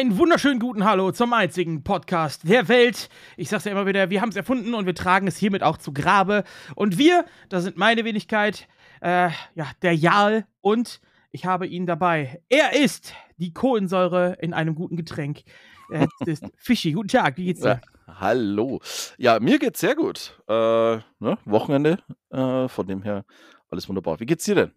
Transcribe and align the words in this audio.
Einen 0.00 0.16
wunderschönen 0.16 0.60
guten 0.60 0.86
Hallo 0.86 1.12
zum 1.12 1.34
einzigen 1.34 1.84
Podcast 1.84 2.48
der 2.48 2.68
Welt. 2.68 3.10
Ich 3.36 3.50
sag's 3.50 3.66
ja 3.66 3.72
immer 3.72 3.84
wieder, 3.84 4.08
wir 4.08 4.22
haben 4.22 4.30
es 4.30 4.36
erfunden 4.36 4.72
und 4.72 4.86
wir 4.86 4.94
tragen 4.94 5.26
es 5.26 5.36
hiermit 5.36 5.62
auch 5.62 5.76
zu 5.76 5.92
Grabe. 5.92 6.44
Und 6.74 6.96
wir, 6.96 7.26
das 7.50 7.64
sind 7.64 7.76
meine 7.76 8.02
Wenigkeit, 8.06 8.66
äh, 9.02 9.28
ja, 9.54 9.66
der 9.82 9.94
Jarl 9.94 10.46
und 10.62 11.02
ich 11.32 11.44
habe 11.44 11.66
ihn 11.66 11.84
dabei. 11.84 12.40
Er 12.48 12.72
ist 12.82 13.12
die 13.36 13.52
Kohlensäure 13.52 14.38
in 14.40 14.54
einem 14.54 14.74
guten 14.74 14.96
Getränk. 14.96 15.42
Es 15.90 16.08
ist 16.24 16.44
Fischi. 16.56 16.92
Guten 16.92 17.08
Tag, 17.08 17.36
wie 17.36 17.44
geht's 17.44 17.60
dir? 17.60 17.82
Ja, 18.06 18.20
hallo. 18.20 18.80
Ja, 19.18 19.38
mir 19.38 19.58
geht's 19.58 19.80
sehr 19.80 19.96
gut. 19.96 20.40
Äh, 20.48 20.52
ne? 20.54 21.36
Wochenende, 21.44 21.98
äh, 22.30 22.68
von 22.68 22.86
dem 22.86 23.02
her 23.02 23.26
alles 23.68 23.86
wunderbar. 23.86 24.18
Wie 24.18 24.24
geht's 24.24 24.46
dir 24.46 24.54
denn? 24.54 24.72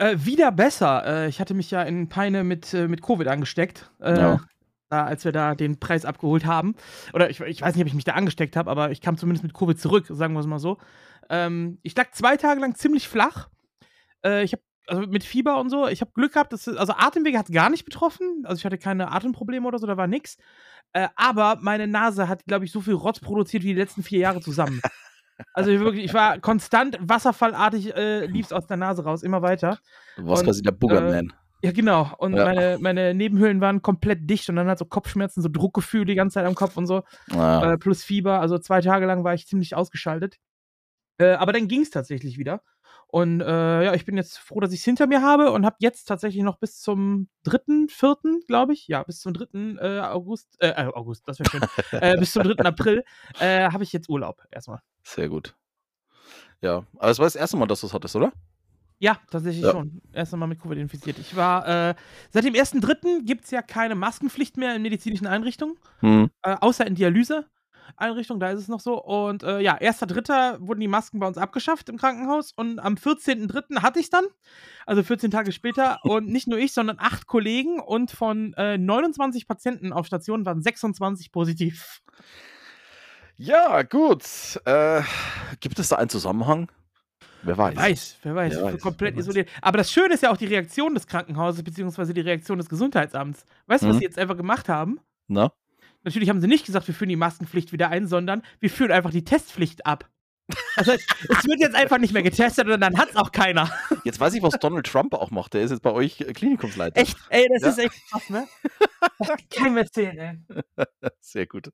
Äh, 0.00 0.16
wieder 0.24 0.50
besser. 0.50 1.04
Äh, 1.06 1.28
ich 1.28 1.40
hatte 1.40 1.52
mich 1.52 1.70
ja 1.70 1.82
in 1.82 2.08
Peine 2.08 2.42
mit, 2.42 2.72
äh, 2.72 2.88
mit 2.88 3.02
Covid 3.02 3.28
angesteckt. 3.28 3.90
Äh, 4.00 4.18
Ja. 4.18 4.40
Da, 4.88 5.04
als 5.04 5.24
wir 5.24 5.30
da 5.30 5.54
den 5.54 5.78
Preis 5.78 6.04
abgeholt 6.04 6.46
haben. 6.46 6.74
Oder 7.12 7.30
ich, 7.30 7.38
ich 7.38 7.62
weiß 7.62 7.76
nicht, 7.76 7.82
ob 7.82 7.86
ich 7.86 7.94
mich 7.94 8.02
da 8.02 8.14
angesteckt 8.14 8.56
habe, 8.56 8.68
aber 8.68 8.90
ich 8.90 9.00
kam 9.00 9.16
zumindest 9.16 9.44
mit 9.44 9.54
Covid 9.54 9.78
zurück, 9.78 10.06
sagen 10.08 10.34
wir 10.34 10.40
es 10.40 10.46
mal 10.46 10.58
so. 10.58 10.78
Ähm, 11.28 11.78
ich 11.82 11.94
lag 11.94 12.10
zwei 12.10 12.36
Tage 12.36 12.60
lang 12.60 12.74
ziemlich 12.74 13.06
flach. 13.06 13.50
Äh, 14.24 14.42
ich 14.42 14.52
habe 14.52 14.62
also 14.88 15.02
mit 15.02 15.22
Fieber 15.22 15.60
und 15.60 15.70
so, 15.70 15.86
ich 15.86 16.00
habe 16.00 16.10
Glück 16.12 16.32
gehabt, 16.32 16.52
dass, 16.52 16.66
also 16.66 16.94
Atemwege 16.96 17.38
hat 17.38 17.52
gar 17.52 17.70
nicht 17.70 17.84
betroffen. 17.84 18.42
Also 18.44 18.58
ich 18.58 18.64
hatte 18.64 18.78
keine 18.78 19.12
Atemprobleme 19.12 19.64
oder 19.68 19.78
so, 19.78 19.86
da 19.86 19.96
war 19.96 20.08
nix. 20.08 20.38
Äh, 20.92 21.06
aber 21.14 21.58
meine 21.60 21.86
Nase 21.86 22.26
hat, 22.26 22.44
glaube 22.46 22.64
ich, 22.64 22.72
so 22.72 22.80
viel 22.80 22.94
Rotz 22.94 23.20
produziert 23.20 23.62
wie 23.62 23.68
die 23.74 23.80
letzten 23.80 24.02
vier 24.02 24.18
Jahre 24.18 24.40
zusammen. 24.40 24.80
Also 25.52 25.70
ich 25.70 25.80
wirklich, 25.80 26.04
ich 26.04 26.14
war 26.14 26.38
konstant 26.38 26.98
wasserfallartig, 27.00 27.94
äh, 27.94 28.26
lief 28.26 28.46
es 28.46 28.52
aus 28.52 28.66
der 28.66 28.76
Nase 28.76 29.04
raus, 29.04 29.22
immer 29.22 29.42
weiter. 29.42 29.78
Du 30.16 30.26
warst 30.26 30.40
Und, 30.42 30.46
quasi 30.46 30.62
der 30.62 30.72
Boogerman. 30.72 31.32
Ja, 31.62 31.72
genau. 31.72 32.10
Und 32.18 32.34
Ja. 32.36 32.44
meine, 32.44 32.78
meine 32.80 33.12
Nebenhöhlen 33.14 33.60
waren 33.60 33.82
komplett 33.82 34.28
dicht 34.28 34.48
und 34.48 34.56
dann 34.56 34.66
hat 34.68 34.78
so 34.78 34.86
Kopfschmerzen, 34.86 35.42
so 35.42 35.48
Druckgefühl 35.50 36.04
die 36.06 36.14
ganze 36.14 36.34
Zeit 36.34 36.46
am 36.46 36.54
Kopf 36.54 36.76
und 36.76 36.86
so. 36.86 37.02
Ah, 37.32 37.72
Äh, 37.72 37.78
plus 37.78 38.02
Fieber. 38.02 38.40
Also 38.40 38.58
zwei 38.58 38.80
Tage 38.80 39.04
lang 39.06 39.24
war 39.24 39.34
ich 39.34 39.46
ziemlich 39.46 39.74
ausgeschaltet. 39.76 40.36
Äh, 41.18 41.32
aber 41.32 41.52
dann 41.52 41.68
ging 41.68 41.82
es 41.82 41.90
tatsächlich 41.90 42.38
wieder. 42.38 42.62
Und 43.08 43.40
äh, 43.42 43.84
ja, 43.84 43.94
ich 43.94 44.04
bin 44.06 44.16
jetzt 44.16 44.38
froh, 44.38 44.60
dass 44.60 44.72
ich 44.72 44.78
es 44.78 44.84
hinter 44.84 45.06
mir 45.06 45.20
habe 45.20 45.50
und 45.50 45.66
habe 45.66 45.76
jetzt 45.80 46.04
tatsächlich 46.04 46.42
noch 46.44 46.56
bis 46.58 46.80
zum 46.80 47.28
3., 47.44 47.88
4., 47.88 48.16
glaube 48.46 48.72
ich, 48.72 48.86
ja, 48.88 49.02
bis 49.02 49.20
zum 49.20 49.34
3. 49.34 49.76
Äh, 49.80 50.00
August, 50.00 50.56
äh, 50.62 50.68
äh, 50.68 50.86
August, 50.94 51.26
das 51.28 51.40
wäre 51.40 51.50
schön, 51.50 51.60
äh, 52.00 52.16
bis 52.16 52.32
zum 52.32 52.44
3. 52.44 52.64
April 52.64 53.04
äh, 53.40 53.68
habe 53.68 53.82
ich 53.82 53.92
jetzt 53.92 54.08
Urlaub 54.08 54.44
erstmal. 54.50 54.80
Sehr 55.02 55.28
gut. 55.28 55.54
Ja, 56.60 56.84
aber 56.98 57.10
es 57.10 57.18
war 57.18 57.26
das 57.26 57.36
erste 57.36 57.56
Mal, 57.56 57.66
dass 57.66 57.80
du 57.80 57.86
es 57.86 57.94
hattest, 57.94 58.16
oder? 58.16 58.32
Ja, 58.98 59.18
tatsächlich 59.30 59.64
Ja. 59.64 59.72
schon. 59.72 60.02
Erst 60.12 60.34
einmal 60.34 60.48
mit 60.48 60.60
Covid 60.60 60.76
infiziert. 60.78 61.18
Ich 61.18 61.34
war, 61.34 61.66
äh, 61.66 61.94
seit 62.30 62.44
dem 62.44 62.54
1.3. 62.54 63.22
gibt 63.24 63.44
es 63.44 63.50
ja 63.50 63.62
keine 63.62 63.94
Maskenpflicht 63.94 64.58
mehr 64.58 64.76
in 64.76 64.82
medizinischen 64.82 65.26
Einrichtungen, 65.26 65.76
Hm. 66.00 66.28
äh, 66.42 66.54
außer 66.60 66.86
in 66.86 66.96
Dialyse-Einrichtungen, 66.96 68.40
da 68.40 68.50
ist 68.50 68.60
es 68.60 68.68
noch 68.68 68.80
so. 68.80 69.02
Und 69.02 69.42
äh, 69.42 69.60
ja, 69.60 69.78
1.3. 69.80 70.58
wurden 70.60 70.80
die 70.80 70.88
Masken 70.88 71.18
bei 71.18 71.26
uns 71.26 71.38
abgeschafft 71.38 71.88
im 71.88 71.96
Krankenhaus 71.96 72.52
und 72.52 72.78
am 72.78 72.96
14.3. 72.96 73.80
hatte 73.80 74.00
ich 74.00 74.06
es 74.06 74.10
dann, 74.10 74.26
also 74.84 75.02
14 75.02 75.30
Tage 75.30 75.52
später. 75.52 75.98
und 76.04 76.28
nicht 76.28 76.46
nur 76.46 76.58
ich, 76.58 76.74
sondern 76.74 76.98
acht 77.00 77.26
Kollegen 77.26 77.80
und 77.80 78.10
von 78.10 78.52
äh, 78.58 78.76
29 78.76 79.48
Patienten 79.48 79.94
auf 79.94 80.06
Station 80.06 80.44
waren 80.44 80.60
26 80.60 81.32
positiv. 81.32 82.02
Ja, 83.42 83.82
gut. 83.82 84.22
Äh, 84.66 85.00
gibt 85.60 85.78
es 85.78 85.88
da 85.88 85.96
einen 85.96 86.10
Zusammenhang? 86.10 86.70
Wer 87.42 87.56
weiß. 87.56 87.74
Wer 87.74 87.84
weiß, 87.84 88.16
wer 88.22 88.34
weiß, 88.34 88.54
Wer 88.56 88.62
weiß, 88.64 88.80
komplett 88.82 89.14
wer 89.14 89.18
weiß. 89.20 89.24
isoliert. 89.24 89.48
Aber 89.62 89.78
das 89.78 89.90
Schöne 89.90 90.12
ist 90.12 90.22
ja 90.22 90.30
auch 90.30 90.36
die 90.36 90.44
Reaktion 90.44 90.92
des 90.94 91.06
Krankenhauses, 91.06 91.62
beziehungsweise 91.62 92.12
die 92.12 92.20
Reaktion 92.20 92.58
des 92.58 92.68
Gesundheitsamts. 92.68 93.46
Weißt 93.66 93.82
du, 93.82 93.88
was 93.88 93.94
Mhm. 93.94 93.98
sie 94.00 94.04
jetzt 94.04 94.18
einfach 94.18 94.36
gemacht 94.36 94.68
haben? 94.68 95.00
Na? 95.26 95.52
Natürlich 96.04 96.28
haben 96.28 96.42
sie 96.42 96.48
nicht 96.48 96.66
gesagt, 96.66 96.86
wir 96.86 96.94
führen 96.94 97.08
die 97.08 97.16
Maskenpflicht 97.16 97.72
wieder 97.72 97.88
ein, 97.88 98.06
sondern 98.06 98.42
wir 98.58 98.68
führen 98.68 98.92
einfach 98.92 99.10
die 99.10 99.24
Testpflicht 99.24 99.86
ab. 99.86 100.06
Also, 100.76 100.92
es 100.92 101.44
wird 101.46 101.60
jetzt 101.60 101.74
einfach 101.74 101.98
nicht 101.98 102.12
mehr 102.14 102.22
getestet 102.22 102.68
und 102.68 102.80
dann 102.80 102.96
hat 102.98 103.10
es 103.10 103.16
auch 103.16 103.32
keiner. 103.32 103.70
Jetzt 104.04 104.20
weiß 104.20 104.34
ich, 104.34 104.42
was 104.42 104.54
Donald 104.60 104.86
Trump 104.86 105.14
auch 105.14 105.30
macht. 105.30 105.54
Der 105.54 105.62
ist 105.62 105.70
jetzt 105.70 105.82
bei 105.82 105.92
euch 105.92 106.20
äh, 106.20 106.32
Klinikumsleiter. 106.32 107.00
Echt, 107.00 107.16
ey, 107.28 107.46
das 107.52 107.62
Ja. 107.62 107.68
ist 107.68 107.78
echt 107.78 108.10
krass, 108.10 108.30
ne? 108.30 108.46
Das 109.18 109.28
kann 109.28 109.38
keinem 109.50 109.76
erzählen, 109.78 110.18
ey. 110.18 110.84
Sehr 111.20 111.46
gut. 111.46 111.70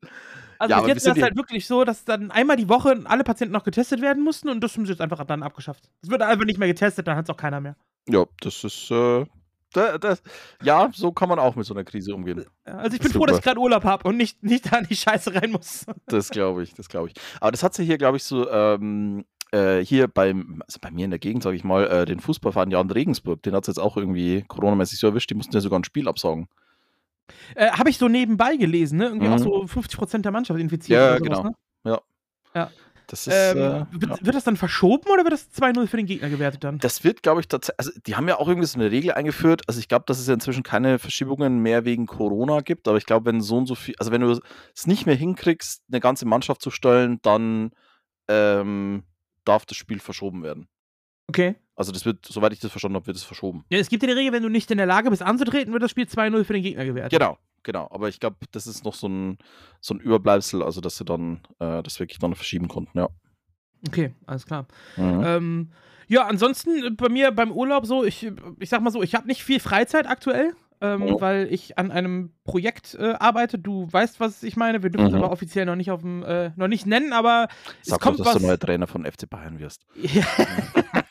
Also, 0.59 0.75
Ja, 0.75 0.87
jetzt 0.87 0.99
ist 0.99 1.07
das 1.07 1.23
halt 1.23 1.37
wirklich 1.37 1.67
so, 1.67 1.85
dass 1.85 2.05
dann 2.05 2.31
einmal 2.31 2.57
die 2.57 2.69
Woche 2.69 3.01
alle 3.05 3.25
Patienten 3.25 3.53
noch 3.53 3.65
getestet 3.65 4.01
werden 4.01 4.23
mussten 4.23 4.49
und 4.49 4.61
das 4.63 4.77
haben 4.77 4.87
sie 4.87 4.93
jetzt 4.93 5.01
einfach 5.01 5.25
dann 5.25 5.43
abgeschafft. 5.43 5.91
Es 6.03 6.11
wird 6.11 6.23
einfach 6.23 6.45
nicht 6.45 6.59
mehr 6.59 6.69
getestet, 6.69 7.07
dann 7.07 7.17
hat 7.17 7.25
es 7.25 7.31
auch 7.31 7.37
keiner 7.37 7.61
mehr. 7.61 7.77
Ja, 8.09 8.25
das 8.41 8.63
ist. 8.65 8.91
Äh, 8.91 9.27
da, 9.77 9.99
das, 9.99 10.23
ja, 10.63 10.91
so 10.95 11.13
kann 11.13 11.29
man 11.29 11.39
auch 11.39 11.55
mit 11.57 11.67
so 11.67 11.75
einer 11.75 11.85
Krise 11.85 12.15
umgehen. 12.15 12.45
Ja, 12.67 12.75
Also, 12.75 12.97
ich 12.97 13.03
bin 13.03 13.13
froh, 13.13 13.27
dass 13.27 13.37
ich 13.39 13.45
Super. 13.45 13.55
gerade 13.55 13.61
Urlaub 13.61 13.85
habe 13.85 14.09
und 14.09 14.17
nicht, 14.17 14.43
nicht 14.43 14.73
da 14.73 14.79
in 14.79 14.87
die 14.87 14.97
Scheiße 14.97 15.35
rein 15.35 15.51
muss. 15.53 15.85
Das 16.07 16.31
glaube 16.31 16.63
ich, 16.63 16.75
das 16.75 16.89
glaube 16.89 17.09
ich. 17.09 17.15
Aber 17.41 17.51
das 17.53 17.63
hat 17.63 17.75
sie 17.75 17.85
hier, 17.85 17.99
glaube 17.99 18.17
ich, 18.17 18.25
so 18.25 18.51
ähm, 18.51 19.25
äh, 19.53 19.79
hier 19.85 20.09
beim, 20.09 20.63
also 20.67 20.79
bei 20.81 20.91
mir 20.91 21.05
in 21.05 21.11
der 21.11 21.19
Gegend, 21.21 21.43
sage 21.43 21.57
ich 21.57 21.65
mal, 21.65 21.87
äh, 21.87 22.05
den 22.05 22.21
Fußballverein 22.21 22.71
Jan 22.71 22.91
Regensburg, 22.91 23.43
den 23.43 23.55
hat 23.55 23.65
es 23.65 23.69
jetzt 23.69 23.79
auch 23.79 23.97
irgendwie 23.97 24.43
coronamäßig 24.49 24.99
so 24.99 25.07
erwischt, 25.09 25.31
die 25.31 25.35
mussten 25.35 25.55
ja 25.55 25.61
sogar 25.61 25.79
ein 25.79 25.85
Spiel 25.85 26.09
absagen. 26.09 26.49
Äh, 27.55 27.71
habe 27.71 27.91
ich 27.91 27.99
so 27.99 28.09
nebenbei 28.09 28.57
gelesen, 28.57 28.99
ne? 28.99 29.07
Irgendwie 29.07 29.27
Mhm. 29.29 29.33
auch 29.35 29.39
so 29.39 29.67
50% 29.67 30.23
der 30.23 30.33
Mannschaft 30.33 30.61
infiziert. 30.61 30.99
Ja, 31.01 31.19
sowas, 31.19 31.23
genau. 31.23 31.43
Ne? 31.43 31.55
Das 33.07 33.27
ist. 33.27 33.35
Ähm, 33.35 33.59
äh, 33.59 33.87
wird, 33.93 34.11
ja. 34.11 34.27
wird 34.27 34.35
das 34.35 34.45
dann 34.45 34.57
verschoben 34.57 35.09
oder 35.11 35.23
wird 35.25 35.33
das 35.33 35.49
2-0 35.53 35.87
für 35.87 35.97
den 35.97 36.07
Gegner 36.07 36.29
gewertet 36.29 36.65
dann? 36.65 36.79
Das 36.79 37.05
wird, 37.05 37.23
glaube 37.23 37.41
ich, 37.41 37.49
tatsächlich, 37.49 37.79
also 37.79 38.01
die 38.07 38.17
haben 38.17 38.29
ja 38.29 38.39
auch 38.39 38.49
irgendwie 38.49 38.67
so 38.67 38.79
eine 38.79 38.91
Regel 38.91 39.13
eingeführt. 39.13 39.63
Also 39.67 39.79
ich 39.79 39.89
glaube, 39.89 40.05
dass 40.07 40.19
es 40.19 40.27
ja 40.27 40.35
inzwischen 40.35 40.63
keine 40.63 40.99
Verschiebungen 40.99 41.61
mehr 41.61 41.85
wegen 41.85 42.07
Corona 42.07 42.61
gibt, 42.61 42.89
aber 42.89 42.99
ich 42.99 43.07
glaube, 43.07 43.27
wenn 43.27 43.41
so 43.41 43.59
und 43.59 43.67
so 43.67 43.75
viel, 43.75 43.95
also 43.99 44.11
wenn 44.11 44.21
du 44.21 44.31
es 44.75 44.87
nicht 44.87 45.07
mehr 45.07 45.15
hinkriegst, 45.15 45.83
eine 45.89 46.01
ganze 46.01 46.27
Mannschaft 46.27 46.63
zu 46.63 46.71
stellen, 46.71 47.21
dann 47.23 47.71
ähm, 48.29 49.05
darf 49.45 49.67
das 49.67 49.77
Spiel 49.77 50.01
verschoben 50.01 50.43
werden. 50.43 50.69
Okay. 51.29 51.57
Also 51.75 51.93
das 51.93 52.05
wird, 52.05 52.25
soweit 52.27 52.53
ich 52.53 52.61
das 52.61 52.71
verstanden 52.71 52.97
habe, 52.97 53.07
wird 53.07 53.17
es 53.17 53.23
verschoben. 53.23 53.65
Ja, 53.69 53.79
es 53.79 53.89
gibt 53.89 54.03
ja 54.03 54.09
die 54.09 54.15
Regel, 54.15 54.33
wenn 54.33 54.43
du 54.43 54.49
nicht 54.49 54.71
in 54.71 54.79
der 54.79 54.87
Lage 54.87 55.11
bist 55.11 55.23
anzutreten, 55.23 55.73
wird 55.73 55.83
das 55.83 55.91
Spiel 55.91 56.07
2-0 56.07 56.45
für 56.45 56.55
den 56.55 56.63
Gegner 56.63 56.85
gewertet. 56.85 57.19
Genau, 57.19 57.39
genau. 57.67 57.87
Aber 57.91 58.09
ich 58.09 58.19
glaube, 58.19 58.37
das 58.53 58.67
ist 58.67 58.85
noch 58.85 58.95
so 58.95 59.09
ein, 59.09 59.37
so 59.83 59.93
ein 59.95 60.01
Überbleibsel, 60.01 60.63
also 60.63 60.81
dass 60.81 60.97
sie 60.97 61.05
dann 61.05 61.41
äh, 61.59 61.83
das 61.83 62.01
wirklich 62.01 62.19
dann 62.19 62.35
verschieben 62.35 62.69
konnten, 62.69 62.97
ja. 62.99 63.09
Okay, 63.89 64.15
alles 64.27 64.47
klar. 64.47 64.67
Mhm. 64.97 65.23
Ähm, 65.25 65.71
ja, 66.09 66.27
ansonsten 66.27 66.97
bei 66.97 67.09
mir 67.11 67.31
beim 67.33 67.53
Urlaub 67.53 67.85
so, 67.85 68.05
ich, 68.05 68.31
ich 68.59 68.69
sag 68.71 68.81
mal 68.81 68.91
so, 68.91 69.03
ich 69.03 69.15
habe 69.15 69.27
nicht 69.27 69.43
viel 69.45 69.61
Freizeit 69.61 70.07
aktuell, 70.09 70.55
ähm, 70.81 71.03
Oh. 71.03 71.21
weil 71.21 71.49
ich 71.53 71.79
an 71.79 71.91
einem 71.91 72.33
Projekt 72.45 72.95
äh, 72.95 73.15
arbeite. 73.19 73.59
Du 73.59 73.89
weißt, 73.93 74.21
was 74.21 74.43
ich 74.43 74.57
meine. 74.57 74.83
Wir 74.83 74.91
dürfen 74.91 75.07
es 75.07 75.13
Mhm. 75.13 75.19
aber 75.23 75.33
offiziell 75.33 75.65
noch 75.67 75.75
nicht 75.77 75.91
auf 75.91 76.03
dem, 76.03 76.23
äh, 76.23 76.51
noch 76.57 76.69
nicht 76.69 76.87
nennen, 76.87 77.13
aber 77.13 77.49
es 77.83 77.89
Sag 77.89 78.01
kommt 78.01 78.19
doch, 78.21 78.25
dass 78.25 78.35
was. 78.37 78.43
du 78.43 78.47
neuer 78.49 78.59
Trainer 78.59 78.87
von 78.87 79.05
FC 79.05 79.29
Bayern 79.29 79.59
wirst. 79.59 79.85
Ja, 79.97 80.25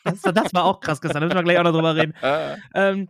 das, 0.04 0.22
war- 0.24 0.32
das 0.32 0.54
war 0.54 0.64
auch 0.64 0.80
krass 0.80 1.00
gestern, 1.00 1.20
da 1.22 1.26
müssen 1.26 1.36
wir 1.38 1.42
gleich 1.44 1.58
auch 1.58 1.64
noch 1.64 1.72
drüber 1.72 1.96
reden. 1.96 2.14
Äh. 2.22 2.56
Ähm, 2.74 3.08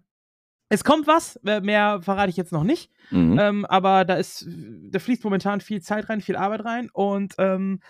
es 0.69 0.83
kommt 0.85 1.07
was, 1.07 1.39
mehr- 1.43 1.61
mehr 1.61 2.01
verrate 2.03 2.31
ich 2.31 2.37
jetzt 2.37 2.53
noch 2.53 2.65
nicht. 2.65 2.91
Mhm. 3.11 3.39
Ähm, 3.39 3.65
aber 3.67 4.05
da 4.05 4.15
ist, 4.15 4.47
da 4.91 4.99
fließt 4.99 5.23
momentan 5.23 5.61
viel 5.61 5.81
Zeit 5.81 6.09
rein, 6.09 6.21
viel 6.21 6.37
Arbeit 6.37 6.65
rein. 6.65 6.91
Und 6.93 7.35
ähm, 7.39 7.81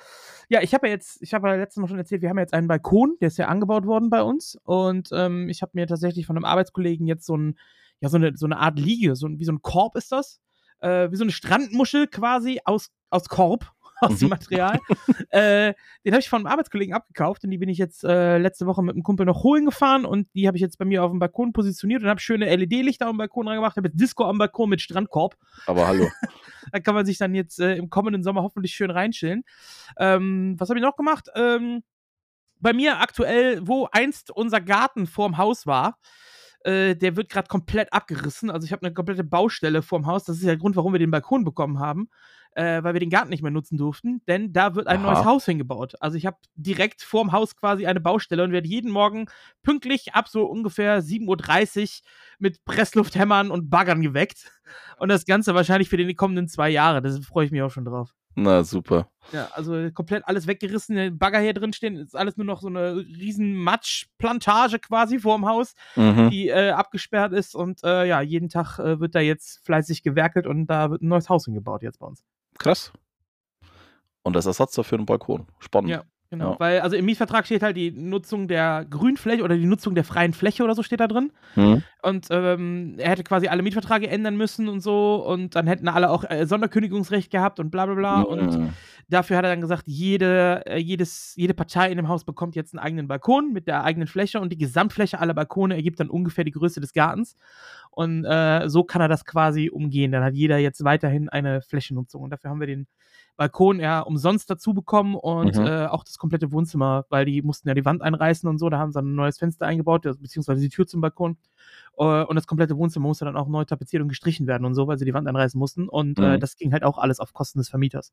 ja, 0.49 0.61
ich 0.63 0.75
habe 0.75 0.87
ja 0.87 0.93
jetzt, 0.93 1.23
ich 1.23 1.33
habe 1.33 1.49
ja 1.49 1.55
letztens 1.55 1.83
noch 1.83 1.89
schon 1.89 1.99
erzählt, 1.99 2.23
wir 2.23 2.29
haben 2.29 2.37
ja 2.37 2.43
jetzt 2.43 2.55
einen 2.55 2.69
Balkon, 2.69 3.17
der 3.21 3.29
ist 3.29 3.39
ja 3.39 3.49
angebaut 3.49 3.87
worden 3.87 4.11
bei 4.11 4.23
uns. 4.23 4.59
Und 4.65 5.09
ähm, 5.13 5.49
ich 5.49 5.63
habe 5.63 5.73
mir 5.75 5.87
tatsächlich 5.87 6.27
von 6.27 6.37
einem 6.37 6.45
Arbeitskollegen 6.45 7.07
jetzt 7.07 7.25
so 7.27 7.37
ein, 7.37 7.59
ja, 8.01 8.09
so 8.11 8.17
eine, 8.19 8.37
so 8.37 8.45
eine 8.47 8.59
Art 8.59 8.79
Liege, 8.79 9.17
so 9.17 9.27
ein, 9.27 9.39
wie 9.39 9.45
so 9.45 9.53
ein 9.53 9.63
Korb 9.63 9.97
ist 9.97 10.13
das. 10.13 10.41
Äh, 10.81 11.11
wie 11.11 11.17
so 11.17 11.25
eine 11.25 11.33
Strandmuschel 11.33 12.07
quasi 12.07 12.61
aus, 12.67 12.91
aus 13.09 13.31
Korb, 13.31 13.73
aus 14.01 14.19
dem 14.19 14.27
Mhm. 14.27 14.31
Material. 14.31 14.79
äh, 15.31 15.75
den 16.05 16.13
habe 16.13 16.21
ich 16.21 16.29
von 16.29 16.39
einem 16.41 16.47
Arbeitskollegen 16.47 16.95
abgekauft 16.95 17.45
und 17.45 17.51
die 17.51 17.59
bin 17.59 17.69
ich 17.69 17.79
jetzt 17.79 18.05
äh, 18.05 18.39
letzte 18.39 18.67
Woche 18.67 18.83
mit 18.83 18.95
einem 18.95 19.03
Kumpel 19.03 19.27
noch 19.27 19.43
holen 19.43 19.65
gefahren 19.65 20.05
und 20.05 20.29
die 20.35 20.47
habe 20.47 20.57
ich 20.57 20.61
jetzt 20.61 20.79
bei 20.79 20.85
mir 20.85 21.03
auf 21.05 21.11
dem 21.11 21.19
Balkon 21.19 21.53
positioniert 21.53 22.03
und 22.03 22.09
habe 22.09 22.21
schöne 22.21 22.55
LED-Lichter 22.55 23.07
am 23.07 23.17
Balkon 23.17 23.49
reingemacht, 23.49 23.77
habe 23.77 23.89
jetzt 23.89 24.01
Disco 24.01 24.25
am 24.25 24.39
Balkon 24.39 24.69
mit 24.71 24.81
Strandkorb. 24.81 25.37
Aber 25.67 25.87
hallo. 25.87 26.09
Da 26.73 26.81
kann 26.81 26.97
man 26.97 27.07
sich 27.07 27.17
dann 27.17 27.33
jetzt 27.33 27.61
äh, 27.61 27.77
im 27.77 27.91
kommenden 27.91 28.25
Sommer 28.25 28.43
hoffentlich 28.43 28.75
schön 28.75 28.91
reinchillen. 28.91 29.45
Ähm, 29.99 30.57
was 30.59 30.69
habe 30.69 30.81
ich 30.81 30.85
noch 30.85 30.97
gemacht? 30.97 31.29
Ähm, 31.37 31.85
bei 32.59 32.73
mir 32.73 32.99
aktuell, 33.01 33.61
wo 33.67 33.87
einst 33.93 34.33
unser 34.33 34.61
Garten 34.61 35.07
vorm 35.07 35.39
Haus 35.39 35.67
war, 35.69 35.99
äh, 36.65 36.97
der 36.97 37.15
wird 37.17 37.29
gerade 37.29 37.47
komplett 37.47 37.93
abgerissen. 37.93 38.51
Also 38.51 38.65
ich 38.65 38.73
habe 38.73 38.85
eine 38.85 38.95
komplette 38.95 39.23
Baustelle 39.23 39.81
vorm 39.83 40.07
Haus. 40.07 40.25
Das 40.25 40.37
ist 40.39 40.43
ja 40.43 40.49
der 40.49 40.57
Grund, 40.57 40.75
warum 40.75 40.93
wir 40.93 40.99
den 40.99 41.13
Balkon 41.13 41.45
bekommen 41.45 41.79
haben, 41.79 42.09
äh, 42.57 42.83
weil 42.83 42.95
wir 42.95 43.01
den 43.01 43.11
Garten 43.11 43.29
nicht 43.31 43.43
mehr 43.43 43.51
nutzen 43.51 43.77
durften. 43.77 44.23
Denn 44.27 44.53
da 44.53 44.75
wird 44.75 44.87
ein 44.87 45.05
Aha. 45.05 45.15
neues 45.15 45.25
Haus 45.25 45.45
hingebaut. 45.45 45.95
Also 46.01 46.17
ich 46.17 46.27
habe 46.27 46.39
direkt 46.55 47.03
vorm 47.03 47.33
Haus 47.33 47.55
quasi 47.55 47.87
eine 47.87 48.01
Baustelle 48.01 48.43
und 48.43 48.53
werde 48.53 48.67
jeden 48.69 48.91
Morgen 48.91 49.27
pünktlich 49.63 50.15
ab 50.15 50.29
so 50.29 50.45
ungefähr 50.47 51.03
7.30 51.03 51.83
Uhr 52.03 52.09
mit 52.39 52.65
Presslufthämmern 52.65 53.51
und 53.51 53.71
Baggern 53.71 54.01
geweckt. 54.03 54.51
Und 54.99 55.11
das 55.11 55.27
Ganze 55.27 55.55
wahrscheinlich 55.55 55.89
für 55.89 55.97
die 55.97 56.15
kommenden 56.15 56.49
zwei 56.49 56.71
Jahre. 56.71 57.03
Da 57.03 57.11
freue 57.21 57.45
ich 57.47 57.53
mich 57.53 57.63
auch 57.63 57.71
schon 57.71 57.85
drauf. 57.85 58.15
Na, 58.39 58.65
super. 58.65 59.09
Ja, 59.33 59.49
also 59.55 59.91
komplett 59.93 60.27
alles 60.29 60.47
weggerissen, 60.47 60.95
der 60.95 61.11
Bagger 61.11 61.41
hier 61.41 61.55
drin 61.55 61.73
stehen, 61.73 61.97
ist 61.97 62.15
alles 62.15 62.37
nur 62.37 62.45
noch 62.45 62.61
so 62.61 62.69
eine 62.69 62.97
riesen 62.97 63.55
Matschplantage 63.55 64.79
quasi 64.79 65.19
vorm 65.19 65.47
Haus, 65.47 65.75
Mhm. 65.97 66.29
die 66.31 66.49
äh, 66.49 66.71
abgesperrt 66.71 67.33
ist 67.33 67.55
und 67.55 67.83
äh, 67.83 68.07
ja, 68.07 68.21
jeden 68.21 68.51
Tag 68.51 68.79
äh, 68.79 69.01
wird 69.01 69.15
da 69.15 69.21
jetzt 69.21 69.65
fleißig 69.65 70.03
gewerkelt 70.03 70.47
und 70.47 70.67
da 70.67 70.91
wird 70.91 71.01
ein 71.03 71.09
neues 71.09 71.31
Haus 71.31 71.47
hingebaut 71.47 71.83
jetzt 71.83 71.99
bei 71.99 72.07
uns. 72.07 72.25
Krass. 72.59 72.93
Und 74.23 74.35
das 74.35 74.47
Ersatz 74.47 74.75
dafür 74.75 74.99
ein 74.99 75.07
Balkon. 75.07 75.47
Spannend. 75.59 75.91
Ja. 75.91 76.05
Genau, 76.39 76.53
Ja. 76.53 76.61
weil 76.61 76.81
also 76.81 76.97
im 76.97 77.05
Mietvertrag 77.05 77.47
steht 77.47 77.63
halt 77.63 77.77
die 77.77 77.91
Nutzung 77.91 78.49
der 78.49 78.85
Grünfläche 78.89 79.43
oder 79.43 79.57
die 79.57 79.67
Nutzung 79.67 79.95
der 79.95 80.05
freien 80.05 80.33
Fläche 80.33 80.63
oder 80.65 80.75
so 80.75 80.83
steht 80.83 81.01
da 81.01 81.07
drin. 81.09 81.33
Mhm. 81.55 81.83
Und 82.03 82.27
ähm, 82.31 82.95
er 82.99 83.11
hätte 83.11 83.25
quasi 83.25 83.49
alle 83.49 83.63
Mietverträge 83.63 84.09
ändern 84.09 84.37
müssen 84.37 84.69
und 84.69 84.81
so 84.81 85.17
und 85.27 85.57
dann 85.57 85.67
hätten 85.67 85.89
alle 85.89 86.11
auch 86.11 86.25
äh, 86.29 86.47
Sonderkündigungsrecht 86.47 87.31
gehabt 87.31 87.59
und 87.61 87.71
bla 87.71 87.87
bla 87.87 87.95
bla. 87.95 88.21
Und 88.23 88.59
Mhm. 88.59 88.73
dafür 89.09 89.37
hat 89.39 89.45
er 89.45 89.51
dann 89.51 89.61
gesagt, 89.61 89.85
jede, 89.87 90.63
äh, 90.67 90.79
jedes, 90.79 91.35
jede 91.37 91.55
Partei 91.55 91.91
in 91.91 91.97
dem 91.97 92.09
Haus 92.09 92.25
bekommt 92.25 92.55
jetzt 92.57 92.75
einen 92.75 92.85
eigenen 92.85 93.09
Balkon 93.09 93.53
mit 93.53 93.67
der 93.67 93.83
eigenen 93.85 94.07
Fläche 94.09 94.41
und 94.41 94.51
die 94.53 94.59
Gesamtfläche 94.59 95.19
aller 95.21 95.35
Balkone 95.35 95.75
ergibt 95.75 95.99
dann 96.01 96.11
ungefähr 96.11 96.45
die 96.45 96.53
Größe 96.53 96.81
des 96.81 96.93
Gartens. 96.93 97.37
Und 97.91 98.25
äh, 98.27 98.69
so 98.69 98.85
kann 98.85 99.01
er 99.01 99.09
das 99.09 99.25
quasi 99.25 99.71
umgehen. 99.71 100.13
Dann 100.13 100.23
hat 100.23 100.35
jeder 100.35 100.59
jetzt 100.59 100.85
weiterhin 100.85 101.29
eine 101.31 101.63
Flächennutzung. 101.63 102.23
Und 102.23 102.31
dafür 102.31 102.51
haben 102.51 102.61
wir 102.61 102.67
den 102.67 102.87
Balkon 103.37 103.81
ja 103.81 104.01
umsonst 104.01 104.49
dazu 104.49 104.73
bekommen 104.73 105.15
und 105.15 105.57
Mhm. 105.57 105.67
äh, 105.67 105.87
auch 105.87 106.05
das 106.05 106.19
komplette 106.19 106.53
Wohnzimmer, 106.53 107.05
weil 107.11 107.25
die 107.27 107.43
mussten 107.43 107.69
ja 107.69 107.75
die 107.75 107.85
Wand 107.85 108.03
einreißen 108.03 108.49
und 108.49 108.59
so. 108.59 108.71
Da 108.71 108.79
haben 108.79 108.93
sie 108.93 108.97
dann 108.99 109.13
ein 109.13 109.15
neues 109.15 109.39
Fenster 109.39 109.67
eingebaut, 109.67 110.03
beziehungsweise 110.03 110.61
die 110.61 110.69
Tür 110.71 110.87
zum 110.87 111.01
Balkon. 111.01 111.37
Äh, 111.99 112.25
und 112.25 112.35
das 112.37 112.47
komplette 112.47 112.77
Wohnzimmer 112.77 113.09
musste 113.09 113.25
dann 113.27 113.37
auch 113.37 113.49
neu 113.49 113.65
tapeziert 113.65 114.03
und 114.03 114.09
gestrichen 114.09 114.47
werden 114.47 114.65
und 114.65 114.75
so, 114.75 114.87
weil 114.87 114.99
sie 114.99 115.05
die 115.05 115.15
Wand 115.15 115.29
einreißen 115.29 115.59
mussten. 115.59 115.89
Und 115.89 116.19
äh, 116.19 116.37
Mhm. 116.37 116.41
das 116.41 116.57
ging 116.57 116.73
halt 116.73 116.83
auch 116.85 116.99
alles 116.99 117.21
auf 117.21 117.33
Kosten 117.33 117.59
des 117.59 117.69
Vermieters. 117.69 118.13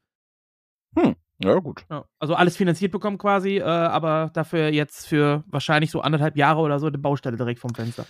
Ja, 1.40 1.60
gut. 1.60 1.86
Ja, 1.90 2.06
also 2.20 2.36
alles 2.36 2.56
finanziert 2.56 2.92
bekommen 2.92 3.18
quasi, 3.18 3.58
äh, 3.58 3.64
aber 3.64 4.30
dafür 4.34 4.70
jetzt 4.70 5.08
für 5.08 5.44
wahrscheinlich 5.48 5.92
so 5.92 6.00
anderthalb 6.02 6.38
Jahre 6.38 6.62
oder 6.62 6.80
so 6.80 6.88
eine 6.88 6.98
Baustelle 6.98 7.36
direkt 7.36 7.60
vom 7.60 7.74
Fenster. 7.74 8.06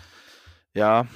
Ja, 0.76 1.08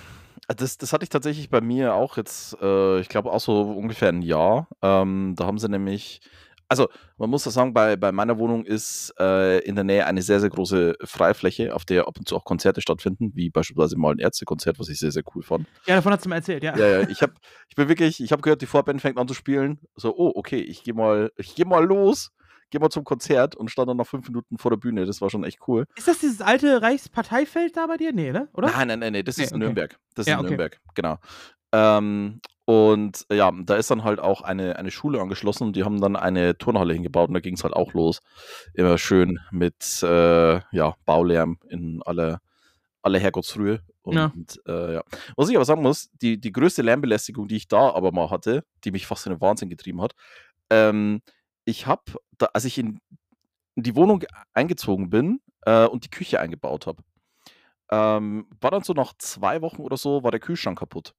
das, 0.56 0.78
das 0.78 0.94
hatte 0.94 1.04
ich 1.04 1.10
tatsächlich 1.10 1.50
bei 1.50 1.62
mir 1.62 1.94
auch 1.94 2.18
jetzt, 2.18 2.58
äh, 2.62 3.00
ich 3.00 3.10
glaube 3.10 3.32
auch 3.32 3.40
so 3.40 3.62
ungefähr 3.62 4.10
ein 4.10 4.22
Jahr. 4.22 4.68
Ähm, 4.82 5.34
da 5.36 5.46
haben 5.46 5.58
sie 5.58 5.68
nämlich, 5.68 6.22
also 6.70 6.88
man 7.18 7.30
muss 7.30 7.44
das 7.44 7.54
sagen, 7.54 7.74
bei, 7.74 7.96
bei 7.98 8.12
meiner 8.12 8.38
Wohnung 8.38 8.66
ist 8.66 9.14
äh, 9.20 9.60
in 9.60 9.76
der 9.76 9.84
Nähe 9.84 10.06
eine 10.06 10.22
sehr, 10.22 10.40
sehr 10.40 10.50
große 10.50 10.96
Freifläche, 11.04 11.76
auf 11.76 11.84
der 11.84 12.08
ab 12.08 12.18
und 12.18 12.28
zu 12.28 12.36
auch 12.36 12.46
Konzerte 12.46 12.82
stattfinden, 12.82 13.32
wie 13.36 13.50
beispielsweise 13.50 13.98
mal 13.98 14.14
ein 14.14 14.20
Ärztekonzert, 14.20 14.80
was 14.80 14.90
ich 14.90 15.00
sehr, 15.00 15.12
sehr 15.12 15.24
cool 15.36 15.44
fand. 15.44 15.68
Ja, 15.86 15.96
davon 15.96 16.14
hat 16.14 16.22
sie 16.22 16.30
mir 16.30 16.36
erzählt, 16.36 16.64
ja. 16.64 16.78
Ja, 16.78 16.88
ja, 16.88 17.10
ich 17.10 17.22
habe, 17.22 17.34
ich 17.68 17.76
bin 17.76 17.90
wirklich, 17.90 18.24
ich 18.24 18.32
habe 18.32 18.42
gehört, 18.42 18.62
die 18.62 18.68
Vorband 18.68 19.02
fängt 19.02 19.18
an 19.18 19.28
zu 19.28 19.34
spielen. 19.34 19.80
So, 19.96 20.16
oh, 20.16 20.32
okay, 20.36 20.62
ich 20.62 20.84
gehe 20.84 20.94
mal, 20.94 21.32
ich 21.36 21.56
gehe 21.56 21.66
mal 21.66 21.84
los, 21.84 22.32
gehe 22.69 22.80
mal 22.81 22.90
zum 22.90 23.04
Konzert 23.04 23.56
und 23.56 23.69
stand 23.72 23.90
dann 23.90 23.98
noch 23.98 24.08
fünf 24.08 24.28
Minuten 24.28 24.58
vor 24.58 24.72
der 24.72 24.78
Bühne. 24.78 25.06
Das 25.06 25.22
war 25.22 25.30
schon 25.30 25.44
echt 25.44 25.60
cool. 25.68 25.86
Ist 25.96 26.08
das 26.08 26.19
dieses 26.19 26.42
alte 26.42 26.81
Reichsparteifeld 26.81 27.75
da 27.78 27.88
bei 27.88 27.98
dir? 27.98 28.14
Nee, 28.14 28.31
ne? 28.31 28.50
Oder? 28.54 28.68
Nein, 28.69 28.88
nein, 28.90 29.00
nein, 29.00 29.14
nein, 29.14 29.25
das 29.25 29.38
Nee, 29.38 29.44
ist 29.46 29.52
okay. 29.52 29.60
Nürnberg. 29.60 29.98
Das 30.16 30.24
ist 30.25 30.30
Ja, 30.30 30.36
in 30.36 30.40
okay. 30.42 30.50
Nürnberg, 30.50 30.80
genau. 30.96 31.18
Ähm, 31.72 32.42
und 32.66 33.25
ja, 33.31 33.52
da 33.64 33.75
ist 33.75 33.90
dann 33.92 34.04
halt 34.04 34.19
auch 34.19 34.42
eine, 34.42 34.75
eine 34.75 34.92
Schule 34.92 35.22
angeschlossen 35.22 35.64
und 35.68 35.75
die 35.75 35.84
haben 35.86 36.02
dann 36.02 36.16
eine 36.16 36.58
Turnhalle 36.58 36.94
hingebaut 36.94 37.30
und 37.30 37.34
da 37.34 37.40
ging 37.40 37.56
es 37.56 37.64
halt 37.64 37.74
auch 37.74 37.94
los. 37.94 38.19
Immer 38.74 38.98
schön 38.98 39.40
mit 39.52 40.02
äh, 40.04 40.56
ja, 40.72 40.96
Baulärm 41.06 41.60
in 41.69 42.02
aller, 42.06 42.42
aller 43.02 43.19
Herrgottsfrühe. 43.19 43.80
Und 44.02 44.16
Ja. 44.16 44.31
äh, 44.68 44.94
ja. 44.96 45.04
Was 45.38 45.50
ich 45.50 45.56
aber 45.56 45.66
sagen 45.66 45.81
muss, 45.81 46.10
die, 46.22 46.40
die 46.40 46.52
größte 46.52 46.81
Lärmbelästigung, 46.81 47.48
die 47.48 47.56
ich 47.58 47.68
da 47.68 47.90
aber 47.94 48.12
mal 48.12 48.30
hatte, 48.30 48.64
die 48.84 48.92
mich 48.92 49.06
fast 49.08 49.25
in 49.25 49.34
den 49.34 49.42
Wahnsinn 49.42 49.69
getrieben 49.69 50.02
hat, 50.02 50.14
ähm, 50.69 51.22
ich 51.68 51.86
habe, 51.86 52.04
als 52.54 52.64
ich 52.64 52.78
in, 52.78 53.00
die 53.75 53.96
Wohnung 53.96 54.24
eingezogen 54.54 55.10
bin 55.10 55.42
äh, 55.66 55.86
und 55.86 56.06
die 56.06 56.10
Küche 56.10 56.40
eingebaut 56.40 56.88
habe, 56.88 57.04
ähm, 57.92 58.48
war 58.62 58.72
dann 58.72 58.84
so 58.84 58.94
nach 58.94 59.14
zwei 59.18 59.62
Wochen 59.62 59.81
oder 59.81 59.98
so, 59.98 60.24
war 60.24 60.31
der 60.31 60.40
Kühlschrank 60.40 60.80
kaputt. 60.80 61.14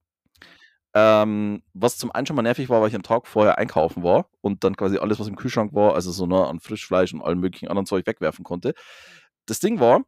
Ähm, 0.95 1.63
was 1.75 1.99
zum 1.99 2.11
einen 2.11 2.27
schon 2.27 2.35
mal 2.35 2.43
nervig 2.43 2.71
war, 2.71 2.81
weil 2.81 2.89
ich 2.89 2.95
am 2.95 3.03
Tag 3.03 3.27
vorher 3.27 3.59
einkaufen 3.59 4.03
war 4.03 4.31
und 4.41 4.65
dann 4.65 4.75
quasi 4.75 4.97
alles, 4.97 5.21
was 5.21 5.29
im 5.29 5.37
Kühlschrank 5.37 5.75
war, 5.75 5.95
also 5.95 6.11
so 6.13 6.27
ne, 6.27 6.47
an 6.47 6.61
Frischfleisch 6.61 7.13
und 7.13 7.21
allem 7.21 7.41
möglichen 7.41 7.69
anderen 7.69 7.87
Zeug 7.87 8.07
wegwerfen 8.07 8.43
konnte. 8.43 8.73
Das 9.45 9.61
Ding 9.61 9.81
war, 9.81 10.01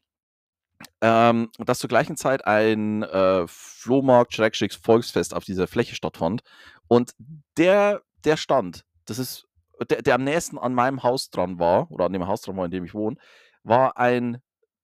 ähm, 1.02 1.50
dass 1.58 1.80
zur 1.80 1.88
gleichen 1.88 2.16
Zeit 2.16 2.46
ein 2.46 3.02
äh, 3.02 3.44
Flohmarkt, 3.46 4.34
Volksfest 4.82 5.34
auf 5.34 5.44
dieser 5.44 5.66
Fläche 5.66 5.94
stattfand. 5.94 6.40
Und 6.88 7.12
der, 7.58 8.00
der 8.24 8.38
Stand, 8.38 8.86
das 9.04 9.18
ist, 9.18 9.49
der, 9.88 10.02
der 10.02 10.14
am 10.14 10.24
nächsten 10.24 10.58
an 10.58 10.74
meinem 10.74 11.02
Haus 11.02 11.30
dran 11.30 11.58
war, 11.58 11.90
oder 11.90 12.06
an 12.06 12.12
dem 12.12 12.26
Haus 12.26 12.42
dran 12.42 12.56
war, 12.56 12.64
in 12.64 12.70
dem 12.70 12.84
ich 12.84 12.94
wohne, 12.94 13.16
war 13.62 13.96
ein, 13.98 14.38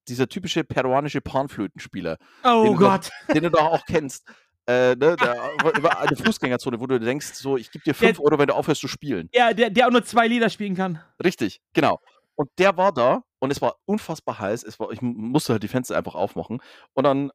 dieser 0.07 0.27
typische 0.29 0.63
peruanische 0.63 1.21
Panflötenspieler, 1.21 2.17
Oh 2.43 2.63
den 2.63 2.73
du 2.73 2.79
Gott. 2.79 3.09
den 3.33 3.43
du 3.43 3.51
doch 3.51 3.65
auch 3.65 3.85
kennst. 3.87 4.25
Äh, 4.69 4.95
ne, 4.95 5.15
der, 5.15 5.37
über 5.77 5.97
eine 5.99 6.15
Fußgängerzone, 6.17 6.79
wo 6.79 6.87
du 6.87 6.99
denkst, 6.99 7.35
so, 7.35 7.55
ich 7.55 7.71
gebe 7.71 7.83
dir 7.85 7.93
5 7.95 8.17
Der- 8.17 8.25
Euro, 8.25 8.37
wenn 8.37 8.47
du 8.47 8.53
aufhörst 8.55 8.81
zu 8.81 8.89
spielen. 8.89 9.29
Ja, 9.33 9.53
der, 9.53 9.69
der 9.69 9.87
auch 9.87 9.91
nur 9.91 10.03
zwei 10.03 10.27
Lieder 10.27 10.49
spielen 10.49 10.75
kann. 10.75 11.01
Richtig, 11.23 11.61
genau. 11.73 12.01
Und 12.35 12.49
der 12.57 12.75
war 12.75 12.91
da 12.91 13.23
und 13.39 13.51
es 13.51 13.61
war 13.61 13.77
unfassbar 13.85 14.39
heiß. 14.39 14.63
Es 14.63 14.77
war, 14.79 14.91
ich 14.91 15.01
musste 15.01 15.53
halt 15.53 15.63
die 15.63 15.69
Fenster 15.69 15.95
einfach 15.97 16.15
aufmachen. 16.15 16.61
Und 16.93 17.03
dann 17.05 17.31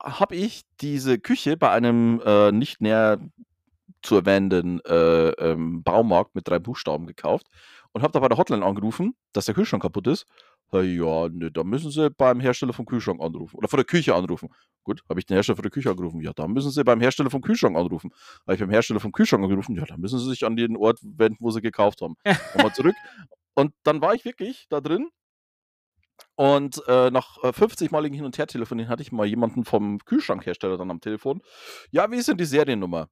habe 0.00 0.36
ich 0.36 0.62
diese 0.80 1.18
Küche 1.18 1.56
bei 1.56 1.70
einem 1.70 2.22
äh, 2.24 2.52
nicht 2.52 2.80
näher 2.80 3.18
zu 4.06 4.16
erwähnenden 4.16 4.80
äh, 4.84 5.28
ähm, 5.30 5.82
Baumarkt 5.82 6.34
mit 6.34 6.48
drei 6.48 6.58
Buchstaben 6.58 7.06
gekauft 7.06 7.46
und 7.92 8.02
habe 8.02 8.12
da 8.12 8.20
bei 8.20 8.28
der 8.28 8.38
Hotline 8.38 8.64
angerufen, 8.64 9.14
dass 9.32 9.46
der 9.46 9.54
Kühlschrank 9.54 9.82
kaputt 9.82 10.06
ist. 10.06 10.26
Ja, 10.72 11.28
ne, 11.28 11.50
da 11.50 11.62
müssen 11.64 11.90
Sie 11.90 12.10
beim 12.10 12.40
Hersteller 12.40 12.72
vom 12.72 12.86
Kühlschrank 12.86 13.20
anrufen 13.20 13.56
oder 13.56 13.68
von 13.68 13.76
der 13.76 13.84
Küche 13.84 14.14
anrufen. 14.14 14.48
Gut, 14.82 15.02
habe 15.08 15.20
ich 15.20 15.26
den 15.26 15.34
Hersteller 15.34 15.56
von 15.56 15.62
der 15.62 15.70
Küche 15.70 15.90
angerufen. 15.90 16.20
Ja, 16.20 16.32
da 16.34 16.48
müssen 16.48 16.70
Sie 16.70 16.82
beim 16.82 17.00
Hersteller 17.00 17.30
vom 17.30 17.40
Kühlschrank 17.40 17.76
anrufen. 17.76 18.10
Habe 18.42 18.54
ich 18.54 18.60
beim 18.60 18.70
Hersteller 18.70 19.00
vom 19.00 19.12
Kühlschrank 19.12 19.44
angerufen. 19.44 19.76
Ja, 19.76 19.84
da 19.84 19.96
müssen 19.96 20.18
Sie 20.18 20.28
sich 20.28 20.44
an 20.44 20.56
den 20.56 20.76
Ort 20.76 20.98
wenden, 21.02 21.38
wo 21.40 21.50
Sie 21.50 21.60
gekauft 21.60 22.02
haben. 22.02 22.16
Nochmal 22.54 22.74
zurück. 22.74 22.96
Und 23.54 23.72
dann 23.84 24.00
war 24.00 24.14
ich 24.14 24.24
wirklich 24.24 24.66
da 24.68 24.80
drin. 24.80 25.08
Und 26.34 26.82
äh, 26.86 27.10
nach 27.10 27.42
äh, 27.42 27.48
50-maligen 27.48 28.14
Hin- 28.14 28.24
und 28.24 28.36
Her-Telefonieren 28.36 28.90
hatte 28.90 29.02
ich 29.02 29.12
mal 29.12 29.26
jemanden 29.26 29.64
vom 29.64 29.98
Kühlschrankhersteller 30.04 30.76
dann 30.76 30.90
am 30.90 31.00
Telefon. 31.00 31.40
Ja, 31.90 32.10
wie 32.10 32.16
ist 32.16 32.28
denn 32.28 32.36
die 32.36 32.44
Seriennummer? 32.44 33.08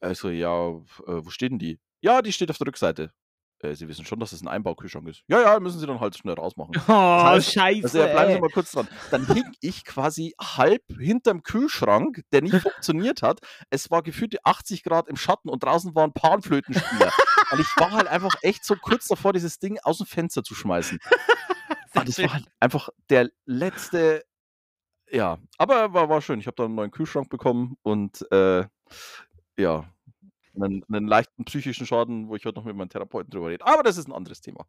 Also, 0.00 0.30
ja, 0.30 0.68
äh, 0.68 1.24
wo 1.24 1.30
steht 1.30 1.52
denn 1.52 1.58
die? 1.58 1.80
Ja, 2.00 2.22
die 2.22 2.32
steht 2.32 2.50
auf 2.50 2.58
der 2.58 2.66
Rückseite. 2.66 3.12
Äh, 3.60 3.74
Sie 3.74 3.88
wissen 3.88 4.04
schon, 4.04 4.20
dass 4.20 4.32
es 4.32 4.42
ein 4.42 4.48
Einbaukühlschrank 4.48 5.08
ist. 5.08 5.22
Ja, 5.28 5.40
ja, 5.40 5.60
müssen 5.60 5.78
Sie 5.78 5.86
dann 5.86 6.00
halt 6.00 6.16
schnell 6.16 6.34
rausmachen. 6.34 6.74
Oh, 6.88 6.92
heißt, 6.92 7.52
scheiße. 7.52 7.84
Also, 7.84 7.98
ja, 7.98 8.06
bleiben 8.06 8.32
Sie 8.34 8.40
mal 8.40 8.50
kurz 8.50 8.72
dran. 8.72 8.88
Dann 9.10 9.26
hing 9.26 9.44
ich 9.60 9.84
quasi 9.84 10.34
halb 10.40 10.82
hinterm 10.98 11.42
Kühlschrank, 11.42 12.22
der 12.32 12.42
nicht 12.42 12.56
funktioniert 12.62 13.22
hat. 13.22 13.40
Es 13.70 13.90
war 13.90 14.02
gefühlte 14.02 14.38
80 14.44 14.82
Grad 14.82 15.08
im 15.08 15.16
Schatten 15.16 15.48
und 15.48 15.62
draußen 15.62 15.94
waren 15.94 16.12
Panflötenspieler. 16.12 17.12
und 17.50 17.60
ich 17.60 17.68
war 17.76 17.92
halt 17.92 18.08
einfach 18.08 18.34
echt 18.42 18.64
so 18.64 18.76
kurz 18.76 19.08
davor, 19.08 19.32
dieses 19.32 19.58
Ding 19.58 19.78
aus 19.82 19.98
dem 19.98 20.06
Fenster 20.06 20.42
zu 20.42 20.54
schmeißen. 20.54 20.98
Und 21.94 22.08
das 22.08 22.16
schön. 22.16 22.26
war 22.26 22.34
halt 22.34 22.46
einfach 22.60 22.90
der 23.08 23.30
letzte. 23.46 24.24
Ja, 25.10 25.38
aber 25.56 25.94
war, 25.94 26.08
war 26.08 26.20
schön. 26.20 26.40
Ich 26.40 26.46
habe 26.46 26.56
dann 26.56 26.66
einen 26.66 26.74
neuen 26.74 26.90
Kühlschrank 26.90 27.30
bekommen 27.30 27.76
und 27.82 28.30
äh, 28.32 28.64
ja, 29.58 29.84
einen, 30.58 30.82
einen 30.88 31.06
leichten 31.06 31.44
psychischen 31.44 31.84
Schaden, 31.86 32.28
wo 32.28 32.36
ich 32.36 32.44
heute 32.46 32.56
noch 32.58 32.64
mit 32.64 32.74
meinem 32.76 32.88
Therapeuten 32.88 33.30
drüber 33.30 33.48
rede. 33.50 33.66
Aber 33.66 33.82
das 33.82 33.98
ist 33.98 34.08
ein 34.08 34.12
anderes 34.12 34.40
Thema. 34.40 34.64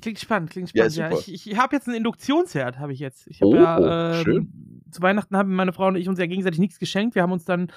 Klingt 0.00 0.18
spannend, 0.18 0.50
klingt 0.50 0.72
Ja, 0.74 0.90
spannend. 0.90 0.96
Ja, 1.12 1.16
super. 1.16 1.32
ich 1.32 1.48
ich 1.48 1.56
habe 1.56 1.76
jetzt 1.76 1.86
einen 1.86 1.96
Induktionsherd, 1.98 2.80
habe 2.80 2.92
ich 2.92 2.98
jetzt. 2.98 3.28
Ich 3.28 3.40
habe 3.40 3.50
Oh, 3.52 3.54
ja 3.54 4.14
ähm, 4.18 4.24
schön. 4.24 4.82
zu 4.90 5.00
Weihnachten 5.00 5.36
haben 5.36 5.54
meine 5.54 5.72
Frau 5.72 5.86
und 5.86 5.94
ich 5.96 6.08
uns 6.08 6.18
ja 6.18 6.26
gegenseitig 6.26 6.58
nichts 6.58 6.80
geschenkt. 6.80 7.14
Wir 7.14 7.22
haben 7.22 7.30
uns 7.30 7.44
dann 7.44 7.70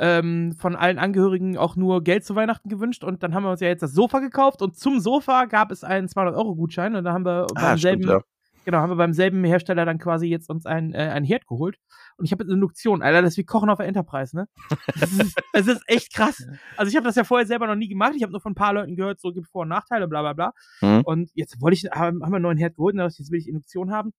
ähm, 0.00 0.52
von 0.58 0.74
allen 0.74 0.98
Angehörigen 0.98 1.56
auch 1.56 1.76
nur 1.76 2.02
Geld 2.02 2.24
zu 2.24 2.34
Weihnachten 2.34 2.68
gewünscht 2.68 3.04
und 3.04 3.22
dann 3.22 3.34
haben 3.34 3.44
wir 3.44 3.52
uns 3.52 3.60
ja 3.60 3.68
jetzt 3.68 3.82
das 3.84 3.92
Sofa 3.92 4.18
gekauft 4.18 4.60
und 4.60 4.76
zum 4.76 4.98
Sofa 4.98 5.44
gab 5.44 5.70
es 5.70 5.84
einen 5.84 6.08
200 6.08 6.34
Euro 6.34 6.56
Gutschein 6.56 6.96
und 6.96 7.04
da 7.04 7.12
haben 7.12 7.24
wir 7.24 7.46
beim 7.54 7.64
Ah, 7.64 7.76
stimmt, 7.78 7.80
selben 8.02 8.08
ja. 8.08 8.20
Genau 8.64 8.78
haben 8.78 8.90
wir 8.90 8.96
beim 8.96 9.12
selben 9.12 9.42
Hersteller 9.44 9.84
dann 9.84 9.98
quasi 9.98 10.26
jetzt 10.26 10.48
uns 10.50 10.66
ein 10.66 10.92
äh, 10.94 11.10
ein 11.10 11.24
Herd 11.24 11.46
geholt 11.46 11.76
und 12.16 12.24
ich 12.24 12.32
habe 12.32 12.42
jetzt 12.42 12.50
eine 12.50 12.56
Induktion. 12.56 13.02
Alter, 13.02 13.22
das 13.22 13.34
ist 13.34 13.38
wie 13.38 13.44
Kochen 13.44 13.70
auf 13.70 13.78
der 13.78 13.86
Enterprise, 13.86 14.36
ne? 14.36 14.48
Das 14.98 15.12
ist, 15.12 15.34
das 15.52 15.66
ist 15.66 15.82
echt 15.86 16.12
krass. 16.12 16.46
Also 16.76 16.90
ich 16.90 16.96
habe 16.96 17.06
das 17.06 17.16
ja 17.16 17.24
vorher 17.24 17.46
selber 17.46 17.66
noch 17.66 17.76
nie 17.76 17.88
gemacht. 17.88 18.12
Ich 18.16 18.22
habe 18.22 18.32
nur 18.32 18.40
von 18.40 18.52
ein 18.52 18.56
paar 18.56 18.74
Leuten 18.74 18.96
gehört, 18.96 19.20
so 19.20 19.32
gibt 19.32 19.48
Vor- 19.48 19.62
und 19.62 19.68
Nachteile, 19.68 20.08
bla 20.08 20.20
bla 20.20 20.32
bla. 20.32 20.52
Mhm. 20.80 21.02
Und 21.04 21.30
jetzt 21.34 21.60
wollte 21.60 21.74
ich, 21.74 21.90
haben, 21.90 22.22
haben 22.22 22.32
wir 22.32 22.36
einen 22.36 22.42
neuen 22.42 22.58
Herd 22.58 22.76
geholt, 22.76 22.94
und 22.94 23.06
ich, 23.06 23.18
jetzt 23.18 23.30
will 23.30 23.38
ich 23.38 23.48
Induktion 23.48 23.90
haben. 23.90 24.12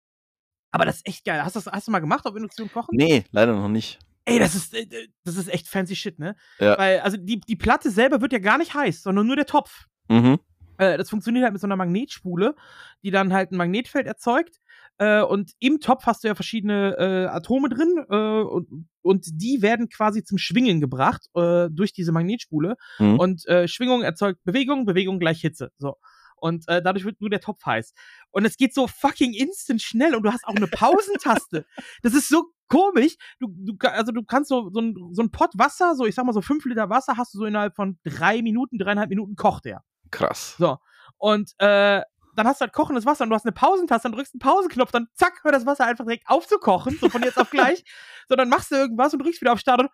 Aber 0.72 0.86
das 0.86 0.98
ist 0.98 1.08
echt 1.08 1.26
geil. 1.26 1.44
Hast 1.44 1.56
du 1.56 1.60
das 1.60 1.72
hast 1.72 1.88
du 1.88 1.92
mal 1.92 2.00
gemacht 2.00 2.26
auf 2.26 2.36
Induktion 2.36 2.72
kochen? 2.72 2.96
Nee, 2.96 3.26
leider 3.32 3.54
noch 3.54 3.68
nicht. 3.68 4.00
Ey, 4.26 4.40
das 4.40 4.56
ist, 4.56 4.74
äh, 4.74 4.88
das 5.24 5.36
ist 5.36 5.50
echt 5.50 5.68
fancy 5.68 5.96
shit, 5.96 6.20
ne? 6.20 6.36
Ja. 6.60 6.78
Weil, 6.78 7.00
also 7.02 7.18
die, 7.18 7.40
die 7.40 7.56
Platte 7.56 7.92
selber 7.92 8.22
wird 8.22 8.34
ja 8.34 8.40
gar 8.40 8.58
nicht 8.58 8.74
heiß, 8.74 9.02
sondern 9.04 9.28
nur 9.28 9.36
der 9.36 9.46
Topf. 9.46 9.86
Mhm. 10.08 10.40
Äh, 10.78 10.98
das 10.98 11.10
funktioniert 11.10 11.44
halt 11.44 11.54
mit 11.54 11.62
so 11.62 11.68
einer 11.68 11.76
Magnetspule, 11.76 12.56
die 13.04 13.12
dann 13.12 13.34
halt 13.34 13.52
ein 13.52 13.58
Magnetfeld 13.58 14.08
erzeugt. 14.08 14.58
Äh, 14.98 15.22
und 15.22 15.52
im 15.60 15.80
Topf 15.80 16.06
hast 16.06 16.24
du 16.24 16.28
ja 16.28 16.36
verschiedene 16.36 16.96
äh, 16.98 17.26
Atome 17.28 17.70
drin 17.70 18.06
äh, 18.10 18.42
und, 18.42 18.88
und 19.02 19.26
die 19.34 19.62
werden 19.62 19.90
quasi 19.90 20.24
zum 20.24 20.38
Schwingen 20.38 20.80
gebracht 20.80 21.28
äh, 21.36 21.70
durch 21.72 21.94
diese 21.94 22.12
Magnetspule. 22.12 22.76
Mhm. 23.00 23.20
Und 23.20 23.42
Schwingung 23.66 24.04
erzeugt 24.04 24.44
Bewegung, 24.44 24.86
Bewegung 24.86 25.20
gleich 25.20 25.42
Hitze. 25.42 25.72
So. 25.78 25.96
Und 26.42 26.68
äh, 26.68 26.82
dadurch 26.82 27.06
wird 27.06 27.22
nur 27.22 27.30
der 27.30 27.40
Topf 27.40 27.64
heiß. 27.66 27.94
Und 28.32 28.46
es 28.46 28.58
geht 28.58 28.74
so 28.74 28.88
fucking 28.88 29.34
instant 29.34 29.82
schnell 29.82 30.16
und 30.16 30.24
du 30.24 30.32
hast 30.32 30.46
auch 30.46 30.56
eine 30.56 30.68
Pausentaste. 30.68 31.66
das 32.02 32.16
ist 32.16 32.30
so 32.30 32.46
komisch. 32.68 33.16
Du, 33.40 33.48
du, 33.50 33.76
also 33.88 34.12
du 34.12 34.24
kannst 34.24 34.50
so, 34.50 34.72
so 34.72 34.82
ein, 34.82 34.96
so 35.12 35.22
ein 35.22 35.30
Pott 35.30 35.52
Wasser, 35.54 35.96
so 35.96 36.06
ich 36.06 36.16
sag 36.16 36.26
mal 36.26 36.34
so 36.34 36.42
fünf 36.42 36.66
Liter 36.66 36.90
Wasser, 36.90 37.16
hast 37.16 37.36
du 37.36 37.38
so 37.38 37.46
innerhalb 37.46 37.76
von 37.76 38.00
drei 38.04 38.42
Minuten, 38.42 38.80
dreieinhalb 38.80 39.10
Minuten 39.10 39.36
kocht 39.36 39.66
der. 39.66 39.84
Krass. 40.12 40.56
So. 40.58 40.78
Und 41.18 41.54
äh, 41.60 42.02
dann 42.36 42.48
hast 42.48 42.62
du 42.62 42.66
halt 42.66 42.74
kochendes 42.74 43.06
Wasser 43.06 43.24
und 43.24 43.30
du 43.30 43.36
hast 43.36 43.46
eine 43.46 43.52
Pausentaste, 43.52 44.08
dann 44.08 44.16
drückst 44.18 44.34
einen 44.34 44.40
Pausenknopf, 44.40 44.92
dann 44.92 45.08
zack, 45.16 45.44
hört 45.44 45.54
das 45.54 45.66
Wasser 45.66 45.86
einfach 45.86 46.06
direkt 46.06 46.28
auf 46.28 46.48
zu 46.48 46.58
kochen, 46.58 46.98
so 47.00 47.10
von 47.10 47.22
jetzt 47.24 47.38
auf 47.38 47.50
gleich. 47.50 47.84
So, 48.30 48.36
dann 48.36 48.48
machst 48.48 48.72
du 48.72 48.76
irgendwas 48.76 49.14
und 49.14 49.22
drückst 49.22 49.42
wieder 49.42 49.52
auf 49.52 49.60
Start 49.60 49.82
und 49.82 49.90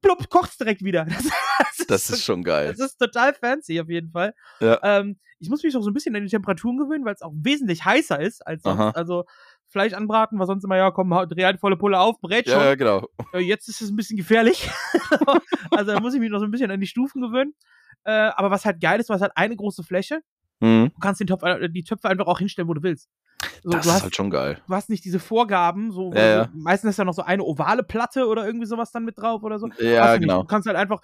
plupp, 0.00 0.30
kocht's 0.30 0.56
direkt 0.56 0.82
wieder. 0.82 1.06
Das, 1.78 1.86
Das 1.86 2.10
ist 2.10 2.24
schon 2.24 2.42
geil. 2.42 2.68
das 2.76 2.92
ist 2.92 2.96
total 2.96 3.34
fancy 3.34 3.80
auf 3.80 3.88
jeden 3.88 4.10
Fall. 4.10 4.34
Ja. 4.60 4.78
Ähm, 4.82 5.18
ich 5.38 5.50
muss 5.50 5.62
mich 5.62 5.76
auch 5.76 5.82
so 5.82 5.90
ein 5.90 5.94
bisschen 5.94 6.14
an 6.16 6.22
die 6.22 6.28
Temperaturen 6.30 6.76
gewöhnen, 6.78 7.04
weil 7.04 7.14
es 7.14 7.22
auch 7.22 7.32
wesentlich 7.34 7.84
heißer 7.84 8.18
ist 8.20 8.46
als 8.46 8.62
sonst. 8.62 8.80
Aha. 8.80 8.90
Also 8.90 9.24
Fleisch 9.72 9.94
anbraten 9.94 10.38
war 10.38 10.46
sonst 10.46 10.64
immer, 10.64 10.76
ja, 10.76 10.90
komm, 10.90 11.10
dreh 11.28 11.44
halt 11.44 11.60
volle 11.60 11.76
Pulle 11.76 11.98
auf, 11.98 12.20
brät 12.20 12.48
schon. 12.48 12.60
Ja, 12.60 12.74
genau. 12.74 13.08
Äh, 13.32 13.40
jetzt 13.40 13.68
ist 13.68 13.80
es 13.80 13.90
ein 13.90 13.96
bisschen 13.96 14.16
gefährlich. 14.16 14.70
also 15.70 15.92
da 15.92 16.00
muss 16.00 16.14
ich 16.14 16.20
mich 16.20 16.30
noch 16.30 16.38
so 16.38 16.44
ein 16.44 16.50
bisschen 16.50 16.70
an 16.70 16.80
die 16.80 16.86
Stufen 16.86 17.22
gewöhnen. 17.22 17.54
Äh, 18.04 18.10
aber 18.10 18.50
was 18.50 18.64
halt 18.64 18.80
geil 18.80 19.00
ist, 19.00 19.10
hast 19.10 19.22
halt 19.22 19.36
eine 19.36 19.56
große 19.56 19.82
Fläche. 19.82 20.20
Mhm. 20.62 20.90
Du 20.94 21.00
kannst 21.00 21.20
den 21.20 21.26
Topf, 21.26 21.42
die 21.70 21.84
Töpfe 21.84 22.08
einfach 22.08 22.26
auch 22.26 22.38
hinstellen, 22.38 22.68
wo 22.68 22.74
du 22.74 22.82
willst. 22.82 23.08
So, 23.64 23.70
Das 23.70 23.86
ist 23.86 23.92
hast, 23.92 24.02
halt 24.02 24.14
schon 24.16 24.30
geil. 24.30 24.60
du 24.68 24.74
hast 24.74 24.88
nicht 24.88 25.04
diese 25.04 25.18
Vorgaben, 25.18 25.90
so 25.90 26.12
Ja, 26.14 26.26
ja. 26.26 26.48
meistens 26.54 26.90
ist 26.90 26.98
ja 26.98 27.04
noch 27.04 27.14
so 27.14 27.22
eine 27.22 27.42
ovale 27.42 27.82
Platte 27.82 28.26
oder 28.28 28.46
irgendwie 28.46 28.66
sowas 28.66 28.92
dann 28.92 29.04
mit 29.04 29.18
drauf 29.18 29.42
oder 29.42 29.58
so. 29.58 29.68
Ja, 29.78 30.14
du 30.14 30.20
genau. 30.20 30.42
Du 30.42 30.46
kannst 30.46 30.68
halt 30.68 30.76
einfach, 30.76 31.00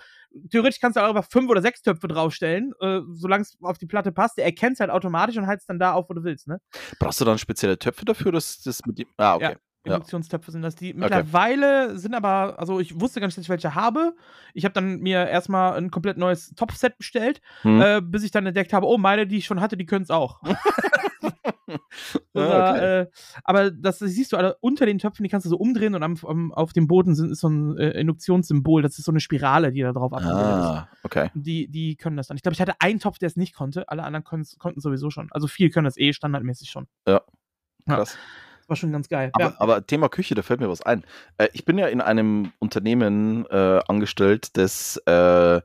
theoretisch 0.51 0.81
kannst 0.81 0.97
du 0.97 1.01
auch 1.03 1.09
einfach 1.09 1.29
fünf 1.29 1.51
oder 1.51 1.61
sechs 1.63 1.83
Töpfe 1.83 2.07
draufstellen, 2.07 2.73
äh, 2.81 3.01
solange 3.13 3.43
es 3.43 3.57
auf 3.61 3.79
die 3.79 3.87
Platte 3.87 4.13
passt. 4.13 4.39
Der 4.39 4.45
erkennt 4.45 4.75
es 4.75 4.81
halt 4.81 4.91
automatisch 4.91 5.37
und 5.37 5.47
heizt 5.49 5.69
dann 5.69 5.81
da 5.81 5.95
auf, 5.95 6.09
wo 6.09 6.15
du 6.15 6.23
willst, 6.23 6.47
ne? 6.47 6.61
Brauchst 7.01 7.21
du 7.21 7.25
dann 7.25 7.39
spezielle 7.39 7.79
Töpfe 7.79 8.05
dafür, 8.05 8.31
dass 8.31 8.61
das 8.63 8.81
mit 8.87 8.99
dem. 9.01 9.09
Ah, 9.17 9.35
okay. 9.35 9.53
Ja. 9.53 9.57
Induktionstöpfe 9.95 10.51
sind 10.51 10.63
das. 10.63 10.75
Die 10.75 10.95
mittlerweile 10.95 11.99
sind 11.99 12.15
aber, 12.15 12.59
also 12.59 12.81
ich 12.81 13.01
wusste 13.01 13.21
gar 13.21 13.27
nicht, 13.27 13.37
dass 13.37 13.45
ich 13.45 13.49
welche 13.49 13.75
habe. 13.75 14.15
Ich 14.55 14.65
habe 14.65 14.73
dann 14.73 14.99
mir 14.99 15.27
erstmal 15.27 15.77
ein 15.77 15.91
komplett 15.91 16.17
neues 16.19 16.55
Topfset 16.55 16.97
bestellt, 16.99 17.41
Hm. 17.63 17.81
äh, 17.81 18.01
bis 18.03 18.23
ich 18.23 18.31
dann 18.31 18.47
entdeckt 18.47 18.73
habe, 18.73 18.87
oh, 18.87 18.99
meine, 18.99 19.27
die 19.27 19.39
ich 19.39 19.47
schon 19.47 19.61
hatte, 19.61 19.77
die 19.77 19.87
können 19.87 20.03
es 20.05 20.11
auch. 20.11 20.41
Oder, 22.33 22.71
okay. 22.71 23.01
äh, 23.01 23.07
aber 23.45 23.71
das, 23.71 23.99
das 23.99 24.11
siehst 24.11 24.33
du 24.33 24.37
alle 24.37 24.57
unter 24.61 24.87
den 24.87 24.99
Töpfen, 24.99 25.23
die 25.23 25.29
kannst 25.29 25.45
du 25.45 25.51
so 25.51 25.57
umdrehen 25.57 25.95
und 25.95 26.03
am, 26.03 26.17
am, 26.27 26.53
auf 26.53 26.73
dem 26.73 26.87
Boden 26.87 27.15
sind, 27.15 27.31
ist 27.31 27.41
so 27.41 27.49
ein 27.49 27.77
äh, 27.77 27.91
Induktionssymbol. 28.01 28.83
Das 28.83 28.99
ist 28.99 29.05
so 29.05 29.13
eine 29.13 29.21
Spirale, 29.21 29.73
die 29.73 29.83
da 29.83 29.93
drauf 29.93 30.13
abgebildet 30.13 30.47
ist. 30.47 30.65
Ah, 30.65 30.89
okay. 31.03 31.31
Die, 31.35 31.69
die 31.69 31.97
können 31.97 32.17
das 32.17 32.29
dann. 32.29 32.37
Ich 32.37 32.43
glaube, 32.43 32.55
ich 32.55 32.61
hatte 32.61 32.75
einen 32.81 33.01
Topf, 33.01 33.19
der 33.19 33.27
es 33.27 33.37
nicht 33.37 33.55
konnte. 33.55 33.89
Alle 33.89 34.05
anderen 34.05 34.25
konnten 34.25 34.81
sowieso 34.81 35.11
schon. 35.11 35.29
Also 35.31 35.47
viel 35.47 35.71
können 35.71 35.85
das 35.85 35.99
eh 35.99 36.13
standardmäßig 36.13 36.71
schon. 36.71 36.87
Ja. 37.07 37.23
Krass. 37.87 38.11
Das 38.13 38.19
war 38.69 38.77
schon 38.77 38.93
ganz 38.93 39.09
geil. 39.09 39.31
Aber, 39.33 39.45
ja. 39.45 39.55
aber 39.59 39.87
Thema 39.87 40.09
Küche, 40.09 40.35
da 40.35 40.43
fällt 40.43 40.61
mir 40.61 40.69
was 40.69 40.83
ein. 40.83 41.05
Äh, 41.39 41.49
ich 41.53 41.65
bin 41.65 41.79
ja 41.79 41.87
in 41.89 42.01
einem 42.01 42.53
Unternehmen 42.59 43.47
äh, 43.47 43.81
angestellt, 43.87 44.57
das 44.57 44.97
äh, 45.07 45.61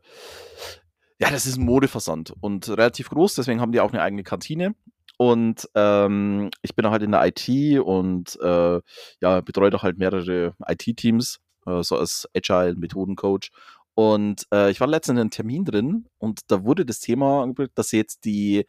ja, 1.23 1.29
das 1.29 1.45
ist 1.45 1.57
ein 1.57 1.65
Modeversand 1.65 2.33
und 2.41 2.67
relativ 2.69 3.09
groß, 3.09 3.35
deswegen 3.35 3.61
haben 3.61 3.71
die 3.71 3.79
auch 3.79 3.93
eine 3.93 4.01
eigene 4.01 4.23
Kantine. 4.23 4.75
Und 5.17 5.69
ähm, 5.75 6.49
ich 6.63 6.75
bin 6.75 6.89
halt 6.89 7.03
in 7.03 7.11
der 7.11 7.25
IT 7.25 7.79
und 7.79 8.37
äh, 8.41 8.81
ja, 9.21 9.41
betreue 9.41 9.69
da 9.69 9.81
halt 9.81 9.97
mehrere 9.97 10.55
IT-Teams, 10.67 11.39
äh, 11.65 11.83
so 11.83 11.97
als 11.97 12.27
Agile-Methodencoach. 12.35 13.51
Und 13.95 14.47
äh, 14.51 14.71
ich 14.71 14.79
war 14.81 14.87
letztens 14.87 15.17
in 15.17 15.21
einem 15.21 15.29
Termin 15.29 15.65
drin 15.65 16.07
und 16.17 16.41
da 16.47 16.63
wurde 16.63 16.85
das 16.85 16.99
Thema, 16.99 17.43
angebracht, 17.43 17.71
dass 17.75 17.89
sie 17.89 17.97
jetzt 17.97 18.25
die, 18.25 18.65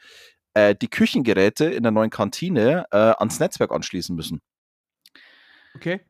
äh, 0.55 0.75
die 0.75 0.89
Küchengeräte 0.89 1.67
in 1.67 1.83
der 1.83 1.93
neuen 1.93 2.11
Kantine 2.11 2.87
äh, 2.91 2.97
ans 2.97 3.39
Netzwerk 3.41 3.73
anschließen 3.73 4.15
müssen. 4.15 4.41
Okay. 5.75 6.01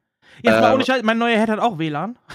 Jetzt 0.43 0.61
mal 0.61 0.71
Äh, 0.71 0.75
ohne 0.75 0.85
Scheiß, 0.85 1.03
mein 1.03 1.19
neuer 1.19 1.39
Head 1.39 1.49
hat 1.49 1.59
auch 1.61 1.79
WLAN. 1.79 2.19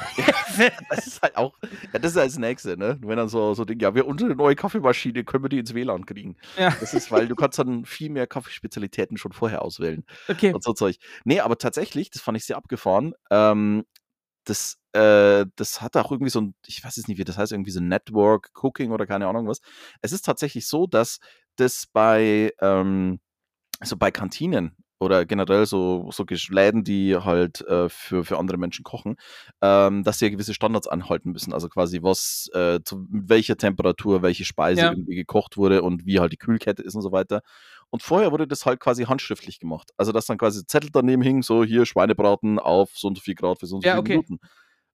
Das 0.89 1.07
ist 1.07 1.21
halt 1.21 1.37
auch, 1.37 1.53
ja, 1.93 1.99
das 1.99 2.11
ist 2.11 2.17
halt 2.17 2.31
das 2.31 2.37
Nächste, 2.37 2.75
ne? 2.75 2.97
Wenn 3.01 3.15
dann 3.15 3.29
so, 3.29 3.53
so 3.53 3.63
Ding, 3.63 3.79
ja, 3.79 3.95
wir 3.95 4.05
unsere 4.05 4.35
neue 4.35 4.55
Kaffeemaschine, 4.55 5.23
können 5.23 5.43
wir 5.43 5.49
die 5.49 5.59
ins 5.59 5.73
WLAN 5.73 6.05
kriegen. 6.05 6.35
ja, 6.57 6.75
Das 6.81 6.93
ist, 6.93 7.11
weil 7.11 7.27
du 7.27 7.35
kannst 7.35 7.59
dann 7.59 7.85
viel 7.85 8.09
mehr 8.09 8.27
Kaffeespezialitäten 8.27 9.17
schon 9.17 9.31
vorher 9.31 9.61
auswählen 9.61 10.03
okay. 10.27 10.53
und 10.53 10.61
so 10.63 10.73
Zeug. 10.73 10.97
Nee, 11.23 11.39
aber 11.39 11.57
tatsächlich, 11.57 12.09
das 12.09 12.21
fand 12.21 12.37
ich 12.37 12.45
sehr 12.45 12.57
abgefahren, 12.57 13.13
ähm, 13.31 13.85
das, 14.43 14.77
äh, 14.93 15.45
das 15.55 15.81
hat 15.81 15.95
auch 15.95 16.11
irgendwie 16.11 16.31
so 16.31 16.41
ein, 16.41 16.55
ich 16.65 16.83
weiß 16.83 16.97
jetzt 16.97 17.07
nicht, 17.07 17.19
wie 17.19 17.23
das 17.23 17.37
heißt, 17.37 17.51
irgendwie 17.51 17.71
so 17.71 17.79
Network 17.79 18.49
Cooking 18.61 18.91
oder 18.91 19.05
keine 19.05 19.27
Ahnung 19.27 19.47
was. 19.47 19.59
Es 20.01 20.11
ist 20.11 20.25
tatsächlich 20.25 20.67
so, 20.67 20.87
dass 20.87 21.19
das 21.59 21.87
bei, 21.91 22.53
ähm, 22.61 23.19
so 23.83 23.97
bei 23.97 24.11
Kantinen 24.11 24.75
oder 24.99 25.25
generell 25.25 25.65
so, 25.65 26.09
so 26.11 26.25
Läden, 26.49 26.83
die 26.83 27.15
halt 27.15 27.61
äh, 27.61 27.87
für, 27.89 28.25
für 28.25 28.37
andere 28.37 28.57
Menschen 28.57 28.83
kochen, 28.83 29.15
ähm, 29.61 30.03
dass 30.03 30.19
sie 30.19 30.25
ja 30.25 30.31
gewisse 30.31 30.53
Standards 30.53 30.87
anhalten 30.87 31.31
müssen. 31.31 31.53
Also 31.53 31.69
quasi, 31.69 32.03
was, 32.03 32.49
äh, 32.53 32.81
zu 32.83 33.05
mit 33.09 33.29
welcher 33.29 33.55
Temperatur, 33.57 34.21
welche 34.21 34.43
Speise 34.45 34.81
Ja. 34.81 34.91
irgendwie 34.91 35.15
gekocht 35.15 35.55
wurde 35.57 35.83
und 35.83 36.05
wie 36.05 36.19
halt 36.19 36.33
die 36.33 36.37
Kühlkette 36.37 36.81
ist 36.83 36.95
und 36.95 37.01
so 37.01 37.11
weiter. 37.13 37.41
Und 37.89 38.03
vorher 38.03 38.31
wurde 38.31 38.47
das 38.47 38.65
halt 38.65 38.79
quasi 38.81 39.05
handschriftlich 39.05 39.59
gemacht. 39.59 39.91
Also, 39.97 40.11
dass 40.11 40.25
dann 40.25 40.37
quasi 40.37 40.65
Zettel 40.65 40.89
daneben 40.91 41.21
hing, 41.23 41.41
so 41.43 41.63
hier 41.63 41.85
Schweinebraten 41.85 42.59
auf 42.59 42.91
so 42.95 43.07
und 43.07 43.15
so 43.15 43.21
viel 43.21 43.35
Grad 43.35 43.59
für 43.59 43.67
so 43.67 43.77
und 43.77 43.81
so 43.83 43.87
Ja, 43.87 43.93
viele 43.93 44.01
okay. 44.01 44.13
Minuten. 44.17 44.39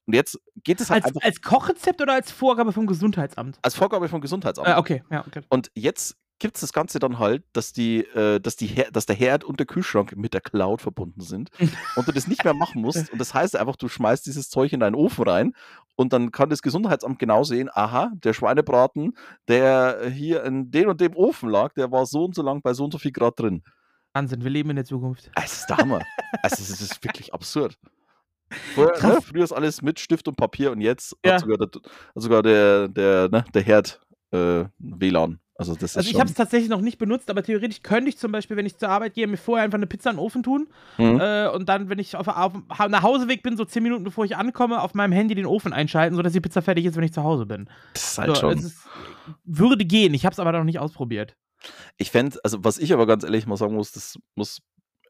Und 0.08 0.14
jetzt 0.14 0.40
geht 0.64 0.80
es 0.80 0.90
halt 0.92 1.04
Als, 1.04 1.16
einfach 1.16 1.28
als 1.28 1.42
Kochrezept 1.42 2.00
oder 2.02 2.14
als 2.14 2.32
Vorgabe 2.32 2.72
vom 2.72 2.86
Gesundheitsamt? 2.86 3.58
als 3.64 3.74
Vorgabe 3.76 4.08
vom 4.08 4.22
Gesundheitsamt. 4.22 4.68
Ah, 4.68 4.78
okay, 4.78 5.02
ja, 5.10 5.26
okay. 5.26 5.42
Und 5.50 5.72
jetzt 5.74 6.16
gibt 6.40 6.56
es 6.56 6.62
das 6.62 6.74
Ganze 6.74 7.00
dann 7.00 7.18
halt, 7.20 7.44
dass 7.54 7.72
die, 7.72 8.00
äh, 8.08 8.40
dass 8.40 8.56
die 8.56 8.68
Her 8.68 8.90
dass 8.92 9.06
der 9.06 9.16
Herd 9.16 9.44
und 9.44 9.60
der 9.60 9.66
Kühlschrank 9.68 10.16
mit 10.18 10.34
der 10.34 10.42
Cloud 10.42 10.82
verbunden 10.82 11.22
sind 11.22 11.50
und 11.96 12.08
du 12.08 12.12
das 12.12 12.28
nicht 12.28 12.44
mehr 12.44 12.54
machen 12.54 12.82
musst. 12.82 13.10
Und 13.12 13.20
das 13.20 13.34
heißt 13.34 13.56
einfach, 13.56 13.76
du 13.78 13.88
schmeißt 13.88 14.26
dieses 14.26 14.50
Zeug 14.50 14.74
in 14.74 14.82
deinen 14.82 14.96
Ofen 14.96 15.24
rein 15.28 15.54
und 15.96 16.12
dann 16.14 16.32
kann 16.32 16.50
das 16.50 16.62
Gesundheitsamt 16.62 17.20
genau 17.20 17.44
sehen, 17.44 17.70
aha, 17.74 18.12
der 18.16 18.34
Schweinebraten, 18.34 19.18
der 19.48 20.10
hier 20.10 20.44
in 20.44 20.72
dem 20.72 20.90
und 20.90 21.00
dem 21.00 21.16
Ofen 21.16 21.50
lag, 21.50 21.74
der 21.74 21.92
war 21.92 22.06
so 22.06 22.26
und 22.26 22.36
so 22.36 22.42
lang 22.44 22.62
bei 22.62 22.74
so 22.74 22.84
und 22.84 22.92
so 22.92 22.98
viel 22.98 23.12
Grad 23.14 23.40
drin. 23.40 23.64
Wahnsinn, 24.14 24.44
wir 24.44 24.50
leben 24.52 24.70
in 24.72 24.76
der 24.78 24.86
Zukunft. 24.86 25.30
Es 25.36 25.60
ist 25.60 25.70
der 25.70 25.78
Hammer. 25.78 26.02
also 26.42 26.56
es 26.62 26.82
ist 26.82 27.04
wirklich 27.04 27.34
absurd. 27.34 27.78
Vorher, 28.76 29.02
ne, 29.08 29.22
früher 29.22 29.44
ist 29.44 29.52
alles 29.52 29.82
mit 29.82 30.00
Stift 30.00 30.28
und 30.28 30.36
Papier 30.38 30.72
und 30.72 30.82
jetzt 30.82 31.16
Ja. 31.26 31.34
hat 31.34 31.42
sogar 31.42 31.58
der, 31.58 31.70
sogar 32.14 32.44
der, 32.44 32.88
der, 32.88 33.30
ne, 33.30 33.44
der 33.54 33.62
Herd 33.64 34.02
äh, 34.32 34.66
WLAN. 34.80 35.40
Also 35.58 35.74
das 35.74 35.92
ist 35.92 35.98
Also 35.98 36.10
ich 36.10 36.20
habe 36.20 36.30
es 36.30 36.36
tatsächlich 36.36 36.70
noch 36.70 36.82
nicht 36.82 36.98
benutzt, 36.98 37.30
aber 37.30 37.42
theoretisch 37.42 37.82
könnte 37.82 38.10
ich 38.10 38.18
zum 38.18 38.32
Beispiel, 38.32 38.58
wenn 38.58 38.66
ich 38.66 38.78
zur 38.78 38.90
Arbeit 38.90 39.14
gehe, 39.14 39.26
mir 39.26 39.38
vorher 39.38 39.64
einfach 39.64 39.78
eine 39.78 39.88
Pizza 39.88 40.10
in 40.10 40.18
den 40.18 40.22
Ofen 40.22 40.44
tun 40.44 40.68
Mhm. 40.98 41.20
äh, 41.22 41.48
und 41.48 41.70
dann, 41.70 41.90
wenn 41.90 42.00
ich 42.00 42.16
auf, 42.16 42.28
auf 42.28 42.54
nach 42.90 43.04
Hauseweg 43.04 43.42
bin, 43.42 43.56
so 43.56 43.64
10 43.64 43.82
Minuten 43.82 44.04
bevor 44.04 44.26
ich 44.26 44.36
ankomme, 44.36 44.82
auf 44.82 44.94
meinem 44.94 45.14
Handy 45.14 45.34
den 45.34 45.46
Ofen 45.46 45.72
einschalten, 45.72 46.16
sodass 46.16 46.34
die 46.34 46.42
Pizza 46.42 46.62
fertig 46.62 46.86
ist, 46.86 46.98
wenn 46.98 47.04
ich 47.06 47.14
zu 47.14 47.24
Hause 47.24 47.46
bin. 47.46 47.70
das 47.94 48.12
ist 48.12 48.18
halt 48.18 48.36
so, 48.36 48.42
schon. 48.42 48.58
ist, 48.58 48.78
würde 49.46 49.86
gehen, 49.86 50.14
ich 50.14 50.26
habe 50.26 50.34
es 50.34 50.40
aber 50.40 50.52
noch 50.52 50.64
nicht 50.66 50.80
ausprobiert. 50.80 51.36
Ich 51.98 52.12
fände, 52.12 52.38
also 52.44 52.64
was 52.64 52.78
ich 52.78 52.94
aber 52.94 53.08
ganz 53.08 53.24
ehrlich 53.24 53.48
mal 53.48 53.56
sagen 53.58 53.76
muss, 53.76 53.92
das 53.94 54.20
muss, 54.36 54.60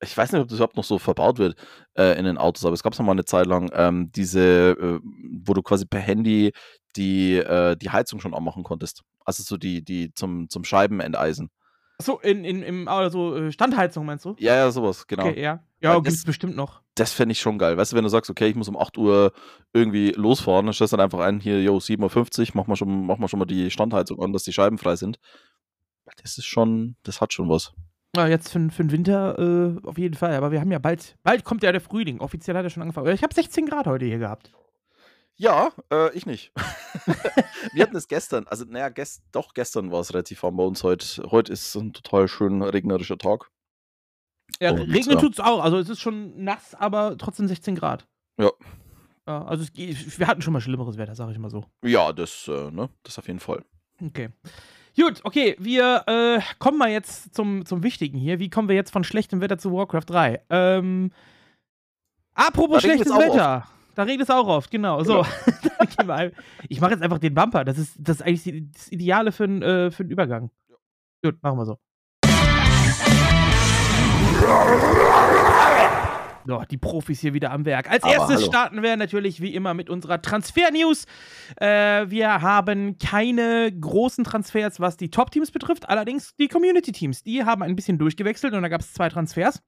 ich 0.02 0.16
weiß 0.16 0.32
nicht, 0.32 0.42
ob 0.42 0.48
das 0.48 0.58
überhaupt 0.58 0.78
noch 0.78 0.84
so 0.84 1.00
verbaut 1.00 1.40
wird 1.40 1.56
äh, 1.98 2.18
in 2.20 2.26
den 2.26 2.38
Autos, 2.38 2.64
aber 2.66 2.74
es 2.74 2.84
gab 2.84 2.94
es 2.94 3.00
noch 3.00 3.06
mal 3.06 3.14
eine 3.14 3.26
Zeit 3.26 3.48
lang, 3.48 3.72
ähm, 3.74 4.12
diese, 4.16 4.72
äh, 4.80 5.00
wo 5.42 5.54
du 5.54 5.64
quasi 5.64 5.86
per 5.86 6.00
Handy 6.02 6.52
die, 6.96 7.36
äh, 7.36 7.76
die 7.76 7.90
Heizung 7.90 8.20
schon 8.20 8.34
anmachen 8.34 8.64
konntest. 8.64 9.04
Also 9.26 9.44
so 9.44 9.58
die, 9.58 9.84
die 9.84 10.14
zum, 10.14 10.50
zum 10.50 10.64
Scheiben 10.64 11.00
enteisen. 11.00 11.50
Achso, 11.98 12.20
in, 12.20 12.44
in, 12.44 12.62
im, 12.62 12.88
also 12.90 13.36
äh, 13.38 13.52
Standheizung 13.52 14.06
meinst 14.06 14.26
du? 14.26 14.36
Ja, 14.38 14.56
ja, 14.56 14.72
sowas, 14.72 15.08
genau. 15.08 15.28
Okay, 15.28 15.42
ja. 15.42 15.64
Ja, 15.82 15.96
gibt's 15.96 16.20
das- 16.20 16.26
bestimmt 16.26 16.56
noch. 16.56 16.82
Das 16.96 17.12
fände 17.14 17.34
ich 17.34 17.40
schon 17.42 17.58
geil. 17.58 17.76
Weißt 17.78 17.92
du, 17.92 17.98
wenn 17.98 18.04
du 18.04 18.10
sagst, 18.10 18.30
okay, 18.32 18.48
ich 18.48 18.56
muss 18.56 18.70
um 18.70 18.78
8 18.78 18.98
Uhr 18.98 19.34
irgendwie 19.74 20.12
losfahren, 20.12 20.66
dann 20.66 20.74
stellst 20.74 20.94
du 20.94 20.98
dann 20.98 21.04
einfach 21.06 21.20
ein, 21.20 21.42
hier, 21.42 21.62
yo, 21.62 21.76
7.50 21.78 22.40
Uhr, 22.42 22.48
mach 22.54 22.68
mal, 22.68 22.76
schon, 22.78 23.06
mach 23.06 23.18
mal 23.18 23.28
schon 23.28 23.40
mal 23.40 23.46
die 23.46 23.70
Standheizung 23.70 24.22
an, 24.22 24.32
dass 24.32 24.44
die 24.44 24.54
Scheiben 24.54 24.78
frei 24.78 24.96
sind. 24.96 25.20
Das 26.22 26.38
ist 26.38 26.46
schon, 26.46 26.96
das 27.04 27.20
hat 27.20 27.34
schon 27.34 27.50
was. 27.50 27.74
Ja, 28.16 28.28
jetzt 28.28 28.50
für, 28.50 28.70
für 28.70 28.84
den 28.84 28.92
Winter 28.92 29.38
äh, 29.84 29.88
auf 29.88 29.98
jeden 29.98 30.16
Fall. 30.16 30.34
Aber 30.36 30.52
wir 30.52 30.62
haben 30.62 30.72
ja 30.72 30.80
bald, 30.80 31.18
bald 31.24 31.44
kommt 31.44 31.64
ja 31.64 31.72
der 31.74 31.82
Frühling. 31.82 32.20
Offiziell 32.22 32.56
hat 32.56 32.64
er 32.64 32.70
schon 32.70 32.82
angefangen. 32.82 33.08
Ich 33.14 33.24
habe 33.24 33.34
16 33.34 33.66
Grad 33.66 33.88
heute 33.88 34.06
hier 34.06 34.20
gehabt. 34.20 34.54
Ja, 35.38 35.72
äh, 35.92 36.16
ich 36.16 36.26
nicht. 36.26 36.52
Wir 37.74 37.84
hatten 37.84 37.96
es 37.96 38.08
gestern, 38.08 38.48
also 38.48 38.66
naja, 38.66 38.90
gest, 38.90 39.24
doch 39.32 39.54
gestern 39.54 39.92
war 39.92 40.00
es 40.00 40.14
relativ 40.14 40.44
warm 40.44 40.56
bei 40.56 40.64
uns 40.64 40.84
heute. 40.84 41.30
Heute 41.30 41.52
ist 41.52 41.76
ein 41.76 41.94
total 41.94 42.28
schön 42.28 42.62
regnerischer 42.62 43.18
Tag. 43.18 43.52
Ja, 44.62 44.72
Und, 44.72 44.80
regnen 44.80 45.16
ja. 45.16 45.22
tut's 45.22 45.40
auch. 45.40 45.62
Also 45.62 45.78
es 45.78 45.90
ist 45.90 46.00
schon 46.00 46.44
nass, 46.44 46.74
aber 46.76 47.18
trotzdem 47.18 47.48
16 47.48 47.76
Grad. 47.76 48.08
Ja. 48.40 48.52
Ja, 49.28 49.44
also 49.44 49.64
es 49.64 50.20
wir 50.20 50.28
hatten 50.28 50.42
schon 50.42 50.54
mal 50.54 50.62
schlimmeres 50.62 50.98
Wetter, 50.98 51.16
sag 51.16 51.32
ich 51.32 51.38
mal 51.38 51.50
so. 51.50 51.66
Ja, 51.84 52.14
das, 52.14 52.48
äh, 52.48 52.72
ne, 52.72 52.90
das 53.04 53.18
auf 53.18 53.28
jeden 53.28 53.40
Fall. 53.40 53.66
Okay. 54.02 54.30
Gut, 54.96 55.20
okay, 55.24 55.58
wir 55.60 56.04
äh, 56.08 56.40
kommen 56.60 56.78
mal 56.78 56.92
jetzt 56.92 57.36
zum, 57.36 57.66
zum 57.66 57.84
Wichtigen 57.84 58.18
hier. 58.18 58.40
Wie 58.40 58.50
kommen 58.50 58.70
wir 58.70 58.76
jetzt 58.76 58.92
von 58.92 59.04
schlechtem 59.04 59.42
Wetter 59.42 59.58
zu 59.58 59.74
Warcraft 59.74 60.06
3? 60.08 60.42
Ähm, 60.50 61.12
apropos 62.34 62.82
schlechtes 62.82 63.10
Wetter. 63.10 63.64
Oft. 63.66 63.75
Da 63.96 64.04
regnet 64.04 64.28
es 64.28 64.30
auch 64.30 64.48
oft, 64.48 64.70
genau. 64.70 65.02
So. 65.04 65.26
Genau. 65.98 66.30
ich 66.70 66.82
mache 66.82 66.92
jetzt 66.92 67.02
einfach 67.02 67.20
den 67.20 67.34
Bumper. 67.34 67.64
Das 67.64 67.78
ist, 67.78 67.96
das 67.98 68.18
ist 68.18 68.22
eigentlich 68.24 68.72
das 68.74 68.92
Ideale 68.92 69.32
für, 69.32 69.46
äh, 69.46 69.90
für 69.90 70.04
einen 70.04 70.12
Übergang. 70.12 70.52
Gut, 71.24 71.42
machen 71.42 71.58
wir 71.58 71.66
so. 71.66 71.80
So, 76.48 76.62
die 76.70 76.78
Profis 76.78 77.22
hier 77.22 77.34
wieder 77.34 77.52
am 77.52 77.66
Werk. 77.66 77.90
Als 77.90 78.04
Aber 78.04 78.14
erstes 78.14 78.36
hallo. 78.38 78.46
starten 78.46 78.84
wir 78.84 78.98
natürlich 78.98 79.42
wie 79.42 79.56
immer 79.56 79.74
mit 79.74 79.90
unserer 79.90 80.22
Transfer-News. 80.22 81.06
Äh, 81.56 82.10
wir 82.10 82.42
haben 82.42 83.00
keine 83.00 83.72
großen 83.72 84.26
Transfers, 84.26 84.80
was 84.80 84.98
die 84.98 85.10
Top-Teams 85.10 85.52
betrifft. 85.52 85.90
Allerdings 85.90 86.36
die 86.36 86.48
Community-Teams, 86.48 87.24
die 87.24 87.46
haben 87.46 87.64
ein 87.64 87.76
bisschen 87.76 87.98
durchgewechselt 87.98 88.54
und 88.54 88.62
da 88.62 88.68
gab 88.68 88.82
es 88.82 88.94
zwei 88.94 89.10
Transfers. 89.10 89.64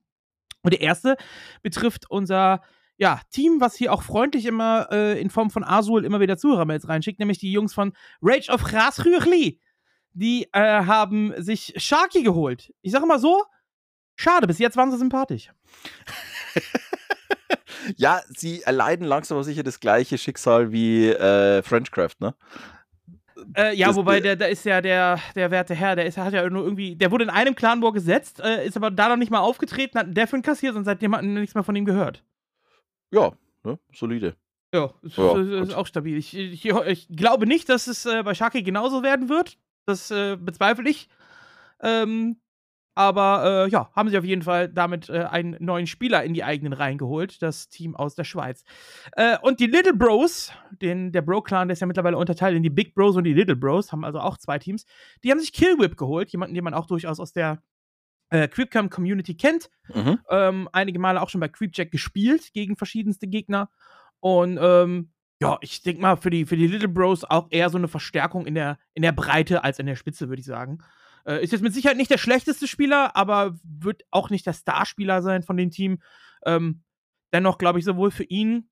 Und 0.62 0.74
der 0.74 0.82
erste 0.82 1.18
betrifft 1.64 2.12
unser 2.12 2.62
ja, 2.98 3.22
Team, 3.32 3.62
was 3.62 3.76
hier 3.76 3.94
auch 3.94 4.02
freundlich 4.02 4.46
immer 4.46 4.88
äh, 4.92 5.22
in 5.22 5.30
Form 5.30 5.52
von 5.52 5.64
Azul 5.64 6.04
immer 6.04 6.20
wieder 6.20 6.38
Zuhörermails 6.38 6.88
reinschickt, 6.88 7.20
nämlich 7.20 7.38
die 7.40 7.52
Jungs 7.52 7.74
von 7.74 7.94
Rage 8.22 8.52
of 8.52 8.64
Grasrüchli. 8.64 9.60
Die 10.14 10.50
äh, 10.52 10.60
haben 10.60 11.34
sich 11.38 11.74
Sharky 11.78 12.24
geholt. 12.24 12.74
Ich 12.82 12.92
sage 12.92 13.06
mal 13.06 13.20
so, 13.20 13.44
schade, 14.16 14.48
bis 14.48 14.58
jetzt 14.58 14.76
waren 14.76 14.92
sie 14.92 14.98
sympathisch. 14.98 15.52
ja, 17.98 18.22
sie 18.30 18.64
erleiden 18.64 19.06
langsam 19.06 19.38
aber 19.38 19.44
sicher 19.44 19.62
das 19.62 19.80
gleiche 19.80 20.18
Schicksal 20.18 20.72
wie 20.72 21.10
äh, 21.10 21.62
Frenchcraft, 21.62 22.16
ne? 22.20 22.34
Äh, 23.56 23.76
ja, 23.76 23.88
das, 23.88 23.96
wobei 23.96 24.20
der, 24.20 24.36
da 24.36 24.48
ist 24.48 24.66
ja 24.66 24.82
der, 24.82 25.20
der 25.36 25.52
werte 25.52 25.76
Herr, 25.76 25.96
der 25.96 26.08
ist, 26.08 26.18
hat 26.18 26.34
ja 26.34 26.50
nur 26.50 26.64
irgendwie, 26.64 26.96
der 26.96 27.12
wurde 27.12 27.26
in 27.26 27.30
einem 27.30 27.54
Clanbohr 27.54 27.94
gesetzt, 27.94 28.40
äh, 28.40 28.66
ist 28.66 28.76
aber 28.76 28.90
da 28.90 29.10
noch 29.10 29.18
nicht 29.18 29.30
mal 29.30 29.40
aufgetreten, 29.40 30.00
hat 30.00 30.06
einen 30.06 30.16
Deafen 30.16 30.42
kassiert 30.42 30.76
und 30.76 30.86
seitdem 30.86 31.16
hat 31.16 31.22
man 31.22 31.36
nichts 31.36 31.54
mehr 31.54 31.64
von 31.64 31.76
ihm 31.76 31.86
gehört. 31.86 32.24
Ja, 33.12 33.32
ne? 33.64 33.80
solide. 33.94 34.36
Ja, 34.74 34.94
ist, 35.02 35.18
ja, 35.18 35.62
ist, 35.62 35.74
auch 35.74 35.88
stabil. 35.88 36.18
Ich, 36.18 36.36
ich, 36.36 36.66
ich, 36.66 37.08
glaube 37.08 37.48
nicht, 37.48 37.70
dass 37.70 37.88
es 37.88 38.06
äh, 38.06 38.22
bei 38.24 38.34
Shaki 38.34 38.64
genauso 38.64 39.02
werden 39.02 39.30
wird. 39.30 39.58
Das 39.86 40.12
äh, 40.12 40.36
bezweifle 40.36 40.90
ich. 40.90 41.08
Ähm, 41.82 42.38
aber 42.98 43.68
äh, 43.68 43.70
ja, 43.70 43.92
haben 43.96 44.10
sie 44.10 44.18
auf 44.18 44.26
jeden 44.26 44.42
Fall 44.42 44.70
damit 44.70 45.08
äh, 45.08 45.20
einen 45.30 45.56
neuen 45.60 45.86
Spieler 45.86 46.24
in 46.24 46.34
die 46.34 46.44
eigenen 46.44 46.74
Reihen 46.74 46.98
geholt, 46.98 47.44
das 47.44 47.70
Team 47.70 47.96
aus 47.96 48.16
der 48.16 48.24
Schweiz. 48.24 48.64
Äh, 49.12 49.38
und 49.44 49.60
die 49.60 49.68
Little 49.68 49.94
Bros, 49.94 50.52
den, 50.82 51.12
der 51.12 51.22
Bro-Clan, 51.22 51.68
der 51.68 51.74
ist 51.74 51.80
ja 51.80 51.86
mittlerweile 51.86 52.18
unterteilt 52.18 52.58
in 52.58 52.64
die 52.64 52.72
Big 52.72 52.96
Bros 52.96 53.16
und 53.16 53.24
die 53.24 53.34
Little 53.34 53.56
Bros, 53.56 53.92
haben 53.92 54.04
also 54.04 54.20
auch 54.20 54.38
zwei 54.38 54.58
Teams. 54.58 54.86
Die 55.24 55.30
haben 55.30 55.40
sich 55.40 55.54
Killwhip 55.54 55.96
geholt, 55.96 56.32
jemanden, 56.32 56.56
den 56.56 56.64
man 56.64 56.74
auch 56.74 56.88
durchaus 56.88 57.20
aus 57.20 57.34
der 57.34 57.62
äh, 58.30 58.48
Creepcam 58.48 58.90
Community 58.90 59.36
kennt. 59.36 59.70
Mhm. 59.94 60.20
Ähm, 60.30 60.70
einige 60.72 61.00
Male 61.00 61.22
auch 61.22 61.30
schon 61.30 61.42
bei 61.42 61.48
Creepjack 61.48 61.92
gespielt 61.92 62.54
gegen 62.54 62.76
verschiedenste 62.76 63.28
Gegner. 63.28 63.70
Und 64.20 64.58
ähm, 64.62 65.12
ja, 65.40 65.58
ich 65.62 65.84
denke 65.84 66.02
mal, 66.02 66.18
für 66.18 66.30
die, 66.30 66.46
für 66.46 66.58
die 66.58 66.68
Little 66.68 66.88
Bros 66.88 67.24
auch 67.24 67.48
eher 67.52 67.70
so 67.70 67.78
eine 67.78 67.88
Verstärkung 67.88 68.46
in 68.46 68.56
der, 68.56 68.80
in 68.94 69.04
der 69.04 69.12
Breite 69.12 69.64
als 69.64 69.80
in 69.80 69.86
der 69.86 69.96
Spitze, 69.96 70.30
würde 70.30 70.40
ich 70.40 70.46
sagen. 70.46 70.80
Äh, 71.26 71.44
ist 71.44 71.52
jetzt 71.52 71.62
mit 71.62 71.74
Sicherheit 71.74 71.98
nicht 71.98 72.12
der 72.12 72.18
schlechteste 72.18 72.68
Spieler, 72.68 73.16
aber 73.16 73.58
wird 73.64 74.04
auch 74.12 74.30
nicht 74.30 74.46
der 74.46 74.54
Starspieler 74.54 75.22
sein 75.22 75.44
von 75.44 75.58
dem 75.58 75.70
Team. 75.70 76.02
Ähm, 76.46 76.84
dennoch 77.34 77.58
glaube 77.58 77.80
ich, 77.80 77.86
sowohl 77.86 78.12
für 78.12 78.24
ihn 78.24 78.70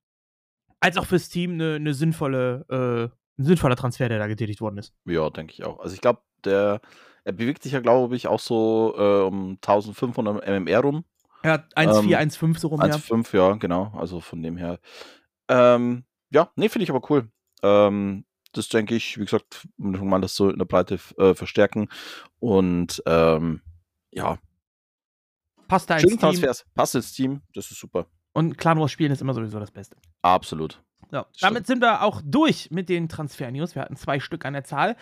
als 0.80 0.98
auch 0.98 1.06
fürs 1.06 1.30
Team 1.30 1.54
eine, 1.54 1.76
eine 1.76 1.94
sinnvolle, 1.94 3.12
äh, 3.12 3.16
ein 3.38 3.46
sinnvoller 3.46 3.76
Transfer, 3.76 4.10
der 4.10 4.20
da 4.20 4.28
getätigt 4.28 4.62
worden 4.62 4.78
ist. 4.78 4.94
Ja, 5.06 5.30
denke 5.30 5.54
ich 5.54 5.64
auch. 5.64 5.80
Also 5.80 5.94
ich 5.94 6.02
glaube, 6.02 6.22
der 6.44 6.82
er 7.26 7.34
bewegt 7.34 7.64
sich 7.64 7.74
ja, 7.74 7.80
glaube 7.80 8.16
ich, 8.16 8.28
auch 8.28 8.40
so 8.40 8.94
äh, 8.98 9.26
um 9.26 9.58
1500 9.62 10.48
mmR 10.48 10.80
rum. 10.80 11.06
Ja, 11.44 11.56
1,4, 11.76 12.00
ähm, 12.00 12.30
1,5 12.30 12.60
so 12.60 12.68
rum, 12.70 12.80
1,5, 12.80 13.36
ja. 13.36 13.50
ja, 13.50 13.56
genau. 13.56 13.92
Also 13.96 14.20
von 14.22 14.42
dem 14.42 14.58
her. 14.58 14.80
Ähm, 15.48 16.06
ja, 16.30 16.52
nee, 16.56 16.70
finde 16.70 16.84
ich 16.84 16.92
aber 16.92 17.10
cool. 17.10 17.28
Ähm, 17.64 18.26
das 18.54 18.70
denke 18.70 18.96
ich, 18.96 19.18
wie 19.18 19.26
gesagt, 19.26 19.68
man 19.78 20.22
das 20.22 20.36
so 20.36 20.50
in 20.50 20.60
der 20.60 20.66
Breite 20.66 21.00
äh, 21.18 21.34
verstärken. 21.34 21.90
Und 22.40 23.02
ähm, 23.08 23.62
ja. 24.12 24.38
Passt 25.68 25.90
da 25.90 25.98
ins 25.98 26.12
Team. 26.12 26.20
Transfers, 26.20 26.64
passt 26.76 26.94
ins 26.94 27.12
Team, 27.12 27.42
das 27.56 27.72
ist 27.72 27.80
super. 27.80 28.06
Und 28.34 28.58
Clan 28.58 28.80
Wars 28.80 28.92
spielen 28.92 29.12
ist 29.12 29.22
immer 29.22 29.34
sowieso 29.34 29.60
das 29.60 29.72
Beste. 29.72 29.98
Absolut. 30.22 30.84
So, 31.16 31.24
damit 31.40 31.66
sind 31.66 31.82
wir 31.82 32.02
auch 32.02 32.22
durch 32.26 32.72
mit 32.72 32.90
den 32.90 33.08
Transfer-News. 33.08 33.74
Wir 33.74 33.84
hatten 33.84 33.96
zwei 33.96 34.20
Stück 34.20 34.44
an 34.44 34.52
der 34.52 34.66
Zahl. 34.66 34.98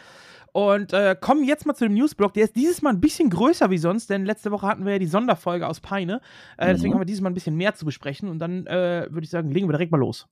Und 0.52 0.94
äh, 0.94 1.16
kommen 1.20 1.44
jetzt 1.44 1.66
mal 1.66 1.74
zu 1.74 1.86
dem 1.86 1.96
Newsblock. 1.96 2.36
Der 2.36 2.44
ist 2.44 2.56
dieses 2.56 2.84
Mal 2.84 2.92
ein 2.92 3.02
bisschen 3.02 3.32
größer 3.32 3.72
wie 3.72 3.80
sonst, 3.80 4.12
denn 4.12 4.24
letzte 4.24 4.52
Woche 4.52 4.68
hatten 4.68 4.86
wir 4.86 4.92
ja 4.92 5.00
die 5.00 5.08
Sonderfolge 5.08 5.68
aus 5.68 5.80
Peine. 5.80 6.22
Äh, 6.60 6.68
mhm. 6.68 6.74
Deswegen 6.74 6.94
haben 6.94 7.02
wir 7.02 7.06
dieses 7.06 7.22
Mal 7.22 7.32
ein 7.32 7.34
bisschen 7.34 7.56
mehr 7.56 7.74
zu 7.74 7.84
besprechen. 7.84 8.30
Und 8.30 8.38
dann 8.38 8.68
äh, 8.68 9.08
würde 9.10 9.24
ich 9.24 9.32
sagen, 9.32 9.50
legen 9.50 9.68
wir 9.68 9.72
direkt 9.72 9.92
mal 9.92 9.98
los. 9.98 10.28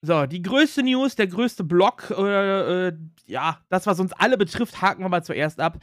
So, 0.00 0.24
die 0.24 0.40
größte 0.40 0.82
News, 0.82 1.14
der 1.14 1.26
größte 1.26 1.62
Block, 1.62 2.10
oder 2.10 2.86
äh, 2.86 2.92
ja, 3.26 3.58
das, 3.68 3.86
was 3.86 4.00
uns 4.00 4.14
alle 4.14 4.38
betrifft, 4.38 4.80
haken 4.80 5.02
wir 5.02 5.10
mal 5.10 5.22
zuerst 5.22 5.60
ab. 5.60 5.76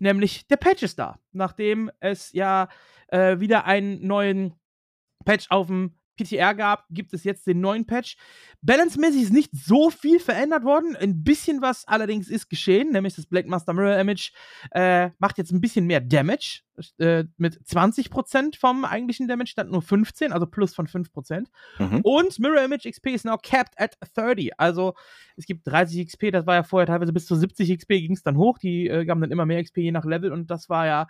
Nämlich 0.00 0.48
der 0.48 0.56
Patch 0.56 0.82
ist 0.82 0.98
da. 0.98 1.20
Nachdem 1.30 1.88
es 2.00 2.32
ja 2.32 2.66
äh, 3.06 3.38
wieder 3.38 3.64
einen 3.64 4.04
neuen 4.04 4.54
Patch 5.24 5.46
auf 5.50 5.66
dem 5.66 5.94
PTR 6.16 6.54
gab, 6.54 6.86
gibt 6.90 7.12
es 7.14 7.24
jetzt 7.24 7.46
den 7.46 7.60
neuen 7.60 7.86
Patch. 7.86 8.16
Balance-mäßig 8.60 9.22
ist 9.22 9.32
nicht 9.32 9.50
so 9.52 9.90
viel 9.90 10.20
verändert 10.20 10.64
worden. 10.64 10.96
Ein 10.96 11.24
bisschen 11.24 11.62
was 11.62 11.86
allerdings 11.88 12.28
ist 12.28 12.48
geschehen, 12.48 12.90
nämlich 12.90 13.14
das 13.14 13.26
Blade 13.26 13.48
Master 13.48 13.72
Mirror 13.72 13.98
Image 13.98 14.32
äh, 14.72 15.10
macht 15.18 15.38
jetzt 15.38 15.52
ein 15.52 15.60
bisschen 15.60 15.86
mehr 15.86 16.00
Damage. 16.00 16.60
Äh, 16.98 17.24
mit 17.36 17.60
20% 17.60 18.58
vom 18.58 18.84
eigentlichen 18.84 19.28
Damage 19.28 19.50
stand 19.50 19.70
nur 19.70 19.82
15, 19.82 20.32
also 20.32 20.46
plus 20.46 20.74
von 20.74 20.86
5%. 20.86 21.46
Mhm. 21.78 22.00
Und 22.02 22.38
Mirror 22.38 22.64
Image 22.64 22.86
XP 22.86 23.08
ist 23.08 23.24
now 23.24 23.38
capped 23.42 23.78
at 23.78 23.96
30. 24.14 24.58
Also 24.58 24.94
es 25.36 25.46
gibt 25.46 25.66
30 25.66 26.06
XP, 26.06 26.30
das 26.30 26.46
war 26.46 26.56
ja 26.56 26.62
vorher 26.62 26.86
teilweise 26.86 27.12
bis 27.12 27.26
zu 27.26 27.36
70 27.36 27.78
XP, 27.78 27.88
ging 27.88 28.12
es 28.12 28.22
dann 28.22 28.36
hoch. 28.36 28.58
Die 28.58 28.86
äh, 28.88 29.04
gaben 29.04 29.20
dann 29.20 29.30
immer 29.30 29.46
mehr 29.46 29.62
XP 29.62 29.78
je 29.78 29.92
nach 29.92 30.04
Level 30.04 30.32
und 30.32 30.50
das 30.50 30.68
war 30.68 30.86
ja, 30.86 31.08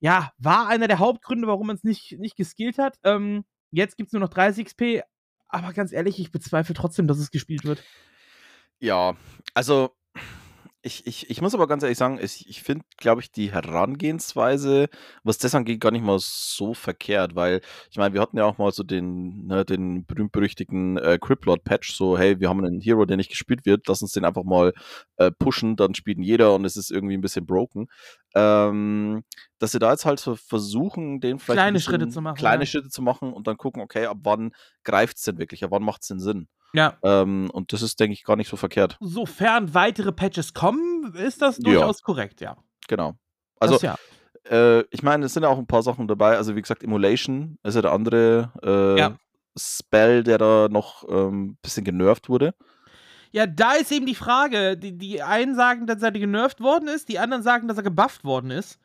ja, 0.00 0.32
war 0.38 0.68
einer 0.68 0.88
der 0.88 0.98
Hauptgründe, 0.98 1.46
warum 1.46 1.68
man 1.68 1.76
es 1.76 1.84
nicht, 1.84 2.18
nicht 2.18 2.36
geskillt 2.36 2.78
hat. 2.78 2.98
Ähm, 3.04 3.44
Jetzt 3.72 3.96
gibt 3.96 4.08
es 4.08 4.12
nur 4.12 4.20
noch 4.20 4.28
30 4.28 4.66
XP, 4.66 5.02
aber 5.48 5.72
ganz 5.72 5.92
ehrlich, 5.92 6.18
ich 6.18 6.32
bezweifle 6.32 6.74
trotzdem, 6.74 7.06
dass 7.06 7.18
es 7.18 7.30
gespielt 7.30 7.64
wird. 7.64 7.82
Ja, 8.80 9.16
also 9.54 9.94
ich, 10.82 11.06
ich, 11.06 11.28
ich 11.28 11.42
muss 11.42 11.54
aber 11.54 11.66
ganz 11.66 11.82
ehrlich 11.82 11.98
sagen, 11.98 12.18
ich, 12.22 12.48
ich 12.48 12.62
finde, 12.62 12.84
glaube 12.96 13.20
ich, 13.20 13.30
die 13.30 13.52
Herangehensweise, 13.52 14.88
was 15.22 15.36
das 15.36 15.54
angeht, 15.54 15.80
gar 15.80 15.90
nicht 15.90 16.04
mal 16.04 16.18
so 16.18 16.72
verkehrt, 16.72 17.34
weil 17.34 17.60
ich 17.90 17.98
meine, 17.98 18.14
wir 18.14 18.20
hatten 18.22 18.38
ja 18.38 18.44
auch 18.44 18.56
mal 18.56 18.72
so 18.72 18.82
den, 18.82 19.46
ne, 19.46 19.64
den 19.64 20.06
berühmt-berüchtigten 20.06 20.96
äh, 20.96 21.18
Criplord-Patch, 21.20 21.92
so, 21.94 22.16
hey, 22.16 22.40
wir 22.40 22.48
haben 22.48 22.64
einen 22.64 22.80
Hero, 22.80 23.04
der 23.04 23.18
nicht 23.18 23.30
gespielt 23.30 23.66
wird, 23.66 23.88
lass 23.88 24.00
uns 24.00 24.12
den 24.12 24.24
einfach 24.24 24.44
mal 24.44 24.72
äh, 25.16 25.30
pushen, 25.30 25.76
dann 25.76 25.94
spielt 25.94 26.16
ihn 26.16 26.24
jeder 26.24 26.54
und 26.54 26.64
es 26.64 26.76
ist 26.76 26.90
irgendwie 26.90 27.14
ein 27.14 27.22
bisschen 27.22 27.44
broken. 27.44 27.88
Ähm, 28.34 29.22
dass 29.58 29.72
sie 29.72 29.78
da 29.78 29.90
jetzt 29.90 30.06
halt 30.06 30.20
so 30.20 30.36
versuchen, 30.36 31.20
den 31.20 31.38
vielleicht 31.38 31.58
kleine 31.58 31.80
Schritte 31.80 32.08
zu 32.08 32.22
machen. 32.22 32.36
Kleine 32.36 32.62
ja. 32.62 32.66
Schritte 32.66 32.88
zu 32.88 33.02
machen 33.02 33.32
und 33.32 33.46
dann 33.46 33.58
gucken, 33.58 33.82
okay, 33.82 34.06
ab 34.06 34.18
wann 34.22 34.52
greift 34.84 35.18
es 35.18 35.24
denn 35.24 35.38
wirklich, 35.38 35.62
ab 35.62 35.72
wann 35.72 35.82
macht 35.82 36.02
es 36.02 36.08
denn 36.08 36.20
Sinn? 36.20 36.48
Ja. 36.72 36.96
Ähm, 37.02 37.50
und 37.52 37.72
das 37.72 37.82
ist, 37.82 37.98
denke 38.00 38.14
ich, 38.14 38.24
gar 38.24 38.36
nicht 38.36 38.48
so 38.48 38.56
verkehrt. 38.56 38.96
Sofern 39.00 39.74
weitere 39.74 40.12
Patches 40.12 40.54
kommen, 40.54 41.14
ist 41.14 41.42
das 41.42 41.58
durchaus 41.58 42.00
ja. 42.00 42.04
korrekt, 42.04 42.40
ja. 42.40 42.56
Genau. 42.88 43.14
Also, 43.58 43.74
das, 43.74 43.82
ja. 43.82 43.96
äh, 44.50 44.84
ich 44.90 45.02
meine, 45.02 45.26
es 45.26 45.34
sind 45.34 45.42
ja 45.42 45.48
auch 45.48 45.58
ein 45.58 45.66
paar 45.66 45.82
Sachen 45.82 46.08
dabei. 46.08 46.36
Also, 46.36 46.56
wie 46.56 46.62
gesagt, 46.62 46.82
Emulation 46.82 47.58
ist 47.62 47.74
ja 47.74 47.82
der 47.82 47.92
andere 47.92 48.52
äh, 48.62 48.98
ja. 48.98 49.16
Spell, 49.58 50.22
der 50.22 50.38
da 50.38 50.68
noch 50.70 51.04
ein 51.04 51.16
ähm, 51.16 51.58
bisschen 51.62 51.84
genervt 51.84 52.28
wurde. 52.28 52.54
Ja, 53.32 53.46
da 53.46 53.74
ist 53.74 53.92
eben 53.92 54.06
die 54.06 54.14
Frage. 54.14 54.76
Die, 54.76 54.96
die 54.96 55.22
einen 55.22 55.54
sagen, 55.54 55.86
dass 55.86 56.02
er 56.02 56.10
genervt 56.10 56.60
worden 56.60 56.88
ist, 56.88 57.08
die 57.08 57.18
anderen 57.18 57.42
sagen, 57.42 57.68
dass 57.68 57.76
er 57.76 57.84
gebufft 57.84 58.24
worden 58.24 58.50
ist. 58.50 58.78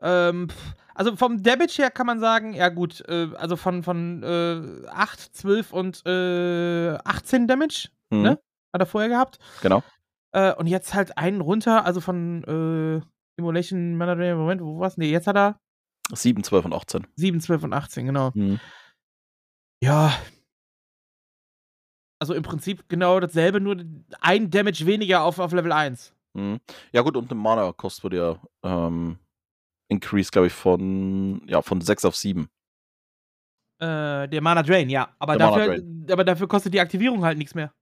Ähm, 0.00 0.48
also 0.94 1.16
vom 1.16 1.42
Damage 1.42 1.74
her 1.78 1.90
kann 1.90 2.06
man 2.06 2.20
sagen, 2.20 2.54
ja 2.54 2.68
gut, 2.68 3.02
äh, 3.08 3.28
also 3.36 3.56
von, 3.56 3.82
von 3.82 4.22
äh, 4.22 4.86
8, 4.88 5.20
12 5.36 5.72
und 5.72 6.06
äh, 6.06 6.96
18 7.04 7.46
Damage, 7.46 7.88
mhm. 8.10 8.22
ne? 8.22 8.40
Hat 8.72 8.82
er 8.82 8.86
vorher 8.86 9.08
gehabt. 9.08 9.38
Genau. 9.62 9.82
Äh, 10.32 10.54
und 10.54 10.66
jetzt 10.66 10.94
halt 10.94 11.16
einen 11.16 11.40
runter, 11.40 11.84
also 11.84 12.00
von 12.00 12.44
äh, 12.44 13.40
Emulation 13.40 13.96
Manager, 13.96 14.36
Moment, 14.36 14.62
wo 14.62 14.78
war's? 14.78 14.96
Nee, 14.96 15.10
jetzt 15.10 15.26
hat 15.26 15.36
er 15.36 15.58
7, 16.12 16.42
12 16.44 16.64
und 16.66 16.72
18. 16.72 17.06
7, 17.16 17.40
12 17.40 17.64
und 17.64 17.72
18, 17.72 18.06
genau. 18.06 18.30
Mhm. 18.34 18.60
Ja. 19.82 20.12
Also 22.18 22.32
im 22.32 22.42
Prinzip 22.42 22.88
genau 22.88 23.20
dasselbe, 23.20 23.60
nur 23.60 23.76
ein 24.20 24.50
Damage 24.50 24.86
weniger 24.86 25.22
auf, 25.22 25.38
auf 25.38 25.52
Level 25.52 25.72
1. 25.72 26.14
Mhm. 26.34 26.60
Ja, 26.92 27.02
gut, 27.02 27.16
und 27.16 27.30
eine 27.30 27.40
Mana-Kost 27.40 28.02
wurde 28.04 28.16
ja 28.16 28.40
ähm, 28.62 29.18
Increase, 29.88 30.30
glaube 30.30 30.48
ich, 30.48 30.52
von, 30.52 31.42
ja, 31.46 31.62
von 31.62 31.80
6 31.80 32.04
auf 32.04 32.16
7. 32.16 32.48
Äh, 33.78 34.28
der 34.28 34.40
Mana 34.40 34.62
Drain, 34.62 34.88
ja. 34.88 35.14
Aber 35.18 35.36
dafür, 35.36 35.82
aber 36.10 36.24
dafür 36.24 36.48
kostet 36.48 36.72
die 36.74 36.80
Aktivierung 36.80 37.24
halt 37.24 37.38
nichts 37.38 37.54
mehr. 37.54 37.72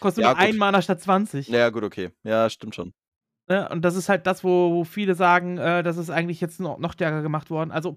Kostet 0.00 0.24
Ja, 0.24 0.30
nur 0.30 0.38
ein 0.38 0.50
gut. 0.52 0.58
Mana 0.58 0.82
statt 0.82 1.00
20. 1.00 1.48
Ja, 1.48 1.68
gut, 1.70 1.84
okay. 1.84 2.10
Ja, 2.24 2.48
stimmt 2.48 2.74
schon. 2.74 2.92
Ne? 3.48 3.68
Und 3.68 3.82
das 3.82 3.96
ist 3.96 4.08
halt 4.08 4.26
das, 4.26 4.44
wo, 4.44 4.72
wo 4.72 4.84
viele 4.84 5.14
sagen, 5.14 5.58
äh, 5.58 5.82
das 5.82 5.96
ist 5.96 6.10
eigentlich 6.10 6.40
jetzt 6.40 6.60
noch, 6.60 6.78
noch 6.78 6.92
stärker 6.92 7.22
gemacht 7.22 7.50
worden. 7.50 7.70
Also, 7.70 7.96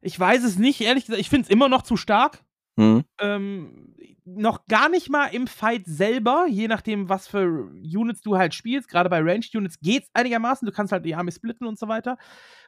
ich 0.00 0.18
weiß 0.18 0.42
es 0.44 0.58
nicht, 0.58 0.80
ehrlich 0.80 1.04
gesagt. 1.04 1.20
Ich 1.20 1.28
finde 1.28 1.44
es 1.44 1.50
immer 1.50 1.68
noch 1.68 1.82
zu 1.82 1.96
stark. 1.96 2.42
Mhm. 2.76 3.04
Ähm, 3.20 3.94
noch 4.24 4.66
gar 4.66 4.88
nicht 4.88 5.10
mal 5.10 5.26
im 5.26 5.46
Fight 5.46 5.82
selber, 5.86 6.46
je 6.48 6.68
nachdem, 6.68 7.08
was 7.08 7.26
für 7.26 7.70
Units 7.72 8.20
du 8.22 8.36
halt 8.36 8.54
spielst. 8.54 8.88
Gerade 8.88 9.10
bei 9.10 9.20
Ranged 9.20 9.54
Units 9.54 9.78
geht's 9.80 10.08
einigermaßen. 10.14 10.64
Du 10.66 10.72
kannst 10.72 10.92
halt 10.92 11.04
die 11.04 11.14
Armee 11.14 11.32
splitten 11.32 11.66
und 11.66 11.78
so 11.78 11.88
weiter. 11.88 12.16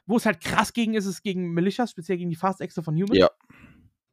Wo 0.05 0.17
es 0.17 0.25
halt 0.25 0.41
krass 0.41 0.73
gegen 0.73 0.93
ist, 0.93 1.05
ist 1.05 1.23
gegen 1.23 1.53
Militias, 1.53 1.91
speziell 1.91 2.17
gegen 2.17 2.29
die 2.29 2.35
Fast 2.35 2.61
Exo 2.61 2.81
von 2.81 2.95
Humans. 2.95 3.17
Ja. 3.17 3.29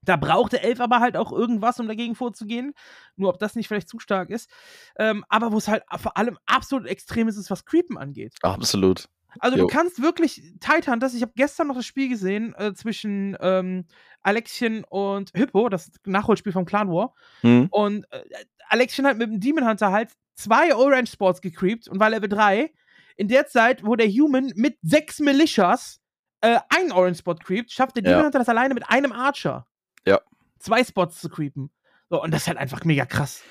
Da 0.05 0.17
braucht 0.17 0.53
der 0.53 0.65
Elf 0.65 0.81
aber 0.81 0.99
halt 0.99 1.17
auch 1.17 1.31
irgendwas, 1.33 1.79
um 1.79 1.87
dagegen 1.87 2.15
vorzugehen. 2.15 2.73
Nur 3.17 3.29
ob 3.29 3.39
das 3.39 3.55
nicht 3.55 3.69
vielleicht 3.69 3.89
zu 3.89 4.01
stark 4.01 4.31
ist. 4.31 4.51
Ähm, 4.97 5.25
aber 5.29 5.53
wo 5.53 5.59
es 5.59 5.69
halt 5.69 5.85
vor 5.97 6.17
allem 6.17 6.39
absolut 6.47 6.87
extrem 6.87 7.29
ist, 7.29 7.37
ist, 7.37 7.51
was 7.51 7.65
Creepen 7.65 7.99
angeht. 7.99 8.35
Absolut. 8.43 9.09
Also 9.39 9.57
Jo. 9.57 9.67
du 9.67 9.75
kannst 9.75 10.03
wirklich 10.03 10.43
Titan, 10.61 11.01
das 11.01 11.15
ich 11.15 11.23
habe 11.23 11.33
gestern 11.35 11.69
noch 11.69 11.77
das 11.77 11.87
Spiel 11.87 12.09
gesehen 12.09 12.55
äh, 12.57 12.75
zwischen 12.75 13.37
ähm, 13.41 13.87
Alexian 14.23 14.85
und 14.85 15.31
Hippo, 15.35 15.69
das 15.69 15.91
Nachholspiel 16.05 16.53
vom 16.53 16.65
Clan 16.65 16.89
War. 16.91 17.15
Mhm. 17.43 17.69
Und 17.71 18.07
äh, 18.13 18.23
Alexian 18.69 19.07
hat 19.07 19.19
mit 19.19 19.29
dem 19.31 19.41
Demon 19.41 19.67
Hunter 19.69 19.91
halt 19.91 20.11
zwei 20.35 20.75
Orange 20.75 21.11
Spots 21.13 21.41
gecreept 21.41 21.89
und 21.89 22.01
war 22.01 22.11
Level 22.11 22.29
3. 22.29 22.73
In 23.17 23.29
der 23.29 23.47
Zeit, 23.47 23.85
wo 23.85 23.97
der 23.97 24.09
Human 24.09 24.53
mit 24.55 24.79
sechs 24.83 25.19
Militias 25.19 26.01
äh, 26.41 26.59
einen 26.71 26.93
Orange 26.93 27.19
Spot 27.19 27.35
creept, 27.35 27.71
schafft 27.71 27.97
der 27.97 28.05
Ja. 28.05 28.11
Demon 28.11 28.25
Hunter 28.27 28.39
das 28.39 28.49
alleine 28.49 28.75
mit 28.75 28.89
einem 28.89 29.13
Archer. 29.13 29.67
Ja. 30.07 30.21
Zwei 30.59 30.83
Spots 30.85 31.21
zu 31.21 31.29
creepen. 31.29 31.71
So, 32.09 32.23
und 32.23 32.33
das 32.33 32.43
ist 32.43 32.49
halt 32.49 32.59
einfach 32.59 32.85
mega 32.85 33.07
krass. 33.07 33.43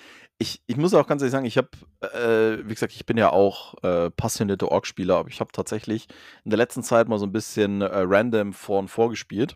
Ich, 0.41 0.59
ich 0.65 0.75
muss 0.75 0.95
auch 0.95 1.05
ganz 1.05 1.21
ehrlich 1.21 1.33
sagen, 1.33 1.45
ich 1.45 1.55
habe, 1.55 1.69
äh, 2.01 2.67
wie 2.67 2.73
gesagt, 2.73 2.93
ich 2.93 3.05
bin 3.05 3.15
ja 3.15 3.29
auch 3.29 3.75
äh, 3.83 4.09
passionierter 4.09 4.69
Orc-Spieler, 4.69 5.17
aber 5.17 5.29
ich 5.29 5.39
habe 5.39 5.51
tatsächlich 5.51 6.07
in 6.43 6.49
der 6.49 6.57
letzten 6.57 6.81
Zeit 6.81 7.07
mal 7.07 7.19
so 7.19 7.27
ein 7.27 7.31
bisschen 7.31 7.81
äh, 7.81 7.85
random 7.93 8.51
vor 8.51 8.79
und 8.79 8.87
vor 8.87 9.11
gespielt. 9.11 9.55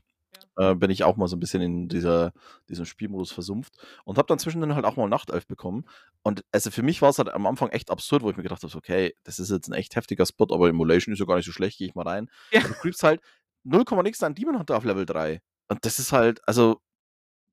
Äh, 0.58 0.76
bin 0.76 0.92
ich 0.92 1.04
auch 1.04 1.18
mal 1.18 1.28
so 1.28 1.38
ein 1.38 1.40
bisschen 1.40 1.64
in 1.64 1.90
dieser, 1.90 2.34
diesem 2.70 2.86
Spielmodus 2.86 3.32
versumpft 3.32 3.74
und 4.04 4.20
habe 4.20 4.28
dann 4.28 4.38
zwischendrin 4.38 4.76
halt 4.76 4.86
auch 4.86 4.96
mal 4.96 5.10
Nachtelf 5.10 5.48
bekommen. 5.48 5.86
Und 6.22 6.46
also 6.52 6.70
für 6.70 6.84
mich 6.84 7.02
war 7.02 7.10
es 7.10 7.18
halt 7.18 7.30
am 7.30 7.48
Anfang 7.48 7.70
echt 7.70 7.90
absurd, 7.90 8.22
wo 8.22 8.30
ich 8.30 8.38
mir 8.38 8.44
gedacht 8.44 8.62
habe, 8.62 8.78
okay, 8.78 9.16
das 9.24 9.40
ist 9.40 9.50
jetzt 9.50 9.68
ein 9.68 9.74
echt 9.74 9.96
heftiger 9.96 10.28
Spot, 10.28 10.46
aber 10.52 10.70
Emulation 10.70 11.14
ist 11.14 11.20
ja 11.20 11.26
gar 11.26 11.38
nicht 11.38 11.48
so 11.48 11.52
schlecht, 11.52 11.80
gehe 11.80 11.88
ich 11.88 11.96
mal 11.96 12.08
rein. 12.08 12.30
Ja. 12.52 12.62
Du 12.62 12.74
creepst 12.74 13.02
halt 13.02 13.22
0, 13.64 13.86
nix 14.04 14.22
an 14.22 14.36
Demon 14.36 14.60
Hunter 14.60 14.78
auf 14.78 14.84
Level 14.84 15.08
3. 15.08 15.42
Und 15.68 15.84
das 15.84 15.98
ist 15.98 16.12
halt, 16.12 16.48
also, 16.48 16.80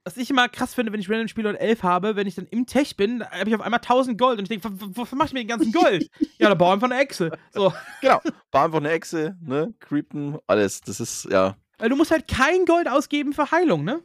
Was 0.04 0.16
ich 0.16 0.30
immer 0.30 0.48
krass 0.48 0.74
finde, 0.74 0.92
wenn 0.92 1.00
ich 1.00 1.08
random 1.08 1.28
Spiele 1.28 1.48
und 1.48 1.54
11 1.54 1.82
habe, 1.84 2.16
wenn 2.16 2.26
ich 2.26 2.34
dann 2.34 2.46
im 2.46 2.66
Tech 2.66 2.96
bin, 2.96 3.24
habe 3.24 3.48
ich 3.48 3.54
auf 3.54 3.60
einmal 3.60 3.78
1000 3.78 4.18
Gold 4.18 4.38
und 4.38 4.50
ich 4.50 4.60
denke, 4.60 4.68
wofür 4.96 5.16
mach 5.16 5.26
ich 5.26 5.32
mir 5.32 5.40
den 5.40 5.48
ganzen 5.48 5.72
Gold? 5.72 6.10
ja, 6.38 6.48
da 6.48 6.54
baue 6.54 6.72
einfach 6.72 6.90
eine 6.90 7.00
Echse. 7.00 7.30
So. 7.52 7.72
genau, 8.00 8.20
war 8.50 8.64
einfach 8.64 8.78
eine 8.78 8.90
Echse, 8.90 9.36
ne, 9.40 9.72
creepen, 9.78 10.38
alles, 10.48 10.80
das 10.80 10.98
ist, 10.98 11.28
ja, 11.30 11.56
Weil 11.78 11.88
du 11.88 11.96
musst 11.96 12.10
halt 12.10 12.26
kein 12.26 12.64
Gold 12.64 12.88
ausgeben 12.88 13.32
für 13.32 13.50
Heilung, 13.52 13.84
ne? 13.84 14.02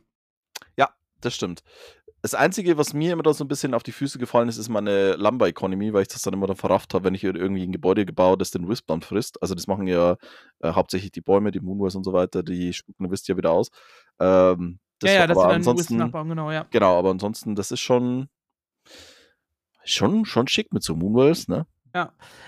Das 1.21 1.35
stimmt. 1.35 1.63
Das 2.21 2.33
Einzige, 2.33 2.77
was 2.77 2.93
mir 2.93 3.13
immer 3.13 3.23
da 3.23 3.33
so 3.33 3.43
ein 3.43 3.47
bisschen 3.47 3.73
auf 3.73 3.83
die 3.83 3.91
Füße 3.91 4.17
gefallen 4.17 4.49
ist, 4.49 4.57
ist 4.57 4.69
meine 4.69 5.15
Lumber 5.15 5.47
Economy, 5.47 5.93
weil 5.93 6.01
ich 6.01 6.07
das 6.07 6.23
dann 6.23 6.33
immer 6.33 6.47
dann 6.47 6.57
verrafft 6.57 6.93
habe, 6.93 7.05
wenn 7.05 7.13
ich 7.13 7.23
irgendwie 7.23 7.63
ein 7.63 7.71
Gebäude 7.71 8.05
gebaut, 8.05 8.41
das 8.41 8.51
den 8.51 8.67
Wisp 8.67 8.87
dann 8.87 9.01
frisst. 9.01 9.41
Also 9.41 9.55
das 9.55 9.67
machen 9.67 9.87
ja 9.87 10.17
äh, 10.59 10.71
hauptsächlich 10.73 11.11
die 11.11 11.21
Bäume, 11.21 11.51
die 11.51 11.59
Moonwars 11.59 11.95
und 11.95 12.03
so 12.03 12.13
weiter, 12.13 12.43
die 12.43 12.73
spucken 12.73 13.11
wisst 13.11 13.29
ihr 13.29 13.37
wieder 13.37 13.51
aus. 13.51 13.69
Ähm, 14.19 14.79
das 14.99 15.11
ja, 15.11 15.19
ja, 15.21 15.27
dass 15.27 15.37
aber 15.37 15.53
ansonsten, 15.53 15.97
nachbauen, 15.97 16.29
genau, 16.29 16.51
ja. 16.51 16.65
genau, 16.71 16.97
aber 16.97 17.11
ansonsten, 17.11 17.55
das 17.55 17.71
ist 17.71 17.79
schon, 17.79 18.29
schon, 19.83 20.25
schon 20.25 20.47
schick 20.47 20.73
mit 20.73 20.83
so 20.83 20.95
Moonwells, 20.95 21.47
ne? 21.47 21.65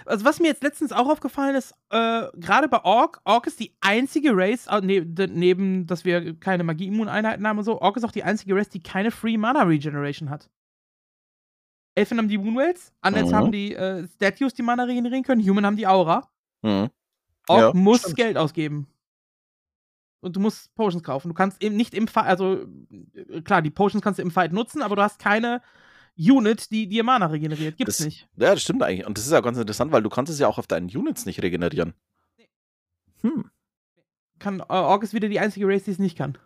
Also, 0.06 0.26
was 0.26 0.40
mir 0.40 0.48
jetzt 0.48 0.64
letztens 0.64 0.92
auch 0.92 1.10
aufgefallen 1.10 1.56
ist, 1.56 1.74
äh, 1.90 2.28
gerade 2.36 2.68
bei 2.68 2.84
Ork, 2.84 3.22
Ork 3.24 3.48
ist 3.48 3.60
die 3.60 3.76
einzige 3.82 4.32
Race, 4.36 4.68
ne, 4.82 5.02
neben, 5.02 5.88
dass 5.88 6.06
wir 6.06 6.36
keine 6.40 6.64
Magie-Immun-Einheiten 6.64 7.48
haben 7.48 7.58
und 7.58 7.64
so, 7.64 7.82
Ork 7.82 7.98
ist 7.98 8.04
auch 8.04 8.12
die 8.12 8.24
einzige 8.24 8.56
Race, 8.56 8.70
die 8.70 8.82
keine 8.82 9.12
Free 9.12 9.38
Mana 9.38 9.64
Regeneration 9.64 10.30
hat. 10.30 10.50
Elfen 11.96 12.18
haben 12.18 12.28
die 12.28 12.38
Moonwells, 12.38 12.94
Undeads 13.06 13.32
Mhm. 13.32 13.36
haben 13.36 13.52
die 13.52 13.74
äh, 13.74 14.08
Statues, 14.16 14.54
die 14.54 14.62
Mana 14.62 14.84
regenerieren 14.84 15.24
können, 15.24 15.48
Human 15.48 15.66
haben 15.66 15.76
die 15.76 15.88
Aura. 15.88 16.30
Mhm. 16.62 16.90
Ork 17.48 17.60
Ja, 17.60 17.72
muss 17.74 18.02
stimmt. 18.02 18.16
Geld 18.18 18.38
ausgeben. 18.38 18.88
Und 20.22 20.36
du 20.36 20.40
musst 20.40 20.74
Potions 20.76 21.04
kaufen. 21.04 21.30
Du 21.30 21.34
kannst 21.34 21.64
eben 21.64 21.76
nicht 21.78 21.94
im 21.94 22.08
Fight, 22.08 22.26
also 22.26 22.66
äh, 23.16 23.42
klar, 23.42 23.62
die 23.62 23.70
Potions 23.70 24.04
kannst 24.04 24.18
du 24.20 24.24
im 24.24 24.32
Fight 24.32 24.52
nutzen, 24.52 24.82
aber 24.82 24.96
du 24.98 25.02
hast 25.02 25.20
keine 25.20 25.62
Unit, 26.18 26.72
die 26.72 26.88
dir 26.88 27.04
Mana 27.06 27.28
regeneriert. 27.28 27.78
Gibt's 27.78 27.98
Das- 27.98 28.06
nicht. 28.06 28.28
Ja, 28.36 28.52
das 28.52 28.62
stimmt 28.62 28.84
eigentlich. 28.84 29.06
Und 29.08 29.18
das 29.18 29.26
ist 29.26 29.32
ja 29.32 29.40
ganz 29.40 29.58
interessant, 29.58 29.92
weil 29.94 30.04
du 30.04 30.10
kannst 30.10 30.32
es 30.32 30.40
ja 30.40 30.48
auch 30.48 30.58
auf 30.58 30.68
deinen 30.68 30.88
Units 30.90 31.26
nicht 31.26 31.42
regenerieren. 31.42 31.94
Hm. 33.22 33.50
Kann, 34.40 34.60
äh, 34.60 34.64
Ork 34.70 35.04
ist 35.04 35.14
wieder 35.14 35.30
die 35.30 35.40
einzige 35.40 35.68
Race, 35.68 35.84
die 35.84 35.92
es 35.92 36.00
nicht 36.00 36.18
kann. 36.18 36.38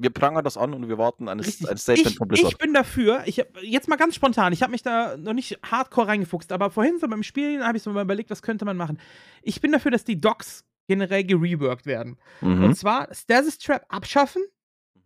Wir 0.00 0.10
prangern 0.10 0.44
das 0.44 0.56
an 0.56 0.74
und 0.74 0.88
wir 0.88 0.96
warten 0.96 1.28
ein, 1.28 1.40
Richtig. 1.40 1.68
ein 1.68 1.76
Statement 1.76 2.10
Ich, 2.12 2.16
von 2.18 2.28
Blizzard. 2.28 2.52
ich 2.52 2.58
bin 2.58 2.72
dafür, 2.72 3.22
ich 3.26 3.40
hab, 3.40 3.60
jetzt 3.60 3.88
mal 3.88 3.96
ganz 3.96 4.14
spontan, 4.14 4.52
ich 4.52 4.62
habe 4.62 4.70
mich 4.70 4.84
da 4.84 5.16
noch 5.16 5.32
nicht 5.32 5.58
hardcore 5.68 6.06
reingefuchst, 6.06 6.52
aber 6.52 6.70
vorhin 6.70 7.00
so 7.00 7.08
beim 7.08 7.24
Spielen 7.24 7.64
habe 7.66 7.76
ich 7.78 7.82
so 7.82 7.90
mal 7.90 8.02
überlegt, 8.04 8.30
was 8.30 8.40
könnte 8.40 8.64
man 8.64 8.76
machen. 8.76 9.00
Ich 9.42 9.60
bin 9.60 9.72
dafür, 9.72 9.90
dass 9.90 10.04
die 10.04 10.20
Docs 10.20 10.64
generell 10.88 11.22
gereworked 11.24 11.86
werden. 11.86 12.18
Mhm. 12.40 12.64
Und 12.64 12.74
zwar 12.74 13.14
Stasis 13.14 13.58
Trap 13.58 13.84
abschaffen, 13.88 14.42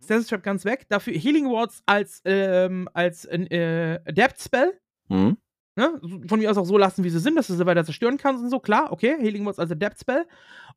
Stasis 0.02 0.28
Trap 0.28 0.42
ganz 0.42 0.64
weg, 0.64 0.86
dafür 0.88 1.12
Healing 1.14 1.46
Wards 1.50 1.82
als, 1.86 2.22
ähm, 2.24 2.88
als 2.94 3.24
äh, 3.26 3.98
Adapt 4.06 4.40
Spell, 4.40 4.80
Mhm. 5.08 5.36
ne? 5.76 6.00
von 6.28 6.38
mir 6.38 6.50
aus 6.50 6.56
auch 6.56 6.64
so 6.64 6.78
lassen, 6.78 7.04
wie 7.04 7.10
sie 7.10 7.18
sind, 7.20 7.36
dass 7.36 7.48
du 7.48 7.54
sie 7.54 7.66
weiter 7.66 7.84
zerstören 7.84 8.16
kannst 8.16 8.42
und 8.42 8.50
so, 8.50 8.58
klar, 8.60 8.90
okay, 8.92 9.16
Healing 9.20 9.44
Wards 9.44 9.58
als 9.58 9.70
Adapt 9.70 10.00
Spell. 10.00 10.26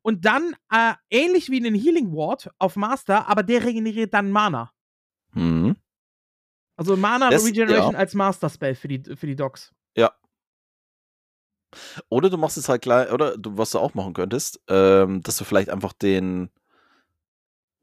Und 0.02 0.24
dann 0.24 0.54
äh, 0.70 0.92
ähnlich 1.10 1.50
wie 1.50 1.56
einen 1.64 1.74
Healing 1.74 2.12
Ward 2.12 2.50
auf 2.58 2.76
Master, 2.76 3.28
aber 3.28 3.42
der 3.42 3.64
regeneriert 3.64 4.12
dann 4.14 4.30
Mana. 4.30 4.70
Mhm. 5.32 5.76
Also 6.76 6.96
Mana 6.96 7.30
Das- 7.30 7.44
Regeneration 7.46 7.92
ja. 7.94 7.98
als 7.98 8.14
Master 8.14 8.50
Spell 8.50 8.74
für 8.74 8.88
die, 8.88 9.02
für 9.16 9.26
die 9.26 9.36
Docs. 9.36 9.72
Oder 12.08 12.30
du 12.30 12.36
machst 12.38 12.56
es 12.56 12.68
halt 12.68 12.82
gleich, 12.82 13.10
oder 13.12 13.36
du, 13.36 13.58
was 13.58 13.70
du 13.70 13.78
auch 13.78 13.94
machen 13.94 14.14
könntest, 14.14 14.60
ähm, 14.68 15.22
dass 15.22 15.36
du 15.36 15.44
vielleicht 15.44 15.70
einfach 15.70 15.92
den, 15.92 16.50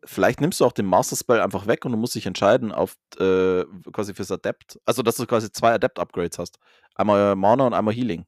vielleicht 0.06 0.42
nimmst 0.42 0.60
du 0.60 0.66
auch 0.66 0.72
den 0.72 0.86
Master 0.86 1.16
Spell 1.16 1.42
einfach 1.42 1.68
weg 1.68 1.86
und 1.86 1.92
du 1.92 1.98
musst 1.98 2.16
dich 2.16 2.26
entscheiden 2.26 2.72
auf 2.72 2.96
äh, 3.20 3.64
quasi 3.92 4.14
fürs 4.14 4.32
Adept. 4.32 4.80
Also, 4.86 5.04
dass 5.04 5.16
du 5.18 5.26
quasi 5.26 5.52
zwei 5.52 5.74
Adept-Upgrades 5.74 6.40
hast. 6.40 6.60
Einmal 6.96 7.36
Mana 7.36 7.68
und 7.68 7.74
einmal 7.74 7.94
Healing. 7.94 8.26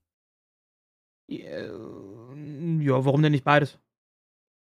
Äh, 1.27 1.67
Ja, 1.67 3.05
warum 3.05 3.21
denn 3.21 3.31
nicht 3.31 3.45
beides? 3.45 3.79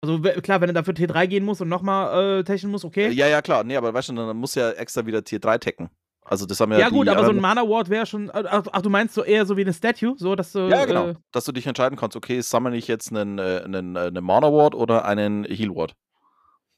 Also 0.01 0.21
klar, 0.21 0.61
wenn 0.61 0.69
er 0.69 0.73
dafür 0.73 0.93
T3 0.93 1.27
gehen 1.27 1.43
muss 1.43 1.59
und 1.59 1.67
nochmal 1.67 2.39
äh, 2.39 2.43
techen 2.43 2.71
muss, 2.71 2.85
okay. 2.85 3.09
Ja, 3.09 3.27
ja, 3.27 3.41
klar. 3.41 3.65
Nee, 3.65 3.75
aber 3.75 3.93
weißt 3.93 4.09
du, 4.09 4.13
dann 4.13 4.37
muss 4.37 4.55
ja 4.55 4.71
extra 4.71 5.05
wieder 5.05 5.23
Tier 5.23 5.39
3 5.39 5.57
tacken. 5.57 5.89
Also, 6.29 6.45
das 6.45 6.59
haben 6.59 6.71
ja. 6.73 6.77
Ja, 6.79 6.89
gut, 6.89 7.07
die 7.07 7.11
aber 7.11 7.25
so 7.25 7.31
ein 7.31 7.39
Mana 7.41 7.63
Ward 7.67 7.89
wäre 7.89 8.05
schon. 8.05 8.29
Ach, 8.31 8.63
ach, 8.71 8.81
du 8.83 8.89
meinst 8.89 9.15
so 9.15 9.23
eher 9.23 9.45
so 9.47 9.57
wie 9.57 9.61
eine 9.61 9.73
Statue, 9.73 10.13
so 10.17 10.35
dass 10.35 10.51
du. 10.51 10.69
Ja, 10.69 10.85
genau. 10.85 11.07
Äh, 11.09 11.15
Dass 11.31 11.45
du 11.45 11.51
dich 11.51 11.65
entscheiden 11.65 11.97
kannst, 11.97 12.15
okay, 12.15 12.39
sammle 12.41 12.77
ich 12.77 12.87
jetzt 12.87 13.11
einen, 13.11 13.39
äh, 13.39 13.61
einen, 13.65 13.95
äh, 13.95 13.99
einen 14.01 14.23
Mana 14.23 14.51
Ward 14.53 14.75
oder 14.75 15.05
einen 15.05 15.43
Heal 15.45 15.73
Ward. 15.75 15.95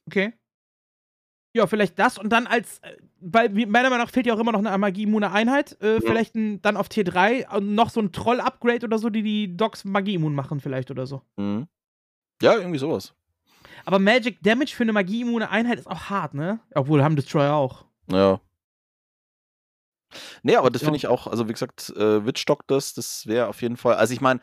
okay. 0.07 0.33
Ja, 1.53 1.67
vielleicht 1.67 1.99
das 1.99 2.17
und 2.17 2.29
dann 2.29 2.47
als. 2.47 2.79
äh, 2.79 2.95
Weil 3.19 3.49
meiner 3.49 3.89
Meinung 3.89 4.05
nach 4.05 4.09
fehlt 4.09 4.25
ja 4.25 4.33
auch 4.33 4.39
immer 4.39 4.53
noch 4.53 4.63
eine 4.63 4.77
Magie-immune 4.77 5.29
Einheit. 5.33 5.77
Äh, 5.81 5.95
Ja. 5.95 5.99
Vielleicht 5.99 6.33
ein, 6.33 6.61
dann 6.61 6.77
auf 6.77 6.87
T3 6.87 7.53
und 7.57 7.75
noch 7.75 7.89
so 7.89 7.99
ein 7.99 8.13
Troll-Upgrade 8.13 8.85
oder 8.85 8.97
so, 8.97 9.09
die 9.09 9.21
die 9.21 9.57
Docs 9.57 9.83
Magie-immun 9.83 10.33
machen, 10.33 10.61
vielleicht 10.61 10.91
oder 10.91 11.05
so. 11.05 11.23
Mhm. 11.35 11.67
Ja, 12.41 12.55
irgendwie 12.55 12.79
sowas. 12.79 13.13
Aber 13.83 13.99
Magic 13.99 14.41
Damage 14.41 14.73
für 14.73 14.83
eine 14.83 14.93
Magie-immune 14.93 15.49
Einheit 15.49 15.77
ist 15.79 15.87
auch 15.87 16.05
hart, 16.09 16.33
ne? 16.35 16.61
Obwohl 16.73 17.03
haben 17.03 17.17
Destroyer 17.17 17.53
auch. 17.53 17.83
Ja. 18.09 18.39
Nee, 20.43 20.55
aber 20.55 20.69
das 20.69 20.81
finde 20.83 20.97
ich 20.97 21.07
auch, 21.07 21.27
also 21.27 21.47
wie 21.47 21.53
gesagt, 21.53 21.89
äh, 21.95 22.25
Witchstock 22.25 22.67
das, 22.67 22.93
das 22.93 23.25
wäre 23.27 23.47
auf 23.47 23.61
jeden 23.61 23.77
Fall, 23.77 23.95
also 23.95 24.13
ich 24.13 24.21
meine, 24.21 24.39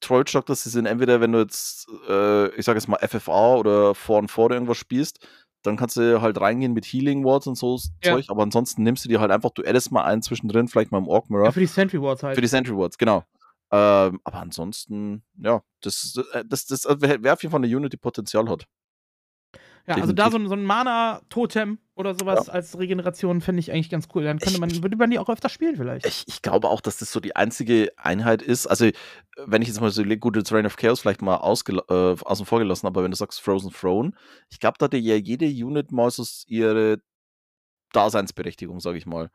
Trollstock 0.00 0.46
das 0.46 0.64
sind 0.64 0.86
entweder, 0.86 1.20
wenn 1.20 1.32
du 1.32 1.40
jetzt, 1.40 1.86
äh, 2.08 2.48
ich 2.54 2.64
sage 2.64 2.78
jetzt 2.78 2.88
mal 2.88 2.98
FFA 3.00 3.56
oder 3.56 3.94
vor 3.94 4.18
und 4.18 4.30
vor 4.30 4.50
irgendwas 4.50 4.76
spielst, 4.76 5.26
dann 5.62 5.76
kannst 5.76 5.96
du 5.96 6.20
halt 6.20 6.40
reingehen 6.40 6.72
mit 6.72 6.84
Healing 6.84 7.24
Wards 7.24 7.46
und 7.46 7.56
so 7.56 7.78
Ja. 8.02 8.12
Zeug, 8.12 8.26
aber 8.28 8.42
ansonsten 8.42 8.82
nimmst 8.82 9.04
du 9.04 9.08
dir 9.08 9.20
halt 9.20 9.30
einfach, 9.30 9.50
du 9.50 9.62
addest 9.64 9.90
mal 9.92 10.04
einen 10.04 10.22
zwischendrin, 10.22 10.68
vielleicht 10.68 10.92
mal 10.92 10.98
im 10.98 11.08
Orc 11.08 11.30
Mirror, 11.30 11.46
Ja, 11.46 11.52
für 11.52 11.60
die 11.60 11.66
Sentry 11.66 12.00
Wards 12.00 12.22
halt. 12.22 12.34
für 12.36 12.40
die 12.40 12.46
Sentry 12.48 12.76
Wards, 12.76 12.96
genau. 12.98 13.24
Ähm, 13.70 14.20
aber 14.24 14.38
ansonsten, 14.38 15.24
ja, 15.36 15.62
das, 15.82 16.18
äh, 16.32 16.42
das, 16.46 16.64
das 16.66 16.84
wäre 16.86 17.22
wär 17.22 17.34
auf 17.34 17.42
jeden 17.42 17.52
Fall 17.52 17.62
eine 17.62 17.76
Unit, 17.76 17.92
die 17.92 17.98
Potenzial 17.98 18.48
hat. 18.48 18.66
Ja, 19.88 19.94
also 19.96 20.12
da 20.12 20.30
so 20.30 20.36
ein, 20.38 20.46
so 20.48 20.54
ein 20.54 20.62
Mana-Totem 20.64 21.78
oder 21.94 22.14
sowas 22.14 22.48
als 22.48 22.78
Regeneration 22.78 23.40
finde 23.40 23.60
ich 23.60 23.72
eigentlich 23.72 23.88
ganz 23.90 24.06
cool. 24.14 24.22
Dann 24.22 24.38
könnte 24.38 24.54
Ich- 24.54 24.60
man, 24.60 24.82
würde 24.82 24.96
man 24.96 25.10
die 25.10 25.18
auch 25.18 25.28
öfter 25.28 25.48
spielen 25.48 25.76
vielleicht. 25.76 26.06
Ich, 26.06 26.24
ich 26.28 26.42
glaube 26.42 26.68
auch, 26.68 26.80
dass 26.80 26.98
das 26.98 27.10
so 27.10 27.20
die 27.20 27.34
einzige 27.34 27.90
Einheit 27.96 28.42
ist. 28.42 28.66
Also, 28.66 28.84
äh, 28.84 28.92
wenn 29.46 29.62
ich 29.62 29.68
jetzt 29.68 29.80
mal 29.80 29.90
so 29.90 30.02
überlege, 30.02 30.20
gut, 30.20 30.36
jetzt 30.36 30.52
Reign 30.52 30.66
of 30.66 30.76
Chaos 30.76 31.00
vielleicht 31.00 31.22
mal 31.22 31.36
äh, 31.36 31.40
außen 31.40 32.46
vor 32.46 32.58
gelassen, 32.58 32.86
aber 32.86 33.02
wenn 33.02 33.10
du 33.10 33.16
sagst 33.16 33.40
Frozen 33.40 33.72
Throne, 33.72 34.12
ich 34.50 34.60
glaube, 34.60 34.76
da 34.78 34.84
hatte 34.84 34.98
ja 34.98 35.16
jede 35.16 35.46
Unit 35.46 35.90
mal 35.90 36.10
so 36.10 36.24
ihre 36.46 36.98
Daseinsberechtigung, 37.92 38.80
sage 38.80 38.98
ich 38.98 39.06
mal. 39.06 39.30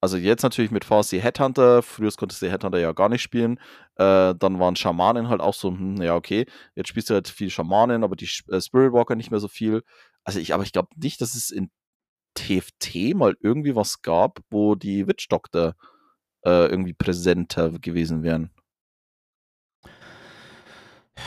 Also 0.00 0.16
jetzt 0.16 0.42
natürlich 0.42 0.70
mit 0.70 0.84
Farsi 0.84 1.20
Headhunter. 1.20 1.82
Früher 1.82 2.10
konntest 2.12 2.40
du 2.40 2.50
Headhunter 2.50 2.78
ja 2.78 2.92
gar 2.92 3.10
nicht 3.10 3.22
spielen. 3.22 3.58
Äh, 3.96 4.34
dann 4.34 4.58
waren 4.58 4.76
Schamanen 4.76 5.28
halt 5.28 5.42
auch 5.42 5.54
so, 5.54 5.68
hm, 5.70 6.00
ja, 6.00 6.14
okay. 6.14 6.46
Jetzt 6.74 6.88
spielst 6.88 7.10
du 7.10 7.14
halt 7.14 7.28
viel 7.28 7.50
Schamanen, 7.50 8.02
aber 8.02 8.16
die 8.16 8.28
äh, 8.48 8.60
Spirit 8.60 8.92
Walker 8.92 9.14
nicht 9.14 9.30
mehr 9.30 9.40
so 9.40 9.48
viel. 9.48 9.82
Also 10.24 10.38
ich, 10.38 10.54
aber 10.54 10.62
ich 10.62 10.72
glaube 10.72 10.88
nicht, 10.96 11.20
dass 11.20 11.34
es 11.34 11.50
in 11.50 11.70
TFT 12.34 13.14
mal 13.14 13.36
irgendwie 13.40 13.76
was 13.76 14.00
gab, 14.02 14.40
wo 14.50 14.74
die 14.74 15.06
Witch 15.06 15.28
Doctor 15.28 15.74
äh, 16.44 16.66
irgendwie 16.66 16.94
präsenter 16.94 17.70
gewesen 17.78 18.22
wären. 18.22 18.50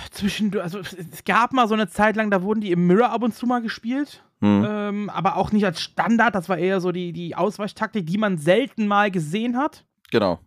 Zwischen, 0.09 0.57
also 0.59 0.79
es 0.79 1.23
gab 1.23 1.53
mal 1.53 1.67
so 1.67 1.75
eine 1.75 1.87
Zeit 1.87 2.15
lang, 2.15 2.31
da 2.31 2.41
wurden 2.41 2.61
die 2.61 2.71
im 2.71 2.87
Mirror 2.87 3.11
ab 3.11 3.21
und 3.21 3.35
zu 3.35 3.45
mal 3.45 3.61
gespielt. 3.61 4.23
Hm. 4.43 4.65
Ähm, 4.67 5.09
aber 5.09 5.37
auch 5.37 5.53
nicht 5.53 5.63
als 5.63 5.79
Standard, 5.79 6.35
das 6.35 6.49
war 6.49 6.57
eher 6.57 6.81
so 6.81 6.91
die, 6.91 7.13
die 7.13 7.33
Ausweichtaktik, 7.33 8.05
die 8.05 8.17
man 8.17 8.37
selten 8.37 8.87
mal 8.87 9.09
gesehen 9.09 9.55
hat. 9.55 9.85
Genau. 10.11 10.39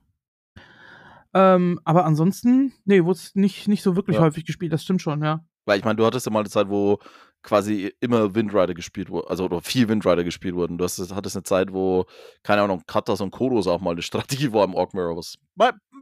Ähm, 1.32 1.80
aber 1.84 2.04
ansonsten, 2.04 2.74
nee, 2.84 3.02
wurde 3.04 3.16
es 3.16 3.34
nicht, 3.34 3.68
nicht 3.68 3.82
so 3.82 3.96
wirklich 3.96 4.18
ja. 4.18 4.22
häufig 4.22 4.44
gespielt, 4.44 4.74
das 4.74 4.82
stimmt 4.82 5.00
schon, 5.00 5.22
ja. 5.22 5.40
Weil 5.64 5.78
ich 5.78 5.84
meine, 5.86 5.96
du 5.96 6.04
hattest 6.04 6.26
ja 6.26 6.32
mal 6.32 6.40
eine 6.40 6.50
Zeit, 6.50 6.68
wo 6.68 6.98
quasi 7.42 7.90
immer 8.00 8.34
Windrider 8.34 8.74
gespielt 8.74 9.08
wurde, 9.08 9.30
also 9.30 9.44
oder 9.46 9.62
viel 9.62 9.88
Windrider 9.88 10.24
gespielt 10.24 10.54
wurden. 10.54 10.76
Du 10.76 10.84
hast, 10.84 10.98
hattest 11.14 11.36
eine 11.36 11.44
Zeit, 11.44 11.72
wo, 11.72 12.04
keine 12.42 12.62
Ahnung, 12.62 12.82
Katas 12.86 13.22
und 13.22 13.30
Kodos 13.30 13.66
auch 13.66 13.80
mal 13.80 13.92
eine 13.92 14.02
Strategie 14.36 14.52
war 14.52 14.64
im 14.64 14.74
Orc 14.74 14.92
Mirror, 14.92 15.16
was 15.16 15.36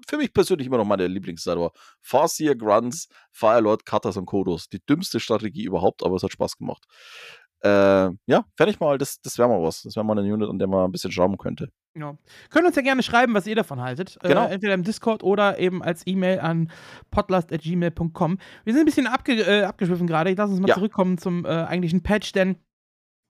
für 0.09 0.17
mich 0.17 0.33
persönlich 0.33 0.67
immer 0.67 0.79
noch 0.79 0.85
meine 0.85 1.07
Lieblingszeit 1.07 1.57
war. 1.59 1.73
Farseer, 2.01 2.57
Grunts, 2.57 3.09
Firelord, 3.31 3.87
Katas 3.87 4.17
und 4.17 4.27
Kodos. 4.27 4.69
Die 4.69 4.85
dümmste 4.85 5.21
Strategie 5.21 5.65
überhaupt, 5.65 6.05
aber 6.05 6.17
es 6.17 6.23
hat 6.23 6.33
Spaß 6.33 6.57
gemacht. 6.57 6.85
Äh, 7.65 8.11
ja, 8.27 8.45
ich 8.67 8.79
mal, 8.79 8.99
das, 8.99 9.23
das 9.23 9.39
wäre 9.39 9.49
mal 9.49 9.63
was. 9.63 9.83
Das 9.83 9.97
wäre 9.97 10.05
mal 10.05 10.19
eine 10.19 10.33
Unit, 10.33 10.51
an 10.51 10.59
der 10.59 10.69
man 10.69 10.85
ein 10.85 10.93
bisschen 10.93 11.11
schrauben 11.11 11.39
könnte. 11.39 11.71
Ja. 11.97 12.19
Könnt 12.51 12.67
uns 12.67 12.77
ja 12.77 12.83
gerne 12.83 13.03
schreiben, 13.03 13.33
was 13.33 13.47
ihr 13.47 13.57
davon 13.57 13.81
haltet. 13.81 14.19
Äh, 14.23 14.29
genau. 14.29 14.47
Äh, 14.47 14.55
entweder 14.55 14.75
im 14.75 14.83
Discord 14.83 15.23
oder 15.23 15.59
eben 15.59 15.83
als 15.83 16.07
E-Mail 16.07 16.41
an 16.41 16.71
podlast.gmail.com. 17.11 18.39
Wir 18.65 18.73
sind 18.73 18.83
ein 18.83 18.87
bisschen 18.87 19.07
abge 19.07 19.41
äh, 19.41 19.65
abgeschwiffen 19.65 20.07
gerade. 20.07 20.31
Ich 20.31 20.37
lasse 20.37 20.53
uns 20.53 20.61
mal 20.61 20.69
ja. 20.69 20.75
zurückkommen 20.75 21.17
zum 21.17 21.47
äh, 21.47 21.49
eigentlichen 21.49 22.03
Patch, 22.03 22.33
denn 22.33 22.57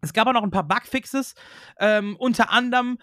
es 0.00 0.12
gab 0.12 0.26
auch 0.26 0.32
noch 0.32 0.42
ein 0.42 0.50
paar 0.50 0.66
Bugfixes. 0.66 1.34
Ähm, 1.78 2.16
unter 2.18 2.50
anderem 2.50 2.98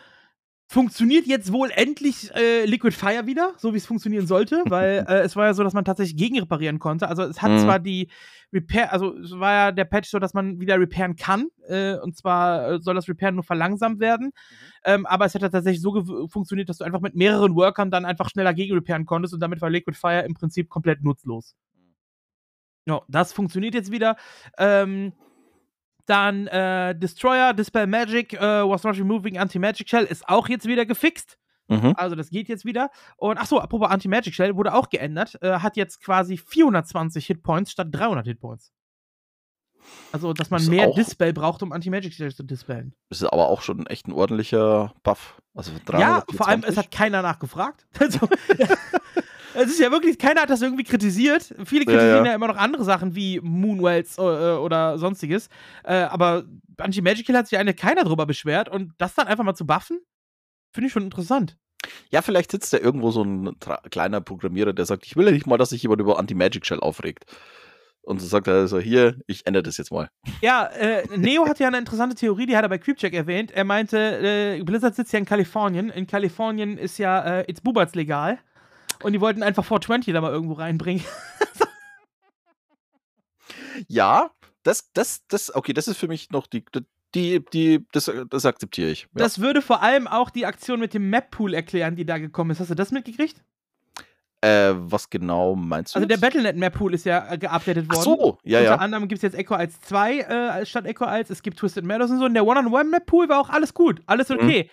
funktioniert 0.72 1.28
jetzt 1.28 1.52
wohl 1.52 1.70
endlich 1.70 2.34
äh, 2.34 2.64
Liquid 2.64 2.96
Fire 2.96 3.28
wieder, 3.28 3.54
so 3.58 3.74
wie 3.74 3.78
es 3.78 3.86
funktionieren 3.86 4.26
sollte, 4.26 4.64
weil 4.70 5.06
äh, 5.06 5.20
es 5.20 5.36
war 5.36 5.48
ja 5.48 5.54
so, 5.54 5.66
dass 5.66 5.74
man 5.74 5.84
tatsächlich 5.84 6.16
gegen 6.16 6.40
reparieren 6.40 6.80
konnte. 6.80 7.10
Also 7.10 7.24
es 7.24 7.42
hat 7.42 7.52
mhm. 7.52 7.60
zwar 7.60 7.80
die 7.80 8.08
Repair, 8.54 8.94
also 8.94 9.14
es 9.18 9.32
war 9.32 9.52
ja 9.52 9.72
der 9.74 9.84
Patch 9.84 10.10
so, 10.10 10.18
dass 10.18 10.34
man 10.34 10.62
wieder 10.62 10.80
repairen 10.80 11.18
kann, 11.18 11.50
äh, 11.68 11.96
und 11.96 12.16
zwar 12.16 12.70
äh, 12.70 12.80
soll 12.82 12.96
das 12.96 13.10
Repairen 13.10 13.36
nur 13.36 13.44
verlangsamt 13.44 14.00
werden, 14.00 14.28
mhm. 14.28 14.32
ähm, 14.86 15.06
aber 15.08 15.26
es 15.26 15.36
hat 15.36 15.42
tatsächlich 15.42 15.82
so 15.82 16.28
funktioniert, 16.30 16.70
dass 16.70 16.78
du 16.78 16.86
einfach 16.86 17.02
mit 17.02 17.16
mehreren 17.16 17.54
Workern 17.56 17.92
dann 17.92 18.06
einfach 18.06 18.30
schneller 18.30 18.54
gegen 18.54 18.74
repairen 18.74 19.06
konntest 19.06 19.34
und 19.34 19.42
damit 19.42 19.60
war 19.60 19.70
Liquid 19.70 19.98
Fire 19.98 20.24
im 20.24 20.36
Prinzip 20.36 20.70
komplett 20.70 21.04
nutzlos. 21.04 21.54
Mhm. 21.76 21.96
Ja, 22.86 23.02
das 23.10 23.34
funktioniert 23.34 23.74
jetzt 23.74 23.92
wieder. 23.92 24.16
Ähm, 24.58 25.12
dann 26.12 26.48
äh, 26.48 26.94
Destroyer, 26.94 27.54
Dispel 27.54 27.88
Magic, 27.88 28.34
uh, 28.34 28.70
was 28.70 28.84
not 28.84 28.98
removing 28.98 29.38
Anti-Magic 29.38 29.90
Shell 29.90 30.04
ist 30.04 30.28
auch 30.28 30.50
jetzt 30.50 30.68
wieder 30.68 30.86
gefixt. 30.86 31.38
Mhm. 31.70 31.94
Also 31.96 32.16
das 32.16 32.30
geht 32.30 32.50
jetzt 32.50 32.66
wieder. 32.66 32.92
Und 33.16 33.38
achso, 33.38 33.60
apropos 33.60 33.90
Anti-Magic 33.90 34.34
Shell 34.36 34.58
wurde 34.58 34.74
auch 34.74 34.90
geändert. 34.90 35.42
Äh, 35.42 35.60
hat 35.60 35.78
jetzt 35.78 36.04
quasi 36.04 36.36
420 36.36 37.26
Hitpoints 37.26 37.72
statt 37.72 37.88
300 37.92 38.28
Hitpoints. 38.28 38.74
Also, 40.12 40.34
dass 40.34 40.50
man 40.50 40.60
das 40.60 40.70
mehr 40.70 40.92
Dispel 40.92 41.34
braucht, 41.34 41.64
um 41.64 41.72
Anti-Magic 41.72 42.14
Shell 42.14 42.36
zu 42.36 42.44
dispellen. 42.44 42.94
Das 43.10 43.22
ist 43.22 43.28
aber 43.28 43.48
auch 43.48 43.62
schon 43.62 43.88
echt 43.88 44.08
ein 44.08 44.12
ordentlicher 44.12 44.94
Buff. 45.04 45.42
Also 45.56 45.72
ja, 45.98 46.24
vor 46.36 46.48
allem, 46.48 46.64
es 46.66 46.78
hat 46.78 46.92
keiner 46.92 47.22
nachgefragt. 47.22 47.88
Also, 48.00 48.20
Es 49.56 49.72
ist 49.72 49.80
ja 49.80 49.92
wirklich, 49.92 50.18
keiner 50.18 50.42
hat 50.42 50.50
das 50.50 50.62
irgendwie 50.62 50.84
kritisiert. 50.84 51.54
Viele 51.66 51.86
kritisieren 51.86 52.10
ja, 52.10 52.18
ja. 52.18 52.26
ja 52.26 52.36
immer 52.36 52.48
noch 52.48 52.58
andere 52.58 52.84
Sachen 52.84 53.16
wie 53.16 53.40
Moonwells 53.42 54.18
äh, 54.18 54.22
oder 54.22 54.98
sonstiges. 54.98 55.50
Äh, 55.84 55.96
aber 55.96 56.44
Anti-Magical 56.78 57.36
hat 57.36 57.48
sich 57.48 57.58
eigentlich 57.58 57.78
keiner 57.78 58.04
drüber 58.04 58.26
beschwert. 58.26 58.70
Und 58.70 58.94
das 58.98 59.16
dann 59.16 59.28
einfach 59.28 59.44
mal 59.44 59.56
zu 59.56 59.66
buffen, 59.66 60.00
finde 60.72 60.88
ich 60.88 60.94
schon 60.94 61.04
interessant. 61.04 61.58
Ja, 62.10 62.22
vielleicht 62.22 62.52
sitzt 62.52 62.74
da 62.74 62.78
irgendwo 62.78 63.12
so 63.12 63.24
ein 63.24 63.56
kleiner 63.90 64.22
Programmierer, 64.22 64.74
der 64.74 64.86
sagt, 64.86 65.06
ich 65.06 65.16
will 65.16 65.26
ja 65.26 65.32
nicht 65.32 65.48
mal, 65.48 65.58
dass 65.58 65.70
sich 65.70 65.82
jemand 65.82 66.02
über 66.02 66.20
Anti-Magic 66.20 66.66
Shell 66.66 66.80
aufregt. 66.80 67.26
Und 68.04 68.20
so 68.20 68.28
sagt 68.28 68.48
er 68.48 68.68
so, 68.68 68.80
hier, 68.80 69.20
ich 69.28 69.46
ändere 69.46 69.64
das 69.64 69.78
jetzt 69.78 69.92
mal. 69.92 70.10
Ja, 70.42 70.66
äh, 70.66 71.04
Neo 71.16 71.48
hat 71.48 71.60
ja 71.60 71.68
eine 71.68 71.78
interessante 71.78 72.16
Theorie, 72.16 72.48
die 72.48 72.58
hat 72.58 72.64
er 72.64 72.70
bei 72.70 72.80
Creepcheck 72.80 73.14
erwähnt. 73.14 73.52
Er 73.52 73.64
meinte, 73.64 73.98
äh, 73.98 74.64
Blizzard 74.64 74.96
sitzt 74.96 75.14
ja 75.14 75.20
in 75.20 75.26
Kalifornien. 75.26 75.90
In 75.90 76.08
Kalifornien 76.08 76.78
ist 76.78 76.98
ja 76.98 77.42
äh, 77.42 77.50
It's 77.50 77.62
Buberts 77.62 77.94
legal. 77.94 78.40
Und 79.04 79.14
die 79.14 79.22
wollten 79.22 79.44
einfach 79.44 79.64
420 79.64 80.14
da 80.14 80.22
mal 80.22 80.32
irgendwo 80.32 80.54
reinbringen. 80.54 81.04
ja, 83.88 84.32
das, 84.64 84.92
das, 84.94 85.26
das, 85.28 85.54
okay, 85.54 85.74
das 85.74 85.88
ist 85.88 85.98
für 85.98 86.08
mich 86.08 86.30
noch 86.32 86.48
die, 86.48 86.64
die, 87.16 87.44
die, 87.54 87.86
das, 87.92 88.12
das 88.30 88.46
akzeptiere 88.46 88.90
ich. 88.92 89.02
Ja. 89.02 89.08
Das 89.14 89.40
würde 89.40 89.62
vor 89.62 89.82
allem 89.82 90.08
auch 90.08 90.30
die 90.30 90.46
Aktion 90.46 90.80
mit 90.80 90.94
dem 90.94 91.10
Map-Pool 91.10 91.54
erklären, 91.54 91.96
die 91.96 92.06
da 92.06 92.18
gekommen 92.18 92.52
ist. 92.52 92.60
Hast 92.60 92.72
du 92.72 92.76
das 92.76 92.92
mitgekriegt? 92.92 93.42
Äh, 94.44 94.74
was 94.76 95.10
genau 95.10 95.56
meinst 95.56 95.94
du? 95.94 96.00
Also 96.00 96.10
jetzt? 96.10 96.20
der 96.20 96.28
Battlenet 96.28 96.58
Map 96.58 96.74
Pool 96.74 96.96
ist 96.96 97.06
ja 97.06 97.32
äh, 97.32 97.38
geupdatet 97.38 97.88
worden. 97.88 98.00
Ach 98.00 98.04
so, 98.04 98.40
ja, 98.44 98.58
Unter 98.58 98.64
ja. 98.64 98.74
Unter 98.74 98.84
anderem 98.84 99.08
gibt 99.08 99.20
es 99.20 99.22
jetzt 99.22 99.36
Echo 99.36 99.54
als 99.54 99.80
2 99.82 100.18
äh, 100.18 100.66
statt 100.66 100.86
Echo 100.88 101.06
als. 101.06 101.30
Es 101.30 101.44
gibt 101.44 101.60
Twisted 101.60 101.86
Meadows 101.86 102.10
und 102.10 102.18
so. 102.18 102.26
Und 102.26 102.34
der 102.34 102.46
One-on-One 102.46 102.86
Map 102.86 103.06
Pool 103.06 103.30
war 103.30 103.40
auch 103.40 103.50
alles 103.50 103.76
gut, 103.76 104.02
alles 104.08 104.30
mhm. 104.30 104.38
okay. 104.38 104.64
Mhm. 104.64 104.70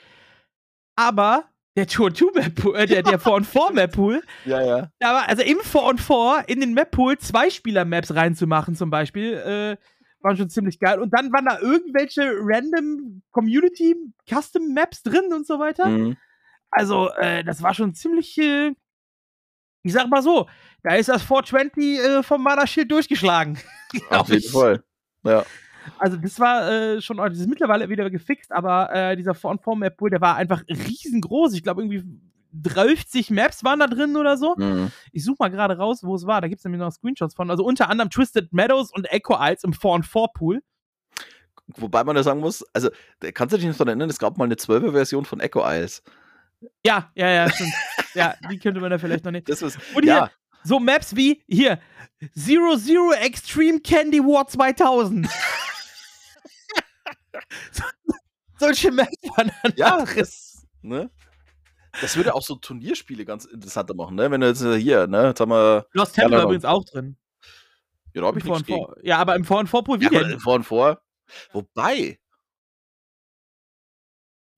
Aber 0.96 1.44
der 1.78 1.86
Tour 1.86 2.12
2 2.12 2.32
Map 2.34 2.54
Pool, 2.56 2.76
äh, 2.76 2.86
der, 2.86 3.04
der 3.04 3.20
4 3.20 3.32
und 3.32 3.46
4 3.46 3.70
Map 3.72 3.92
Pool. 3.92 4.22
Ja, 4.44 4.60
ja. 4.60 4.90
Aber 5.00 5.28
also 5.28 5.42
im 5.42 5.60
4 5.60 5.82
und 5.82 6.00
4 6.00 6.44
in 6.48 6.60
den 6.60 6.74
Map 6.74 6.90
Pool 6.90 7.16
zwei 7.18 7.50
Spieler 7.50 7.84
Maps 7.84 8.12
reinzumachen 8.12 8.74
zum 8.74 8.90
Beispiel, 8.90 9.34
äh, 9.34 9.76
war 10.20 10.36
schon 10.36 10.50
ziemlich 10.50 10.80
geil. 10.80 10.98
Und 10.98 11.14
dann 11.14 11.32
waren 11.32 11.44
da 11.44 11.60
irgendwelche 11.60 12.32
random 12.40 13.22
Community 13.30 13.94
Custom 14.28 14.74
Maps 14.74 15.04
drin 15.04 15.32
und 15.32 15.46
so 15.46 15.60
weiter. 15.60 15.86
Mhm. 15.86 16.16
Also, 16.70 17.10
äh, 17.12 17.44
das 17.44 17.62
war 17.62 17.72
schon 17.74 17.94
ziemlich, 17.94 18.36
äh, 18.38 18.74
ich 19.84 19.92
sag 19.92 20.08
mal 20.08 20.22
so, 20.22 20.48
da 20.82 20.96
ist 20.96 21.08
das 21.08 21.22
420 21.22 21.98
äh, 21.98 22.22
vom 22.24 22.42
Mana 22.42 22.66
Shield 22.66 22.90
durchgeschlagen. 22.90 23.56
Auf 24.10 24.28
jeden 24.30 24.50
Fall. 24.50 24.82
Ja. 25.22 25.44
Also 25.98 26.16
das 26.16 26.38
war 26.40 26.70
äh, 26.70 27.00
schon, 27.00 27.16
das 27.16 27.38
ist 27.38 27.48
mittlerweile 27.48 27.88
wieder 27.88 28.08
gefixt, 28.10 28.52
aber 28.52 28.92
äh, 28.92 29.16
dieser 29.16 29.34
Form-Map 29.34 29.96
Pool, 29.96 30.10
der 30.10 30.20
war 30.20 30.36
einfach 30.36 30.62
riesengroß. 30.68 31.54
Ich 31.54 31.62
glaube 31.62 31.82
irgendwie 31.82 32.04
30 32.52 33.30
Maps 33.30 33.64
waren 33.64 33.80
da 33.80 33.86
drin 33.86 34.16
oder 34.16 34.36
so. 34.36 34.54
Mhm. 34.56 34.90
Ich 35.12 35.24
suche 35.24 35.36
mal 35.38 35.48
gerade 35.48 35.76
raus, 35.76 36.02
wo 36.02 36.14
es 36.14 36.26
war. 36.26 36.40
Da 36.40 36.48
gibt 36.48 36.60
es 36.60 36.64
nämlich 36.64 36.80
noch 36.80 36.90
Screenshots 36.90 37.34
von. 37.34 37.50
Also 37.50 37.64
unter 37.64 37.90
anderem 37.90 38.10
Twisted 38.10 38.52
Meadows 38.52 38.92
und 38.92 39.10
Echo 39.10 39.36
Isles 39.38 39.64
im 39.64 39.72
4 39.72 40.00
Pool. 40.34 40.62
Wobei 41.76 42.02
man 42.04 42.16
ja 42.16 42.22
sagen 42.22 42.40
muss, 42.40 42.64
also 42.72 42.88
kannst 43.34 43.52
du 43.52 43.58
dich 43.58 43.66
noch 43.66 43.74
daran 43.74 43.88
erinnern, 43.88 44.08
es 44.08 44.18
gab 44.18 44.38
mal 44.38 44.44
eine 44.44 44.54
12er-Version 44.54 45.26
von 45.26 45.40
Echo 45.40 45.62
Isles. 45.68 46.02
Ja, 46.84 47.10
ja, 47.14 47.28
ja, 47.28 47.50
stimmt. 47.50 47.74
ja, 48.14 48.34
die 48.50 48.58
könnte 48.58 48.80
man 48.80 48.90
da 48.90 48.98
vielleicht 48.98 49.24
noch 49.24 49.32
nicht. 49.32 49.48
Das 49.48 49.60
ist, 49.60 49.78
und 49.94 50.02
hier, 50.02 50.14
ja. 50.14 50.30
so 50.64 50.80
Maps 50.80 51.14
wie 51.14 51.42
hier 51.46 51.78
Zero 52.34 52.76
Zero 52.76 53.12
Extreme 53.12 53.80
Candy 53.80 54.20
War 54.20 54.46
2000. 54.46 55.28
solche 58.58 58.90
Maps 58.90 59.16
waren 59.36 59.50
dann 59.62 59.72
Ja, 59.76 60.04
das, 60.04 60.66
ne? 60.82 61.10
Das 62.00 62.16
würde 62.16 62.34
auch 62.34 62.42
so 62.42 62.56
Turnierspiele 62.56 63.24
ganz 63.24 63.44
interessanter 63.44 63.94
machen, 63.94 64.16
ne? 64.16 64.30
Wenn 64.30 64.40
du 64.40 64.46
jetzt 64.46 64.62
äh, 64.62 64.78
hier, 64.78 65.06
ne? 65.06 65.28
Jetzt 65.28 65.40
haben 65.40 65.50
wir. 65.50 65.86
Lost 65.92 66.14
Temple 66.14 66.36
war 66.36 66.44
übrigens 66.44 66.64
auch 66.64 66.84
drin. 66.84 67.16
Ja, 68.14 68.22
da 68.22 68.28
hab 68.28 68.36
ich 68.36 68.44
nichts 68.44 68.64
gegen. 68.64 68.86
Ja, 69.02 69.18
aber 69.18 69.36
im 69.36 69.44
Vor- 69.44 69.60
und 69.60 69.68
Vorpool 69.68 70.00
wieder. 70.00 70.22
Ja, 70.22 70.28
im 70.28 70.40
Vor- 70.40 70.54
und 70.54 70.64
Vor. 70.64 71.00
Wobei. 71.52 72.18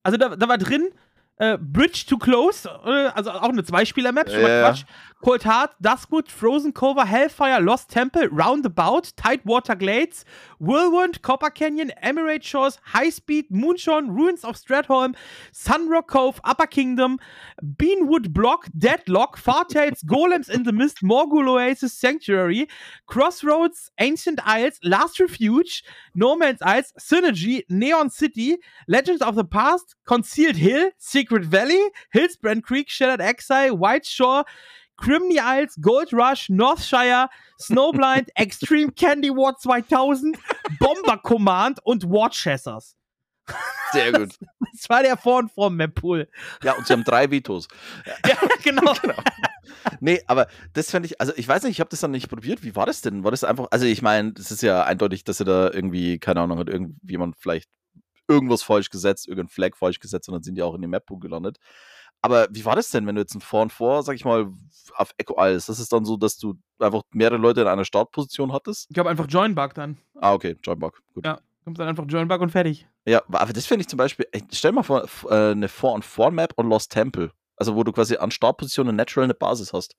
Also 0.03 0.17
da, 0.17 0.35
da 0.35 0.47
war 0.47 0.57
drin 0.57 0.89
äh, 1.37 1.57
Bridge 1.59 2.05
to 2.07 2.17
Close, 2.17 2.67
äh, 2.67 3.07
also 3.07 3.31
auch 3.31 3.49
eine 3.49 3.63
Zweispieler-Map, 3.63 4.27
mal 4.27 4.61
Quatsch. 4.61 4.83
Cold 5.21 5.43
Heart, 5.43 5.75
Duskwood, 5.83 6.29
Frozen 6.29 6.73
Cover, 6.73 7.05
Hellfire, 7.05 7.61
Lost 7.61 7.89
Temple, 7.89 8.27
Roundabout, 8.29 9.13
Tidewater 9.15 9.75
Glades, 9.75 10.25
Whirlwind, 10.59 11.21
Copper 11.21 11.51
Canyon, 11.51 11.91
Emirate 12.03 12.41
Shores, 12.41 12.79
High 12.83 13.11
Speed, 13.11 13.45
Moonshine, 13.51 14.07
Ruins 14.07 14.43
of 14.43 14.55
Stratholm, 14.55 15.15
Sunrock 15.53 16.07
Cove, 16.07 16.41
Upper 16.43 16.65
Kingdom, 16.65 17.19
Beanwood 17.63 18.33
Block, 18.33 18.67
Deadlock, 18.75 19.37
Fartales, 19.37 20.03
Golems 20.03 20.49
in 20.49 20.63
the 20.63 20.73
Mist, 20.73 21.03
Morgul 21.03 21.47
Oasis 21.47 21.93
Sanctuary, 21.93 22.67
Crossroads, 23.05 23.91
Ancient 23.99 24.39
Isles, 24.43 24.79
Last 24.83 25.19
Refuge, 25.19 25.83
No 26.15 26.35
Man's 26.35 26.63
Isles, 26.63 26.93
Synergy, 26.99 27.61
Neon 27.69 28.09
City, 28.09 28.57
Legends 28.87 29.21
of 29.21 29.35
the 29.35 29.45
Past, 29.45 29.95
Concealed 30.07 30.55
Hill, 30.55 30.89
Secret 30.97 31.45
Valley, 31.45 31.89
Hillsbrand 32.15 32.63
Creek, 32.63 32.89
Shattered 32.89 33.21
Exile, 33.21 33.77
White 33.77 34.05
Shore, 34.05 34.45
Criminy 35.01 35.39
Isles, 35.39 35.75
Gold 35.81 36.13
Rush, 36.13 36.49
Northshire, 36.49 37.27
Snowblind, 37.59 38.29
Extreme 38.35 38.91
Candy 38.91 39.29
War 39.29 39.57
2000, 39.57 40.37
Bomber 40.79 41.17
Command 41.17 41.79
und 41.83 42.03
War 42.05 42.29
Chasers. 42.31 42.95
Sehr 43.91 44.11
gut. 44.11 44.29
Das 44.73 44.89
war 44.89 45.03
der 45.03 45.17
Vor- 45.17 45.39
und 45.39 45.51
Vor-Map-Pool. 45.51 46.27
Ja, 46.63 46.73
und 46.73 46.87
sie 46.87 46.93
haben 46.93 47.03
drei 47.03 47.29
Vetos. 47.29 47.67
Ja, 48.27 48.35
genau. 48.63 48.93
genau. 49.01 49.21
Nee, 49.99 50.21
aber 50.25 50.47
das 50.73 50.89
fände 50.89 51.07
ich, 51.07 51.19
also 51.19 51.33
ich 51.35 51.47
weiß 51.47 51.63
nicht, 51.63 51.73
ich 51.73 51.79
habe 51.79 51.89
das 51.89 51.99
dann 51.99 52.11
nicht 52.11 52.29
probiert. 52.29 52.63
Wie 52.63 52.75
war 52.75 52.85
das 52.85 53.01
denn? 53.01 53.23
War 53.23 53.31
das 53.31 53.43
einfach, 53.43 53.67
also 53.69 53.85
ich 53.85 54.01
meine, 54.01 54.33
das 54.33 54.49
ist 54.49 54.63
ja 54.63 54.83
eindeutig, 54.83 55.23
dass 55.23 55.39
er 55.39 55.45
da 55.45 55.71
irgendwie, 55.71 56.19
keine 56.19 56.41
Ahnung, 56.41 56.57
hat 56.57 56.69
irgendjemand 56.69 57.35
vielleicht 57.37 57.69
irgendwas 58.27 58.63
falsch 58.63 58.89
gesetzt, 58.89 59.27
irgendein 59.27 59.49
Flag 59.49 59.75
falsch 59.75 59.99
gesetzt 59.99 60.29
und 60.29 60.33
dann 60.33 60.43
sind 60.43 60.55
die 60.55 60.63
auch 60.63 60.73
in 60.73 60.81
dem 60.81 60.89
Map-Pool 60.89 61.19
gelandet. 61.19 61.57
Aber 62.21 62.47
wie 62.51 62.65
war 62.65 62.75
das 62.75 62.89
denn, 62.91 63.07
wenn 63.07 63.15
du 63.15 63.21
jetzt 63.21 63.33
ein 63.35 63.41
Vor 63.41 63.63
und 63.63 63.73
Vor, 63.73 64.03
sag 64.03 64.15
ich 64.15 64.25
mal, 64.25 64.51
auf 64.95 65.13
Echo 65.17 65.35
alles? 65.35 65.65
Das 65.65 65.79
ist 65.79 65.91
dann 65.91 66.05
so, 66.05 66.17
dass 66.17 66.37
du 66.37 66.55
einfach 66.79 67.01
mehrere 67.11 67.37
Leute 67.37 67.61
in 67.61 67.67
einer 67.67 67.85
Startposition 67.85 68.53
hattest? 68.53 68.87
Ich 68.89 68.93
glaube 68.93 69.09
einfach 69.09 69.25
Join-Bug 69.27 69.73
dann. 69.73 69.97
Ah, 70.15 70.33
okay, 70.33 70.55
Join 70.63 70.79
Bug. 70.79 71.01
Gut. 71.13 71.25
Ja, 71.25 71.39
kommst 71.63 71.79
dann 71.79 71.87
einfach 71.87 72.05
Join-Bug 72.07 72.41
und 72.41 72.49
fertig. 72.51 72.87
Ja, 73.05 73.23
aber 73.27 73.53
das 73.53 73.65
finde 73.65 73.81
ich 73.81 73.87
zum 73.87 73.97
Beispiel, 73.97 74.27
ey, 74.31 74.43
stell 74.51 74.71
mal 74.71 74.83
vor, 74.83 75.07
äh, 75.29 75.51
eine 75.51 75.67
Vor- 75.67 75.93
und 75.93 76.05
Vor-Map 76.05 76.53
und 76.55 76.69
Lost 76.69 76.91
Temple. 76.91 77.31
Also, 77.55 77.75
wo 77.75 77.83
du 77.83 77.91
quasi 77.91 78.17
an 78.17 78.31
Startposition 78.31 78.87
und 78.87 78.95
Natural 78.95 79.25
eine 79.25 79.33
Basis 79.33 79.73
hast. 79.73 79.95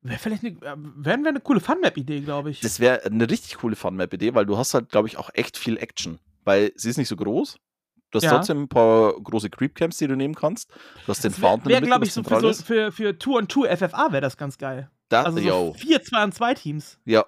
Wäre 0.00 0.18
vielleicht 0.18 0.44
eine, 0.44 0.56
wären 0.60 1.22
wir 1.22 1.28
eine 1.28 1.40
coole 1.40 1.60
Fun-Map-Idee, 1.60 2.20
glaube 2.20 2.50
ich. 2.50 2.60
Das 2.60 2.80
wäre 2.80 3.04
eine 3.04 3.30
richtig 3.30 3.58
coole 3.58 3.76
Fun-Map-Idee, 3.76 4.34
weil 4.34 4.46
du 4.46 4.58
hast 4.58 4.74
halt, 4.74 4.88
glaube 4.88 5.06
ich, 5.06 5.16
auch 5.16 5.30
echt 5.34 5.56
viel 5.56 5.76
Action. 5.78 6.18
Weil 6.44 6.72
sie 6.74 6.90
ist 6.90 6.96
nicht 6.96 7.08
so 7.08 7.14
groß. 7.14 7.58
Du 8.12 8.18
hast 8.18 8.24
Ja. 8.24 8.30
trotzdem 8.36 8.62
ein 8.62 8.68
paar 8.68 9.14
große 9.20 9.50
Creep-Camps, 9.50 9.96
die 9.98 10.06
du 10.06 10.14
nehmen 10.16 10.34
kannst. 10.34 10.70
Du 10.70 11.08
hast 11.08 11.24
den 11.24 11.32
das 11.32 11.40
wäre, 11.40 11.50
Fountain 11.50 11.70
wär, 11.70 11.78
in 11.78 11.82
der 11.84 11.88
glaube 11.90 12.04
ich, 12.04 12.12
so 12.12 12.22
für, 12.22 12.40
so 12.40 12.52
für, 12.62 12.92
für 12.92 13.18
Tour 13.18 13.38
und 13.38 13.50
Tour 13.50 13.68
FFA 13.76 14.12
wäre 14.12 14.20
das 14.20 14.36
ganz 14.36 14.58
geil. 14.58 14.90
Da, 15.08 15.22
Also 15.24 15.38
so 15.38 15.44
yo, 15.44 15.74
vier 15.76 16.02
2 16.02 16.24
und 16.24 16.34
2 16.34 16.54
Teams. 16.54 16.98
ja, 17.04 17.24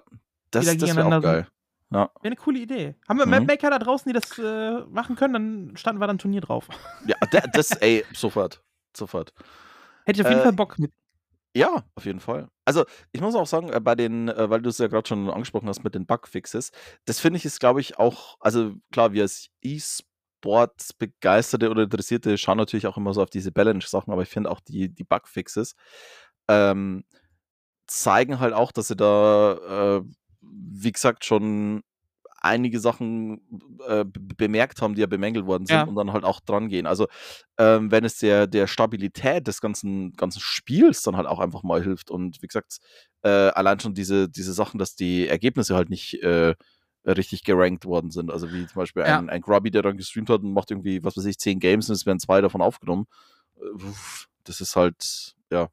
das, 0.51 0.65
da 0.65 0.73
das 0.75 0.95
wäre 0.95 1.05
auch 1.17 1.21
geil. 1.21 1.47
Wäre 1.89 2.09
eine 2.23 2.35
coole 2.35 2.59
Idee. 2.59 2.95
Haben 3.07 3.19
wir 3.19 3.25
Mhm. 3.25 3.31
Mapmaker 3.31 3.69
da 3.69 3.79
draußen, 3.79 4.11
die 4.11 4.13
das 4.19 4.37
äh, 4.39 4.81
machen 4.89 5.15
können, 5.15 5.33
dann 5.33 5.77
standen 5.77 6.01
wir 6.01 6.07
dann 6.07 6.17
Turnier 6.17 6.41
drauf. 6.41 6.67
Ja, 7.05 7.15
da, 7.31 7.41
das, 7.41 7.71
ey, 7.71 8.03
sofort. 8.13 8.61
Sofort. 8.95 9.33
Hätte 10.05 10.19
ich 10.21 10.25
auf 10.25 10.29
jeden 10.29 10.41
Äh, 10.41 10.43
Fall 10.43 10.53
Bock 10.53 10.77
mit. 10.79 10.91
Ja, 11.55 11.83
auf 11.95 12.05
jeden 12.05 12.19
Fall. 12.19 12.49
Also, 12.65 12.83
ich 13.11 13.21
muss 13.21 13.33
auch 13.35 13.47
sagen, 13.47 13.69
äh, 13.71 13.79
bei 13.79 13.95
den, 13.95 14.27
äh, 14.27 14.49
weil 14.49 14.61
du 14.61 14.69
es 14.69 14.77
ja 14.77 14.87
gerade 14.87 15.07
schon 15.07 15.29
angesprochen 15.29 15.69
hast 15.69 15.83
mit 15.83 15.95
den 15.95 16.05
Bugfixes, 16.05 16.71
das 17.05 17.19
finde 17.19 17.37
ich 17.37 17.45
ist, 17.45 17.59
glaube 17.59 17.79
ich, 17.81 17.97
auch, 17.97 18.35
also 18.41 18.73
klar, 18.91 19.13
wir 19.13 19.23
als 19.23 19.49
E-Sports-Begeisterte 20.45 21.69
oder 21.69 21.83
Interessierte 21.83 22.37
schauen 22.37 22.57
natürlich 22.57 22.87
auch 22.87 22.97
immer 22.97 23.13
so 23.13 23.21
auf 23.21 23.29
diese 23.29 23.51
Balance-Sachen, 23.51 24.11
aber 24.11 24.21
ich 24.21 24.29
finde 24.29 24.51
auch 24.51 24.59
die, 24.59 24.89
die 24.89 25.03
Bugfixes 25.03 25.75
ähm, 26.47 27.03
zeigen 27.87 28.39
halt 28.39 28.53
auch, 28.53 28.71
dass 28.71 28.87
sie 28.87 28.95
da, 28.95 29.99
äh, 29.99 30.03
wie 30.41 30.91
gesagt, 30.91 31.25
schon 31.25 31.83
einige 32.41 32.79
Sachen 32.79 33.41
äh, 33.87 34.05
be- 34.05 34.19
bemerkt 34.35 34.81
haben, 34.81 34.93
die 34.93 35.01
ja 35.01 35.07
bemängelt 35.07 35.47
worden 35.47 35.65
sind 35.65 35.77
Ja. 35.77 35.83
und 35.83 35.95
dann 35.95 36.13
halt 36.13 36.23
auch 36.23 36.39
dran 36.41 36.69
gehen. 36.69 36.85
Also 36.85 37.07
ähm, 37.57 37.89
wenn 37.89 38.05
es 38.05 38.19
der, 38.19 38.45
der 38.45 38.67
Stabilität 38.67 39.47
des 39.47 39.61
ganzen, 39.61 40.13
ganzen 40.13 40.41
Spiels 40.41 41.01
dann 41.01 41.17
halt 41.17 41.27
auch 41.27 41.39
einfach 41.39 41.63
mal 41.63 41.81
hilft 41.81 42.11
und 42.11 42.41
wie 42.43 42.47
gesagt, 42.47 42.77
äh, 43.23 43.29
allein 43.29 43.79
schon 43.79 43.95
diese, 43.95 44.29
diese 44.29 44.53
Sachen, 44.53 44.77
dass 44.77 44.95
die 44.95 45.27
Ergebnisse 45.27 45.75
halt 45.75 45.89
nicht 45.89 46.21
äh, 46.21 46.53
richtig 47.13 47.43
gerankt 47.43 47.85
worden 47.85 48.09
sind. 48.11 48.31
Also 48.31 48.51
wie 48.51 48.65
zum 48.67 48.75
Beispiel 48.79 49.03
Ja. 49.03 49.17
ein, 49.19 49.29
ein 49.29 49.41
Grubby, 49.41 49.71
der 49.71 49.81
dann 49.83 49.97
gestreamt 49.97 50.29
hat 50.29 50.41
und 50.41 50.53
macht 50.53 50.71
irgendwie, 50.71 51.03
was 51.03 51.15
weiß 51.17 51.25
ich, 51.25 51.37
zehn 51.37 51.59
Games 51.59 51.87
und 51.89 51.93
es 51.95 52.05
werden 52.05 52.19
zwei 52.19 52.41
davon 52.41 52.61
aufgenommen. 52.61 53.05
Äh, 53.57 53.63
Das 54.43 54.61
ist 54.61 54.75
halt, 54.75 55.35
ja. 55.51 55.69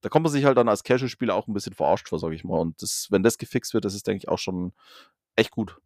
Da 0.00 0.08
kommt 0.08 0.22
man 0.24 0.32
sich 0.32 0.44
halt 0.44 0.56
dann 0.56 0.68
als 0.68 0.84
Casual-Spieler 0.84 1.34
auch 1.34 1.48
ein 1.48 1.52
bisschen 1.54 1.74
verarscht 1.74 2.08
vor, 2.08 2.18
sag 2.20 2.32
ich 2.32 2.44
mal. 2.44 2.58
Und 2.58 2.80
das, 2.82 3.08
wenn 3.10 3.22
das 3.24 3.38
gefixt 3.38 3.74
wird, 3.74 3.84
das 3.84 3.94
ist, 3.94 4.06
denke 4.06 4.18
ich, 4.18 4.28
auch 4.28 4.38
schon 4.38 4.72
echt 5.36 5.50
gut. 5.50 5.76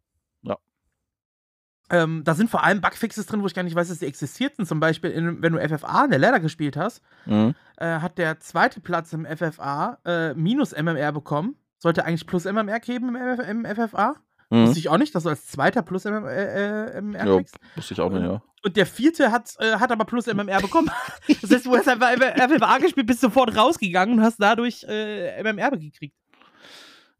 Ähm, 1.89 2.23
da 2.23 2.33
sind 2.33 2.49
vor 2.49 2.63
allem 2.63 2.81
Bugfixes 2.81 3.25
drin, 3.25 3.41
wo 3.41 3.45
ich 3.45 3.53
gar 3.53 3.61
nicht 3.63 3.75
weiß, 3.75 3.89
dass 3.89 3.99
die 3.99 4.05
existierten. 4.05 4.65
Zum 4.65 4.79
Beispiel, 4.79 5.11
in, 5.11 5.41
wenn 5.41 5.53
du 5.53 5.59
FFA 5.59 6.05
in 6.05 6.11
der 6.11 6.19
Ladder 6.19 6.39
gespielt 6.39 6.77
hast, 6.77 7.01
Mhm. 7.25 7.55
äh, 7.77 7.99
hat 7.99 8.17
der 8.17 8.39
zweite 8.39 8.79
Platz 8.79 9.11
im 9.13 9.25
FFA 9.25 9.99
äh, 10.05 10.33
minus 10.33 10.71
MMR 10.71 11.11
bekommen. 11.11 11.55
Sollte 11.79 12.05
eigentlich 12.05 12.25
plus 12.25 12.45
MMR 12.45 12.79
geben 12.79 13.09
im, 13.09 13.15
MF 13.15 13.39
im 13.47 13.65
FFA. 13.65 14.15
Mhm. 14.53 14.67
Wusste 14.67 14.79
ich 14.79 14.89
auch 14.89 14.97
nicht, 14.97 15.15
dass 15.15 15.23
du 15.23 15.29
als 15.29 15.47
zweiter 15.47 15.81
plus 15.81 16.05
MMR, 16.05 16.29
äh, 16.31 17.01
MMR 17.01 17.25
Ja, 17.25 17.35
kriegst. 17.37 17.57
wusste 17.75 17.93
ich 17.95 18.01
auch 18.01 18.09
nicht, 18.11 18.21
ja. 18.23 18.41
Und 18.63 18.77
der 18.77 18.85
vierte 18.85 19.31
hat, 19.31 19.53
äh, 19.59 19.73
hat 19.77 19.91
aber 19.91 20.05
plus 20.05 20.27
MMR 20.27 20.61
bekommen. 20.61 20.89
das 21.41 21.51
heißt, 21.51 21.65
du 21.65 21.75
hast 21.75 21.87
einfach 21.89 22.11
FFA 22.11 22.77
gespielt, 22.77 23.07
bist 23.07 23.21
sofort 23.21 23.55
rausgegangen 23.57 24.19
und 24.19 24.23
hast 24.23 24.37
dadurch 24.37 24.83
äh, 24.87 25.41
MMR 25.41 25.71
gekriegt. 25.71 26.15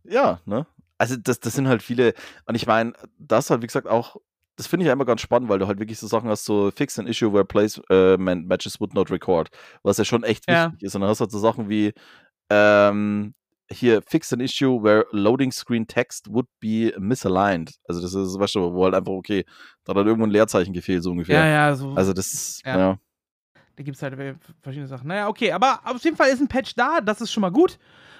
Ja, 0.03 0.39
ne? 0.45 0.65
Also 0.97 1.15
das, 1.17 1.39
das 1.39 1.53
sind 1.55 1.67
halt 1.67 1.81
viele, 1.81 2.13
und 2.45 2.55
ich 2.55 2.67
meine, 2.67 2.93
das 3.17 3.49
halt, 3.49 3.61
wie 3.61 3.67
gesagt, 3.67 3.87
auch, 3.87 4.17
das 4.55 4.67
finde 4.67 4.83
ich 4.83 4.87
ja 4.87 4.93
immer 4.93 5.05
ganz 5.05 5.21
spannend, 5.21 5.49
weil 5.49 5.59
du 5.59 5.67
halt 5.67 5.79
wirklich 5.79 5.97
so 5.99 6.07
Sachen 6.07 6.29
hast, 6.29 6.45
so 6.45 6.71
fix 6.71 6.99
an 6.99 7.07
issue 7.07 7.33
where 7.33 7.43
plays 7.43 7.81
äh, 7.89 8.15
matches 8.17 8.79
would 8.79 8.93
not 8.93 9.09
record, 9.11 9.49
was 9.81 9.97
ja 9.97 10.05
schon 10.05 10.23
echt 10.23 10.47
Ja. 10.49 10.67
wichtig 10.71 10.83
ist. 10.83 10.95
Und 10.95 11.01
dann 11.01 11.09
hast 11.09 11.17
du 11.19 11.23
halt 11.23 11.31
so 11.31 11.39
Sachen 11.39 11.67
wie, 11.67 11.93
ähm, 12.49 13.33
hier, 13.71 14.01
fix 14.01 14.31
an 14.33 14.39
issue 14.39 14.81
where 14.83 15.05
loading 15.11 15.51
screen 15.51 15.87
text 15.87 16.29
would 16.31 16.47
be 16.59 16.93
misaligned. 16.99 17.71
Also 17.87 18.01
das 18.01 18.13
ist, 18.13 18.37
weißt 18.39 18.55
du, 18.55 18.73
wo 18.73 18.83
halt 18.85 18.93
einfach, 18.95 19.11
okay, 19.13 19.45
da 19.83 19.91
hat 19.91 19.97
halt 19.97 20.07
irgendwo 20.07 20.27
ein 20.27 20.31
Leerzeichen 20.31 20.73
gefehlt, 20.73 21.03
so 21.03 21.11
ungefähr. 21.11 21.45
ja, 21.45 21.75
so. 21.75 21.93
Also 21.93 22.13
das 22.13 22.33
ist, 22.33 22.65
Ja. 22.65 22.77
ja. 22.77 22.99
Da 23.75 23.81
gibt 23.81 23.95
es 23.97 24.03
halt 24.03 24.15
verschiedene 24.61 24.87
Sachen. 24.87 25.07
Naja, 25.07 25.27
okay, 25.27 25.51
aber 25.51 25.79
auf 25.85 26.03
jeden 26.03 26.15
Fall 26.15 26.29
ist 26.29 26.39
ein 26.39 26.47
Patch 26.47 26.75
da, 26.75 27.01
das 27.01 27.21
ist 27.21 27.31
schon 27.31 27.41
mal 27.41 27.51
gut. 27.51 27.79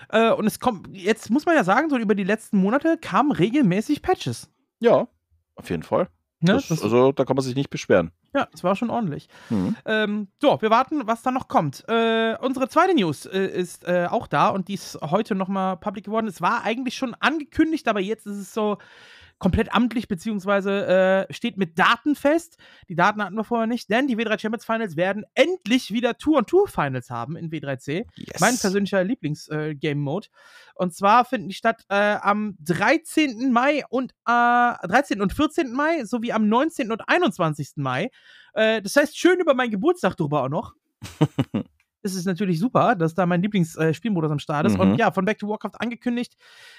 Äh, 0.10 0.32
und 0.32 0.48
es 0.48 0.60
kommt, 0.60 0.88
jetzt 0.96 1.30
muss 1.30 1.46
man 1.46 1.56
ja 1.56 1.64
sagen, 1.64 1.90
so 1.92 1.98
über 1.98 2.16
die 2.16 2.24
letzten 2.24 2.58
Monate 2.58 2.98
kamen 3.00 3.32
regelmäßig 3.32 4.02
Patches. 4.02 4.50
Ja, 4.80 5.08
auf 5.56 5.70
jeden 5.70 5.84
Fall. 5.84 6.08
Ne? 6.40 6.54
Das, 6.54 6.70
Das, 6.70 6.82
also 6.82 7.12
da 7.12 7.24
kann 7.24 7.36
man 7.36 7.44
sich 7.44 7.56
nicht 7.56 7.70
beschweren. 7.70 8.12
Ja, 8.34 8.48
das 8.52 8.64
war 8.64 8.76
schon 8.76 8.90
ordentlich. 8.90 9.28
Mhm. 9.50 9.76
Ähm, 9.86 10.28
so, 10.42 10.62
wir 10.62 10.70
warten, 10.70 11.06
was 11.06 11.22
da 11.22 11.32
noch 11.32 11.48
kommt. 11.48 11.84
Äh, 11.88 12.36
unsere 12.42 12.68
zweite 12.68 12.94
News 12.94 13.26
äh, 13.26 13.46
ist 13.46 13.88
äh, 13.88 14.08
auch 14.10 14.28
da 14.28 14.50
und 14.50 14.68
die 14.68 14.74
ist 14.74 14.98
heute 15.02 15.36
nochmal 15.36 15.78
public 15.78 16.06
geworden. 16.06 16.28
Es 16.28 16.42
war 16.42 16.64
eigentlich 16.64 16.96
schon 16.96 17.16
angekündigt, 17.20 17.88
aber 17.88 18.00
jetzt 18.00 18.26
ist 18.26 18.38
es 18.38 18.54
so 18.54 18.78
komplett 19.44 19.76
amtlich, 19.76 20.08
beziehungsweise 20.08 21.28
äh, 21.30 21.34
steht 21.34 21.58
mit 21.58 21.78
Daten 21.78 22.16
fest. 22.16 22.58
Die 22.88 22.96
Daten 22.96 23.22
hatten 23.22 23.36
wir 23.36 23.44
vorher 23.44 23.68
nicht, 23.68 23.90
denn 23.90 24.08
die 24.08 24.16
W3 24.16 24.40
Champions 24.40 24.64
Finals 24.64 24.96
werden 24.96 25.26
endlich 25.34 25.92
wieder 25.92 26.18
Tour-on-Tour-Finals 26.18 27.10
haben 27.10 27.36
in 27.36 27.52
W3C. 27.52 28.06
Yes. 28.16 28.40
Mein 28.40 28.58
persönlicher 28.58 29.04
Lieblings-Game-Mode. 29.04 30.30
Und 30.76 30.96
zwar 30.96 31.26
finden 31.26 31.50
die 31.50 31.56
statt 31.56 31.84
äh, 31.90 32.16
am 32.22 32.56
13. 32.62 33.52
Mai 33.52 33.84
und 33.90 34.14
äh, 34.26 34.88
13. 34.88 35.22
und 35.22 35.34
14. 35.34 35.74
Mai 35.74 36.06
sowie 36.06 36.32
am 36.32 36.48
19. 36.48 36.90
und 36.90 37.02
21. 37.10 37.72
Mai. 37.76 38.12
Äh, 38.54 38.82
das 38.82 38.96
heißt, 38.96 39.18
schön 39.18 39.42
über 39.42 39.56
meinen 39.56 39.72
Geburtstag 39.72 40.16
drüber 40.16 40.44
auch 40.44 40.50
noch. 40.50 40.74
Es 42.04 42.16
ist 42.16 42.26
natürlich 42.26 42.60
super, 42.60 42.96
dass 42.96 43.16
da 43.16 43.26
mein 43.26 43.42
Lieblingsspielmodus 43.42 44.32
am 44.32 44.40
Start 44.40 44.68
ist. 44.68 44.76
Mhm. 44.76 44.80
Und 44.80 44.96
ja, 44.98 45.12
von 45.12 45.26
Back 45.26 45.40
to 45.40 45.48
Warcraft 45.48 45.80
angekündigt, 45.80 46.36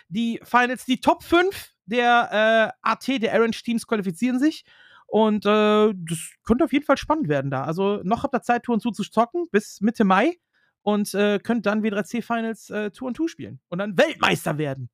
die 0.09 0.41
Finals, 0.45 0.85
die 0.85 1.01
Top 1.01 1.23
5 1.23 1.73
der 1.87 2.73
äh, 2.83 2.89
AT, 2.89 3.09
der 3.09 3.33
Orange 3.35 3.63
Teams 3.63 3.87
qualifizieren 3.87 4.39
sich. 4.39 4.65
Und 5.07 5.45
äh, 5.47 5.93
das 5.95 6.19
könnte 6.45 6.65
auf 6.65 6.73
jeden 6.73 6.85
Fall 6.85 6.97
spannend 6.97 7.29
werden 7.29 7.51
da. 7.51 7.65
Also 7.65 8.01
noch 8.05 8.23
habt 8.23 8.35
ihr 8.35 8.43
Zeit, 8.43 8.65
Tour 8.65 8.75
und 8.75 8.81
zu 8.81 8.91
zu 8.91 9.03
zocken 9.03 9.49
bis 9.51 9.81
Mitte 9.81 10.05
Mai 10.05 10.39
und 10.83 11.15
äh, 11.15 11.39
könnt 11.39 11.67
dann 11.67 11.83
W3C 11.83 12.23
Finals 12.23 12.71
äh, 12.71 12.91
Tour 12.91 13.09
und 13.09 13.15
Tour 13.15 13.29
spielen 13.29 13.61
und 13.69 13.79
dann 13.79 13.97
Weltmeister 13.97 14.59
werden. 14.59 14.89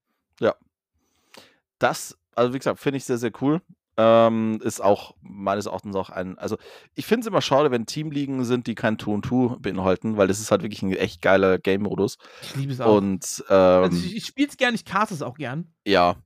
das, 1.78 2.18
also 2.34 2.52
wie 2.52 2.58
gesagt, 2.58 2.78
finde 2.78 2.98
ich 2.98 3.04
sehr, 3.04 3.18
sehr 3.18 3.32
cool. 3.40 3.60
Ähm, 4.02 4.60
ist 4.62 4.80
auch 4.80 5.14
meines 5.20 5.66
Erachtens 5.66 5.94
auch 5.94 6.08
ein, 6.08 6.38
also 6.38 6.56
ich 6.94 7.04
finde 7.04 7.20
es 7.20 7.26
immer 7.26 7.42
schade, 7.42 7.70
wenn 7.70 7.84
Teamligen 7.84 8.44
sind, 8.44 8.66
die 8.66 8.74
kein 8.74 8.98
2 8.98 9.10
und 9.10 9.26
2 9.26 9.56
beinhalten, 9.58 10.16
weil 10.16 10.26
das 10.26 10.40
ist 10.40 10.50
halt 10.50 10.62
wirklich 10.62 10.82
ein 10.82 10.92
echt 10.92 11.20
geiler 11.20 11.58
Game-Modus. 11.58 12.16
Ich 12.40 12.56
liebe 12.56 12.72
es 12.72 12.80
auch. 12.80 12.96
Und 12.96 13.44
ähm, 13.50 13.56
also 13.56 13.98
ich, 13.98 14.16
ich 14.16 14.24
spiele 14.24 14.48
es 14.48 14.56
gern, 14.56 14.74
ich 14.74 14.86
cast 14.86 15.12
es 15.12 15.20
auch 15.20 15.36
gern. 15.36 15.74
ja, 15.86 16.16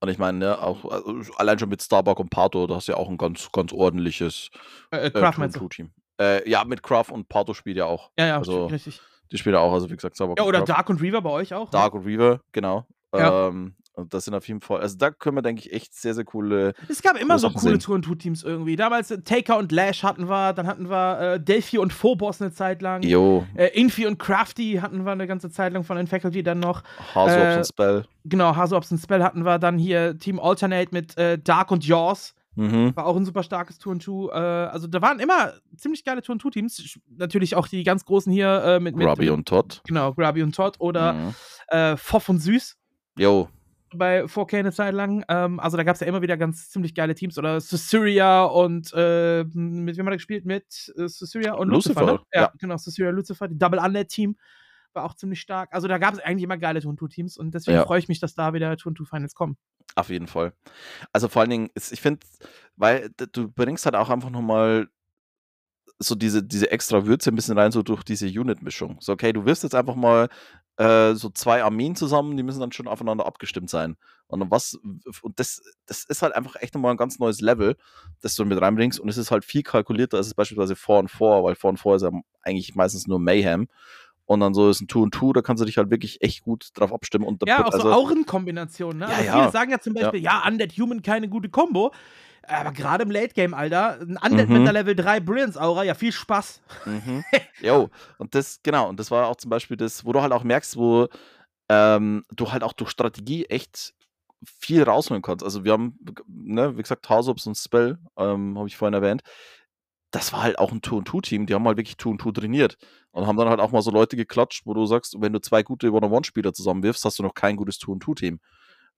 und 0.00 0.08
ich 0.08 0.18
meine, 0.18 0.38
ne, 0.38 0.58
auch 0.60 0.84
also, 0.90 1.14
allein 1.36 1.58
schon 1.58 1.68
mit 1.68 1.82
Starbuck 1.82 2.18
und 2.18 2.30
Pato, 2.30 2.66
da 2.66 2.76
hast 2.76 2.88
du 2.88 2.92
ja 2.92 2.98
auch 2.98 3.08
ein 3.10 3.18
ganz, 3.18 3.52
ganz 3.52 3.72
ordentliches 3.72 4.50
Äh, 4.90 4.96
äh, 4.96 5.06
äh, 5.06 5.10
Craft 5.10 5.34
2 5.34 5.40
meinst 5.40 5.56
du? 5.56 5.60
2 5.60 5.68
Team. 5.68 5.90
Äh, 6.18 6.50
ja, 6.50 6.64
mit 6.64 6.82
Craft 6.82 7.10
und 7.12 7.28
Pato 7.28 7.54
spielt 7.54 7.76
ja 7.76 7.84
auch. 7.84 8.10
Ja, 8.18 8.26
ja, 8.26 8.38
also, 8.38 8.66
richtig. 8.66 9.00
Die 9.30 9.38
spielen 9.38 9.54
ja 9.54 9.60
auch, 9.60 9.72
also 9.72 9.88
wie 9.90 9.94
gesagt, 9.94 10.16
Starbuck 10.16 10.38
Ja, 10.38 10.44
oder 10.44 10.58
Craft. 10.60 10.68
Dark 10.68 10.90
und 10.90 11.00
Reaver 11.00 11.22
bei 11.22 11.30
euch 11.30 11.54
auch. 11.54 11.66
ne? 11.66 11.70
Dark 11.70 11.94
und 11.94 12.04
Reaver, 12.06 12.40
genau. 12.50 12.86
Ja. 13.14 13.48
Ähm, 13.48 13.76
und 14.00 14.12
das 14.14 14.24
sind 14.24 14.34
auf 14.34 14.46
jeden 14.48 14.60
Fall, 14.60 14.80
also 14.80 14.96
da 14.98 15.10
können 15.10 15.36
wir, 15.36 15.42
denke 15.42 15.60
ich, 15.60 15.72
echt 15.72 15.94
sehr, 15.94 16.14
sehr 16.14 16.24
coole 16.24 16.72
Es 16.88 17.02
gab 17.02 17.16
immer 17.20 17.38
so 17.38 17.48
coole 17.50 17.72
sehen. 17.74 17.78
Tour- 17.80 17.94
und 17.96 18.02
Tour-Teams 18.02 18.42
irgendwie. 18.42 18.76
Damals 18.76 19.10
äh, 19.10 19.20
Taker 19.22 19.58
und 19.58 19.70
Lash 19.72 20.02
hatten 20.02 20.28
wir, 20.28 20.52
dann 20.52 20.66
hatten 20.66 20.88
wir 20.90 21.20
äh, 21.34 21.40
Delphi 21.40 21.78
und 21.78 21.92
Phobos 21.92 22.40
eine 22.42 22.52
Zeit 22.52 22.82
lang. 22.82 23.02
Jo, 23.02 23.46
Äh, 23.54 23.68
Infi 23.78 24.06
und 24.06 24.18
Crafty 24.18 24.78
hatten 24.82 25.04
wir 25.04 25.12
eine 25.12 25.26
ganze 25.26 25.50
Zeit 25.50 25.72
lang 25.72 25.84
von 25.84 25.96
den 25.96 26.06
Faculty 26.06 26.42
dann 26.42 26.60
noch. 26.60 26.82
Hasops 27.14 27.34
Äh, 27.36 27.56
und 27.58 27.66
Spell. 27.66 28.04
Genau, 28.24 28.56
Hasops 28.56 28.90
und 28.92 28.98
Spell 28.98 29.22
hatten 29.22 29.44
wir. 29.44 29.58
Dann 29.58 29.78
hier 29.78 30.18
Team 30.18 30.40
Alternate 30.40 30.88
mit 30.92 31.16
äh, 31.16 31.38
Dark 31.38 31.70
und 31.70 31.86
Jaws. 31.86 32.34
Mhm. 32.56 32.94
War 32.96 33.06
auch 33.06 33.16
ein 33.16 33.24
super 33.24 33.42
starkes 33.44 33.78
Tour 33.78 33.92
und. 33.92 34.06
Äh, 34.08 34.36
also 34.36 34.86
da 34.88 35.00
waren 35.00 35.20
immer 35.20 35.52
ziemlich 35.76 36.04
geile 36.04 36.20
Tour 36.20 36.34
und 36.34 36.40
Tour 36.40 36.50
Teams. 36.50 36.98
Natürlich 37.16 37.54
auch 37.54 37.68
die 37.68 37.84
ganz 37.84 38.04
großen 38.04 38.32
hier 38.32 38.78
mit, 38.80 38.96
mit 38.96 39.06
Grubby 39.06 39.30
und 39.30 39.46
Todd. 39.46 39.80
Genau, 39.86 40.12
Grubby 40.14 40.42
und 40.42 40.54
Todd 40.54 40.76
oder 40.80 41.12
Mhm. 41.12 41.96
Foff 41.96 42.28
und 42.28 42.40
Süß. 42.40 42.76
Jo, 43.16 43.48
bei 43.96 44.24
4K 44.24 44.58
eine 44.58 44.72
Zeit 44.72 44.94
lang. 44.94 45.24
Ähm, 45.28 45.60
also 45.60 45.76
da 45.76 45.82
gab 45.82 45.94
es 45.94 46.00
ja 46.00 46.06
immer 46.06 46.22
wieder 46.22 46.36
ganz 46.36 46.70
ziemlich 46.70 46.94
geile 46.94 47.14
Teams. 47.14 47.38
Oder 47.38 47.60
Suspiria 47.60 48.44
und 48.44 48.92
äh, 48.94 49.44
mit 49.44 49.96
wem 49.96 50.06
hat 50.06 50.12
er 50.12 50.16
gespielt? 50.16 50.44
Mit 50.44 50.92
äh, 50.96 51.08
Suspiria 51.08 51.54
und 51.54 51.68
Lucifer. 51.68 52.00
Lucifer 52.00 52.18
ne? 52.18 52.26
ja, 52.34 52.40
ja, 52.42 52.52
genau, 52.58 52.76
Suspiria 52.76 53.10
Lucifer, 53.10 53.48
die 53.48 53.58
Double 53.58 53.78
Undead 53.78 54.08
Team 54.08 54.36
war 54.92 55.04
auch 55.04 55.14
ziemlich 55.14 55.40
stark. 55.40 55.72
Also 55.72 55.88
da 55.88 55.98
gab 55.98 56.14
es 56.14 56.20
eigentlich 56.20 56.42
immer 56.44 56.58
geile 56.58 56.80
Turn-2-Teams 56.80 57.36
und 57.36 57.54
deswegen 57.54 57.76
ja. 57.76 57.84
freue 57.84 57.98
ich 57.98 58.08
mich, 58.08 58.20
dass 58.20 58.34
da 58.34 58.52
wieder 58.52 58.76
Turn-2-Finals 58.76 59.34
kommen. 59.34 59.56
Auf 59.94 60.08
jeden 60.10 60.26
Fall. 60.26 60.52
Also 61.12 61.28
vor 61.28 61.42
allen 61.42 61.50
Dingen, 61.50 61.70
ich 61.74 62.00
finde, 62.00 62.26
weil 62.76 63.10
du 63.32 63.48
bringst 63.48 63.84
halt 63.84 63.94
auch 63.94 64.10
einfach 64.10 64.30
nochmal 64.30 64.88
so 65.98 66.14
diese, 66.14 66.42
diese 66.42 66.70
extra 66.70 67.06
Würze 67.06 67.30
ein 67.30 67.36
bisschen 67.36 67.58
rein, 67.58 67.72
so 67.72 67.82
durch 67.82 68.02
diese 68.02 68.26
Unit-Mischung. 68.26 68.96
So, 69.00 69.12
okay, 69.12 69.32
du 69.32 69.44
wirst 69.44 69.62
jetzt 69.62 69.74
einfach 69.74 69.94
mal 69.94 70.28
äh, 70.80 71.14
so 71.14 71.28
zwei 71.28 71.62
Armeen 71.62 71.94
zusammen, 71.94 72.38
die 72.38 72.42
müssen 72.42 72.60
dann 72.60 72.72
schon 72.72 72.88
aufeinander 72.88 73.26
abgestimmt 73.26 73.68
sein. 73.68 73.96
Und 74.28 74.50
was, 74.50 74.78
und 75.20 75.38
das, 75.38 75.60
das 75.84 76.04
ist 76.04 76.22
halt 76.22 76.34
einfach 76.34 76.56
echt 76.56 76.74
nochmal 76.74 76.92
ein 76.92 76.96
ganz 76.96 77.18
neues 77.18 77.42
Level, 77.42 77.76
das 78.22 78.34
du 78.34 78.46
mit 78.46 78.58
reinbringst. 78.58 78.98
Und 78.98 79.10
es 79.10 79.18
ist 79.18 79.30
halt 79.30 79.44
viel 79.44 79.62
kalkulierter 79.62 80.16
als 80.16 80.32
beispielsweise 80.32 80.76
4 80.76 80.94
und 80.94 81.10
4, 81.10 81.42
weil 81.42 81.54
4 81.54 81.70
und 81.70 81.76
4 81.78 81.94
ist 81.96 82.02
ja 82.02 82.10
eigentlich 82.42 82.74
meistens 82.76 83.06
nur 83.06 83.18
Mayhem 83.18 83.68
und 84.30 84.38
dann 84.38 84.54
so 84.54 84.70
ist 84.70 84.80
ein 84.80 84.86
Two 84.86 85.02
und 85.02 85.12
Two, 85.12 85.32
da 85.32 85.42
kannst 85.42 85.60
du 85.60 85.64
dich 85.64 85.76
halt 85.76 85.90
wirklich 85.90 86.22
echt 86.22 86.44
gut 86.44 86.68
drauf 86.74 86.92
abstimmen. 86.92 87.24
Und 87.24 87.42
ja, 87.48 87.66
auch 87.66 87.72
also, 87.72 87.88
so 87.88 87.92
Aurenkombinationen. 87.92 88.98
Ne? 88.98 89.06
Ja, 89.06 89.10
also 89.10 89.24
ja. 89.26 89.38
Viele 89.40 89.50
sagen 89.50 89.70
ja 89.72 89.80
zum 89.80 89.92
Beispiel, 89.92 90.20
ja, 90.20 90.40
ja 90.44 90.48
Undead 90.48 90.72
Human 90.78 91.02
keine 91.02 91.28
gute 91.28 91.48
Kombo. 91.48 91.92
Aber 92.46 92.70
gerade 92.70 93.02
im 93.02 93.10
Late 93.10 93.34
Game, 93.34 93.54
Alter, 93.54 93.98
ein 94.00 94.16
Undead 94.24 94.48
mhm. 94.48 94.58
mit 94.58 94.66
der 94.66 94.72
Level 94.72 94.94
3 94.94 95.18
Brilliance 95.18 95.60
Aura, 95.60 95.82
ja, 95.82 95.94
viel 95.94 96.12
Spaß. 96.12 96.62
Mhm. 96.84 97.24
Jo, 97.60 97.90
und 98.18 98.36
das, 98.36 98.60
genau, 98.62 98.88
und 98.88 99.00
das 99.00 99.10
war 99.10 99.26
auch 99.26 99.34
zum 99.34 99.50
Beispiel 99.50 99.76
das, 99.76 100.04
wo 100.04 100.12
du 100.12 100.22
halt 100.22 100.32
auch 100.32 100.44
merkst, 100.44 100.76
wo 100.76 101.08
ähm, 101.68 102.22
du 102.30 102.52
halt 102.52 102.62
auch 102.62 102.72
durch 102.72 102.90
Strategie 102.90 103.46
echt 103.46 103.94
viel 104.44 104.84
rausholen 104.84 105.22
kannst. 105.22 105.44
Also 105.44 105.64
wir 105.64 105.72
haben, 105.72 105.98
ne, 106.28 106.78
wie 106.78 106.82
gesagt, 106.82 107.08
Hausops 107.08 107.48
und 107.48 107.58
Spell, 107.58 107.98
ähm, 108.16 108.56
habe 108.56 108.68
ich 108.68 108.76
vorhin 108.76 108.94
erwähnt 108.94 109.22
das 110.10 110.32
war 110.32 110.42
halt 110.42 110.58
auch 110.58 110.72
ein 110.72 110.82
Two-and-Two-Team, 110.82 111.46
die 111.46 111.54
haben 111.54 111.66
halt 111.66 111.76
wirklich 111.76 111.96
Two-and-Two 111.96 112.32
trainiert 112.32 112.76
und 113.12 113.26
haben 113.26 113.36
dann 113.36 113.48
halt 113.48 113.60
auch 113.60 113.70
mal 113.70 113.82
so 113.82 113.90
Leute 113.90 114.16
geklatscht, 114.16 114.66
wo 114.66 114.74
du 114.74 114.86
sagst, 114.86 115.16
wenn 115.20 115.32
du 115.32 115.40
zwei 115.40 115.62
gute 115.62 115.92
One-on-One-Spieler 115.92 116.52
zusammenwirfst, 116.52 117.04
hast 117.04 117.18
du 117.18 117.22
noch 117.22 117.34
kein 117.34 117.56
gutes 117.56 117.78
Two-and-Two-Team. 117.78 118.40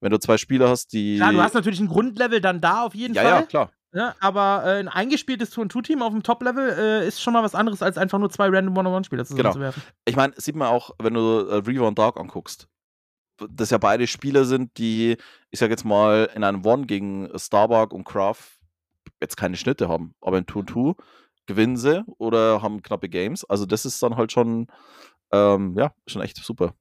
Wenn 0.00 0.10
du 0.10 0.18
zwei 0.18 0.36
Spieler 0.36 0.68
hast, 0.68 0.92
die. 0.92 1.16
Klar, 1.16 1.32
du 1.32 1.40
hast 1.40 1.54
natürlich 1.54 1.80
ein 1.80 1.88
Grundlevel 1.88 2.40
dann 2.40 2.60
da 2.60 2.82
auf 2.82 2.94
jeden 2.94 3.14
ja, 3.14 3.22
Fall. 3.22 3.30
Ja, 3.32 3.42
klar. 3.42 3.70
Ja, 3.94 4.06
ne, 4.06 4.14
aber 4.20 4.62
äh, 4.64 4.80
ein 4.80 4.88
eingespieltes 4.88 5.50
Two-and-Two-Team 5.50 6.02
auf 6.02 6.12
dem 6.12 6.22
Top-Level 6.22 6.76
äh, 6.78 7.06
ist 7.06 7.20
schon 7.20 7.34
mal 7.34 7.42
was 7.42 7.54
anderes, 7.54 7.82
als 7.82 7.98
einfach 7.98 8.18
nur 8.18 8.30
zwei 8.30 8.48
random 8.48 8.76
One-on-One-Spieler 8.78 9.24
zusammenzuwerfen. 9.26 9.82
Genau. 9.82 9.96
Ich 10.06 10.16
meine, 10.16 10.32
sieht 10.36 10.56
man 10.56 10.68
auch, 10.68 10.90
wenn 10.98 11.14
du 11.14 11.46
äh, 11.46 11.56
Reaver 11.56 11.88
und 11.88 11.98
Dark 11.98 12.18
anguckst, 12.18 12.68
dass 13.50 13.70
ja 13.70 13.78
beide 13.78 14.06
Spieler 14.06 14.44
sind, 14.44 14.76
die, 14.78 15.18
ich 15.50 15.58
sag 15.58 15.70
jetzt 15.70 15.84
mal, 15.84 16.30
in 16.34 16.42
einem 16.42 16.64
One 16.64 16.86
gegen 16.86 17.28
Starbuck 17.36 17.92
und 17.92 18.04
Craft 18.04 18.61
jetzt 19.22 19.36
keine 19.36 19.56
Schnitte 19.56 19.88
haben, 19.88 20.14
aber 20.20 20.38
in 20.38 20.46
Two-and-Two 20.46 20.94
gewinnen 21.46 21.76
sie 21.76 22.04
oder 22.18 22.62
haben 22.62 22.82
knappe 22.82 23.08
Games. 23.08 23.44
Also 23.44 23.66
das 23.66 23.84
ist 23.84 24.02
dann 24.02 24.16
halt 24.16 24.32
schon, 24.32 24.66
ähm, 25.32 25.74
ja, 25.78 25.92
schon 26.06 26.22
echt 26.22 26.36
super. 26.36 26.74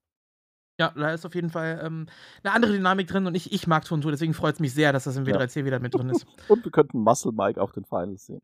Ja, 0.80 0.92
da 0.96 1.14
ist 1.14 1.26
auf 1.26 1.36
jeden 1.36 1.50
Fall 1.50 1.80
ähm, 1.84 2.08
eine 2.44 2.54
andere 2.54 2.72
Dynamik 2.72 3.08
drin 3.08 3.28
und 3.28 3.36
ich, 3.36 3.52
ich 3.52 3.68
mag 3.68 3.86
Tonto, 3.86 4.10
deswegen 4.10 4.34
freut 4.34 4.56
es 4.56 4.60
mich 4.60 4.74
sehr, 4.74 4.92
dass 4.92 5.04
das 5.04 5.16
im 5.16 5.26
W3C 5.26 5.60
ja. 5.60 5.66
wieder 5.66 5.80
mit 5.80 5.94
drin 5.94 6.10
ist. 6.10 6.26
und 6.48 6.64
wir 6.64 6.72
könnten 6.72 7.00
Muscle 7.00 7.32
Mike 7.32 7.62
auf 7.62 7.72
den 7.72 7.86
Finals 7.86 8.26
sehen. 8.26 8.42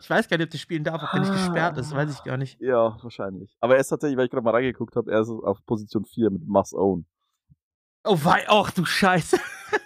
ich 0.00 0.10
weiß 0.10 0.28
gar 0.28 0.36
nicht, 0.36 0.46
ob 0.46 0.50
das 0.50 0.60
spielen 0.60 0.84
darf, 0.84 1.02
ob 1.02 1.10
der 1.10 1.20
nicht 1.20 1.32
gesperrt 1.32 1.78
ist, 1.78 1.94
weiß 1.94 2.12
ich 2.12 2.22
gar 2.22 2.36
nicht. 2.36 2.60
Ja, 2.60 2.98
wahrscheinlich. 3.02 3.56
Aber 3.60 3.74
er 3.76 3.80
ist 3.80 3.88
tatsächlich, 3.88 4.18
weil 4.18 4.26
ich 4.26 4.30
gerade 4.30 4.44
mal 4.44 4.50
reingeguckt 4.50 4.94
habe, 4.96 5.10
er 5.10 5.22
ist 5.22 5.30
auf 5.30 5.64
Position 5.64 6.04
4 6.04 6.30
mit 6.30 6.46
Must 6.46 6.74
Own. 6.74 7.06
Oh, 8.04 8.18
wei, 8.22 8.44
ach 8.48 8.70
du 8.72 8.84
Scheiße. 8.84 9.38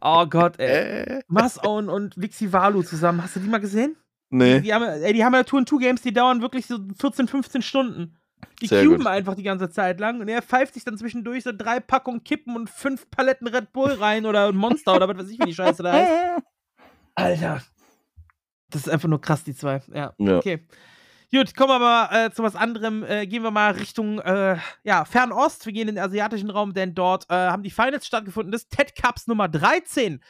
Oh 0.00 0.26
Gott, 0.26 0.58
ey. 0.58 1.18
Äh. 1.18 1.22
Masown 1.28 1.88
und 1.88 2.20
Vixivalu 2.20 2.82
zusammen. 2.82 3.22
Hast 3.22 3.36
du 3.36 3.40
die 3.40 3.48
mal 3.48 3.60
gesehen? 3.60 3.96
Nee. 4.30 4.60
Die, 4.60 4.72
haben, 4.74 4.84
ey, 4.84 5.12
die 5.12 5.24
haben 5.24 5.34
ja 5.34 5.44
Tour-2-Games, 5.44 6.02
die 6.02 6.12
dauern 6.12 6.40
wirklich 6.42 6.66
so 6.66 6.78
14, 6.98 7.28
15 7.28 7.62
Stunden. 7.62 8.16
Die 8.60 8.66
Sehr 8.66 8.82
cuben 8.82 8.98
gut. 8.98 9.06
einfach 9.06 9.34
die 9.34 9.42
ganze 9.42 9.70
Zeit 9.70 10.00
lang 10.00 10.20
und 10.20 10.28
er 10.28 10.42
pfeift 10.42 10.74
sich 10.74 10.84
dann 10.84 10.98
zwischendurch 10.98 11.44
so 11.44 11.52
drei 11.56 11.80
Packungen 11.80 12.24
Kippen 12.24 12.56
und 12.56 12.68
fünf 12.68 13.10
Paletten 13.10 13.46
Red 13.46 13.72
Bull 13.72 13.92
rein 13.92 14.26
oder 14.26 14.52
Monster 14.52 14.94
oder 14.94 15.08
was 15.08 15.18
weiß 15.18 15.30
ich, 15.30 15.38
wie 15.38 15.46
die 15.46 15.54
Scheiße 15.54 15.82
da 15.82 15.92
heißt. 15.92 16.42
Alter. 17.14 17.62
Das 18.70 18.82
ist 18.82 18.88
einfach 18.88 19.08
nur 19.08 19.20
krass, 19.20 19.44
die 19.44 19.54
zwei. 19.54 19.82
Ja. 19.92 20.14
ja. 20.18 20.38
Okay. 20.38 20.66
Gut, 21.34 21.56
kommen 21.56 21.70
wir 21.70 21.78
mal 21.80 22.26
äh, 22.26 22.30
zu 22.30 22.44
was 22.44 22.54
anderem. 22.54 23.02
Äh, 23.02 23.26
gehen 23.26 23.42
wir 23.42 23.50
mal 23.50 23.72
Richtung 23.72 24.20
äh, 24.20 24.56
ja, 24.84 25.04
Fernost. 25.04 25.66
Wir 25.66 25.72
gehen 25.72 25.88
in 25.88 25.96
den 25.96 26.04
asiatischen 26.04 26.48
Raum, 26.48 26.74
denn 26.74 26.94
dort 26.94 27.24
äh, 27.28 27.34
haben 27.34 27.64
die 27.64 27.72
Finals 27.72 28.06
stattgefunden 28.06 28.52
des 28.52 28.68
TED 28.68 28.94
Cups 28.94 29.26
Nummer 29.26 29.48
13. 29.48 30.20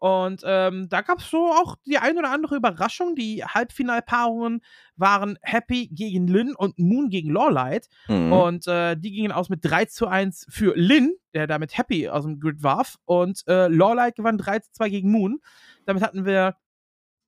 Und 0.00 0.42
ähm, 0.44 0.88
da 0.88 1.02
gab 1.02 1.20
es 1.20 1.30
so 1.30 1.52
auch 1.52 1.76
die 1.86 1.98
ein 1.98 2.18
oder 2.18 2.32
andere 2.32 2.56
Überraschung. 2.56 3.14
Die 3.14 3.44
Halbfinalpaarungen 3.44 4.60
waren 4.96 5.38
Happy 5.42 5.86
gegen 5.92 6.26
Lin 6.26 6.56
und 6.56 6.76
Moon 6.76 7.08
gegen 7.08 7.32
Lawlight. 7.32 7.88
Mhm. 8.08 8.32
Und 8.32 8.66
äh, 8.66 8.96
die 8.96 9.12
gingen 9.12 9.30
aus 9.30 9.50
mit 9.50 9.60
3 9.64 9.84
zu 9.84 10.08
1 10.08 10.46
für 10.50 10.74
Lin, 10.74 11.14
der 11.34 11.46
damit 11.46 11.78
Happy 11.78 12.08
aus 12.08 12.24
dem 12.24 12.40
Grid 12.40 12.64
warf. 12.64 12.96
Und 13.04 13.46
äh, 13.46 13.68
Lawlight 13.68 14.16
gewann 14.16 14.38
3 14.38 14.58
zu 14.58 14.72
2 14.72 14.88
gegen 14.88 15.12
Moon. 15.12 15.38
Damit 15.86 16.02
hatten 16.02 16.24
wir 16.24 16.56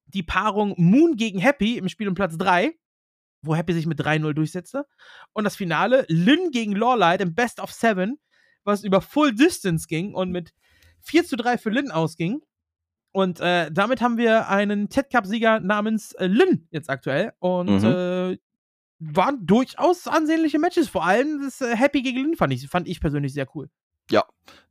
die 0.07 0.25
Paarung 0.25 0.75
Moon 0.79 1.15
gegen 1.15 1.39
Happy 1.39 1.79
im 1.79 1.89
Spiel 1.89 2.09
um 2.09 2.15
Platz 2.17 2.37
3 2.37 2.75
wo 3.43 3.55
Happy 3.55 3.73
sich 3.73 3.87
mit 3.87 4.01
3-0 4.01 4.33
durchsetzte. 4.33 4.87
Und 5.33 5.45
das 5.45 5.57
Finale, 5.57 6.05
Lynn 6.09 6.51
gegen 6.51 6.77
Lawlight 6.77 7.21
im 7.21 7.35
Best 7.35 7.61
of 7.61 7.73
Seven, 7.73 8.19
was 8.65 8.85
über 8.85 9.01
Full 9.01 9.35
Distance 9.35 9.87
ging 9.89 10.15
und 10.15 10.31
mit 10.31 10.53
4 11.03 11.25
zu 11.25 11.37
3 11.37 11.59
für 11.59 11.71
Lynn 11.71 11.91
ausging. 11.91 12.41
Und 13.13 13.41
äh, 13.41 13.71
damit 13.73 14.01
haben 14.01 14.19
wir 14.19 14.49
einen 14.49 14.89
TED 14.89 15.11
Cup-Sieger 15.11 15.61
namens 15.61 16.13
äh, 16.13 16.27
Lynn 16.27 16.69
jetzt 16.71 16.91
aktuell. 16.91 17.33
Und 17.39 17.83
mhm. 17.83 17.85
äh, 17.85 18.39
waren 19.01 19.47
durchaus 19.47 20.07
ansehnliche 20.07 20.59
Matches. 20.59 20.89
Vor 20.89 21.05
allem 21.05 21.43
das 21.43 21.61
äh, 21.61 21.75
Happy 21.75 22.03
gegen 22.03 22.23
Lynn 22.23 22.37
fand 22.37 22.53
ich, 22.53 22.69
fand 22.69 22.87
ich 22.87 23.01
persönlich 23.01 23.33
sehr 23.33 23.47
cool. 23.55 23.69
Ja, 24.11 24.25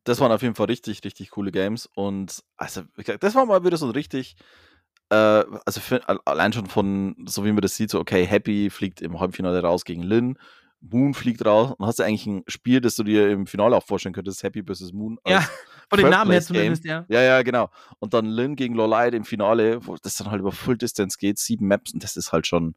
das 0.03 0.19
waren 0.19 0.31
auf 0.31 0.41
jeden 0.41 0.55
Fall 0.55 0.67
richtig, 0.67 1.03
richtig 1.03 1.31
coole 1.31 1.51
Games. 1.51 1.89
Und 1.95 2.43
also, 2.57 2.83
das 3.19 3.35
war 3.35 3.45
mal 3.45 3.63
wieder 3.63 3.77
so 3.77 3.85
ein 3.85 3.91
richtig 3.91 4.35
äh, 5.09 5.15
also 5.65 5.79
für, 5.79 6.01
allein 6.25 6.53
schon 6.53 6.67
von, 6.67 7.15
so 7.25 7.45
wie 7.45 7.51
man 7.51 7.61
das 7.61 7.75
sieht, 7.75 7.89
so, 7.89 7.99
okay, 7.99 8.25
Happy 8.25 8.69
fliegt 8.69 9.01
im 9.01 9.19
Halbfinale 9.19 9.61
raus 9.61 9.85
gegen 9.85 10.03
Lin, 10.03 10.37
Moon 10.81 11.13
fliegt 11.13 11.45
raus 11.45 11.75
und 11.77 11.85
hast 11.85 11.99
du 11.99 12.03
eigentlich 12.03 12.25
ein 12.25 12.43
Spiel, 12.47 12.79
das 12.79 12.95
du 12.95 13.03
dir 13.03 13.29
im 13.29 13.47
Finale 13.47 13.75
auch 13.75 13.83
vorstellen 13.83 14.13
könntest, 14.13 14.43
Happy 14.43 14.63
vs. 14.63 14.93
Moon. 14.93 15.19
Ja, 15.27 15.43
von 15.89 15.99
den 15.99 16.09
Namen 16.09 16.31
her 16.31 16.41
zumindest, 16.41 16.85
ja. 16.85 17.05
Ja, 17.09 17.21
ja, 17.21 17.41
genau. 17.41 17.69
Und 17.99 18.13
dann 18.13 18.25
Lin 18.25 18.55
gegen 18.55 18.75
Lolite 18.75 19.17
im 19.17 19.25
Finale, 19.25 19.85
wo 19.85 19.97
das 20.01 20.15
dann 20.15 20.31
halt 20.31 20.39
über 20.39 20.51
Full 20.51 20.77
Distance 20.77 21.17
geht, 21.19 21.37
sieben 21.37 21.67
Maps 21.67 21.93
und 21.93 22.03
das 22.03 22.15
ist 22.15 22.31
halt 22.31 22.47
schon. 22.47 22.75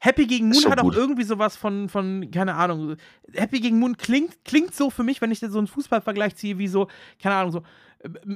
Happy 0.00 0.26
gegen 0.26 0.48
Moon 0.48 0.64
hat 0.66 0.80
auch 0.80 0.84
gut. 0.84 0.96
irgendwie 0.96 1.22
sowas 1.22 1.56
von, 1.56 1.88
von, 1.88 2.28
keine 2.30 2.54
Ahnung, 2.54 2.96
Happy 3.32 3.60
gegen 3.60 3.78
Moon 3.78 3.96
klingt, 3.96 4.44
klingt 4.44 4.74
so 4.74 4.90
für 4.90 5.04
mich, 5.04 5.20
wenn 5.20 5.30
ich 5.30 5.38
so 5.38 5.58
einen 5.58 5.68
Fußballvergleich 5.68 6.34
ziehe, 6.34 6.58
wie 6.58 6.68
so, 6.68 6.88
keine 7.22 7.36
Ahnung, 7.36 7.52
so 7.52 7.62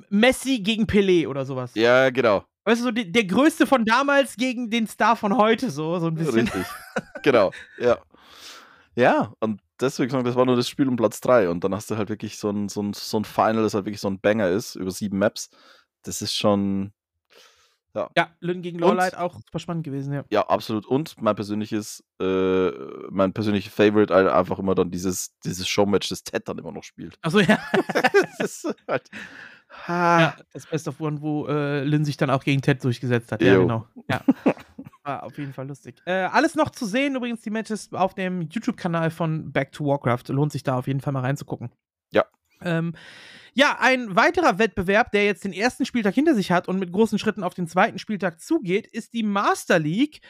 Messi 0.09 0.61
gegen 0.61 0.85
Pelé 0.85 1.27
oder 1.27 1.45
sowas. 1.45 1.73
Ja, 1.75 2.11
genau. 2.11 2.45
Weißt 2.69 2.83
du, 2.83 2.85
so 2.85 2.91
die, 2.91 3.11
der 3.11 3.25
Größte 3.25 3.67
von 3.67 3.87
damals 3.87 4.37
gegen 4.37 4.69
den 4.69 4.87
Star 4.87 5.17
von 5.17 5.39
heute, 5.39 5.71
so, 5.71 5.99
so 5.99 6.09
ein 6.09 6.15
bisschen. 6.17 6.41
Richtig. 6.49 6.67
genau, 7.23 7.51
ja. 7.79 7.97
Ja, 8.95 9.33
und 9.41 9.63
deswegen, 9.81 10.23
das 10.23 10.35
war 10.35 10.45
nur 10.45 10.55
das 10.55 10.69
Spiel 10.69 10.87
um 10.87 10.97
Platz 10.97 11.23
3. 11.23 11.49
Und 11.49 11.65
dann 11.65 11.75
hast 11.75 11.91
du 11.91 11.97
halt 11.97 12.11
wirklich 12.11 12.37
so 12.37 12.51
ein, 12.51 12.69
so, 12.69 12.83
ein, 12.83 12.93
so 12.93 13.19
ein 13.19 13.25
Final, 13.25 13.63
das 13.63 13.73
halt 13.73 13.87
wirklich 13.87 14.03
so 14.03 14.09
ein 14.11 14.21
Banger 14.21 14.51
ist, 14.51 14.75
über 14.75 14.91
sieben 14.91 15.17
Maps. 15.19 15.49
Das 16.03 16.21
ist 16.21 16.35
schon. 16.35 16.93
Ja, 17.95 18.11
ja 18.15 18.29
Lynn 18.41 18.61
gegen 18.61 18.79
Lowlight 18.81 19.17
auch 19.17 19.37
super 19.37 19.61
spannend 19.61 19.85
gewesen, 19.85 20.13
ja. 20.13 20.25
Ja, 20.29 20.47
absolut. 20.47 20.85
Und 20.85 21.15
mein 21.23 21.37
persönliches, 21.37 22.05
äh, 22.21 22.69
mein 23.09 23.33
persönlicher 23.33 23.71
Favorite, 23.71 24.13
halt 24.13 24.29
einfach 24.29 24.59
immer 24.59 24.75
dann 24.75 24.91
dieses, 24.91 25.39
dieses 25.41 25.67
Showmatch, 25.67 26.11
das 26.11 26.23
Ted 26.23 26.47
dann 26.47 26.59
immer 26.59 26.73
noch 26.73 26.85
spielt. 26.85 27.19
Achso, 27.23 27.41
ja. 27.41 27.59
das 28.39 28.63
ist 28.65 28.75
halt. 28.87 29.09
Ja, 29.87 30.37
das 30.53 30.67
Best 30.67 30.89
of 30.89 31.01
One, 31.01 31.21
wo 31.21 31.47
äh, 31.47 31.85
Lin 31.85 32.05
sich 32.05 32.17
dann 32.17 32.31
auch 32.31 32.43
gegen 32.45 32.63
Ted 32.63 32.83
durchgesetzt 32.83 33.33
hat. 33.33 33.43
Jo. 33.43 33.49
Ja, 33.49 33.59
genau. 33.59 33.87
Ja. 34.09 34.21
War 35.05 35.23
auf 35.23 35.39
jeden 35.39 35.53
Fall 35.53 35.67
lustig. 35.67 35.97
Äh, 36.05 36.13
alles 36.13 36.55
noch 36.55 36.71
zu 36.71 36.85
sehen, 36.85 37.17
übrigens 37.17 37.41
die 37.41 37.51
Matches 37.51 37.93
auf 37.93 38.15
dem 38.15 38.43
YouTube-Kanal 38.43 39.11
von 39.11 39.53
Back 39.53 39.73
to 39.73 39.87
Warcraft. 39.87 40.25
Lohnt 40.29 40.53
sich 40.53 40.63
da 40.63 40.77
auf 40.77 40.87
jeden 40.87 41.01
Fall 41.01 41.13
mal 41.13 41.21
reinzugucken. 41.21 41.71
Ja. 42.13 42.25
Ähm, 42.61 42.95
ja, 43.55 43.77
ein 43.81 44.15
weiterer 44.15 44.59
Wettbewerb, 44.59 45.11
der 45.13 45.25
jetzt 45.25 45.45
den 45.45 45.53
ersten 45.53 45.85
Spieltag 45.85 46.15
hinter 46.15 46.35
sich 46.35 46.53
hat 46.53 46.69
und 46.69 46.79
mit 46.79 46.93
großen 46.93 47.19
Schritten 47.19 47.43
auf 47.43 47.55
den 47.55 47.67
zweiten 47.67 47.99
Spieltag 47.99 48.41
zugeht, 48.41 48.87
ist 48.87 49.15
die 49.15 49.23
Master 49.23 49.79
League. 49.79 50.21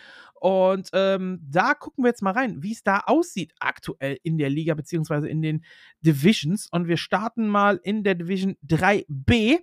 Und 0.41 0.91
ähm, 0.93 1.41
da 1.43 1.74
gucken 1.74 2.05
wir 2.05 2.09
jetzt 2.09 2.22
mal 2.22 2.32
rein, 2.32 2.62
wie 2.62 2.72
es 2.72 2.82
da 2.82 3.01
aussieht 3.01 3.53
aktuell 3.59 4.18
in 4.22 4.39
der 4.39 4.51
Liga 4.51 4.74
beziehungsweise 4.74 5.28
in 5.28 5.43
den 5.43 5.64
Divisions. 6.01 6.68
Und 6.70 6.89
wir 6.89 6.97
starten 6.97 7.49
mal 7.49 7.80
in 7.82 8.05
der 8.05 8.14
Division 8.14 8.57
3b. 8.66 9.61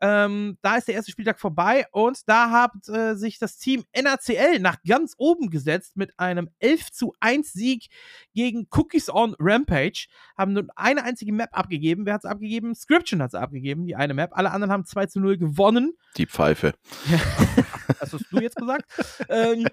Ähm, 0.00 0.58
da 0.60 0.76
ist 0.76 0.88
der 0.88 0.96
erste 0.96 1.12
Spieltag 1.12 1.38
vorbei 1.38 1.86
und 1.92 2.28
da 2.28 2.50
hat 2.50 2.88
äh, 2.88 3.14
sich 3.14 3.38
das 3.38 3.58
Team 3.58 3.84
NACL 3.96 4.58
nach 4.58 4.82
ganz 4.86 5.14
oben 5.18 5.50
gesetzt 5.50 5.96
mit 5.96 6.18
einem 6.18 6.50
11 6.58 6.90
zu 6.92 7.14
1 7.20 7.52
Sieg 7.52 7.88
gegen 8.34 8.66
Cookies 8.70 9.08
on 9.08 9.36
Rampage. 9.38 10.08
Haben 10.36 10.52
nur 10.52 10.66
eine 10.74 11.04
einzige 11.04 11.32
Map 11.32 11.50
abgegeben. 11.52 12.06
Wer 12.06 12.14
hat 12.14 12.24
es 12.24 12.30
abgegeben? 12.30 12.74
Scription 12.74 13.22
hat 13.22 13.30
es 13.30 13.34
abgegeben, 13.34 13.86
die 13.86 13.94
eine 13.94 14.14
Map. 14.14 14.36
Alle 14.36 14.50
anderen 14.50 14.72
haben 14.72 14.84
2 14.84 15.06
zu 15.06 15.20
0 15.20 15.38
gewonnen. 15.38 15.96
Die 16.16 16.26
Pfeife. 16.26 16.74
das 18.00 18.12
hast 18.12 18.26
du 18.30 18.40
jetzt 18.40 18.56
gesagt. 18.56 18.84
ähm, 19.28 19.66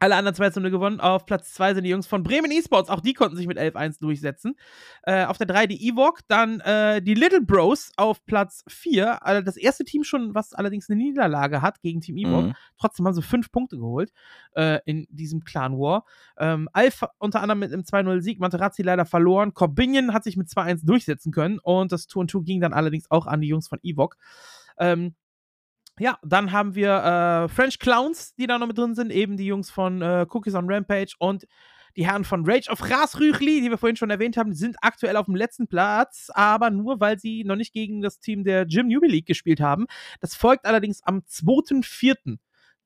alle 0.00 0.16
anderen 0.16 0.34
2 0.34 0.50
zu 0.50 0.60
0 0.60 0.70
gewonnen. 0.70 1.00
Auf 1.00 1.26
Platz 1.26 1.52
2 1.54 1.74
sind 1.74 1.84
die 1.84 1.90
Jungs 1.90 2.06
von 2.06 2.22
Bremen 2.22 2.50
Esports. 2.50 2.90
Auch 2.90 3.00
die 3.00 3.14
konnten 3.14 3.36
sich 3.36 3.46
mit 3.46 3.58
11-1 3.58 4.00
durchsetzen. 4.00 4.56
Äh, 5.02 5.24
auf 5.24 5.38
der 5.38 5.46
3 5.46 5.66
die 5.66 5.88
Ewok. 5.88 6.20
Dann 6.28 6.60
äh, 6.60 7.02
die 7.02 7.14
Little 7.14 7.40
Bros 7.40 7.92
auf 7.96 8.24
Platz 8.26 8.64
4. 8.68 9.24
Also 9.24 9.42
das 9.42 9.56
erste 9.56 9.84
Team 9.84 10.04
schon, 10.04 10.34
was 10.34 10.52
allerdings 10.52 10.88
eine 10.88 11.02
Niederlage 11.02 11.62
hat 11.62 11.80
gegen 11.82 12.00
Team 12.00 12.16
Ewok. 12.16 12.44
Mhm. 12.46 12.54
Trotzdem 12.78 13.06
haben 13.06 13.14
sie 13.14 13.22
5 13.22 13.50
Punkte 13.50 13.76
geholt 13.76 14.12
äh, 14.54 14.80
in 14.84 15.06
diesem 15.10 15.44
Clan 15.44 15.78
War. 15.78 16.04
Ähm, 16.38 16.68
Alpha 16.72 17.10
unter 17.18 17.40
anderem 17.42 17.60
mit 17.60 17.72
einem 17.72 17.82
2-0-Sieg. 17.82 18.40
Materazzi 18.40 18.82
leider 18.82 19.04
verloren. 19.04 19.54
Corbinian 19.54 20.12
hat 20.12 20.24
sich 20.24 20.36
mit 20.36 20.48
2-1 20.48 20.86
durchsetzen 20.86 21.32
können. 21.32 21.58
Und 21.58 21.92
das 21.92 22.08
2-2 22.08 22.44
ging 22.44 22.60
dann 22.60 22.72
allerdings 22.72 23.10
auch 23.10 23.26
an 23.26 23.40
die 23.40 23.48
Jungs 23.48 23.68
von 23.68 23.78
Ewok. 23.82 24.16
Ähm, 24.78 25.14
ja, 25.98 26.18
dann 26.22 26.52
haben 26.52 26.74
wir 26.74 26.92
äh, 26.92 27.48
French 27.48 27.78
Clowns, 27.78 28.34
die 28.34 28.46
da 28.46 28.58
noch 28.58 28.66
mit 28.66 28.78
drin 28.78 28.94
sind, 28.94 29.10
eben 29.10 29.36
die 29.36 29.46
Jungs 29.46 29.70
von 29.70 30.02
äh, 30.02 30.26
Cookies 30.28 30.54
on 30.54 30.70
Rampage 30.70 31.14
und 31.18 31.46
die 31.96 32.06
Herren 32.06 32.24
von 32.24 32.44
Rage 32.44 32.70
of 32.70 32.82
Rasrüchli, 32.90 33.62
die 33.62 33.70
wir 33.70 33.78
vorhin 33.78 33.96
schon 33.96 34.10
erwähnt 34.10 34.36
haben, 34.36 34.52
sind 34.52 34.76
aktuell 34.82 35.16
auf 35.16 35.26
dem 35.26 35.34
letzten 35.34 35.66
Platz, 35.66 36.30
aber 36.34 36.70
nur, 36.70 37.00
weil 37.00 37.18
sie 37.18 37.42
noch 37.44 37.56
nicht 37.56 37.72
gegen 37.72 38.02
das 38.02 38.20
Team 38.20 38.44
der 38.44 38.66
Jim 38.66 38.88
Newbie 38.88 39.08
League 39.08 39.26
gespielt 39.26 39.60
haben. 39.60 39.86
Das 40.20 40.34
folgt 40.34 40.66
allerdings 40.66 41.02
am 41.02 41.20
2.4 41.20 42.36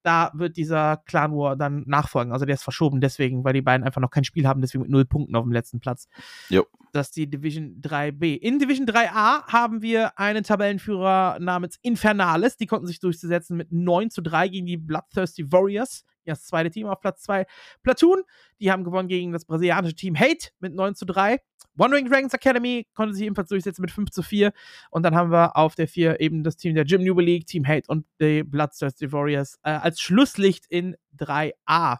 da 0.02 0.30
wird 0.34 0.56
dieser 0.56 0.98
Clan 1.06 1.32
War 1.32 1.56
dann 1.56 1.84
nachfolgen. 1.86 2.32
Also 2.32 2.46
der 2.46 2.54
ist 2.54 2.62
verschoben 2.62 3.00
deswegen, 3.00 3.44
weil 3.44 3.52
die 3.52 3.62
beiden 3.62 3.84
einfach 3.84 4.00
noch 4.00 4.10
kein 4.10 4.24
Spiel 4.24 4.46
haben, 4.46 4.60
deswegen 4.60 4.82
mit 4.82 4.90
null 4.90 5.04
Punkten 5.04 5.36
auf 5.36 5.44
dem 5.44 5.52
letzten 5.52 5.80
Platz. 5.80 6.08
Jo. 6.48 6.66
Das 6.92 7.08
ist 7.08 7.16
die 7.16 7.28
Division 7.28 7.80
3b. 7.80 8.36
In 8.36 8.58
Division 8.58 8.86
3a 8.86 9.46
haben 9.46 9.82
wir 9.82 10.18
einen 10.18 10.42
Tabellenführer 10.42 11.38
namens 11.38 11.78
Infernales. 11.82 12.56
Die 12.56 12.66
konnten 12.66 12.86
sich 12.86 12.98
durchsetzen 12.98 13.56
mit 13.56 13.70
9 13.70 14.10
zu 14.10 14.22
3 14.22 14.48
gegen 14.48 14.66
die 14.66 14.76
Bloodthirsty 14.76 15.52
Warriors. 15.52 16.04
Das 16.30 16.46
zweite 16.46 16.70
Team 16.70 16.86
auf 16.86 17.00
Platz 17.00 17.22
2. 17.22 17.46
Platoon, 17.82 18.22
die 18.60 18.70
haben 18.70 18.84
gewonnen 18.84 19.08
gegen 19.08 19.32
das 19.32 19.44
brasilianische 19.44 19.94
Team 19.94 20.18
Hate 20.18 20.48
mit 20.60 20.74
9 20.74 20.94
zu 20.94 21.04
3. 21.04 21.38
One 21.78 21.96
Ring 21.96 22.08
Dragons 22.10 22.34
Academy 22.34 22.86
konnte 22.94 23.14
sich 23.14 23.24
ebenfalls 23.24 23.48
durchsetzen 23.48 23.80
mit 23.80 23.90
5 23.90 24.10
zu 24.10 24.22
4. 24.22 24.52
Und 24.90 25.02
dann 25.02 25.14
haben 25.14 25.30
wir 25.30 25.56
auf 25.56 25.74
der 25.74 25.88
4 25.88 26.20
eben 26.20 26.42
das 26.42 26.56
Team 26.56 26.74
der 26.74 26.84
Gym 26.84 27.02
New 27.02 27.18
League, 27.18 27.46
Team 27.46 27.66
Hate 27.66 27.84
und 27.88 28.06
die 28.20 28.42
Bloodthirsty 28.42 29.12
Warriors 29.12 29.58
äh, 29.62 29.70
als 29.70 30.00
Schlusslicht 30.00 30.66
in 30.68 30.96
3a. 31.16 31.98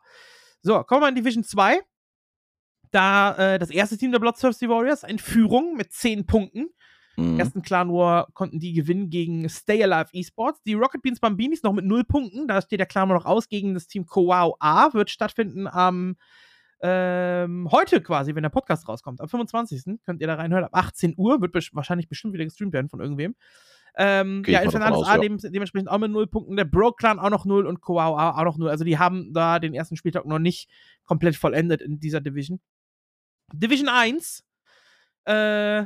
So, 0.63 0.83
kommen 0.85 1.03
wir 1.03 1.09
in 1.09 1.15
Division 1.15 1.45
2. 1.45 1.81
Da 2.91 3.55
äh, 3.55 3.59
das 3.59 3.71
erste 3.71 3.97
Team 3.97 4.13
der 4.13 4.19
Bloodthirsty 4.19 4.69
Warriors 4.69 5.05
in 5.05 5.19
Führung 5.19 5.77
mit 5.77 5.93
10 5.93 6.27
Punkten. 6.27 6.69
Mhm. 7.21 7.39
Ersten 7.39 7.63
Clan 7.63 7.93
War 7.93 8.29
konnten 8.33 8.59
die 8.59 8.73
gewinnen 8.73 9.11
gegen 9.11 9.49
Stay 9.49 9.83
Alive 9.83 10.11
Esports. 10.13 10.63
Die 10.63 10.75
Rocket 10.75 11.03
Beans 11.03 11.21
Bambinis 11.21 11.63
noch 11.63 11.73
mit 11.73 11.85
0 11.85 12.05
Punkten. 12.05 12.49
Da 12.49 12.63
steht 12.63 12.81
der 12.81 12.87
Clan 12.87 13.09
War 13.09 13.17
noch 13.17 13.27
aus 13.27 13.49
gegen 13.49 13.75
das 13.75 13.87
Team 13.87 14.07
Koao 14.07 14.57
A. 14.59 14.93
Wird 14.95 15.11
stattfinden 15.11 15.67
am 15.67 16.17
ähm, 16.83 17.69
heute 17.71 18.01
quasi, 18.01 18.35
wenn 18.35 18.43
der 18.43 18.51
Podcast 18.51 18.89
rauskommt. 18.89 19.21
Am 19.21 19.29
25. 19.29 20.01
könnt 20.03 20.21
ihr 20.23 20.27
da 20.27 20.37
reinhören. 20.37 20.65
Ab 20.65 20.75
18 20.75 21.15
Uhr 21.17 21.41
wird 21.43 21.53
bes 21.53 21.69
wahrscheinlich 21.75 22.09
bestimmt 22.09 22.33
wieder 22.33 22.45
gestreamt 22.45 22.73
werden 22.73 22.89
von 22.89 23.01
irgendwem. 23.01 23.35
Ähm, 23.97 24.45
ja, 24.47 24.61
Infernales 24.61 25.07
A 25.07 25.17
ja. 25.17 25.21
dem, 25.21 25.37
dementsprechend 25.37 25.91
auch 25.91 25.99
mit 25.99 26.11
0 26.11 26.27
Punkten. 26.29 26.57
Der 26.57 26.65
Bro 26.65 26.93
Clan 26.93 27.19
auch 27.19 27.29
noch 27.29 27.45
0 27.45 27.67
und 27.67 27.83
Koao 27.83 28.17
A 28.17 28.31
auch 28.41 28.45
noch 28.45 28.57
0. 28.57 28.71
Also 28.71 28.85
die 28.85 28.99
haben 28.99 29.35
da 29.35 29.59
den 29.59 29.75
ersten 29.75 29.97
Spieltag 29.97 30.25
noch 30.25 30.39
nicht 30.39 30.71
komplett 31.05 31.37
vollendet 31.37 31.83
in 31.83 32.01
dieser 32.01 32.21
Division. 32.23 32.61
Division 33.53 33.89
1 33.89 34.45
äh, 35.25 35.85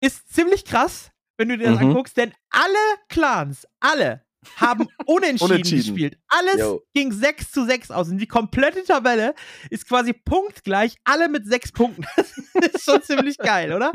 ist 0.00 0.32
ziemlich 0.32 0.64
krass, 0.64 1.10
wenn 1.36 1.48
du 1.48 1.58
dir 1.58 1.70
das 1.70 1.80
mhm. 1.80 1.88
anguckst, 1.88 2.16
denn 2.16 2.32
alle 2.50 2.76
Clans, 3.08 3.66
alle 3.80 4.24
haben 4.56 4.88
unentschieden, 5.06 5.52
unentschieden. 5.52 5.94
gespielt. 5.94 6.18
Alles 6.28 6.58
Yo. 6.58 6.82
ging 6.94 7.12
6 7.12 7.50
zu 7.50 7.64
6 7.64 7.90
aus. 7.90 8.08
Und 8.08 8.18
die 8.18 8.26
komplette 8.26 8.84
Tabelle 8.84 9.34
ist 9.68 9.86
quasi 9.86 10.12
punktgleich, 10.12 10.96
alle 11.04 11.28
mit 11.28 11.46
6 11.46 11.72
Punkten. 11.72 12.04
Das 12.52 12.74
ist 12.74 12.84
schon 12.84 13.02
ziemlich 13.02 13.38
geil, 13.38 13.72
oder? 13.72 13.90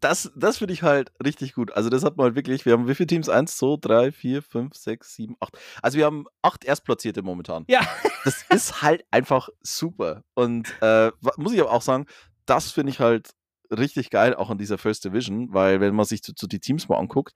Das, 0.00 0.32
das 0.34 0.56
finde 0.56 0.72
ich 0.72 0.82
halt 0.82 1.12
richtig 1.22 1.52
gut. 1.52 1.72
Also, 1.72 1.90
das 1.90 2.04
hat 2.04 2.16
man 2.16 2.24
halt 2.24 2.34
wirklich. 2.34 2.64
Wir 2.64 2.72
haben 2.72 2.88
wie 2.88 2.94
viele 2.94 3.06
Teams? 3.06 3.28
1, 3.28 3.54
2, 3.58 3.76
3, 3.82 4.12
4, 4.12 4.42
5, 4.42 4.74
6, 4.74 5.14
7, 5.14 5.36
8. 5.40 5.58
Also, 5.82 5.98
wir 5.98 6.06
haben 6.06 6.24
8 6.40 6.64
Erstplatzierte 6.64 7.20
momentan. 7.20 7.64
Ja. 7.68 7.86
Das 8.24 8.44
ist 8.48 8.80
halt 8.80 9.04
einfach 9.10 9.50
super. 9.60 10.22
Und 10.34 10.72
äh, 10.80 11.10
muss 11.36 11.52
ich 11.52 11.60
aber 11.60 11.72
auch 11.72 11.82
sagen, 11.82 12.06
das 12.46 12.70
finde 12.70 12.90
ich 12.90 13.00
halt 13.00 13.30
richtig 13.70 14.10
geil, 14.10 14.34
auch 14.34 14.50
in 14.50 14.58
dieser 14.58 14.78
First 14.78 15.04
Division, 15.04 15.52
weil 15.52 15.80
wenn 15.80 15.94
man 15.94 16.04
sich 16.04 16.22
zu, 16.22 16.34
zu 16.34 16.46
die 16.46 16.60
Teams 16.60 16.88
mal 16.88 16.98
anguckt, 16.98 17.34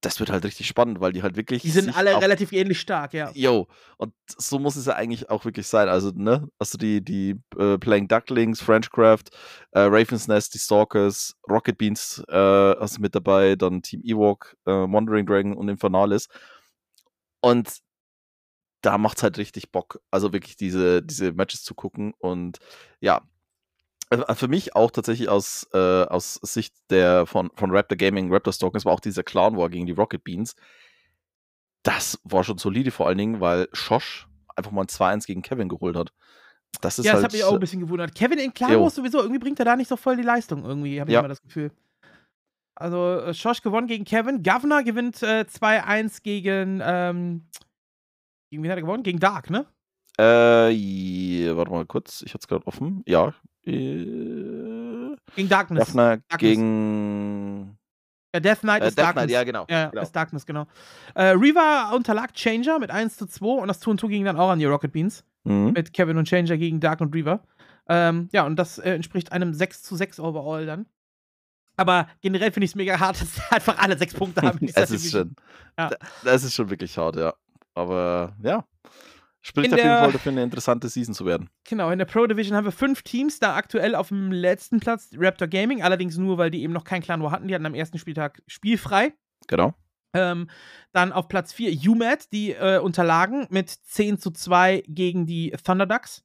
das 0.00 0.18
wird 0.18 0.30
halt 0.30 0.44
richtig 0.44 0.66
spannend, 0.66 1.00
weil 1.00 1.12
die 1.12 1.22
halt 1.22 1.36
wirklich. 1.36 1.62
Die 1.62 1.70
sind 1.70 1.94
alle 1.94 2.20
relativ 2.20 2.52
ähnlich 2.52 2.80
stark, 2.80 3.12
ja. 3.12 3.30
Jo, 3.34 3.68
und 3.98 4.14
so 4.26 4.58
muss 4.58 4.76
es 4.76 4.86
ja 4.86 4.94
eigentlich 4.94 5.28
auch 5.28 5.44
wirklich 5.44 5.66
sein. 5.66 5.88
Also, 5.88 6.10
ne, 6.14 6.48
hast 6.58 6.74
du 6.74 6.78
die, 6.78 7.04
die 7.04 7.36
äh, 7.58 7.76
Playing 7.76 8.08
Ducklings, 8.08 8.62
Frenchcraft, 8.62 9.24
äh, 9.72 9.80
Raven's 9.80 10.26
Nest, 10.26 10.54
die 10.54 10.58
Stalkers, 10.58 11.36
Rocket 11.50 11.76
Beans 11.76 12.22
äh, 12.28 12.34
hast 12.34 12.96
du 12.96 13.02
mit 13.02 13.14
dabei, 13.14 13.56
dann 13.56 13.82
Team 13.82 14.00
Ewok, 14.02 14.56
äh, 14.64 14.70
Wandering 14.70 15.26
Dragon 15.26 15.54
und 15.54 15.68
Infernalis. 15.68 16.28
Und 17.42 17.80
da 18.82 18.96
macht 18.96 19.18
es 19.18 19.22
halt 19.22 19.36
richtig 19.36 19.70
Bock, 19.70 20.00
also 20.10 20.32
wirklich 20.32 20.56
diese, 20.56 21.02
diese 21.02 21.32
Matches 21.32 21.62
zu 21.62 21.74
gucken. 21.74 22.14
Und 22.18 22.58
ja, 23.00 23.20
also, 24.10 24.26
äh, 24.26 24.34
für 24.34 24.48
mich 24.48 24.76
auch 24.76 24.90
tatsächlich 24.90 25.28
aus, 25.28 25.68
äh, 25.72 25.78
aus 25.78 26.34
Sicht 26.34 26.74
der 26.90 27.26
von, 27.26 27.50
von 27.54 27.70
Raptor 27.70 27.96
Gaming, 27.96 28.32
Raptor 28.32 28.52
Stalkers 28.52 28.84
war 28.84 28.92
auch 28.92 29.00
dieser 29.00 29.22
Clown 29.22 29.56
War 29.56 29.70
gegen 29.70 29.86
die 29.86 29.92
Rocket 29.92 30.22
Beans. 30.24 30.56
Das 31.82 32.20
war 32.24 32.44
schon 32.44 32.58
solide, 32.58 32.90
vor 32.90 33.06
allen 33.06 33.18
Dingen, 33.18 33.40
weil 33.40 33.68
Shosh 33.72 34.28
einfach 34.56 34.72
mal 34.72 34.82
ein 34.82 34.88
2-1 34.88 35.26
gegen 35.26 35.42
Kevin 35.42 35.68
geholt 35.68 35.96
hat. 35.96 36.12
Das 36.80 36.98
ist 36.98 37.06
ja, 37.06 37.12
das 37.12 37.22
halt, 37.22 37.32
hat 37.32 37.32
mich 37.32 37.44
auch 37.44 37.54
ein 37.54 37.60
bisschen 37.60 37.80
gewundert. 37.80 38.14
Kevin 38.14 38.38
in 38.38 38.52
Clan 38.52 38.78
Wars 38.80 38.94
sowieso, 38.94 39.18
irgendwie 39.18 39.40
bringt 39.40 39.58
er 39.58 39.64
da 39.64 39.76
nicht 39.76 39.88
so 39.88 39.96
voll 39.96 40.16
die 40.16 40.22
Leistung, 40.22 40.64
irgendwie, 40.64 41.00
habe 41.00 41.10
ich 41.10 41.14
ja. 41.14 41.20
immer 41.20 41.28
das 41.28 41.42
Gefühl. 41.42 41.72
Also, 42.74 43.20
äh, 43.20 43.34
Shosh 43.34 43.62
gewonnen 43.62 43.86
gegen 43.86 44.04
Kevin. 44.04 44.42
Governor 44.42 44.82
gewinnt 44.82 45.22
äh, 45.22 45.44
2-1 45.48 46.22
gegen, 46.22 46.80
ähm, 46.82 47.46
gegen 48.50 48.62
wen 48.62 48.70
hat 48.70 48.78
er 48.78 48.82
gewonnen? 48.82 49.02
Gegen 49.02 49.18
Dark, 49.18 49.50
ne? 49.50 49.66
Äh, 50.20 51.56
warte 51.56 51.70
mal 51.70 51.86
kurz, 51.86 52.22
ich 52.22 52.34
hatte 52.34 52.42
es 52.42 52.48
gerade 52.48 52.66
offen. 52.66 53.02
Ja, 53.06 53.32
äh, 53.64 55.16
gegen 55.34 55.48
Darkness. 55.48 55.86
Daphne 55.86 56.22
Darkness. 56.28 56.38
gegen. 56.38 57.76
Ja, 58.32 58.40
Death 58.40 58.60
Knight 58.60 58.82
äh, 58.82 58.88
ist 58.88 58.98
Death 58.98 59.04
Darkness. 59.06 59.24
Knight, 59.24 59.30
ja, 59.30 59.44
genau. 59.44 59.66
Ja, 59.68 59.88
genau. 59.88 60.02
ist 60.02 60.12
Darkness, 60.12 60.46
genau. 60.46 60.66
Äh, 61.14 61.30
Reaver 61.30 61.94
unterlag 61.94 62.32
Changer 62.34 62.78
mit 62.78 62.90
1 62.90 63.16
zu 63.16 63.26
2 63.26 63.46
und 63.46 63.68
das 63.68 63.80
2 63.80 63.96
2 63.96 64.08
ging 64.08 64.24
dann 64.24 64.36
auch 64.36 64.50
an 64.50 64.58
die 64.58 64.66
Rocket 64.66 64.92
Beans. 64.92 65.24
Mhm. 65.44 65.72
Mit 65.72 65.92
Kevin 65.92 66.16
und 66.16 66.28
Changer 66.28 66.56
gegen 66.56 66.80
Dark 66.80 67.00
und 67.00 67.14
Reaver. 67.14 67.42
Ähm, 67.88 68.28
ja, 68.32 68.46
und 68.46 68.56
das 68.56 68.78
äh, 68.78 68.92
entspricht 68.92 69.32
einem 69.32 69.52
6 69.52 69.82
zu 69.82 69.96
6 69.96 70.20
Overall 70.20 70.66
dann. 70.66 70.86
Aber 71.76 72.08
generell 72.20 72.52
finde 72.52 72.66
ich 72.66 72.72
es 72.72 72.74
mega 72.76 73.00
hart, 73.00 73.20
dass 73.20 73.50
einfach 73.50 73.78
alle 73.78 73.96
sechs 73.96 74.14
Punkte 74.14 74.42
haben. 74.42 74.58
das 74.74 74.90
ist 74.90 75.10
schon. 75.10 75.34
Ja. 75.78 75.90
Das 76.22 76.44
ist 76.44 76.54
schon 76.54 76.68
wirklich 76.70 76.96
hart, 76.98 77.16
ja. 77.16 77.34
Aber 77.74 78.36
ja. 78.42 78.64
Spricht 79.42 79.68
in 79.68 79.74
auf 79.74 79.78
jeden 79.78 79.98
Fall 79.98 80.12
dafür, 80.12 80.32
eine 80.32 80.42
interessante 80.42 80.88
Season 80.88 81.14
zu 81.14 81.24
werden. 81.24 81.48
Genau, 81.64 81.90
in 81.90 81.98
der 81.98 82.04
Pro 82.04 82.26
Division 82.26 82.56
haben 82.56 82.66
wir 82.66 82.72
fünf 82.72 83.02
Teams, 83.02 83.38
da 83.38 83.54
aktuell 83.54 83.94
auf 83.94 84.08
dem 84.08 84.32
letzten 84.32 84.80
Platz 84.80 85.10
Raptor 85.16 85.48
Gaming, 85.48 85.82
allerdings 85.82 86.18
nur, 86.18 86.36
weil 86.36 86.50
die 86.50 86.62
eben 86.62 86.74
noch 86.74 86.84
kein 86.84 87.02
Clan 87.02 87.22
War 87.22 87.30
hatten. 87.30 87.48
Die 87.48 87.54
hatten 87.54 87.66
am 87.66 87.74
ersten 87.74 87.98
Spieltag 87.98 88.42
spielfrei. 88.46 89.14
Genau. 89.46 89.74
Ähm, 90.12 90.50
dann 90.92 91.12
auf 91.12 91.28
Platz 91.28 91.52
4 91.52 91.90
UMAD, 91.90 92.32
die 92.32 92.52
äh, 92.52 92.78
unterlagen 92.78 93.46
mit 93.50 93.70
10 93.70 94.18
zu 94.18 94.30
2 94.30 94.82
gegen 94.88 95.24
die 95.26 95.52
Thunderducks. 95.64 96.24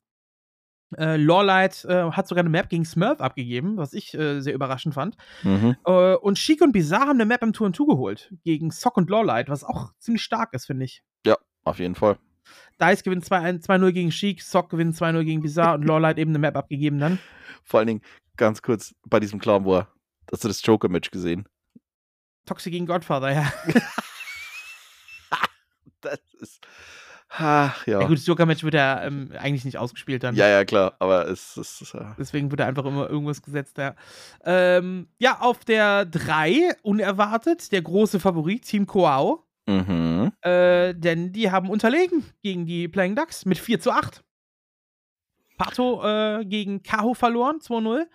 Äh, 0.98 1.18
Lawlight 1.18 1.86
äh, 1.86 2.12
hat 2.12 2.28
sogar 2.28 2.42
eine 2.42 2.50
Map 2.50 2.70
gegen 2.70 2.86
Smurf 2.86 3.22
abgegeben, 3.22 3.78
was 3.78 3.94
ich 3.94 4.14
äh, 4.14 4.42
sehr 4.42 4.54
überraschend 4.54 4.94
fand. 4.94 5.16
Mhm. 5.44 5.76
Äh, 5.86 6.16
und 6.16 6.38
Chic 6.38 6.62
und 6.62 6.72
Bizarre 6.72 7.08
haben 7.08 7.18
eine 7.18 7.26
Map 7.26 7.44
im 7.44 7.54
Tour 7.54 7.72
2 7.72 7.86
geholt 7.86 8.34
gegen 8.44 8.72
Sock 8.72 8.98
und 8.98 9.10
Lawlight, 9.10 9.50
was 9.50 9.64
auch 9.64 9.94
ziemlich 10.00 10.24
stark 10.24 10.54
ist, 10.54 10.66
finde 10.66 10.86
ich. 10.86 11.04
Ja, 11.26 11.38
auf 11.64 11.80
jeden 11.80 11.96
Fall. 11.96 12.18
Dice 12.82 13.04
gewinnt 13.04 13.26
2-0 13.26 13.92
gegen 13.92 14.12
Sheik, 14.12 14.42
Sock 14.42 14.70
gewinnt 14.70 14.96
2-0 14.96 15.24
gegen 15.24 15.42
Bizarre 15.42 15.76
und 15.76 15.86
Lawler 15.86 16.10
hat 16.10 16.18
eben 16.18 16.32
eine 16.32 16.40
Map 16.40 16.58
abgegeben 16.58 17.00
dann. 17.00 17.20
Vor 17.64 17.80
allen 17.80 17.88
Dingen, 17.88 18.02
ganz 18.38 18.62
kurz, 18.62 18.94
bei 19.06 19.20
diesem 19.20 19.40
Clown 19.40 19.66
War, 19.66 19.88
hast 20.32 20.44
du 20.44 20.48
das 20.48 20.66
Joker-Match 20.66 21.12
gesehen? 21.12 21.48
Toxic 22.46 22.72
gegen 22.72 22.86
Godfather, 22.86 23.32
ja. 23.32 23.52
das 26.02 26.20
ist. 26.40 26.66
Ach, 27.38 27.86
ja. 27.88 28.02
Ja, 28.02 28.08
gut, 28.08 28.18
das 28.18 28.26
Joker-Match 28.26 28.64
wird 28.64 28.76
ja 28.76 29.04
ähm, 29.04 29.32
eigentlich 29.38 29.66
nicht 29.66 29.78
ausgespielt 29.78 30.24
dann. 30.24 30.36
Ja, 30.36 30.48
ja, 30.48 30.64
klar, 30.64 30.96
aber 31.00 31.28
es 31.28 31.58
ist. 31.58 31.94
Äh, 31.94 32.06
Deswegen 32.18 32.52
wird 32.52 32.60
da 32.60 32.68
einfach 32.68 32.86
immer 32.86 33.10
irgendwas 33.10 33.42
gesetzt. 33.42 33.78
Ja, 33.78 33.96
ähm, 34.44 35.08
ja 35.18 35.40
auf 35.40 35.66
der 35.66 36.06
3, 36.06 36.76
unerwartet, 36.84 37.72
der 37.72 37.82
große 37.82 38.20
Favorit, 38.20 38.64
Team 38.64 38.86
Koao. 38.86 39.45
Mhm. 39.68 40.32
Äh, 40.42 40.94
denn 40.96 41.32
die 41.32 41.52
haben 41.52 41.70
unterlegen 41.70 42.24
gegen 42.44 42.66
die 42.66 42.88
Playing 42.88 43.16
Ducks 43.16 43.46
mit 43.46 43.58
4 43.58 43.80
zu 43.80 43.92
8. 43.92 44.24
Pato 45.58 46.04
äh, 46.04 46.46
gegen 46.46 46.84
Kaho 46.84 47.14
verloren, 47.14 47.60
2-0. 47.60 48.06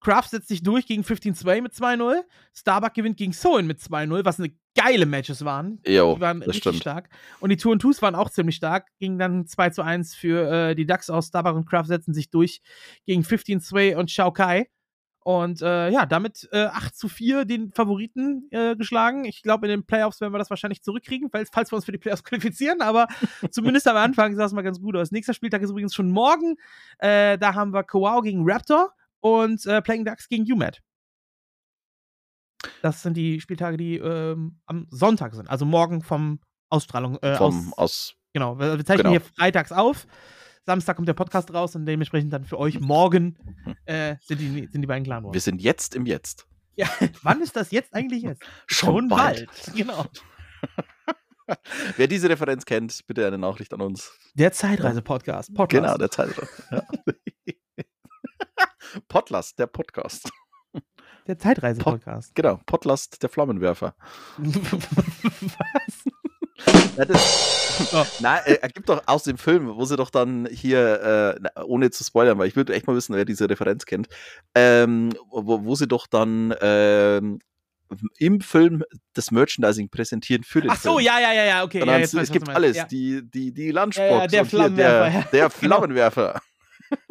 Kraft 0.00 0.30
setzt 0.30 0.48
sich 0.48 0.62
durch 0.62 0.86
gegen 0.86 1.02
15-2 1.02 1.60
mit 1.60 1.72
2-0. 1.72 2.22
Starbuck 2.54 2.94
gewinnt 2.94 3.18
gegen 3.18 3.32
Soin 3.32 3.66
mit 3.66 3.78
2-0, 3.80 4.24
was 4.24 4.40
eine 4.40 4.50
geile 4.74 5.04
Matches 5.04 5.44
waren. 5.44 5.78
Jo, 5.86 6.14
Die 6.14 6.20
waren 6.20 6.40
das 6.40 6.48
richtig 6.48 6.62
stimmt. 6.62 6.76
stark. 6.80 7.10
Und 7.40 7.50
die 7.50 7.56
Two 7.58 7.70
and 7.72 7.82
Twos 7.82 8.00
waren 8.00 8.14
auch 8.14 8.30
ziemlich 8.30 8.56
stark. 8.56 8.88
Ging 8.98 9.18
dann 9.18 9.46
2 9.46 9.70
zu 9.70 9.82
1 9.82 10.14
für 10.14 10.70
äh, 10.70 10.74
die 10.74 10.86
Ducks 10.86 11.10
aus. 11.10 11.26
Starbuck 11.28 11.54
und 11.54 11.68
Kraft 11.68 11.88
setzen 11.88 12.14
sich 12.14 12.30
durch 12.30 12.62
gegen 13.04 13.22
15-2 13.22 13.96
und 13.96 14.10
Shao 14.10 14.32
Kai. 14.32 14.68
Und 15.22 15.60
äh, 15.60 15.90
ja, 15.90 16.06
damit 16.06 16.48
äh, 16.50 16.64
8 16.64 16.96
zu 16.96 17.08
4 17.08 17.44
den 17.44 17.72
Favoriten 17.72 18.48
äh, 18.50 18.74
geschlagen. 18.74 19.26
Ich 19.26 19.42
glaube, 19.42 19.66
in 19.66 19.70
den 19.70 19.86
Playoffs 19.86 20.20
werden 20.20 20.32
wir 20.32 20.38
das 20.38 20.48
wahrscheinlich 20.48 20.82
zurückkriegen, 20.82 21.28
weil, 21.32 21.44
falls 21.52 21.70
wir 21.70 21.76
uns 21.76 21.84
für 21.84 21.92
die 21.92 21.98
Playoffs 21.98 22.24
qualifizieren. 22.24 22.80
Aber 22.80 23.06
zumindest 23.50 23.86
am 23.86 23.96
Anfang 23.96 24.34
sah 24.34 24.46
es 24.46 24.52
mal 24.52 24.62
ganz 24.62 24.80
gut 24.80 24.96
aus. 24.96 25.10
Nächster 25.10 25.34
Spieltag 25.34 25.60
ist 25.62 25.70
übrigens 25.70 25.94
schon 25.94 26.10
morgen. 26.10 26.56
Äh, 26.98 27.36
da 27.38 27.54
haben 27.54 27.72
wir 27.72 27.84
Kowau 27.84 28.22
gegen 28.22 28.42
Raptor 28.44 28.94
und 29.20 29.64
äh, 29.66 29.82
Playing 29.82 30.06
Ducks 30.06 30.28
gegen 30.28 30.50
UMAT. 30.50 30.80
Das 32.82 33.02
sind 33.02 33.16
die 33.16 33.40
Spieltage, 33.40 33.76
die 33.76 33.96
ähm, 33.96 34.58
am 34.66 34.86
Sonntag 34.90 35.34
sind. 35.34 35.50
Also 35.50 35.64
morgen 35.64 36.02
vom 36.02 36.40
Ausstrahlung. 36.70 37.18
Äh, 37.18 37.36
Vom 37.36 37.72
aus, 37.72 37.78
aus. 37.78 38.14
genau, 38.32 38.58
wir, 38.58 38.78
wir 38.78 38.84
zeichnen 38.84 39.04
genau. 39.04 39.10
hier 39.10 39.20
freitags 39.36 39.72
auf. 39.72 40.06
Samstag 40.70 40.94
kommt 40.94 41.08
der 41.08 41.14
Podcast 41.14 41.52
raus 41.52 41.74
und 41.74 41.84
dementsprechend 41.84 42.32
dann 42.32 42.44
für 42.44 42.56
euch 42.56 42.78
morgen 42.78 43.36
äh, 43.86 44.14
sind, 44.20 44.38
die, 44.38 44.68
sind 44.70 44.82
die 44.82 44.86
beiden 44.86 45.02
klar 45.02 45.18
geworden. 45.18 45.34
Wir 45.34 45.40
sind 45.40 45.60
jetzt 45.60 45.96
im 45.96 46.06
Jetzt. 46.06 46.46
Ja, 46.76 46.86
wann 47.22 47.42
ist 47.42 47.56
das 47.56 47.72
jetzt 47.72 47.92
eigentlich 47.92 48.22
jetzt? 48.22 48.44
Genau. 49.74 50.06
Wer 51.96 52.06
diese 52.06 52.28
Referenz 52.30 52.64
kennt, 52.64 53.04
bitte 53.08 53.26
eine 53.26 53.36
Nachricht 53.36 53.74
an 53.74 53.80
uns. 53.80 54.16
Der 54.34 54.52
Zeitreise-Podcast. 54.52 55.52
Podcast. 55.52 55.84
Genau, 55.84 55.98
der 55.98 56.08
Zeit. 56.12 56.30
Ja. 56.70 56.86
Podlast, 59.08 59.58
der 59.58 59.66
Podcast. 59.66 60.30
Der 61.26 61.36
Zeitreise-Podcast. 61.36 62.32
Genau, 62.36 62.60
Podlast, 62.64 63.20
der 63.20 63.28
Flammenwerfer. 63.28 63.96
Was? 64.38 66.04
Das, 67.06 67.46
Oh. 67.94 68.04
Nein, 68.20 68.40
er, 68.44 68.62
er 68.62 68.68
gibt 68.68 68.90
doch 68.90 69.02
aus 69.06 69.22
dem 69.22 69.38
Film, 69.38 69.74
wo 69.74 69.86
sie 69.86 69.96
doch 69.96 70.10
dann 70.10 70.46
hier, 70.50 71.36
äh, 71.38 71.40
na, 71.40 71.64
ohne 71.64 71.90
zu 71.90 72.04
spoilern, 72.04 72.36
weil 72.38 72.46
ich 72.46 72.54
würde 72.54 72.74
echt 72.74 72.86
mal 72.86 72.94
wissen, 72.94 73.14
wer 73.16 73.24
diese 73.24 73.48
Referenz 73.48 73.86
kennt, 73.86 74.06
ähm, 74.54 75.14
wo, 75.30 75.64
wo 75.64 75.74
sie 75.74 75.88
doch 75.88 76.06
dann 76.06 76.54
ähm, 76.60 77.38
im 78.18 78.40
Film 78.42 78.84
das 79.14 79.30
Merchandising 79.30 79.88
präsentieren 79.88 80.44
für 80.44 80.60
den 80.60 80.70
Ach 80.70 80.76
so, 80.78 80.96
Film. 80.96 81.06
ja, 81.06 81.20
ja, 81.20 81.32
ja, 81.32 81.44
ja, 81.44 81.64
okay. 81.64 81.80
Ja, 81.80 81.86
weiß 81.86 82.08
es 82.12 82.20
was 82.20 82.30
gibt 82.30 82.50
alles, 82.50 82.76
Ja. 82.76 82.84
die, 82.84 83.22
die, 83.30 83.52
die 83.52 83.70
Lunchbox 83.70 83.98
Ja, 84.10 84.26
der 84.26 84.40
hier 84.42 84.44
Flammenwerfer, 84.44 85.04
der, 85.10 85.12
ja. 85.20 85.26
der 85.32 85.48
Genau. 85.48 85.76
Flammenwerfer. 85.76 86.40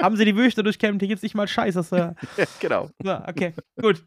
Haben 0.01 0.17
sie 0.17 0.25
die 0.25 0.35
Würste 0.35 0.63
durchkämmt, 0.63 1.01
hier 1.01 1.09
gibt's 1.09 1.23
nicht 1.23 1.35
mal 1.35 1.47
Scheiß. 1.47 1.75
Das, 1.75 1.91
äh, 1.91 2.13
genau. 2.59 2.89
so, 3.01 3.13
okay, 3.27 3.53
gut. 3.81 4.03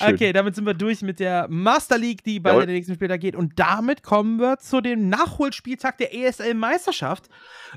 Okay, 0.00 0.32
damit 0.32 0.54
sind 0.54 0.64
wir 0.66 0.74
durch 0.74 1.02
mit 1.02 1.20
der 1.20 1.46
Master 1.48 1.98
League, 1.98 2.22
die 2.24 2.40
bald 2.40 2.62
in 2.62 2.68
den 2.68 2.76
nächsten 2.76 2.94
Spieltag 2.94 3.20
geht. 3.20 3.36
Und 3.36 3.58
damit 3.58 4.02
kommen 4.02 4.38
wir 4.40 4.58
zu 4.58 4.80
dem 4.80 5.08
Nachholspieltag 5.08 5.98
der 5.98 6.14
ESL-Meisterschaft. 6.14 7.28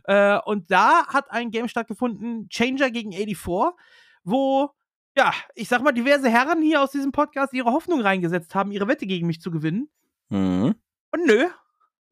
Äh, 0.05 0.39
und 0.45 0.71
da 0.71 1.07
hat 1.07 1.31
ein 1.31 1.51
Game 1.51 1.67
stattgefunden, 1.67 2.47
Changer 2.49 2.91
gegen 2.91 3.11
84, 3.11 3.77
wo, 4.23 4.69
ja, 5.17 5.33
ich 5.55 5.67
sag 5.67 5.83
mal, 5.83 5.91
diverse 5.91 6.29
Herren 6.29 6.61
hier 6.61 6.81
aus 6.81 6.91
diesem 6.91 7.11
Podcast 7.11 7.53
ihre 7.53 7.71
Hoffnung 7.71 8.01
reingesetzt 8.01 8.55
haben, 8.55 8.71
ihre 8.71 8.87
Wette 8.87 9.05
gegen 9.05 9.27
mich 9.27 9.41
zu 9.41 9.51
gewinnen. 9.51 9.89
Mhm. 10.29 10.75
Und 11.11 11.25
nö, 11.25 11.47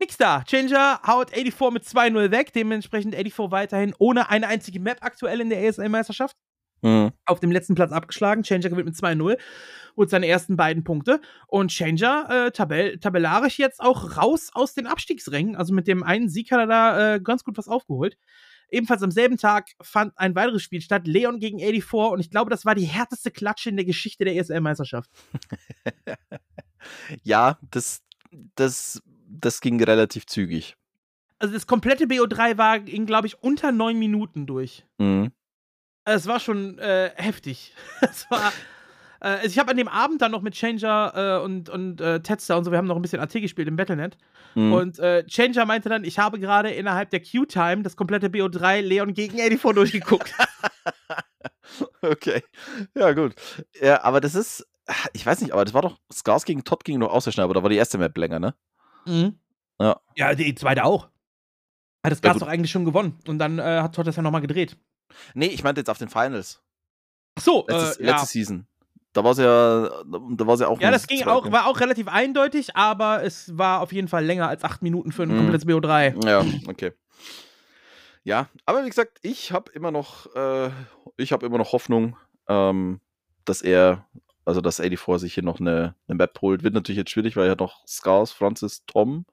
nix 0.02 0.18
da. 0.18 0.44
Changer 0.44 1.00
haut 1.08 1.30
84 1.32 1.72
mit 1.72 1.84
2-0 1.86 2.32
weg, 2.32 2.52
dementsprechend 2.54 3.16
84 3.16 3.52
weiterhin 3.52 3.96
ohne 3.98 4.30
eine 4.30 4.48
einzige 4.48 4.80
Map 4.80 4.98
aktuell 5.02 5.40
in 5.40 5.50
der 5.50 5.64
ESL-Meisterschaft 5.64 6.36
Mhm. 6.84 7.12
auf 7.26 7.40
dem 7.40 7.52
letzten 7.52 7.76
Platz 7.76 7.92
abgeschlagen. 7.92 8.42
Changer 8.44 8.70
gewinnt 8.70 8.88
mit 8.88 8.96
2-0, 8.96 9.38
holt 9.96 10.10
seine 10.10 10.28
ersten 10.28 10.58
beiden 10.58 10.84
Punkte. 10.84 11.22
Und 11.48 11.70
Changer 11.72 12.48
äh, 12.48 12.52
tabell 12.52 12.98
tabellarisch 12.98 13.60
jetzt 13.60 13.80
auch 13.80 14.18
raus 14.18 14.50
aus 14.54 14.74
den 14.74 14.88
Abstiegsrängen. 14.88 15.56
Also 15.56 15.74
mit 15.74 15.88
dem 15.88 16.02
einen 16.04 16.28
Sieg 16.28 16.52
hat 16.52 16.60
er 16.60 16.68
da 16.68 17.16
äh, 17.16 17.20
ganz 17.22 17.44
gut 17.44 17.58
was 17.58 17.68
aufgeholt. 17.68 18.18
Ebenfalls 18.72 19.04
am 19.04 19.12
selben 19.12 19.38
Tag 19.38 19.68
fand 19.82 20.18
ein 20.18 20.34
weiteres 20.34 20.64
Spiel 20.64 20.82
statt, 20.82 21.06
Leon 21.06 21.40
gegen 21.40 21.60
84. 21.60 21.94
Und 22.14 22.20
ich 22.20 22.32
glaube, 22.32 22.50
das 22.50 22.66
war 22.66 22.74
die 22.74 22.86
härteste 22.86 23.30
Klatsche 23.30 23.70
in 23.70 23.76
der 23.76 23.86
Geschichte 23.86 24.26
der 24.26 24.36
ESL-Meisterschaft. 24.38 25.10
Ja, 27.24 27.60
das, 27.70 28.02
das, 28.56 29.04
das 29.40 29.62
ging 29.62 29.82
relativ 29.84 30.26
zügig. 30.26 30.76
Also 31.40 31.54
das 31.54 31.66
komplette 31.66 32.06
BO3 32.06 32.58
war 32.58 32.78
in, 32.78 33.06
glaube 33.06 33.28
ich, 33.28 33.42
unter 33.42 33.72
neun 33.72 33.98
Minuten 33.98 34.46
durch. 34.46 34.86
Mhm. 35.00 35.32
Es 36.06 36.28
war 36.28 36.40
schon 36.40 36.78
äh, 36.80 37.12
heftig. 37.16 37.74
Es 38.02 38.30
war. 38.30 38.52
Äh, 39.22 39.28
also 39.28 39.48
ich 39.48 39.60
habe 39.60 39.72
an 39.72 39.78
dem 39.78 39.88
Abend 39.88 40.22
dann 40.22 40.32
noch 40.32 40.42
mit 40.42 40.54
Changer 40.54 41.14
äh, 41.16 41.44
und, 41.44 41.70
und 41.70 42.02
äh, 42.02 42.22
Tetster 42.22 42.58
und 42.58 42.64
so, 42.64 42.72
wir 42.72 42.78
haben 42.78 42.88
noch 42.88 42.96
ein 42.96 43.02
bisschen 43.02 43.20
AT 43.20 43.34
gespielt 43.34 43.68
im 43.68 43.76
Battlenet. 43.76 44.18
Mhm. 44.56 44.74
Und 44.74 45.00
äh, 45.00 45.26
Changer 45.26 45.66
meinte 45.66 45.90
dann, 45.90 46.04
ich 46.04 46.20
habe 46.20 46.40
gerade 46.40 46.72
innerhalb 46.72 47.10
der 47.12 47.22
Q-Time 47.22 47.84
das 47.84 47.96
komplette 47.96 48.28
BO3 48.28 48.82
Leon 48.82 49.14
gegen 49.14 49.38
84 49.38 49.76
durchgeguckt. 49.76 50.34
Okay. 52.02 52.44
Ja, 52.96 53.14
gut. 53.14 53.36
Ja, 53.80 54.04
aber 54.04 54.20
das 54.20 54.36
ist, 54.36 54.68
ich 55.14 55.26
weiß 55.26 55.42
nicht, 55.42 55.54
aber 55.54 55.64
das 55.64 55.74
war 55.74 55.82
doch, 55.82 56.00
Scars 56.12 56.46
gegen 56.46 56.64
Todd 56.64 56.84
ging 56.84 57.00
noch 57.00 57.12
außer 57.12 57.32
schnell, 57.32 57.46
aber 57.46 57.54
da 57.54 57.64
war 57.64 57.70
die 57.70 57.78
erste 57.78 57.98
Map 57.98 58.18
länger, 58.18 58.40
ne? 58.40 58.56
Mhm. 59.06 59.38
Ja. 59.80 60.00
Ja, 60.16 60.36
die 60.36 60.54
zweite 60.56 60.84
auch. 60.84 61.06
Hat 62.04 62.12
das 62.12 62.20
Ja, 62.20 62.22
Gas 62.30 62.34
gut. 62.34 62.42
doch 62.44 62.48
eigentlich 62.48 62.72
schon 62.72 62.86
gewonnen. 62.86 63.18
Und 63.28 63.40
dann 63.40 63.60
äh, 63.60 63.82
hat 63.82 63.96
Todd 63.96 64.06
das 64.08 64.16
ja 64.16 64.22
nochmal 64.22 64.42
gedreht. 64.42 64.78
Nee, 65.34 65.48
ich 65.48 65.64
meinte 65.64 65.82
jetzt 65.82 65.90
auf 65.90 65.98
den 65.98 66.10
Finals. 66.10 66.62
Ach 67.36 67.42
so, 67.44 67.66
Letztes, 67.68 67.98
äh, 67.98 68.06
ja. 68.06 68.12
letzte 68.12 68.28
Season. 68.28 68.68
Da 69.14 69.24
war 69.24 69.34
sie 69.36 69.44
ja, 69.44 69.90
da 70.06 70.48
war 70.48 70.56
sie 70.58 70.68
auch. 70.68 70.80
Ja, 70.80 70.90
das 70.90 71.06
ging 71.06 71.24
auch, 71.24 71.52
war 71.52 71.66
auch 71.68 71.80
relativ 71.82 72.08
eindeutig, 72.08 72.76
aber 72.78 73.24
es 73.24 73.58
war 73.58 73.82
auf 73.82 73.92
jeden 73.92 74.08
Fall 74.08 74.24
länger 74.24 74.48
als 74.48 74.64
acht 74.64 74.82
Minuten 74.82 75.12
für 75.12 75.24
ein 75.24 75.30
Mhm. 75.30 75.38
komplettes 75.38 75.68
BO3. 75.68 76.26
Ja, 76.28 76.46
okay. 76.70 76.94
Ja, 78.24 78.48
aber 78.66 78.86
wie 78.86 78.90
gesagt, 78.90 79.18
ich 79.24 79.52
habe 79.52 79.72
immer 79.74 79.92
noch, 79.92 80.34
äh, 80.36 80.70
ich 81.18 81.32
habe 81.34 81.46
immer 81.46 81.58
noch 81.58 81.72
Hoffnung, 81.74 82.16
ähm, 82.48 83.02
dass 83.46 83.62
er, 83.62 84.06
also 84.46 84.62
dass 84.62 84.78
84 84.78 85.20
sich 85.22 85.34
hier 85.34 85.44
noch 85.44 85.60
eine, 85.60 85.96
eine 86.08 86.16
Map 86.16 86.40
holt. 86.42 86.64
Wird 86.64 86.74
natürlich 86.74 86.98
jetzt 86.98 87.12
schwierig, 87.12 87.36
weil 87.36 87.50
hat 87.50 87.60
noch 87.60 87.86
Scars, 87.88 88.32
Francis, 88.32 88.86
Tom. 88.86 89.26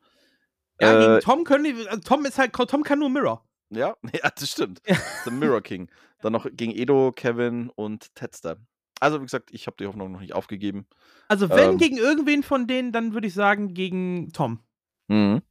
Ja, 0.81 0.95
Äh, 0.95 1.07
gegen 1.07 1.21
Tom 1.21 1.45
können 1.45 1.65
die, 1.65 1.89
also 1.89 2.01
Tom 2.01 2.25
ist 2.25 2.39
halt, 2.39 2.53
Tom 2.53 2.83
kann 2.83 2.99
nur 2.99 3.11
Mirror. 3.11 3.45
Ja, 3.71 3.97
ja, 4.13 4.31
das 4.35 4.51
stimmt. 4.51 4.81
Ja. 4.87 4.97
The 5.25 5.31
Mirror 5.31 5.63
King. 5.63 5.91
Dann 6.21 6.33
noch 6.33 6.47
gegen 6.51 6.73
Edo, 6.73 7.13
Kevin 7.13 7.71
und 7.71 8.15
Tedster. 8.15 8.57
Also, 9.01 9.21
wie 9.21 9.25
gesagt, 9.25 9.51
ich 9.53 9.67
habe 9.69 9.77
die 9.79 9.87
Hoffnung 9.87 10.11
noch 10.11 10.21
nicht 10.21 10.33
aufgegeben. 10.35 10.87
Also 11.29 11.49
wenn 11.51 11.71
Ähm. 11.73 11.79
gegen 11.79 11.97
irgendwen 11.99 12.43
von 12.43 12.67
denen, 12.67 12.91
dann 12.91 13.15
würde 13.15 13.29
ich 13.29 13.35
sagen 13.35 13.73
gegen 13.75 14.33
Tom. 14.33 14.61
Mhm. 15.07 15.43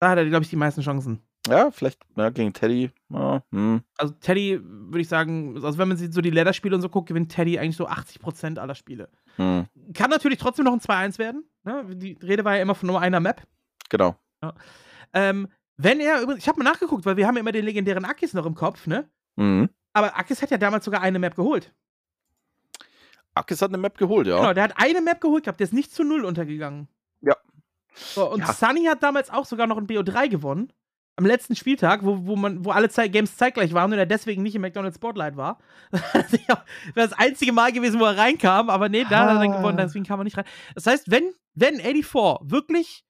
Da 0.00 0.10
hat 0.10 0.18
er, 0.18 0.24
glaube 0.26 0.44
ich, 0.44 0.50
die 0.50 0.56
meisten 0.56 0.80
Chancen. 0.80 1.22
Ja, 1.46 1.70
vielleicht 1.70 2.00
ja, 2.16 2.30
gegen 2.30 2.52
Teddy. 2.54 2.90
Ja, 3.08 3.42
hm. 3.52 3.82
Also 3.96 4.14
Teddy 4.14 4.60
würde 4.62 5.00
ich 5.00 5.08
sagen, 5.08 5.54
also 5.64 5.78
wenn 5.78 5.88
man 5.88 5.96
so 5.96 6.20
die 6.20 6.30
Leather-Spiele 6.30 6.74
und 6.74 6.82
so 6.82 6.88
guckt, 6.88 7.08
gewinnt 7.08 7.30
Teddy 7.30 7.58
eigentlich 7.58 7.76
so 7.76 7.86
80% 7.88 8.58
aller 8.58 8.74
Spiele. 8.74 9.08
Hm. 9.36 9.66
Kann 9.94 10.10
natürlich 10.10 10.38
trotzdem 10.38 10.64
noch 10.64 10.72
ein 10.72 10.80
2-1 10.80 11.18
werden. 11.18 11.44
Ne? 11.64 11.84
Die 11.94 12.18
Rede 12.22 12.44
war 12.44 12.56
ja 12.56 12.62
immer 12.62 12.74
von 12.74 12.88
nur 12.88 13.00
einer 13.00 13.20
Map. 13.20 13.42
Genau. 13.90 14.16
Ähm, 15.12 15.48
wenn 15.76 16.00
er, 16.00 16.20
übrigens- 16.22 16.42
ich 16.42 16.48
habe 16.48 16.58
mal 16.62 16.68
nachgeguckt, 16.70 17.04
weil 17.06 17.16
wir 17.16 17.26
haben 17.26 17.36
ja 17.36 17.40
immer 17.40 17.52
den 17.52 17.64
legendären 17.64 18.04
Akis 18.04 18.34
noch 18.34 18.46
im 18.46 18.54
Kopf, 18.54 18.86
ne? 18.86 19.08
Mhm. 19.36 19.68
Aber 19.92 20.16
Akis 20.18 20.42
hat 20.42 20.50
ja 20.50 20.58
damals 20.58 20.84
sogar 20.84 21.00
eine 21.02 21.18
Map 21.18 21.36
geholt. 21.36 21.72
Akis 23.34 23.60
hat 23.62 23.70
eine 23.70 23.78
Map 23.78 23.98
geholt, 23.98 24.26
ja. 24.26 24.38
Genau, 24.38 24.52
der 24.54 24.64
hat 24.64 24.72
eine 24.76 25.00
Map 25.00 25.20
geholt 25.20 25.44
gehabt, 25.44 25.60
der 25.60 25.66
ist 25.66 25.72
nicht 25.74 25.92
zu 25.94 26.02
null 26.04 26.24
untergegangen. 26.24 26.88
Ja. 27.20 27.36
So, 27.94 28.30
und 28.32 28.40
Ja. 28.40 28.52
Sunny 28.52 28.84
hat 28.84 29.02
damals 29.02 29.30
auch 29.30 29.44
sogar 29.44 29.66
noch 29.66 29.76
ein 29.76 29.86
BO3 29.86 30.28
gewonnen. 30.28 30.72
Am 31.18 31.24
letzten 31.24 31.56
Spieltag, 31.56 32.04
wo, 32.04 32.26
wo, 32.26 32.36
man, 32.36 32.62
wo 32.64 32.70
alle 32.72 32.90
Zeit 32.90 33.10
Games 33.12 33.36
zeitgleich 33.36 33.72
waren 33.72 33.90
und 33.92 33.98
er 33.98 34.04
deswegen 34.04 34.42
nicht 34.42 34.54
im 34.54 34.60
McDonald's 34.60 34.96
Spotlight 34.98 35.36
war. 35.36 35.58
das 35.90 36.32
wäre 36.32 36.62
das 36.94 37.12
einzige 37.14 37.52
Mal 37.52 37.72
gewesen, 37.72 37.98
wo 37.98 38.04
er 38.04 38.18
reinkam, 38.18 38.68
aber 38.68 38.88
nee, 38.90 39.04
da 39.08 39.20
hat 39.20 39.28
er 39.30 39.38
dann 39.40 39.52
Ah. 39.52 39.56
gewonnen, 39.56 39.78
deswegen 39.78 40.04
kam 40.04 40.20
er 40.20 40.24
nicht 40.24 40.36
rein. 40.36 40.44
Das 40.74 40.86
heißt, 40.86 41.10
wenn, 41.10 41.32
wenn 41.54 41.76
84 41.80 42.50
wirklich 42.50 43.04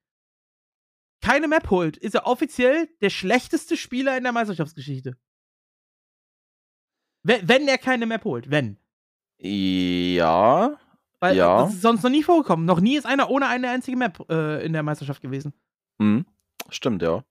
keine 1.20 1.48
Map 1.48 1.68
holt, 1.70 1.96
ist 1.96 2.14
er 2.14 2.26
offiziell 2.26 2.88
der 3.00 3.10
schlechteste 3.10 3.76
Spieler 3.76 4.16
in 4.16 4.22
der 4.22 4.32
Meisterschaftsgeschichte. 4.32 5.16
Wenn, 7.24 7.48
wenn 7.48 7.66
er 7.66 7.78
keine 7.78 8.06
Map 8.06 8.24
holt, 8.24 8.50
wenn. 8.50 8.78
Ja. 9.40 10.78
Weil 11.18 11.36
Ja. 11.36 11.62
das 11.62 11.74
ist 11.74 11.82
sonst 11.82 12.02
noch 12.04 12.10
nie 12.10 12.22
vorgekommen. 12.22 12.66
Noch 12.66 12.80
nie 12.80 12.96
ist 12.96 13.06
einer 13.06 13.30
ohne 13.30 13.48
eine 13.48 13.68
einzige 13.70 13.96
Map 13.96 14.24
äh, 14.30 14.64
in 14.64 14.72
der 14.72 14.82
Meisterschaft 14.84 15.22
gewesen. 15.22 15.52
Mhm. 15.98 16.24
Stimmt, 16.68 17.02
ja. 17.02 17.24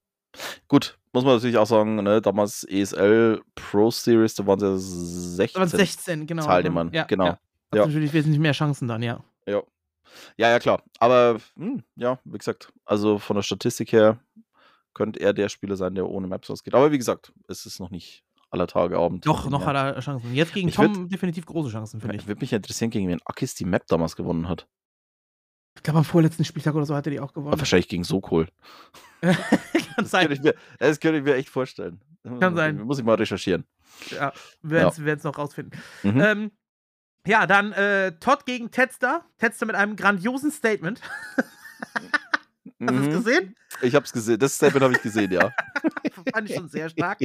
Gut, 0.67 0.97
muss 1.13 1.23
man 1.23 1.35
natürlich 1.35 1.57
auch 1.57 1.65
sagen, 1.67 1.95
ne, 1.95 2.21
damals 2.21 2.63
ESL 2.63 3.41
Pro 3.55 3.91
Series, 3.91 4.35
da 4.35 4.45
waren 4.45 4.59
es 4.61 4.63
ja 4.63 4.77
16, 4.77 5.61
Aber 5.61 5.67
16, 5.69 6.27
genau. 6.27 6.45
Teilnehmern. 6.45 6.89
Ja, 6.93 7.03
genau. 7.03 7.25
Ja. 7.25 7.31
Hat 7.31 7.39
Ja. 7.75 7.85
natürlich 7.85 8.13
wesentlich 8.13 8.39
mehr 8.39 8.51
Chancen 8.53 8.87
dann, 8.87 9.01
ja. 9.01 9.23
Ja. 9.47 9.61
Ja, 10.37 10.49
ja, 10.49 10.59
klar. 10.59 10.81
Aber 10.99 11.37
hm, 11.57 11.83
ja, 11.95 12.19
wie 12.23 12.37
gesagt, 12.37 12.71
also 12.85 13.17
von 13.19 13.35
der 13.35 13.43
Statistik 13.43 13.91
her 13.91 14.19
könnte 14.93 15.19
er 15.19 15.33
der 15.33 15.49
Spieler 15.49 15.75
sein, 15.75 15.95
der 15.95 16.07
ohne 16.07 16.27
Maps 16.27 16.49
ausgeht. 16.49 16.73
Aber 16.73 16.91
wie 16.91 16.97
gesagt, 16.97 17.33
es 17.47 17.65
ist 17.65 17.79
noch 17.79 17.89
nicht 17.89 18.23
aller 18.49 18.67
Tage 18.67 18.97
Abend. 18.97 19.25
Doch, 19.25 19.49
noch 19.49 19.61
ja. 19.61 19.67
hat 19.67 19.75
er 19.75 19.99
Chancen. 20.01 20.33
Jetzt 20.33 20.53
gegen 20.53 20.69
Ich 20.69 20.75
Tom 20.75 21.09
definitiv 21.09 21.45
große 21.45 21.69
Chancen, 21.69 21.99
finde 21.99 22.15
ich. 22.15 22.27
Würde 22.27 22.39
mich 22.39 22.53
interessieren, 22.53 22.91
gegen 22.91 23.07
wen 23.09 23.19
Akis 23.25 23.55
die 23.55 23.65
Map 23.65 23.85
damals 23.87 24.15
gewonnen 24.15 24.47
hat. 24.47 24.67
Ich 25.85 25.87
glaube, 25.87 25.99
am 25.99 26.03
vorletzten 26.05 26.43
Spieltag 26.43 26.73
oder 26.73 26.87
so 26.87 26.95
hat 26.95 27.05
er 27.05 27.11
die 27.11 27.19
auch 27.19 27.25
Aber 27.29 27.33
gewonnen. 27.43 27.59
wahrscheinlich 27.59 27.87
gegen 27.87 28.03
Sokol. 28.03 28.47
Kann 29.21 29.35
Das 29.97 30.09
sein. 30.09 30.27
könnte, 30.29 30.41
mir, 30.41 30.55
das 30.79 30.99
könnte 30.99 31.19
ich 31.19 31.23
mir 31.23 31.35
echt 31.35 31.49
vorstellen. 31.49 32.01
Kann 32.39 32.55
sein. 32.55 32.79
Muss 32.81 32.97
ich 32.97 33.05
mal 33.05 33.13
recherchieren. 33.13 33.65
Ja, 34.09 34.33
wir 34.63 34.79
werden 34.97 35.17
es 35.19 35.23
noch 35.23 35.37
rausfinden. 35.37 35.79
Mhm. 36.01 36.19
Ähm, 36.21 36.51
ja, 37.27 37.45
dann 37.45 37.71
äh, 37.73 38.13
Todd 38.13 38.47
gegen 38.47 38.71
Tetster. 38.71 39.25
Tetster 39.37 39.67
mit 39.67 39.75
einem 39.75 39.95
grandiosen 39.95 40.49
Statement. 40.49 41.01
Hast 42.81 42.89
du 42.89 42.95
es 42.95 43.05
Mhm. 43.05 43.11
gesehen? 43.11 43.55
Ich 43.81 43.95
habe 43.95 44.05
es 44.05 44.13
gesehen. 44.13 44.39
Das 44.39 44.55
Statement 44.55 44.83
habe 44.83 44.93
ich 44.93 45.01
gesehen, 45.01 45.31
ja. 45.31 45.51
Fand 46.33 46.49
ich 46.49 46.55
schon 46.55 46.69
sehr 46.69 46.89
stark. 46.89 47.19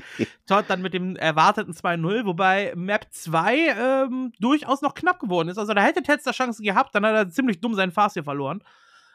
Todd 0.47 0.65
dann 0.69 0.83
mit 0.83 0.95
dem 0.95 1.17
erwarteten 1.17 1.73
2-0, 1.73 2.27
wobei 2.27 2.73
Map 2.77 3.07
2 3.11 3.57
ähm, 3.57 4.33
durchaus 4.39 4.83
noch 4.83 4.95
knapp 4.95 5.21
geworden 5.21 5.49
ist. 5.49 5.59
Also 5.59 5.75
da 5.75 5.83
hätte 5.83 6.03
Tetster 6.03 6.33
Chancen 6.33 6.65
gehabt, 6.65 6.95
dann 6.95 7.07
hat 7.07 7.15
er 7.15 7.31
ziemlich 7.31 7.61
dumm 7.61 7.75
seinen 7.75 7.93
Fast 7.93 8.15
hier 8.15 8.25
verloren. 8.25 8.63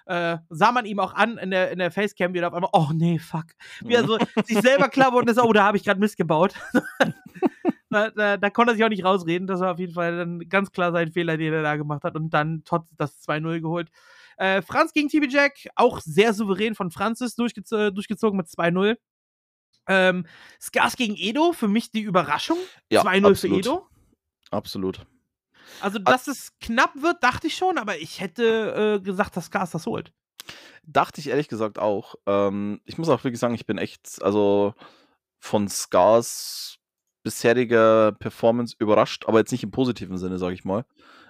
Äh, 0.05 0.37
sah 0.49 0.71
man 0.71 0.85
ihm 0.85 0.99
auch 0.99 1.15
an 1.15 1.37
in 1.37 1.49
der, 1.49 1.71
in 1.71 1.79
der 1.79 1.89
Facecam 1.89 2.33
wieder 2.33 2.47
auf 2.47 2.53
einmal, 2.53 2.69
oh 2.73 2.89
nee, 2.93 3.17
fuck. 3.17 3.45
Wie 3.81 3.95
er 3.95 4.05
so 4.05 4.17
sich 4.45 4.59
selber 4.61 4.87
klar 4.87 5.13
wurde, 5.13 5.31
ist, 5.31 5.41
oh, 5.41 5.51
da 5.51 5.63
habe 5.63 5.77
ich 5.77 5.83
gerade 5.83 5.99
Mist 5.99 6.17
gebaut. 6.17 6.53
da, 7.89 8.11
da, 8.11 8.37
da 8.37 8.49
konnte 8.51 8.73
er 8.73 8.75
sich 8.75 8.83
auch 8.83 8.89
nicht 8.89 9.03
rausreden. 9.03 9.47
Das 9.47 9.61
war 9.61 9.73
auf 9.73 9.79
jeden 9.79 9.93
Fall 9.93 10.17
dann 10.17 10.47
ganz 10.47 10.71
klar 10.71 10.91
sein 10.91 11.11
Fehler, 11.11 11.37
den 11.37 11.53
er 11.53 11.63
da 11.63 11.75
gemacht 11.75 12.03
hat. 12.03 12.15
Und 12.15 12.29
dann 12.35 12.63
Todd 12.63 12.83
das 12.97 13.27
2-0 13.27 13.61
geholt. 13.61 13.89
Äh, 14.37 14.61
Franz 14.61 14.93
gegen 14.93 15.09
TB 15.09 15.31
Jack, 15.31 15.67
auch 15.75 15.99
sehr 16.01 16.33
souverän 16.33 16.75
von 16.75 16.91
Francis 16.91 17.35
durchgez 17.35 17.69
durchgezogen 17.69 18.37
mit 18.37 18.47
2-0. 18.47 18.97
Ähm, 19.87 20.25
Skars 20.59 20.95
gegen 20.95 21.15
Edo, 21.15 21.53
für 21.53 21.67
mich 21.67 21.91
die 21.91 22.01
Überraschung. 22.01 22.57
Ja, 22.91 23.03
2-0 23.03 23.35
für. 23.35 23.47
Edo. 23.47 23.87
Absolut. 24.51 25.05
Also, 25.81 25.99
dass 25.99 26.27
es 26.27 26.57
knapp 26.59 27.01
wird, 27.01 27.23
dachte 27.23 27.47
ich 27.47 27.55
schon, 27.55 27.77
aber 27.77 27.97
ich 27.97 28.21
hätte 28.21 28.99
äh, 28.99 29.03
gesagt, 29.03 29.35
dass 29.35 29.45
Skars 29.45 29.71
das 29.71 29.85
holt. 29.85 30.11
Dachte 30.83 31.19
ich 31.19 31.27
ehrlich 31.27 31.47
gesagt 31.47 31.79
auch. 31.79 32.15
Ähm, 32.25 32.81
ich 32.85 32.97
muss 32.97 33.09
auch 33.09 33.23
wirklich 33.23 33.39
sagen, 33.39 33.55
ich 33.55 33.65
bin 33.65 33.77
echt, 33.77 34.21
also 34.21 34.73
von 35.39 35.67
Scars 35.67 36.77
bisheriger 37.23 38.11
Performance 38.13 38.75
überrascht, 38.77 39.25
aber 39.27 39.39
jetzt 39.39 39.51
nicht 39.51 39.63
im 39.63 39.71
positiven 39.71 40.17
Sinne, 40.17 40.37
sage 40.37 40.53
ich 40.53 40.63
mal. 40.63 40.85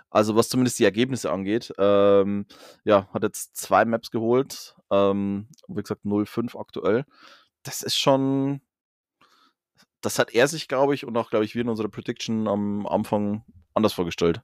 Also 0.10 0.36
was 0.36 0.50
zumindest 0.50 0.80
die 0.80 0.86
Ergebnisse 0.86 1.32
angeht. 1.32 1.74
Ähm, 1.78 2.46
ja, 2.84 3.08
hat 3.14 3.24
jetzt 3.24 3.58
zwei 3.58 3.86
Maps 3.86 4.12
geholt. 4.12 4.76
Ähm, 4.92 5.48
wie 5.68 5.82
gesagt, 5.82 6.06
0-5 6.06 6.60
aktuell. 6.60 7.06
Das 7.64 7.82
ist 7.82 7.98
schon. 7.98 8.62
Das 10.02 10.20
hat 10.20 10.34
er 10.34 10.48
sich, 10.48 10.68
glaube 10.68 10.94
ich, 10.94 11.06
und 11.06 11.18
auch, 11.18 11.32
glaube 11.32 11.46
ich, 11.46 11.56
wir 11.56 11.64
in 11.64 11.70
unserer 11.70 11.90
Prediction 11.90 12.48
am 12.48 12.86
Anfang 12.86 13.44
anders 13.74 13.94
vorgestellt. 13.94 14.42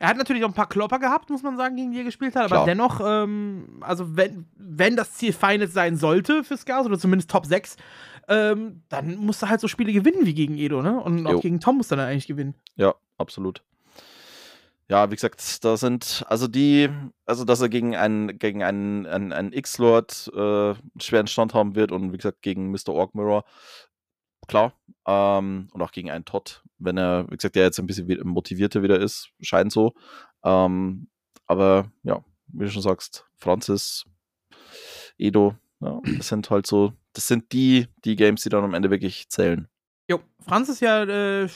Er 0.00 0.08
hat 0.08 0.16
natürlich 0.16 0.42
auch 0.44 0.48
ein 0.48 0.54
paar 0.54 0.68
Klopper 0.68 0.98
gehabt, 0.98 1.28
muss 1.28 1.42
man 1.42 1.58
sagen, 1.58 1.76
gegen 1.76 1.92
die 1.92 1.98
er 1.98 2.04
gespielt 2.04 2.34
hat, 2.34 2.46
aber 2.46 2.54
Klar. 2.56 2.66
dennoch, 2.66 3.00
ähm, 3.04 3.82
also 3.82 4.16
wenn, 4.16 4.46
wenn 4.56 4.96
das 4.96 5.12
Ziel 5.12 5.34
Finals 5.34 5.74
sein 5.74 5.96
sollte 5.96 6.42
für 6.42 6.56
Skars 6.56 6.86
oder 6.86 6.98
zumindest 6.98 7.30
Top 7.30 7.44
6, 7.44 7.76
ähm, 8.28 8.82
dann 8.88 9.16
musst 9.16 9.42
du 9.42 9.48
halt 9.48 9.60
so 9.60 9.68
Spiele 9.68 9.92
gewinnen 9.92 10.24
wie 10.24 10.32
gegen 10.32 10.56
Edo, 10.56 10.80
ne? 10.80 10.98
Und 10.98 11.26
auch 11.26 11.32
Jo. 11.32 11.40
gegen 11.40 11.60
Tom 11.60 11.76
musst 11.76 11.90
du 11.90 11.96
dann 11.96 12.08
eigentlich 12.08 12.26
gewinnen. 12.26 12.54
Ja, 12.76 12.94
absolut. 13.18 13.62
Ja, 14.90 15.08
wie 15.08 15.14
gesagt, 15.14 15.64
da 15.64 15.76
sind, 15.76 16.24
also 16.26 16.48
die, 16.48 16.90
also 17.24 17.44
dass 17.44 17.60
er 17.60 17.68
gegen 17.68 17.94
einen, 17.94 18.40
gegen 18.40 18.64
einen, 18.64 19.06
einen, 19.06 19.32
einen 19.32 19.52
X-Lord 19.52 20.32
äh, 20.34 20.74
schweren 21.00 21.28
Stand 21.28 21.54
haben 21.54 21.76
wird 21.76 21.92
und 21.92 22.12
wie 22.12 22.16
gesagt, 22.16 22.42
gegen 22.42 22.72
Mr. 22.72 22.88
Orc 22.88 23.14
Mirror, 23.14 23.44
klar. 24.48 24.74
Ähm, 25.06 25.68
und 25.72 25.80
auch 25.80 25.92
gegen 25.92 26.10
einen 26.10 26.24
Todd, 26.24 26.64
wenn 26.78 26.98
er, 26.98 27.30
wie 27.30 27.36
gesagt, 27.36 27.54
der 27.54 27.62
jetzt 27.62 27.78
ein 27.78 27.86
bisschen 27.86 28.26
motivierter 28.26 28.82
wieder 28.82 28.98
ist, 28.98 29.30
scheint 29.40 29.70
so. 29.70 29.94
Ähm, 30.42 31.08
aber 31.46 31.92
ja, 32.02 32.24
wie 32.48 32.64
du 32.64 32.70
schon 32.72 32.82
sagst, 32.82 33.26
Francis, 33.36 34.06
Edo, 35.18 35.54
ja, 35.78 36.00
das 36.16 36.26
sind 36.26 36.50
halt 36.50 36.66
so, 36.66 36.94
das 37.12 37.28
sind 37.28 37.52
die, 37.52 37.86
die 38.04 38.16
Games, 38.16 38.42
die 38.42 38.48
dann 38.48 38.64
am 38.64 38.74
Ende 38.74 38.90
wirklich 38.90 39.28
zählen. 39.28 39.68
Jo, 40.08 40.18
Franz 40.40 40.68
ist 40.68 40.80
ja 40.80 41.04
äh, 41.04 41.48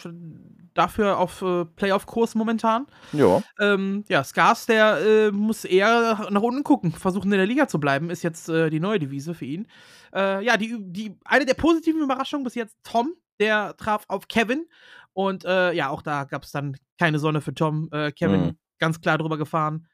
dafür 0.75 1.19
auf 1.19 1.43
äh, 1.43 1.65
Playoff-Kurs 1.65 2.35
momentan. 2.35 2.87
Ja. 3.13 3.43
Ähm, 3.59 4.05
ja, 4.09 4.23
Skars, 4.23 4.67
der 4.67 4.99
äh, 4.99 5.31
muss 5.31 5.65
eher 5.65 6.29
nach 6.31 6.43
unten 6.43 6.65
gucken, 6.65 6.93
versuchen 6.93 7.33
in 7.33 7.39
der 7.39 7.47
Liga 7.47 7.69
zu 7.69 7.81
bleiben, 7.81 8.11
ist 8.11 8.23
jetzt 8.23 8.49
äh, 8.49 8.71
die 8.71 8.81
neue 8.81 8.99
Devise 8.99 9.35
für 9.35 9.45
ihn. 9.45 9.67
Äh, 10.15 10.45
ja, 10.45 10.57
die, 10.57 10.77
die, 10.81 11.17
eine 11.25 11.47
der 11.47 11.55
positiven 11.55 12.03
Überraschungen 12.03 12.45
bis 12.45 12.55
jetzt 12.55 12.77
Tom, 12.85 13.15
der 13.41 13.77
traf 13.77 14.05
auf 14.09 14.29
Kevin. 14.29 14.67
Und 15.13 15.45
äh, 15.45 15.73
ja, 15.73 15.91
auch 15.91 16.03
da 16.03 16.25
gab 16.25 16.43
es 16.43 16.53
dann 16.53 16.77
keine 16.99 17.19
Sonne 17.19 17.41
für 17.41 17.55
Tom. 17.55 17.89
Äh, 17.93 18.13
Kevin 18.13 18.41
Mhm. 18.41 18.59
ganz 18.79 19.01
klar 19.01 19.19
drüber 19.19 19.39
gefahren. 19.39 19.89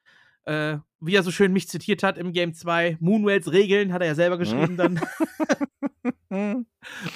Wie 0.47 1.14
er 1.14 1.22
so 1.22 1.31
schön 1.31 1.53
mich 1.53 1.68
zitiert 1.68 2.03
hat 2.03 2.18
im 2.18 2.33
Game 2.33 2.55
2, 2.55 2.97
Moonwells 2.99 3.53
Regeln, 3.53 3.93
hat 3.93 4.01
er 4.01 4.09
ja 4.09 4.14
selber 4.16 4.37
geschrieben 4.37 4.76
dann. 4.76 4.99
Und 6.31 6.66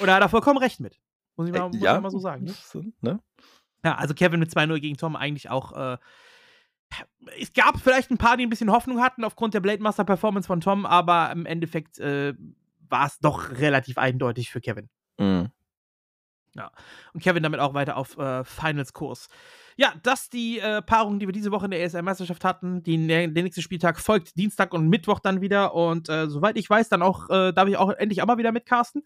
da 0.05 0.15
hat 0.15 0.21
er 0.21 0.29
vollkommen 0.29 0.57
recht 0.57 0.79
mit. 0.79 0.99
Muss 1.35 1.47
ich 1.47 1.53
mal, 1.53 1.67
muss 1.67 1.81
ja, 1.81 1.95
ich 1.95 2.01
mal 2.01 2.11
so 2.11 2.19
sagen. 2.19 2.45
Ne? 3.01 3.19
Ja, 3.85 3.95
also 3.95 4.15
Kevin 4.15 4.39
mit 4.39 4.49
2-0 4.49 4.79
gegen 4.79 4.97
Tom 4.97 5.15
eigentlich 5.15 5.51
auch. 5.51 5.71
Äh, 5.73 5.97
es 7.39 7.53
gab 7.53 7.79
vielleicht 7.79 8.09
ein 8.09 8.17
paar, 8.17 8.35
die 8.35 8.43
ein 8.45 8.49
bisschen 8.49 8.71
Hoffnung 8.71 8.99
hatten 8.99 9.23
aufgrund 9.23 9.53
der 9.53 9.59
Blade 9.59 9.81
Master 9.81 10.03
Performance 10.03 10.47
von 10.47 10.59
Tom, 10.59 10.87
aber 10.87 11.31
im 11.31 11.45
Endeffekt 11.45 11.99
äh, 11.99 12.33
war 12.89 13.05
es 13.05 13.19
doch 13.19 13.51
relativ 13.51 13.99
eindeutig 13.99 14.49
für 14.49 14.59
Kevin. 14.59 14.89
Mhm. 15.19 15.51
Und 17.13 17.21
Kevin 17.21 17.43
damit 17.43 17.59
auch 17.59 17.73
weiter 17.73 17.97
auf 17.97 18.17
äh, 18.17 18.43
Finals-Kurs. 18.43 19.27
Ja, 19.77 19.93
das 20.03 20.29
die 20.29 20.59
äh, 20.59 20.81
Paarung, 20.81 21.19
die 21.19 21.27
wir 21.27 21.33
diese 21.33 21.51
Woche 21.51 21.65
in 21.65 21.71
der 21.71 21.83
ESL-Meisterschaft 21.83 22.45
hatten. 22.45 22.81
Die, 22.83 23.07
der 23.07 23.27
nächste 23.27 23.61
Spieltag 23.61 23.99
folgt 23.99 24.37
Dienstag 24.37 24.73
und 24.73 24.87
Mittwoch 24.87 25.19
dann 25.19 25.41
wieder. 25.41 25.75
Und 25.75 26.07
äh, 26.07 26.29
soweit 26.29 26.57
ich 26.57 26.69
weiß, 26.69 26.87
dann 26.87 27.01
auch, 27.01 27.29
äh, 27.29 27.51
darf 27.51 27.67
ich 27.67 27.75
auch 27.75 27.91
endlich 27.91 28.21
auch 28.21 28.27
mal 28.27 28.37
wieder 28.37 28.53
mitcasten. 28.53 29.03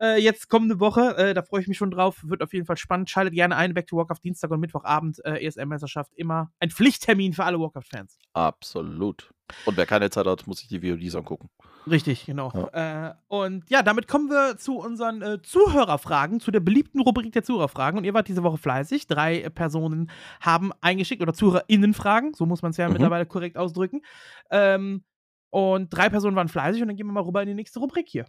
Äh, 0.00 0.20
jetzt 0.20 0.50
kommende 0.50 0.80
Woche, 0.80 1.16
äh, 1.16 1.34
da 1.34 1.42
freue 1.42 1.62
ich 1.62 1.68
mich 1.68 1.78
schon 1.78 1.90
drauf. 1.90 2.20
Wird 2.24 2.42
auf 2.42 2.52
jeden 2.52 2.66
Fall 2.66 2.76
spannend. 2.76 3.08
Schaltet 3.08 3.34
gerne 3.34 3.56
ein. 3.56 3.72
Back 3.72 3.86
to 3.86 3.96
Walk 3.96 4.10
auf 4.10 4.20
Dienstag 4.20 4.50
und 4.50 4.60
Mittwochabend. 4.60 5.24
Äh, 5.24 5.46
ESL-Meisterschaft 5.46 6.12
immer 6.14 6.52
ein 6.60 6.70
Pflichttermin 6.70 7.32
für 7.32 7.44
alle 7.44 7.58
Warcraft-Fans. 7.58 8.18
Absolut. 8.34 9.32
Und 9.66 9.76
wer 9.76 9.86
keine 9.86 10.10
Zeit 10.10 10.26
hat, 10.26 10.46
muss 10.46 10.58
sich 10.58 10.68
die 10.68 10.82
VODs 10.82 11.14
angucken. 11.14 11.48
Richtig, 11.90 12.26
genau. 12.26 12.50
Äh, 12.72 13.12
und 13.28 13.68
ja, 13.70 13.82
damit 13.82 14.06
kommen 14.06 14.28
wir 14.30 14.56
zu 14.56 14.78
unseren 14.78 15.20
äh, 15.22 15.42
Zuhörerfragen, 15.42 16.38
zu 16.40 16.50
der 16.50 16.60
beliebten 16.60 17.00
Rubrik 17.00 17.32
der 17.32 17.42
Zuhörerfragen. 17.42 17.98
Und 17.98 18.04
ihr 18.04 18.14
wart 18.14 18.28
diese 18.28 18.42
Woche 18.42 18.58
fleißig. 18.58 19.06
Drei 19.08 19.40
äh, 19.42 19.50
Personen 19.50 20.10
haben 20.40 20.70
eingeschickt 20.80 21.22
oder 21.22 21.34
ZuhörerInnenfragen, 21.34 22.34
so 22.34 22.46
muss 22.46 22.62
man 22.62 22.70
es 22.70 22.76
ja 22.76 22.86
Mhm. 22.86 22.92
mittlerweile 22.94 23.26
korrekt 23.26 23.56
ausdrücken. 23.56 24.02
Ähm, 24.50 25.02
und 25.50 25.88
drei 25.90 26.08
Personen 26.08 26.36
waren 26.36 26.48
fleißig 26.48 26.82
und 26.82 26.88
dann 26.88 26.96
gehen 26.96 27.06
wir 27.06 27.12
mal 27.12 27.24
rüber 27.24 27.42
in 27.42 27.48
die 27.48 27.54
nächste 27.54 27.78
Rubrik 27.80 28.08
hier. 28.08 28.26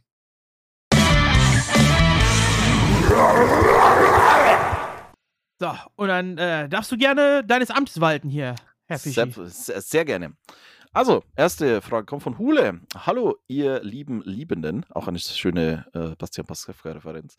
So, 5.60 5.72
und 5.96 6.08
dann 6.08 6.38
äh, 6.38 6.68
darfst 6.68 6.92
du 6.92 6.98
gerne 6.98 7.44
deines 7.46 7.70
Amtes 7.70 8.02
walten 8.02 8.30
hier, 8.30 8.56
Herr 8.86 9.00
Fischi. 9.00 9.32
Sehr, 9.48 9.82
sehr 9.82 10.06
gerne. 10.06 10.34
Also, 10.96 11.24
erste 11.36 11.82
Frage 11.82 12.06
kommt 12.06 12.22
von 12.22 12.38
Hule. 12.38 12.82
Hallo, 12.96 13.38
ihr 13.48 13.82
lieben 13.84 14.22
Liebenden. 14.26 14.86
Auch 14.92 15.08
eine 15.08 15.18
schöne 15.18 15.88
äh, 15.96 16.16
Bastian 16.16 16.46
Pastewka-Referenz. 16.46 17.36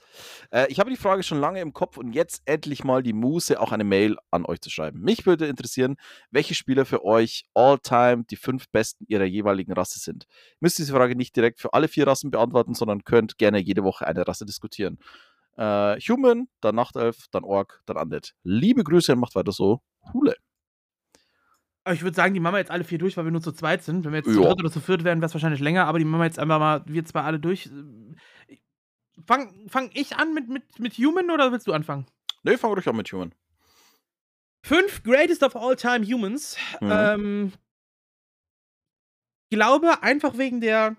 Äh, 0.50 0.66
ich 0.70 0.80
habe 0.80 0.90
die 0.90 0.96
Frage 0.96 1.22
schon 1.22 1.38
lange 1.38 1.61
im 1.61 1.72
Kopf 1.72 1.96
und 1.96 2.14
jetzt 2.14 2.42
endlich 2.46 2.82
mal 2.82 3.05
die 3.05 3.12
Muße, 3.12 3.61
auch 3.61 3.70
eine 3.70 3.84
Mail 3.84 4.16
an 4.32 4.44
euch 4.44 4.61
zu 4.61 4.70
schreiben. 4.70 5.02
Mich 5.02 5.24
würde 5.24 5.46
interessieren, 5.46 5.94
welche 6.32 6.57
Spieler 6.57 6.84
für 6.84 7.05
euch 7.05 7.44
all-time 7.55 8.24
die 8.28 8.34
fünf 8.34 8.68
besten 8.70 9.05
ihrer 9.07 9.24
jeweiligen 9.24 9.72
Rasse 9.72 10.00
sind. 10.00 10.26
Ihr 10.28 10.57
müsst 10.59 10.78
diese 10.78 10.92
Frage 10.92 11.14
nicht 11.14 11.36
direkt 11.36 11.61
für 11.61 11.74
alle 11.74 11.86
vier 11.86 12.09
Rassen 12.09 12.32
beantworten, 12.32 12.74
sondern 12.74 13.05
könnt 13.05 13.38
gerne 13.38 13.61
jede 13.61 13.84
Woche 13.84 14.05
eine 14.05 14.26
Rasse 14.26 14.46
diskutieren. 14.46 14.98
Äh, 15.57 16.00
Human, 16.00 16.48
dann 16.61 16.74
Nachtelf, 16.74 17.26
dann 17.30 17.44
Ork, 17.44 17.82
dann 17.86 17.98
Undead. 17.98 18.34
Liebe 18.42 18.82
Grüße 18.82 19.12
und 19.12 19.20
macht 19.20 19.36
weiter 19.36 19.52
so. 19.52 19.80
Hule. 20.12 20.34
Aber 21.85 21.95
Ich 21.95 22.03
würde 22.03 22.16
sagen, 22.16 22.35
die 22.35 22.41
machen 22.41 22.55
wir 22.55 22.59
jetzt 22.59 22.70
alle 22.70 22.85
vier 22.85 22.99
durch, 22.99 23.16
weil 23.16 23.24
wir 23.24 23.30
nur 23.30 23.43
zu 23.43 23.53
zweit 23.53 23.82
sind. 23.82 24.05
Wenn 24.05 24.12
wir 24.12 24.18
jetzt 24.18 24.32
zu 24.32 24.41
Ja. 24.41 24.49
dritt 24.49 24.61
oder 24.61 24.70
zu 24.70 24.80
viert 24.80 25.05
wären, 25.05 25.20
wäre 25.20 25.26
es 25.26 25.35
wahrscheinlich 25.35 25.61
länger, 25.61 25.87
aber 25.87 25.99
die 25.99 26.05
machen 26.05 26.20
wir 26.20 26.26
jetzt 26.26 26.39
einfach 26.39 26.59
mal, 26.59 26.82
wir 26.87 27.05
zwei 27.05 27.20
alle 27.20 27.39
durch. 27.39 27.68
Fang, 29.26 29.68
fang 29.68 29.91
ich 29.93 30.16
an 30.16 30.35
mit, 30.35 30.49
mit, 30.49 30.78
mit 30.78 30.95
Human 30.95 31.30
oder 31.30 31.53
willst 31.53 31.66
du 31.66 31.72
anfangen? 31.72 32.07
Ne, 32.43 32.59
fang 32.59 32.72
ruhig 32.72 32.89
an 32.89 32.97
mit 32.97 33.12
Human. 33.12 33.35
Fünf 34.62 35.03
Greatest 35.03 35.43
of 35.43 35.57
All 35.57 35.76
Time 35.76 36.07
Humans. 36.07 36.57
Mhm. 36.80 36.91
Ähm, 36.91 37.53
glaube 39.51 40.03
einfach 40.03 40.37
wegen 40.39 40.61
der 40.61 40.97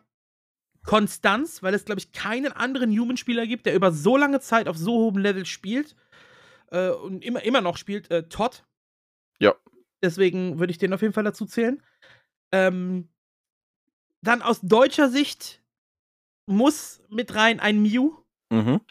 Konstanz, 0.86 1.64
weil 1.64 1.74
es, 1.74 1.84
glaube 1.86 2.00
ich, 2.00 2.12
keinen 2.12 2.52
anderen 2.52 2.92
Human-Spieler 2.92 3.48
gibt, 3.48 3.66
der 3.66 3.76
über 3.76 3.92
so 3.92 4.18
lange 4.18 4.40
Zeit 4.40 4.68
auf 4.68 4.78
so 4.78 4.94
hohem 4.94 5.18
Level 5.18 5.46
spielt 5.46 5.96
äh, 6.72 6.90
und 6.90 7.24
immer, 7.24 7.44
immer 7.44 7.62
noch 7.62 7.78
spielt. 7.78 8.10
Äh, 8.12 8.30
Todd. 8.30 8.64
Ja. 9.40 9.56
Deswegen 10.06 10.60
würde 10.60 10.72
ich 10.72 10.78
den 10.78 10.94
auf 10.94 11.02
jeden 11.02 11.14
Fall 11.14 11.24
dazu 11.24 11.46
zählen. 11.46 11.82
Ähm, 12.52 13.10
dann 14.22 14.42
aus 14.42 14.62
deutscher 14.62 15.10
Sicht 15.10 15.62
muss 16.48 17.02
mit 17.10 17.34
rein 17.36 17.60
ein 17.60 17.82
Mew. 17.82 18.12
Mhm. 18.52 18.82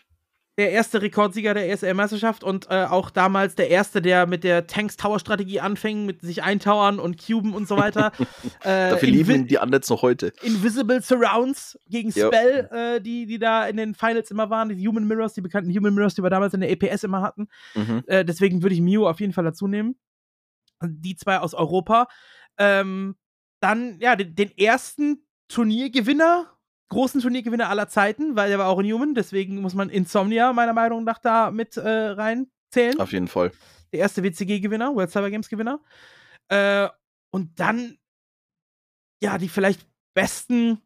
Der 0.56 0.70
erste 0.70 1.02
Rekordsieger 1.02 1.52
der 1.52 1.68
ESL-Meisterschaft 1.68 2.44
und 2.44 2.70
äh, 2.70 2.84
auch 2.84 3.10
damals 3.10 3.56
der 3.56 3.70
erste, 3.70 4.00
der 4.00 4.26
mit 4.28 4.44
der 4.44 4.68
Tanks-Tower-Strategie 4.68 5.58
anfing, 5.58 6.06
mit 6.06 6.20
sich 6.20 6.44
eintowern 6.44 7.00
und 7.00 7.24
cuben 7.24 7.54
und 7.54 7.66
so 7.66 7.76
weiter. 7.76 8.12
äh, 8.62 8.90
Dafür 8.90 9.08
lieben 9.08 9.48
die 9.48 9.58
Andets 9.58 9.90
noch 9.90 10.02
heute. 10.02 10.32
Invisible 10.42 11.02
Surrounds 11.02 11.76
gegen 11.88 12.12
Spell, 12.12 12.68
ja. 12.70 12.94
äh, 12.94 13.00
die, 13.00 13.26
die 13.26 13.40
da 13.40 13.66
in 13.66 13.76
den 13.76 13.94
Finals 13.94 14.30
immer 14.30 14.48
waren, 14.48 14.68
die 14.68 14.86
Human 14.86 15.08
Mirrors, 15.08 15.34
die 15.34 15.40
bekannten 15.40 15.76
Human 15.76 15.92
Mirrors, 15.92 16.14
die 16.14 16.22
wir 16.22 16.30
damals 16.30 16.54
in 16.54 16.60
der 16.60 16.70
EPS 16.70 17.02
immer 17.02 17.22
hatten. 17.22 17.48
Mhm. 17.74 18.04
Äh, 18.06 18.24
deswegen 18.24 18.62
würde 18.62 18.76
ich 18.76 18.80
Mew 18.80 19.08
auf 19.08 19.18
jeden 19.18 19.32
Fall 19.32 19.44
dazu 19.44 19.66
nehmen. 19.66 19.96
Die 20.88 21.16
zwei 21.16 21.38
aus 21.38 21.54
Europa. 21.54 22.08
Ähm, 22.58 23.16
dann, 23.60 23.98
ja, 24.00 24.16
den, 24.16 24.34
den 24.34 24.56
ersten 24.56 25.26
Turniergewinner 25.48 26.54
großen 26.88 27.20
Turniergewinner 27.20 27.68
aller 27.68 27.88
Zeiten, 27.88 28.36
weil 28.36 28.50
er 28.50 28.58
war 28.58 28.68
auch 28.68 28.78
ein 28.78 28.90
Human, 28.90 29.14
deswegen 29.14 29.60
muss 29.60 29.74
man 29.74 29.90
Insomnia 29.90 30.52
meiner 30.52 30.72
Meinung 30.72 31.04
nach 31.04 31.18
da 31.18 31.50
mit 31.50 31.76
äh, 31.76 31.88
reinzählen. 31.88 33.00
Auf 33.00 33.12
jeden 33.12 33.28
Fall. 33.28 33.52
Der 33.92 34.00
erste 34.00 34.22
WCG-Gewinner, 34.22 34.94
World 34.94 35.10
Cyber 35.10 35.30
Games-Gewinner. 35.30 35.80
Äh, 36.48 36.88
und 37.30 37.58
dann, 37.58 37.98
ja, 39.20 39.38
die 39.38 39.48
vielleicht 39.48 39.86
besten 40.14 40.80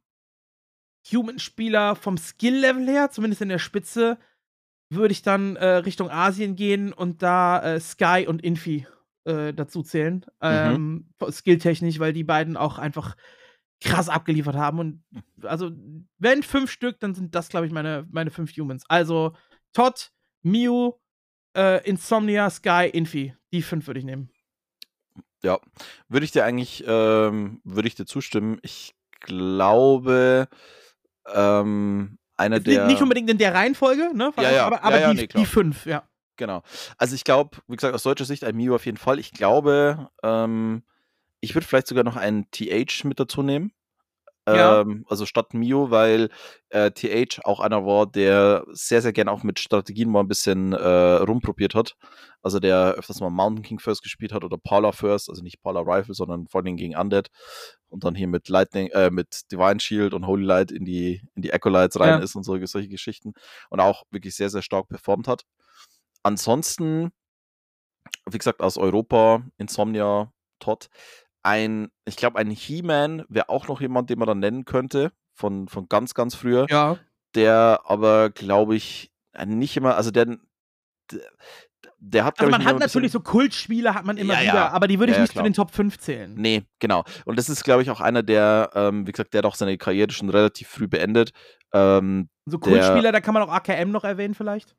Human-Spieler 1.12 1.94
vom 1.96 2.16
Skill-Level 2.16 2.86
her, 2.86 3.10
zumindest 3.10 3.42
in 3.42 3.48
der 3.48 3.58
Spitze, 3.58 4.18
würde 4.90 5.12
ich 5.12 5.22
dann 5.22 5.56
äh, 5.56 5.66
Richtung 5.66 6.10
Asien 6.10 6.56
gehen 6.56 6.92
und 6.92 7.22
da 7.22 7.62
äh, 7.62 7.80
Sky 7.80 8.24
und 8.26 8.42
Infi 8.42 8.86
äh, 9.28 9.52
dazu 9.52 9.82
zählen. 9.82 10.24
Mhm. 10.40 11.06
Ähm, 11.20 11.30
Skilltechnisch, 11.30 11.98
weil 11.98 12.12
die 12.12 12.24
beiden 12.24 12.56
auch 12.56 12.78
einfach 12.78 13.14
krass 13.80 14.08
abgeliefert 14.08 14.56
haben. 14.56 14.78
Und 14.78 15.04
also, 15.42 15.70
wenn 16.18 16.42
fünf 16.42 16.70
Stück, 16.70 16.98
dann 17.00 17.14
sind 17.14 17.34
das, 17.34 17.48
glaube 17.48 17.66
ich, 17.66 17.72
meine, 17.72 18.06
meine 18.10 18.30
fünf 18.30 18.56
Humans. 18.56 18.84
Also 18.88 19.34
Todd, 19.72 20.10
Mew, 20.42 20.94
äh, 21.56 21.86
Insomnia, 21.88 22.50
Sky, 22.50 22.90
Infi. 22.92 23.34
Die 23.52 23.62
fünf 23.62 23.86
würde 23.86 24.00
ich 24.00 24.06
nehmen. 24.06 24.30
Ja, 25.42 25.58
würde 26.08 26.24
ich 26.24 26.32
dir 26.32 26.44
eigentlich, 26.44 26.84
ähm, 26.86 27.60
würde 27.64 27.86
ich 27.86 27.94
dir 27.94 28.06
zustimmen. 28.06 28.58
Ich 28.62 28.94
glaube, 29.20 30.48
ähm, 31.32 32.18
einer 32.36 32.60
der. 32.60 32.86
Nicht 32.86 33.02
unbedingt 33.02 33.30
in 33.30 33.38
der 33.38 33.54
Reihenfolge, 33.54 34.10
ne? 34.14 34.32
Ja, 34.36 34.50
ja, 34.50 34.66
aber, 34.66 34.82
aber 34.82 34.96
ja, 34.96 35.02
ja, 35.02 35.14
die, 35.14 35.20
nee, 35.20 35.26
die 35.28 35.46
fünf, 35.46 35.86
ja. 35.86 36.07
Genau. 36.38 36.62
Also 36.96 37.14
ich 37.14 37.24
glaube, 37.24 37.58
wie 37.66 37.76
gesagt, 37.76 37.94
aus 37.94 38.04
deutscher 38.04 38.24
Sicht 38.24 38.44
ein 38.44 38.56
Mew 38.56 38.74
auf 38.74 38.86
jeden 38.86 38.96
Fall. 38.96 39.18
Ich 39.18 39.32
glaube, 39.32 40.08
ähm, 40.22 40.82
ich 41.40 41.54
würde 41.54 41.66
vielleicht 41.66 41.88
sogar 41.88 42.04
noch 42.04 42.16
einen 42.16 42.50
TH 42.50 43.04
mit 43.04 43.20
dazu 43.20 43.42
nehmen. 43.42 43.72
Ja. 44.46 44.80
Ähm, 44.80 45.04
also 45.08 45.26
statt 45.26 45.52
Mio, 45.52 45.90
weil 45.90 46.30
äh, 46.70 46.90
TH 46.90 47.40
auch 47.44 47.60
einer 47.60 47.84
war, 47.84 48.06
der 48.06 48.64
sehr, 48.70 49.02
sehr 49.02 49.12
gerne 49.12 49.30
auch 49.30 49.42
mit 49.42 49.58
Strategien 49.58 50.10
mal 50.10 50.20
ein 50.20 50.28
bisschen 50.28 50.72
äh, 50.72 50.78
rumprobiert 51.16 51.74
hat. 51.74 51.96
Also 52.40 52.60
der 52.60 52.94
öfters 52.94 53.20
mal 53.20 53.30
Mountain 53.30 53.62
King 53.62 53.78
First 53.78 54.02
gespielt 54.02 54.32
hat 54.32 54.44
oder 54.44 54.56
Paula 54.56 54.92
First, 54.92 55.28
also 55.28 55.42
nicht 55.42 55.60
Paula 55.60 55.80
Rifle, 55.80 56.14
sondern 56.14 56.46
vor 56.46 56.62
allem 56.62 56.76
gegen 56.76 56.96
Undead 56.96 57.28
und 57.88 58.04
dann 58.04 58.14
hier 58.14 58.28
mit 58.28 58.48
Lightning, 58.48 58.88
äh, 58.88 59.10
mit 59.10 59.50
Divine 59.52 59.80
Shield 59.80 60.14
und 60.14 60.26
Holy 60.26 60.44
Light 60.44 60.70
in 60.70 60.84
die, 60.84 61.20
in 61.34 61.42
die 61.42 61.52
Acolytes 61.52 62.00
rein 62.00 62.08
ja. 62.08 62.18
ist 62.18 62.34
und 62.34 62.44
solche, 62.44 62.66
solche 62.66 62.88
Geschichten 62.88 63.34
und 63.70 63.80
auch 63.80 64.04
wirklich 64.10 64.34
sehr, 64.34 64.50
sehr 64.50 64.62
stark 64.62 64.88
performt 64.88 65.28
hat. 65.28 65.42
Ansonsten, 66.28 67.10
wie 68.30 68.36
gesagt, 68.36 68.60
aus 68.60 68.76
Europa, 68.76 69.40
Insomnia, 69.56 70.30
Todd, 70.58 70.90
ein, 71.42 71.88
ich 72.04 72.16
glaube, 72.16 72.38
ein 72.38 72.50
He-Man 72.50 73.24
wäre 73.30 73.48
auch 73.48 73.66
noch 73.66 73.80
jemand, 73.80 74.10
den 74.10 74.18
man 74.18 74.28
dann 74.28 74.38
nennen 74.38 74.66
könnte, 74.66 75.12
von, 75.32 75.68
von 75.68 75.88
ganz, 75.88 76.12
ganz 76.12 76.34
früher. 76.34 76.66
Ja. 76.68 76.98
Der 77.34 77.80
aber, 77.84 78.28
glaube 78.28 78.76
ich, 78.76 79.10
nicht 79.46 79.74
immer, 79.78 79.96
also 79.96 80.10
der, 80.10 80.36
der, 81.10 81.20
der 81.96 82.24
hat, 82.26 82.38
also 82.40 82.50
man 82.50 82.66
hat 82.66 82.78
natürlich 82.78 83.12
so 83.12 83.20
Kultspiele, 83.20 83.94
hat 83.94 84.04
man 84.04 84.18
immer 84.18 84.34
ja, 84.34 84.40
wieder, 84.42 84.54
ja. 84.54 84.68
aber 84.68 84.86
die 84.86 84.98
würde 84.98 85.12
ich 85.12 85.16
ja, 85.16 85.22
nicht 85.22 85.32
klar. 85.32 85.44
zu 85.44 85.48
den 85.48 85.54
Top 85.54 85.70
5 85.70 85.98
zählen. 85.98 86.34
Nee, 86.34 86.64
genau. 86.78 87.04
Und 87.24 87.38
das 87.38 87.48
ist, 87.48 87.64
glaube 87.64 87.80
ich, 87.80 87.88
auch 87.88 88.02
einer, 88.02 88.22
der, 88.22 88.68
ähm, 88.74 89.06
wie 89.06 89.12
gesagt, 89.12 89.32
der 89.32 89.40
doch 89.40 89.54
seine 89.54 89.78
Karriere 89.78 90.10
schon 90.10 90.28
relativ 90.28 90.68
früh 90.68 90.88
beendet. 90.88 91.30
Ähm, 91.72 92.28
so 92.44 92.58
Kultspieler, 92.58 93.12
da 93.12 93.22
kann 93.22 93.32
man 93.32 93.44
auch 93.44 93.50
AKM 93.50 93.90
noch 93.90 94.04
erwähnen 94.04 94.34
vielleicht? 94.34 94.76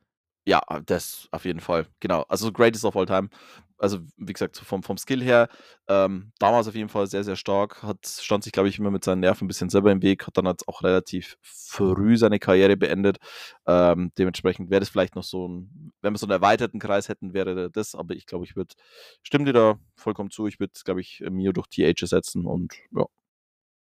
Ja, 0.49 0.63
das 0.87 1.27
auf 1.29 1.45
jeden 1.45 1.59
Fall. 1.59 1.85
Genau. 1.99 2.23
Also 2.27 2.51
Greatest 2.51 2.83
of 2.83 2.95
All 2.95 3.05
Time. 3.05 3.29
Also, 3.77 3.99
wie 4.17 4.33
gesagt, 4.33 4.57
vom, 4.57 4.81
vom 4.81 4.97
Skill 4.97 5.21
her, 5.21 5.47
ähm, 5.87 6.31
damals 6.39 6.67
auf 6.67 6.73
jeden 6.73 6.89
Fall 6.89 7.05
sehr, 7.05 7.23
sehr 7.23 7.35
stark. 7.35 7.83
Hat, 7.83 7.99
stand 8.07 8.43
sich, 8.43 8.51
glaube 8.51 8.67
ich, 8.67 8.79
immer 8.79 8.89
mit 8.89 9.03
seinen 9.03 9.19
Nerven 9.19 9.45
ein 9.45 9.47
bisschen 9.47 9.69
selber 9.69 9.91
im 9.91 10.01
Weg, 10.01 10.25
hat 10.25 10.37
dann 10.37 10.47
jetzt 10.47 10.67
auch 10.67 10.81
relativ 10.81 11.37
früh 11.43 12.17
seine 12.17 12.39
Karriere 12.39 12.75
beendet. 12.77 13.19
Ähm, 13.67 14.11
dementsprechend 14.17 14.71
wäre 14.71 14.79
das 14.79 14.89
vielleicht 14.89 15.15
noch 15.15 15.23
so 15.23 15.47
ein, 15.47 15.91
wenn 16.01 16.13
wir 16.13 16.17
so 16.17 16.25
einen 16.25 16.31
erweiterten 16.31 16.79
Kreis 16.79 17.09
hätten, 17.09 17.35
wäre 17.35 17.69
das, 17.69 17.93
aber 17.93 18.15
ich 18.15 18.25
glaube, 18.25 18.43
ich 18.43 18.55
würde, 18.55 18.73
stimmt 19.21 19.47
dir 19.47 19.53
da 19.53 19.79
vollkommen 19.95 20.31
zu, 20.31 20.47
ich 20.47 20.59
würde, 20.59 20.73
glaube 20.83 21.01
ich, 21.01 21.23
Mio 21.29 21.51
durch 21.51 21.67
TH 21.67 22.01
ersetzen 22.01 22.47
und 22.47 22.73
ja. 22.91 23.05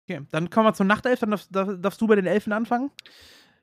Okay, 0.08 0.26
dann 0.32 0.50
kommen 0.50 0.66
wir 0.66 0.74
zur 0.74 0.86
Nachtelf, 0.86 1.20
dann 1.20 1.30
darfst, 1.30 1.48
darfst 1.54 2.00
du 2.00 2.08
bei 2.08 2.16
den 2.16 2.26
Elfen 2.26 2.52
anfangen. 2.52 2.90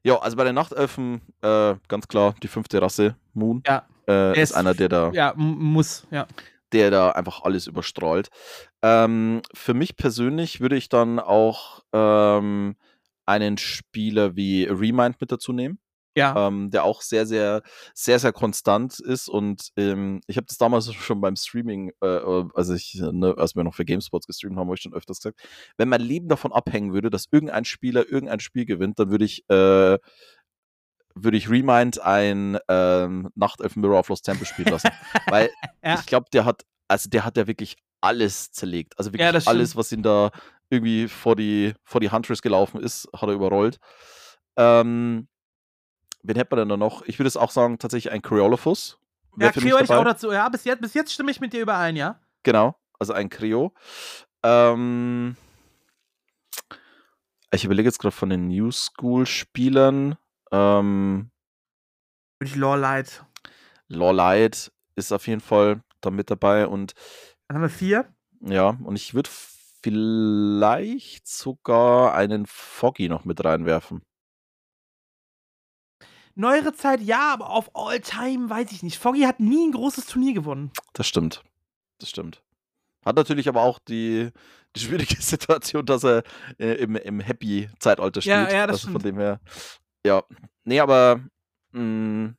Ja, 0.03 0.19
also 0.19 0.35
bei 0.37 0.43
den 0.43 0.55
Nachtelfen 0.55 1.21
äh, 1.41 1.75
ganz 1.87 2.07
klar 2.07 2.35
die 2.43 2.47
fünfte 2.47 2.81
Rasse, 2.81 3.15
Moon. 3.33 3.63
Ja. 3.65 3.87
Äh, 4.07 4.33
ist, 4.33 4.51
ist 4.51 4.53
einer, 4.53 4.73
der 4.73 4.89
da. 4.89 5.11
Ja, 5.13 5.33
muss, 5.35 6.05
ja. 6.11 6.27
Der 6.73 6.91
da 6.91 7.11
einfach 7.11 7.43
alles 7.43 7.67
überstrahlt. 7.67 8.29
Ähm, 8.81 9.41
für 9.53 9.73
mich 9.73 9.95
persönlich 9.95 10.59
würde 10.59 10.75
ich 10.75 10.89
dann 10.89 11.19
auch 11.19 11.83
ähm, 11.93 12.75
einen 13.25 13.57
Spieler 13.57 14.35
wie 14.35 14.65
Remind 14.65 15.21
mit 15.21 15.31
dazu 15.31 15.53
nehmen 15.53 15.79
ja. 16.15 16.47
ähm, 16.47 16.69
der 16.69 16.83
auch 16.83 17.01
sehr, 17.01 17.25
sehr, 17.25 17.61
sehr, 17.93 18.19
sehr 18.19 18.33
konstant 18.33 18.99
ist. 18.99 19.29
Und 19.29 19.69
ähm, 19.77 20.21
ich 20.27 20.37
habe 20.37 20.45
das 20.47 20.57
damals 20.57 20.93
schon 20.93 21.21
beim 21.21 21.35
Streaming, 21.35 21.91
äh, 22.01 22.07
äh, 22.07 22.45
also 22.53 22.73
ich, 22.73 22.95
ne, 22.95 23.35
als 23.37 23.55
wir 23.55 23.63
noch 23.63 23.75
für 23.75 23.85
GameSpots 23.85 24.27
gestreamt 24.27 24.57
haben, 24.57 24.67
habe 24.67 24.75
ich 24.75 24.81
schon 24.81 24.93
öfters 24.93 25.19
gesagt, 25.19 25.39
wenn 25.77 25.89
mein 25.89 26.01
Leben 26.01 26.27
davon 26.27 26.51
abhängen 26.51 26.93
würde, 26.93 27.09
dass 27.09 27.27
irgendein 27.31 27.65
Spieler 27.65 28.09
irgendein 28.09 28.39
Spiel 28.39 28.65
gewinnt, 28.65 28.99
dann 28.99 29.09
würde 29.09 29.25
ich 29.25 29.47
äh, 29.49 29.97
würde 31.15 31.37
ich 31.37 31.49
Remind 31.49 32.01
ein 32.01 32.57
ähm, 32.67 33.29
Nachtelfen 33.35 33.81
Mirror 33.81 33.99
of 33.99 34.09
Lost 34.09 34.25
Temple 34.25 34.45
spielen 34.45 34.69
lassen. 34.69 34.89
Weil 35.27 35.51
ja. 35.83 35.99
ich 35.99 36.05
glaube, 36.05 36.25
der 36.33 36.45
hat, 36.45 36.63
also 36.87 37.09
der 37.09 37.23
hat 37.23 37.37
ja 37.37 37.45
wirklich 37.47 37.75
alles 38.01 38.51
zerlegt. 38.51 38.97
Also 38.97 39.13
wirklich 39.13 39.45
ja, 39.45 39.49
alles, 39.49 39.75
was 39.75 39.91
ihn 39.91 40.03
da 40.03 40.31
irgendwie 40.69 41.07
vor 41.07 41.35
die, 41.35 41.73
vor 41.83 42.01
die 42.01 42.09
Huntress 42.09 42.41
gelaufen 42.41 42.81
ist, 42.81 43.07
hat 43.15 43.29
er 43.29 43.35
überrollt. 43.35 43.77
Ähm, 44.57 45.27
wen 46.23 46.35
hätte 46.35 46.55
man 46.55 46.59
denn 46.59 46.69
da 46.69 46.77
noch? 46.77 47.03
Ich 47.03 47.19
würde 47.19 47.27
es 47.27 47.37
auch 47.37 47.51
sagen, 47.51 47.77
tatsächlich 47.79 48.11
ein 48.11 48.21
Creolophus. 48.21 48.97
Ja, 49.37 49.51
Creo 49.51 49.77
hätte 49.77 49.85
ich 49.85 49.91
auch 49.91 50.03
dazu. 50.03 50.31
Ja, 50.31 50.49
bis 50.49 50.63
jetzt, 50.63 50.81
bis 50.81 50.93
jetzt 50.93 51.13
stimme 51.13 51.31
ich 51.31 51.39
mit 51.39 51.53
dir 51.53 51.61
überein, 51.61 51.95
ja? 51.95 52.19
Genau, 52.43 52.75
also 52.99 53.13
ein 53.13 53.29
Creo. 53.29 53.73
Ähm, 54.43 55.35
ich 57.51 57.65
überlege 57.65 57.87
jetzt 57.87 57.99
gerade 57.99 58.15
von 58.15 58.29
den 58.29 58.47
New 58.47 58.71
School-Spielern. 58.71 60.17
Ähm, 60.51 61.31
würde 62.39 62.49
ich 62.49 62.55
Lawlight. 62.55 63.25
Lawlight 63.87 64.71
ist 64.95 65.11
auf 65.11 65.27
jeden 65.27 65.41
Fall 65.41 65.81
da 66.01 66.09
mit 66.09 66.29
dabei 66.29 66.67
und. 66.67 66.93
Dann 67.47 67.55
haben 67.55 67.63
wir 67.63 67.69
vier. 67.69 68.13
Ja, 68.41 68.77
und 68.83 68.95
ich 68.95 69.13
würde 69.13 69.29
vielleicht 69.81 71.27
sogar 71.27 72.13
einen 72.13 72.45
Foggy 72.45 73.09
noch 73.09 73.25
mit 73.25 73.43
reinwerfen. 73.43 74.01
Neuere 76.35 76.73
Zeit 76.73 77.01
ja, 77.01 77.33
aber 77.33 77.49
auf 77.49 77.75
All-Time 77.75 78.49
weiß 78.49 78.71
ich 78.71 78.83
nicht. 78.83 78.97
Foggy 78.97 79.21
hat 79.21 79.39
nie 79.39 79.67
ein 79.67 79.71
großes 79.71 80.07
Turnier 80.07 80.33
gewonnen. 80.33 80.71
Das 80.93 81.07
stimmt. 81.07 81.43
Das 81.99 82.09
stimmt. 82.09 82.41
Hat 83.05 83.15
natürlich 83.15 83.47
aber 83.47 83.61
auch 83.61 83.79
die, 83.79 84.29
die 84.75 84.79
schwierige 84.79 85.15
Situation, 85.21 85.85
dass 85.85 86.03
er 86.03 86.23
äh, 86.57 86.73
im, 86.75 86.95
im 86.95 87.19
Happy-Zeitalter 87.19 88.21
spielt. 88.21 88.35
Ja, 88.35 88.51
ja, 88.51 88.67
das 88.67 88.75
also 88.75 88.89
stimmt. 88.89 88.93
Von 88.93 89.03
dem 89.03 89.17
her. 89.17 89.39
Ja. 90.05 90.23
Nee, 90.63 90.79
aber. 90.79 91.21
Mh, 91.71 91.79
hm, 91.79 92.35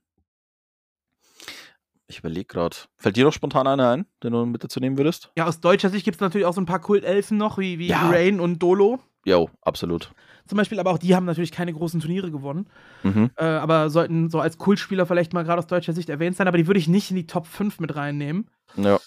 ich 2.06 2.18
überlege 2.18 2.46
gerade. 2.46 2.76
Fällt 2.96 3.16
dir 3.16 3.24
noch 3.24 3.32
spontan 3.32 3.66
einer 3.66 3.90
ein, 3.90 4.06
den 4.22 4.32
du 4.32 4.44
mit 4.44 4.62
dazu 4.62 4.78
nehmen 4.78 4.98
würdest? 4.98 5.32
Ja, 5.36 5.46
aus 5.46 5.60
deutscher 5.60 5.88
Sicht 5.88 6.04
gibt 6.04 6.16
es 6.16 6.20
natürlich 6.20 6.46
auch 6.46 6.52
so 6.52 6.60
ein 6.60 6.66
paar 6.66 6.80
Kultelfen 6.80 7.38
noch, 7.38 7.58
wie, 7.58 7.78
wie 7.78 7.88
ja. 7.88 8.08
Rain 8.08 8.40
und 8.40 8.58
Dolo. 8.58 9.00
Jo, 9.24 9.50
absolut. 9.62 10.12
Zum 10.46 10.58
Beispiel, 10.58 10.78
aber 10.78 10.90
auch 10.90 10.98
die 10.98 11.14
haben 11.14 11.24
natürlich 11.24 11.52
keine 11.52 11.72
großen 11.72 12.00
Turniere 12.00 12.30
gewonnen. 12.30 12.66
Mhm. 13.02 13.30
Äh, 13.36 13.44
aber 13.44 13.88
sollten 13.88 14.28
so 14.28 14.40
als 14.40 14.58
Kultspieler 14.58 15.06
vielleicht 15.06 15.32
mal 15.32 15.44
gerade 15.44 15.58
aus 15.58 15.66
deutscher 15.66 15.94
Sicht 15.94 16.10
erwähnt 16.10 16.36
sein, 16.36 16.48
aber 16.48 16.58
die 16.58 16.66
würde 16.66 16.80
ich 16.80 16.88
nicht 16.88 17.10
in 17.10 17.16
die 17.16 17.26
Top 17.26 17.46
5 17.46 17.80
mit 17.80 17.96
reinnehmen. 17.96 18.50
Ja. 18.76 19.00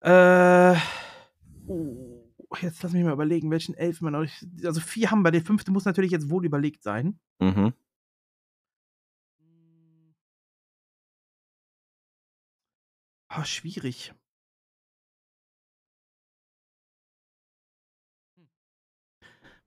Äh. 0.00 0.76
Oh, 1.66 2.24
jetzt 2.60 2.82
lass 2.82 2.92
mich 2.92 3.04
mal 3.04 3.12
überlegen, 3.12 3.50
welchen 3.50 3.74
Elfen 3.74 4.10
man 4.10 4.20
noch. 4.20 4.30
Also 4.64 4.80
vier 4.80 5.10
haben 5.10 5.22
wir, 5.22 5.30
der 5.30 5.42
fünfte 5.42 5.70
muss 5.70 5.84
natürlich 5.84 6.10
jetzt 6.10 6.30
wohl 6.30 6.44
überlegt 6.44 6.82
sein. 6.82 7.18
Mhm. 7.38 7.72
Ah, 13.28 13.44
schwierig. 13.44 14.14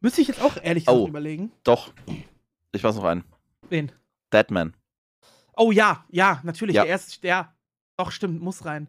Müsste 0.08 0.22
ich 0.22 0.30
jetzt 0.30 0.42
auch 0.42 0.56
ehrlich 0.64 0.86
gesagt 0.86 1.04
Oh. 1.04 1.06
überlegen. 1.10 1.52
Doch. 1.66 1.92
Ich 2.72 2.82
weiß 2.82 2.96
noch 2.96 3.04
einen. 3.04 3.26
Wen? 3.68 3.92
Deadman. 4.32 4.74
Oh 5.58 5.74
ja, 5.74 6.06
ja, 6.10 6.40
natürlich. 6.46 6.78
Ja. 6.78 6.84
Der 6.84 6.92
erste, 6.92 7.20
der. 7.20 7.54
Doch, 7.98 8.12
stimmt, 8.12 8.42
muss 8.42 8.64
rein. 8.64 8.88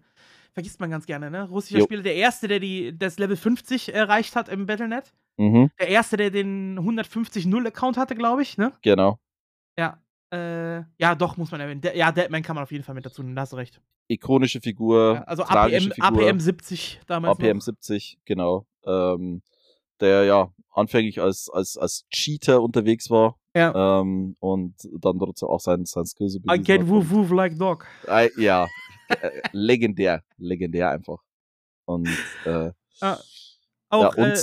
Vergisst 0.53 0.79
man 0.79 0.91
ganz 0.93 1.07
gerne, 1.07 1.29
ne? 1.29 1.49
Russischer 1.49 1.81
Jo. 1.81 1.87
Spieler, 1.87 2.05
der 2.05 2.15
erste, 2.15 2.47
der 2.47 2.61
die, 2.61 2.97
das 2.97 3.19
Level 3.19 3.37
50 3.37 3.93
erreicht 3.93 4.37
hat 4.37 4.49
im 4.49 4.67
Battlenet. 4.67 5.13
Mhm. 5.39 5.73
Der 5.81 5.89
erste, 5.89 6.17
der 6.17 6.31
den 6.31 6.79
150-0-Account 6.79 7.97
hatte, 7.97 8.15
glaube 8.15 8.43
ich, 8.43 8.57
ne? 8.57 8.73
Genau. 8.83 9.19
Ja. 9.77 10.01
Äh, 10.33 10.85
ja, 11.01 11.17
doch, 11.17 11.37
muss 11.37 11.51
man 11.51 11.61
erwähnen. 11.61 11.81
Der, 11.81 11.97
ja, 11.97 12.13
Deadman 12.13 12.45
kann 12.45 12.55
man 12.55 12.63
auf 12.63 12.71
jeden 12.71 12.85
Fall 12.85 12.95
mit 12.95 13.05
dazu 13.05 13.25
nehmen, 13.25 13.35
da 13.35 13.43
hast 13.43 13.55
du 13.55 13.57
recht. 13.57 13.81
Ikonische 14.07 14.61
Figur. 14.61 15.15
Ja, 15.17 15.23
also 15.25 15.43
APM, 15.43 15.91
Figur. 15.91 16.05
APM 16.05 16.39
70 16.39 17.01
damals. 17.09 17.37
APM 17.41 17.57
noch. 17.57 17.63
70, 17.63 18.21
genau. 18.25 18.69
Ähm, 18.87 19.43
der 20.01 20.25
ja 20.25 20.53
anfänglich 20.73 21.21
als, 21.21 21.49
als, 21.51 21.77
als 21.77 22.05
Cheater 22.11 22.63
unterwegs 22.63 23.11
war. 23.11 23.37
Ja. 23.55 24.01
Ähm, 24.01 24.37
und 24.39 24.75
dann 25.01 25.19
trotzdem 25.19 25.49
auch 25.49 25.61
sein, 25.61 25.85
sein 25.85 26.07
Skill 26.07 26.29
so 26.29 26.39
I 26.51 26.59
get 26.63 26.87
woof 26.89 27.11
woof 27.11 27.31
like 27.31 27.59
dog. 27.59 27.87
Äh, 28.07 28.29
ja, 28.37 28.69
äh, 29.09 29.41
legendär, 29.53 30.23
legendär 30.37 30.91
einfach. 30.91 31.19
Und 31.87 32.09
äh, 32.45 32.71
Auch 33.01 34.03
Ja, 34.03 34.09
und- 34.11 34.19
äh, 34.19 34.39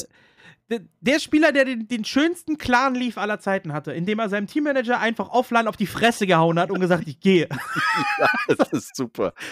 der, 1.00 1.20
Spieler, 1.20 1.52
der 1.52 1.66
den, 1.66 1.88
den 1.88 2.04
schönsten 2.06 2.58
Clan 2.58 2.96
lief 2.96 3.18
aller 3.18 3.40
Zeiten 3.40 3.72
hatte, 3.74 3.94
indem 3.94 4.18
er 4.20 4.30
seinem 4.30 4.48
Teammanager 4.48 5.00
einfach 5.00 5.30
offline 5.30 5.68
auf 5.68 5.78
die 5.78 5.86
Fresse 5.88 6.26
gehauen 6.26 6.58
hat 6.60 6.72
und 6.72 6.80
gesagt, 6.80 7.08
ich 7.08 7.20
gehe. 7.20 7.48
ja, 8.20 8.30
das 8.58 8.72
ist 8.74 8.96
super. 8.96 9.34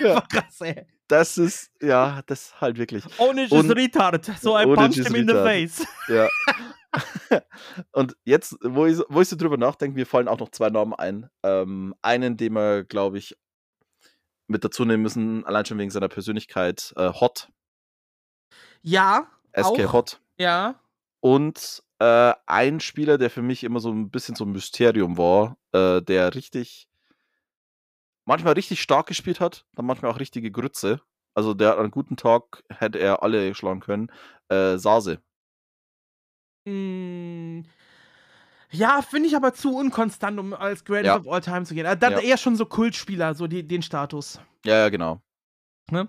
Ja, 0.00 0.20
Krass, 0.22 0.60
ey. 0.62 0.86
das 1.06 1.38
ist, 1.38 1.70
ja, 1.80 2.22
das 2.26 2.46
ist 2.46 2.60
halt 2.60 2.76
wirklich. 2.78 3.04
Is 3.04 3.18
Und- 3.18 3.70
retarded, 3.70 4.24
so 4.40 4.58
I 4.58 4.64
punched 4.64 4.98
is 4.98 5.06
him 5.06 5.14
in 5.14 5.28
the 5.28 5.34
face. 5.34 5.86
Ja. 6.08 6.28
Und 7.92 8.16
jetzt, 8.24 8.56
wo 8.62 8.86
ich, 8.86 8.96
so- 8.96 9.04
wo 9.08 9.20
ich 9.20 9.28
so 9.28 9.36
drüber 9.36 9.58
nachdenke, 9.58 9.94
mir 9.94 10.06
fallen 10.06 10.28
auch 10.28 10.38
noch 10.40 10.50
zwei 10.50 10.70
Namen 10.70 10.94
ein. 10.94 11.28
Ähm, 11.42 11.94
einen, 12.02 12.36
den 12.36 12.54
wir, 12.54 12.84
glaube 12.84 13.18
ich, 13.18 13.36
mit 14.48 14.64
dazu 14.64 14.84
nehmen 14.84 15.02
müssen, 15.02 15.44
allein 15.44 15.64
schon 15.66 15.78
wegen 15.78 15.90
seiner 15.90 16.08
Persönlichkeit, 16.08 16.92
äh, 16.96 17.12
Hot, 17.12 17.48
Ja, 18.82 19.28
SK 19.56 19.64
Auch? 19.86 19.92
Hot. 19.92 20.20
Ja. 20.38 20.74
Und 21.20 21.82
äh, 22.00 22.32
ein 22.46 22.80
Spieler, 22.80 23.16
der 23.16 23.30
für 23.30 23.42
mich 23.42 23.62
immer 23.62 23.78
so 23.80 23.92
ein 23.92 24.10
bisschen 24.10 24.34
so 24.34 24.44
ein 24.44 24.52
Mysterium 24.52 25.16
war, 25.18 25.56
äh, 25.72 26.02
der 26.02 26.34
richtig, 26.34 26.88
manchmal 28.24 28.54
richtig 28.54 28.82
stark 28.82 29.06
gespielt 29.06 29.38
hat, 29.40 29.64
dann 29.74 29.86
manchmal 29.86 30.10
auch 30.10 30.18
richtige 30.18 30.50
Grütze. 30.50 31.00
Also 31.34 31.54
der 31.54 31.74
an 31.74 31.78
einem 31.80 31.90
guten 31.92 32.16
Tag 32.16 32.62
hätte 32.68 32.98
er 32.98 33.22
alle 33.22 33.54
schlagen 33.54 33.80
können. 33.80 34.10
Äh, 34.48 34.76
Sase. 34.78 35.22
Mm, 36.66 37.62
Ja, 38.70 39.02
finde 39.02 39.28
ich 39.28 39.36
aber 39.36 39.52
zu 39.52 39.76
unkonstant, 39.76 40.38
um 40.38 40.54
als 40.54 40.84
Greatest 40.84 41.06
Ja. 41.06 41.16
of 41.16 41.28
All 41.28 41.40
Time 41.42 41.64
zu 41.64 41.74
gehen. 41.74 41.84
Äh, 41.84 41.96
Dann 41.96 42.12
Ja. 42.12 42.18
eher 42.20 42.38
schon 42.38 42.56
so 42.56 42.64
Kultspieler, 42.64 43.34
so 43.34 43.46
die, 43.46 43.66
den 43.66 43.82
Status. 43.82 44.40
Ja, 44.64 44.76
ja, 44.78 44.88
genau. 44.88 45.20
Ne? 45.90 46.08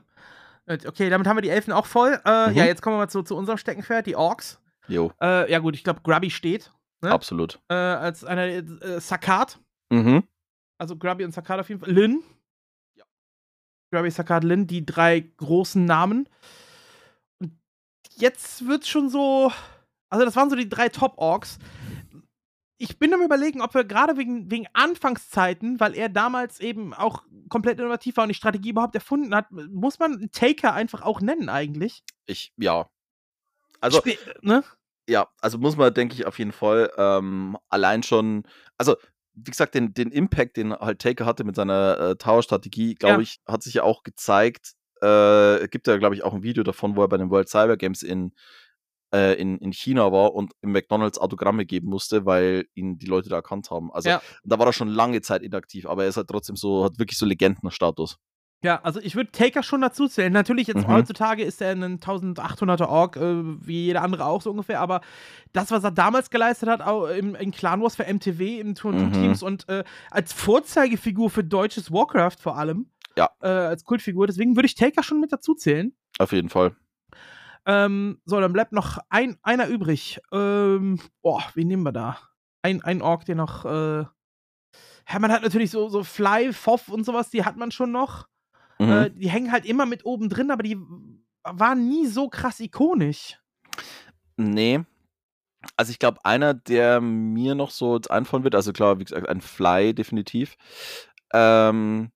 Äh, 0.65 0.77
Okay, 0.85 1.09
damit 1.09 1.27
haben 1.27 1.37
wir 1.37 1.41
die 1.41 1.49
Elfen 1.49 1.73
auch 1.73 1.85
voll. 1.85 2.19
Äh, 2.25 2.49
Mhm. 2.51 2.55
Ja, 2.57 2.65
jetzt 2.65 2.81
kommen 2.81 2.95
wir 2.95 2.99
mal 2.99 3.09
zu, 3.09 3.23
zu 3.23 3.35
unserem 3.35 3.57
Steckenpferd, 3.57 4.05
die 4.07 4.15
Orks. 4.15 4.59
Jo, 4.87 5.11
Äh, 5.21 5.51
ja, 5.51 5.59
gut, 5.59 5.75
ich 5.75 5.83
glaube, 5.83 6.01
Grubby 6.03 6.29
steht 6.29 6.71
Ne? 7.01 7.11
absolut. 7.11 7.59
äh, 7.69 7.73
als 7.73 8.23
einer, 8.23 8.43
äh, 8.47 8.99
Sakat. 8.99 9.59
Mhm. 9.89 10.23
Also 10.77 10.95
Grubby 10.97 11.23
und 11.25 11.33
Sakat 11.33 11.59
auf 11.59 11.69
jeden 11.69 11.81
Fall. 11.81 11.91
Lin. 11.91 12.23
Ja. 12.95 13.03
Grubby, 13.91 14.09
Sakat, 14.11 14.43
Lin, 14.43 14.67
die 14.67 14.85
drei 14.85 15.19
großen 15.37 15.83
Namen. 15.85 16.27
Und 17.39 17.57
jetzt 18.15 18.67
wird's 18.67 18.87
schon 18.89 19.09
so. 19.09 19.51
Also, 20.09 20.25
das 20.25 20.35
waren 20.35 20.49
so 20.49 20.55
die 20.55 20.69
drei 20.69 20.89
Top-Orks. 20.89 21.57
Ich 22.85 22.99
bin 22.99 23.13
am 23.13 23.21
überlegen, 23.21 23.61
ob 23.61 23.73
wir 23.75 23.85
gerade 23.85 24.17
wegen, 24.17 24.51
wegen 24.51 24.65
Anfangszeiten, 24.73 25.79
weil 25.79 25.95
er 25.95 26.09
damals 26.09 26.59
eben 26.59 26.93
auch 26.93 27.23
komplett 27.47 27.79
innovativ 27.79 28.17
war 28.17 28.23
und 28.25 28.27
die 28.27 28.35
Strategie 28.35 28.71
überhaupt 28.71 28.93
erfunden 28.95 29.33
hat, 29.33 29.49
muss 29.51 29.99
man 29.99 30.29
Taker 30.33 30.73
einfach 30.73 31.01
auch 31.01 31.21
nennen, 31.21 31.47
eigentlich. 31.47 32.03
Ich, 32.25 32.51
ja. 32.57 32.89
Also, 33.79 33.99
Spä- 33.99 34.17
ne? 34.41 34.65
ja, 35.07 35.29
also 35.39 35.57
muss 35.59 35.77
man, 35.77 35.93
denke 35.93 36.15
ich, 36.15 36.25
auf 36.25 36.37
jeden 36.39 36.51
Fall 36.51 36.91
ähm, 36.97 37.57
allein 37.69 38.03
schon, 38.03 38.43
also 38.77 38.97
wie 39.33 39.51
gesagt, 39.51 39.75
den, 39.75 39.93
den 39.93 40.11
Impact, 40.11 40.57
den 40.57 40.73
halt 40.73 40.99
Taker 40.99 41.25
hatte 41.25 41.45
mit 41.45 41.55
seiner 41.55 41.97
äh, 41.99 42.15
Tower-Strategie, 42.17 42.95
glaube 42.95 43.15
Ja. 43.15 43.21
ich, 43.21 43.39
hat 43.47 43.63
sich 43.63 43.75
ja 43.75 43.83
auch 43.83 44.03
gezeigt. 44.03 44.73
Äh, 45.01 45.55
es 45.63 45.69
gibt 45.69 45.87
ja, 45.87 45.95
glaube 45.97 46.15
ich, 46.15 46.23
auch 46.23 46.33
ein 46.33 46.43
Video 46.43 46.63
davon, 46.63 46.97
wo 46.97 47.01
er 47.01 47.07
bei 47.07 47.17
den 47.17 47.29
World 47.29 47.47
Cyber 47.47 47.77
Games 47.77 48.03
in, 48.03 48.33
äh, 49.13 49.33
in, 49.35 49.57
in 49.59 49.71
China 49.71 50.11
war 50.11 50.33
und 50.33 50.53
im 50.61 50.71
McDonalds 50.71 51.17
Autogramme 51.19 51.65
geben 51.65 51.87
musste, 51.89 52.25
weil 52.25 52.65
ihn 52.73 52.97
die 52.97 53.05
Leute 53.05 53.29
da 53.29 53.35
erkannt 53.37 53.69
haben. 53.71 53.91
Also 53.93 54.09
Ja. 54.09 54.21
da 54.43 54.57
war 54.59 54.65
er 54.65 54.73
schon 54.73 54.87
lange 54.89 55.21
Zeit 55.21 55.43
inaktiv, 55.43 55.85
aber 55.85 56.03
er 56.03 56.09
ist 56.09 56.17
halt 56.17 56.27
trotzdem 56.27 56.55
so, 56.55 56.83
hat 56.83 56.99
wirklich 56.99 57.17
so 57.17 57.25
Legendenstatus. 57.25 58.17
Ja, 58.63 58.79
also 58.81 59.01
ich 59.01 59.17
würde 59.17 59.29
Taker 59.29 59.61
schon 59.61 59.81
dazu 59.81 60.07
zählen. 60.07 60.31
Natürlich, 60.31 60.67
jetzt 60.67 60.87
Mhm. 60.87 60.91
heutzutage 60.93 61.43
ist 61.43 61.61
er 61.61 61.71
ein 61.71 61.99
1800er 61.99 62.87
Ork, 62.87 63.17
äh, 63.17 63.43
wie 63.67 63.87
jeder 63.87 64.01
andere 64.03 64.25
auch 64.25 64.41
so 64.41 64.51
ungefähr, 64.51 64.79
aber 64.79 65.01
das, 65.51 65.69
was 65.69 65.83
er 65.83 65.91
damals 65.91 66.29
geleistet 66.29 66.69
hat, 66.69 66.81
auch 66.81 67.07
im, 67.07 67.35
in 67.35 67.51
Clan 67.51 67.81
Wars 67.81 67.97
für 67.97 68.05
MTW, 68.05 68.61
im 68.61 68.73
Tour 68.73 68.93
Mhm. 68.93 69.11
Teams 69.11 69.43
und 69.43 69.67
äh, 69.67 69.83
als 70.11 70.31
Vorzeigefigur 70.31 71.29
für 71.29 71.43
deutsches 71.43 71.91
Warcraft 71.91 72.37
vor 72.39 72.57
allem, 72.57 72.87
Ja. 73.17 73.29
äh, 73.41 73.47
als 73.49 73.83
Kultfigur, 73.83 74.27
deswegen 74.27 74.55
würde 74.55 74.67
ich 74.67 74.75
Taker 74.75 75.03
schon 75.03 75.19
mit 75.19 75.33
dazu 75.33 75.55
zählen. 75.55 75.93
Auf 76.17 76.31
jeden 76.31 76.47
Fall. 76.49 76.73
Ähm, 77.65 78.19
so, 78.25 78.39
dann 78.39 78.53
bleibt 78.53 78.73
noch 78.73 78.99
ein, 79.09 79.37
einer 79.41 79.67
übrig. 79.67 80.19
Ähm, 80.31 80.99
boah, 81.21 81.43
wen 81.53 81.67
nehmen 81.67 81.83
wir 81.83 81.91
da? 81.91 82.17
Ein, 82.61 82.81
ein 82.83 83.01
Ork, 83.01 83.25
der 83.25 83.35
noch, 83.35 83.65
äh, 83.65 83.99
ja, 85.09 85.19
man 85.19 85.31
hat 85.31 85.43
natürlich 85.43 85.71
so, 85.71 85.89
so 85.89 86.03
Fly, 86.03 86.53
Foff 86.53 86.89
und 86.89 87.05
sowas, 87.05 87.29
die 87.29 87.43
hat 87.43 87.57
man 87.57 87.71
schon 87.71 87.91
noch. 87.91 88.27
Mhm. 88.79 88.89
Äh, 88.89 89.09
die 89.11 89.29
hängen 89.29 89.51
halt 89.51 89.65
immer 89.65 89.85
mit 89.85 90.05
oben 90.05 90.29
drin, 90.29 90.51
aber 90.51 90.63
die 90.63 90.77
waren 91.43 91.87
nie 91.87 92.07
so 92.07 92.29
krass 92.29 92.59
ikonisch. 92.59 93.37
Nee. 94.37 94.81
Also 95.77 95.91
ich 95.91 95.99
glaube, 95.99 96.23
einer, 96.25 96.53
der 96.53 96.99
mir 97.01 97.55
noch 97.55 97.71
so 97.71 97.99
einfallen 98.09 98.43
wird, 98.43 98.55
also 98.55 98.73
klar, 98.73 98.99
wie 98.99 99.05
gesagt, 99.05 99.27
ein 99.29 99.41
Fly 99.41 99.93
definitiv. 99.93 100.55
Ähm, 101.33 102.11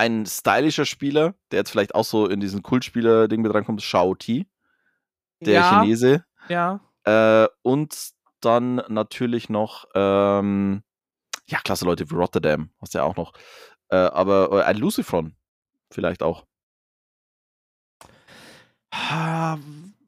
ein 0.00 0.24
stylischer 0.24 0.86
Spieler, 0.86 1.34
der 1.50 1.58
jetzt 1.58 1.70
vielleicht 1.70 1.94
auch 1.94 2.04
so 2.04 2.26
in 2.26 2.40
diesen 2.40 2.62
Kultspieler-Ding 2.62 3.42
mit 3.42 3.52
reinkommt, 3.52 3.80
ist 3.80 3.86
Shao 3.86 4.14
Ti, 4.14 4.48
der 5.40 5.52
ja, 5.52 5.68
Chinese. 5.68 6.24
Ja. 6.48 6.80
Äh, 7.04 7.48
und 7.60 8.12
dann 8.40 8.76
natürlich 8.88 9.50
noch, 9.50 9.84
ähm, 9.94 10.82
ja, 11.46 11.58
klasse 11.62 11.84
Leute 11.84 12.10
wie 12.10 12.14
Rotterdam, 12.14 12.70
hast 12.80 12.94
du 12.94 12.98
ja 12.98 13.04
auch 13.04 13.16
noch. 13.16 13.34
Äh, 13.90 13.96
aber 13.96 14.50
äh, 14.52 14.62
ein 14.62 14.78
Lucifron 14.78 15.36
vielleicht 15.90 16.22
auch. 16.22 16.46
Ah, 18.90 19.58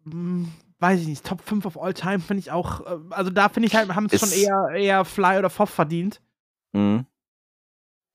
mm, 0.05 0.45
weiß 0.79 1.01
ich 1.03 1.07
nicht. 1.07 1.27
Top 1.27 1.43
5 1.43 1.67
of 1.67 1.79
all 1.79 1.93
time 1.93 2.21
finde 2.21 2.41
ich 2.41 2.51
auch. 2.51 2.81
äh, 2.87 2.99
Also 3.11 3.31
da 3.31 3.51
finde 3.51 3.67
ich 3.67 3.75
halt, 3.75 3.95
haben 3.95 4.09
es 4.11 4.19
schon 4.19 4.33
eher, 4.33 4.69
eher 4.75 5.05
Fly 5.05 5.39
oder 5.39 5.51
Foff 5.51 5.69
verdient. 5.69 6.23
Mhm. 6.73 7.05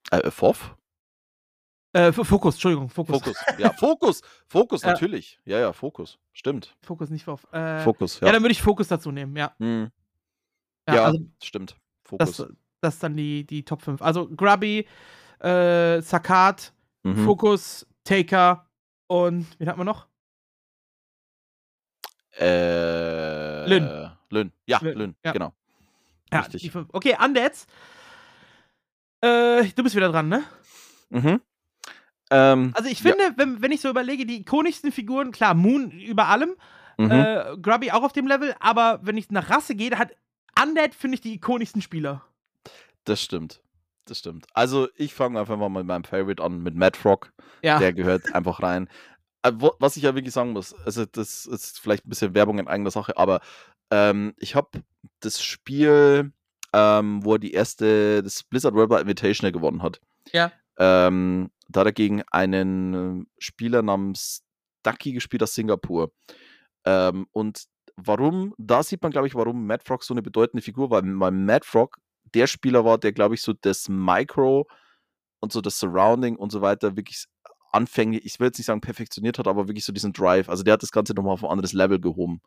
Äh, 0.09 0.31
Foff? 0.31 0.75
Äh, 1.93 2.11
Fokus, 2.11 2.55
Entschuldigung, 2.55 2.89
Fokus. 2.89 3.17
Fokus. 3.17 3.37
Ja, 3.57 3.71
Fokus. 3.73 4.21
Fokus, 4.47 4.81
Ja. 4.83 4.89
natürlich. 4.91 5.39
Ja, 5.45 5.59
ja, 5.59 5.73
Fokus. 5.73 6.19
Stimmt. 6.33 6.75
Fokus, 6.81 7.09
nicht 7.09 7.23
Foff. 7.25 7.47
Äh, 7.51 7.79
Fokus, 7.83 8.19
ja. 8.19 8.27
ja. 8.27 8.33
dann 8.33 8.43
würde 8.43 8.51
ich 8.51 8.61
Fokus 8.61 8.87
dazu 8.87 9.11
nehmen, 9.11 9.35
ja. 9.35 9.53
Hm. 9.59 9.89
Ja, 10.87 10.95
Ja, 10.95 11.05
also 11.05 11.19
stimmt. 11.41 11.75
das, 12.17 12.35
Fokus. 12.37 12.53
das 12.81 12.93
ist 12.95 13.03
dann 13.03 13.15
die, 13.15 13.45
die 13.45 13.63
Top 13.63 13.81
5. 13.81 14.01
Also 14.01 14.27
Grubby, 14.27 14.87
äh, 15.39 16.01
Sakat, 16.01 16.73
Mhm. 17.03 17.23
Fokus, 17.23 17.87
Taker 18.03 18.67
und 19.07 19.45
wen 19.59 19.69
hatten 19.69 19.79
wir 19.79 19.85
noch? 19.85 20.07
Äh, 22.39 23.65
Lynn. 23.67 24.11
Lynn. 24.29 24.51
Ja, 24.65 24.79
Lynn, 24.81 24.97
Lynn, 24.97 25.15
ja. 25.23 25.31
genau. 25.31 25.53
Ja, 26.31 26.39
Richtig. 26.41 26.61
die 26.63 26.69
fünf. 26.69 26.89
Okay, 26.91 27.15
Undeads. 27.23 27.65
Äh, 29.21 29.63
du 29.75 29.83
bist 29.83 29.95
wieder 29.95 30.09
dran, 30.11 30.27
ne? 30.27 30.43
Mhm. 31.09 31.41
Ähm, 32.31 32.71
Also 32.75 32.89
ich 32.89 33.01
Ja. 33.01 33.11
finde, 33.11 33.33
wenn, 33.37 33.61
wenn 33.61 33.71
ich 33.71 33.81
so 33.81 33.89
überlege, 33.89 34.25
die 34.25 34.41
ikonischsten 34.41 34.91
Figuren, 34.91 35.31
klar, 35.31 35.53
Moon 35.53 35.91
über 35.91 36.27
allem, 36.27 36.55
mhm. 36.97 37.11
äh, 37.11 37.57
Grubby 37.61 37.91
auch 37.91 38.03
auf 38.03 38.13
dem 38.13 38.27
Level, 38.27 38.53
aber 38.59 38.99
wenn 39.03 39.17
ich 39.17 39.29
nach 39.31 39.49
Rasse 39.49 39.75
gehe, 39.75 39.97
hat 39.97 40.11
Undead, 40.61 40.95
finde 40.95 41.15
ich, 41.15 41.21
die 41.21 41.33
ikonischsten 41.35 41.81
Spieler. 41.81 42.23
das 43.05 43.21
stimmt. 43.21 43.61
Das 44.05 44.19
stimmt. 44.19 44.47
Also, 44.53 44.87
ich 44.95 45.13
fange 45.13 45.37
einfach 45.37 45.57
mal 45.57 45.67
mit 45.67 45.85
meinem 45.85 46.05
Favorite 46.05 46.41
an, 46.41 46.63
mit 46.63 46.75
Mad 46.75 46.97
Frog. 46.97 47.33
Ja. 47.61 47.77
Der 47.77 47.91
gehört 47.91 48.23
einfach 48.33 48.61
rein. 48.63 48.87
äh, 49.43 49.51
was 49.79 49.97
ich 49.97 50.03
ja 50.03 50.15
wirklich 50.15 50.33
sagen 50.33 50.53
muss, 50.53 50.73
also 50.85 51.05
das 51.05 51.45
ist 51.45 51.79
vielleicht 51.79 52.05
ein 52.05 52.09
bisschen 52.09 52.33
Werbung 52.33 52.57
in 52.59 52.67
eigener 52.69 52.89
Sache, 52.91 53.17
aber 53.17 53.41
ähm, 53.91 54.33
ich 54.37 54.55
habe 54.55 54.81
das 55.19 55.43
Spiel, 55.43 56.31
ähm, 56.73 57.23
wo 57.25 57.33
er 57.33 57.39
die 57.39 57.51
erste, 57.51 58.23
das 58.23 58.43
Blizzard 58.43 58.73
Worldwide 58.75 59.01
Invitational 59.01 59.51
gewonnen 59.51 59.81
hat. 59.83 59.99
Ja. 60.31 60.51
Ähm, 60.79 61.49
da 61.69 61.81
hat 61.81 61.87
er 61.87 61.93
gegen 61.93 62.23
einen 62.31 63.27
Spieler 63.37 63.81
namens 63.81 64.43
Ducky 64.83 65.13
gespielt 65.13 65.43
aus 65.43 65.53
Singapur. 65.53 66.11
Ähm, 66.85 67.27
und 67.31 67.65
warum, 67.97 68.53
da 68.57 68.83
sieht 68.83 69.01
man, 69.01 69.11
glaube 69.11 69.27
ich, 69.27 69.35
warum 69.35 69.65
Matt 69.65 69.83
Frog 69.83 70.03
so 70.03 70.13
eine 70.13 70.21
bedeutende 70.21 70.61
Figur 70.61 70.89
war, 70.89 71.01
weil 71.03 71.31
Matt 71.31 71.65
Frog 71.65 71.97
der 72.33 72.47
Spieler 72.47 72.85
war, 72.85 72.97
der, 72.97 73.13
glaube 73.13 73.35
ich, 73.35 73.41
so 73.41 73.53
das 73.53 73.89
Micro 73.89 74.67
und 75.39 75.51
so 75.51 75.61
das 75.61 75.79
Surrounding 75.79 76.35
und 76.35 76.51
so 76.51 76.61
weiter 76.61 76.95
wirklich 76.95 77.25
anfänglich, 77.71 78.25
ich 78.25 78.39
will 78.39 78.47
jetzt 78.47 78.57
nicht 78.57 78.65
sagen 78.67 78.81
perfektioniert 78.81 79.39
hat, 79.39 79.47
aber 79.47 79.67
wirklich 79.67 79.85
so 79.85 79.93
diesen 79.93 80.13
Drive. 80.13 80.49
Also 80.49 80.63
der 80.63 80.73
hat 80.73 80.83
das 80.83 80.91
Ganze 80.91 81.13
nochmal 81.13 81.33
auf 81.33 81.43
ein 81.43 81.49
anderes 81.49 81.73
Level 81.73 81.99
gehoben, 81.99 82.41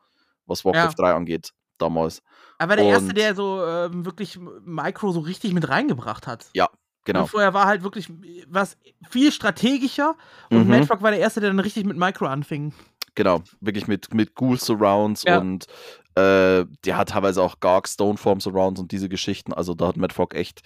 was 0.47 0.65
Warcraft 0.65 0.95
ja. 0.99 1.05
3 1.07 1.15
angeht, 1.15 1.51
damals. 1.79 2.23
Er 2.59 2.69
war 2.69 2.77
der 2.77 2.87
und, 2.87 2.93
Erste, 2.93 3.15
der 3.15 3.35
so 3.35 3.65
ähm, 3.65 4.05
wirklich 4.05 4.39
Micro 4.39 5.13
so 5.13 5.21
richtig 5.21 5.53
mit 5.53 5.69
reingebracht 5.69 6.27
hat. 6.27 6.51
Ja, 6.55 6.69
Genau. 7.11 7.23
Und 7.23 7.29
vorher 7.29 7.53
war 7.55 7.67
halt 7.67 7.83
wirklich 7.83 8.09
was 8.47 8.77
viel 9.11 9.33
strategischer 9.33 10.15
und 10.49 10.65
mhm. 10.65 10.71
Madrock 10.71 11.03
war 11.03 11.11
der 11.11 11.19
Erste, 11.19 11.41
der 11.41 11.51
dann 11.51 11.59
richtig 11.59 11.85
mit 11.85 11.97
Micro 11.97 12.27
anfing. 12.27 12.73
Genau, 13.17 13.43
wirklich 13.61 13.89
mit, 13.89 14.15
mit 14.15 14.37
Ghoul 14.37 14.61
Surrounds 14.61 15.25
ja. 15.25 15.39
und 15.39 15.67
äh, 16.15 16.65
der 16.85 16.97
hat 16.97 17.09
teilweise 17.09 17.43
auch 17.43 17.59
Garg 17.59 17.89
Stoneform 17.89 18.41
Surrounds 18.41 18.81
und 18.81 18.93
diese 18.93 19.09
Geschichten. 19.09 19.53
Also 19.53 19.75
da 19.75 19.89
hat 19.89 19.97
Madfrog 19.97 20.35
echt 20.35 20.61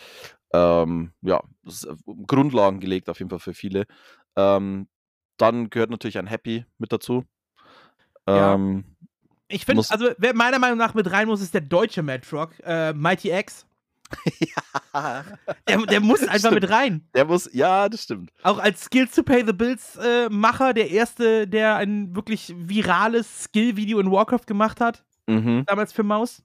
ähm, 0.52 1.12
ja, 1.22 1.42
äh, 1.66 1.94
Grundlagen 2.26 2.78
gelegt, 2.78 3.08
auf 3.08 3.20
jeden 3.20 3.30
Fall 3.30 3.38
für 3.38 3.54
viele. 3.54 3.86
Ähm, 4.36 4.86
dann 5.38 5.70
gehört 5.70 5.88
natürlich 5.88 6.18
ein 6.18 6.26
Happy 6.26 6.66
mit 6.76 6.92
dazu. 6.92 7.24
Ähm, 8.26 8.84
ja. 8.84 9.08
Ich 9.48 9.64
finde, 9.64 9.82
also 9.88 10.10
wer 10.18 10.34
meiner 10.34 10.58
Meinung 10.58 10.78
nach 10.78 10.92
mit 10.92 11.10
rein 11.10 11.26
muss, 11.26 11.40
ist 11.40 11.54
der 11.54 11.62
deutsche 11.62 12.02
Madfrog, 12.02 12.50
äh, 12.64 12.92
Mighty 12.92 13.30
X. 13.30 13.64
ja. 14.40 15.24
Der, 15.66 15.78
der 15.86 16.00
muss 16.00 16.22
einfach 16.22 16.50
stimmt. 16.50 16.62
mit 16.62 16.70
rein. 16.70 17.08
Der 17.14 17.24
muss, 17.24 17.50
ja, 17.52 17.88
das 17.88 18.04
stimmt. 18.04 18.30
Auch 18.42 18.58
als 18.58 18.84
Skills 18.84 19.14
to 19.14 19.22
Pay 19.22 19.44
the 19.46 19.52
Bills 19.52 19.96
äh, 19.96 20.28
Macher, 20.28 20.72
der 20.72 20.90
erste, 20.90 21.48
der 21.48 21.76
ein 21.76 22.14
wirklich 22.14 22.54
virales 22.56 23.44
Skill-Video 23.44 23.98
in 23.98 24.10
Warcraft 24.10 24.46
gemacht 24.46 24.80
hat. 24.80 25.04
Mhm. 25.26 25.64
Damals 25.66 25.92
für 25.92 26.02
Maus. 26.02 26.42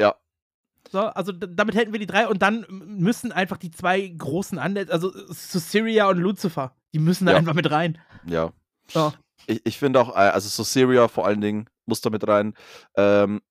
Ja. 0.00 0.14
So, 0.90 1.00
also 1.00 1.32
damit 1.32 1.74
hätten 1.74 1.92
wir 1.92 2.00
die 2.00 2.06
drei 2.06 2.28
und 2.28 2.42
dann 2.42 2.66
müssen 2.68 3.32
einfach 3.32 3.56
die 3.56 3.70
zwei 3.70 4.06
großen 4.06 4.58
Anwälte, 4.58 4.92
also 4.92 5.12
Syria 5.28 6.08
und 6.08 6.18
Lucifer, 6.18 6.74
die 6.92 6.98
müssen 6.98 7.26
da 7.26 7.32
ja. 7.32 7.38
einfach 7.38 7.54
mit 7.54 7.70
rein. 7.70 7.98
Ja. 8.26 8.52
So. 8.88 9.12
Ich, 9.46 9.64
ich 9.64 9.78
finde 9.78 10.00
auch, 10.00 10.10
äh, 10.10 10.30
also 10.30 10.62
Syria 10.62 11.08
vor 11.08 11.26
allen 11.26 11.40
Dingen 11.40 11.68
muss 11.86 12.00
da 12.00 12.10
mit 12.10 12.26
rein. 12.26 12.54
Ähm, 12.96 13.42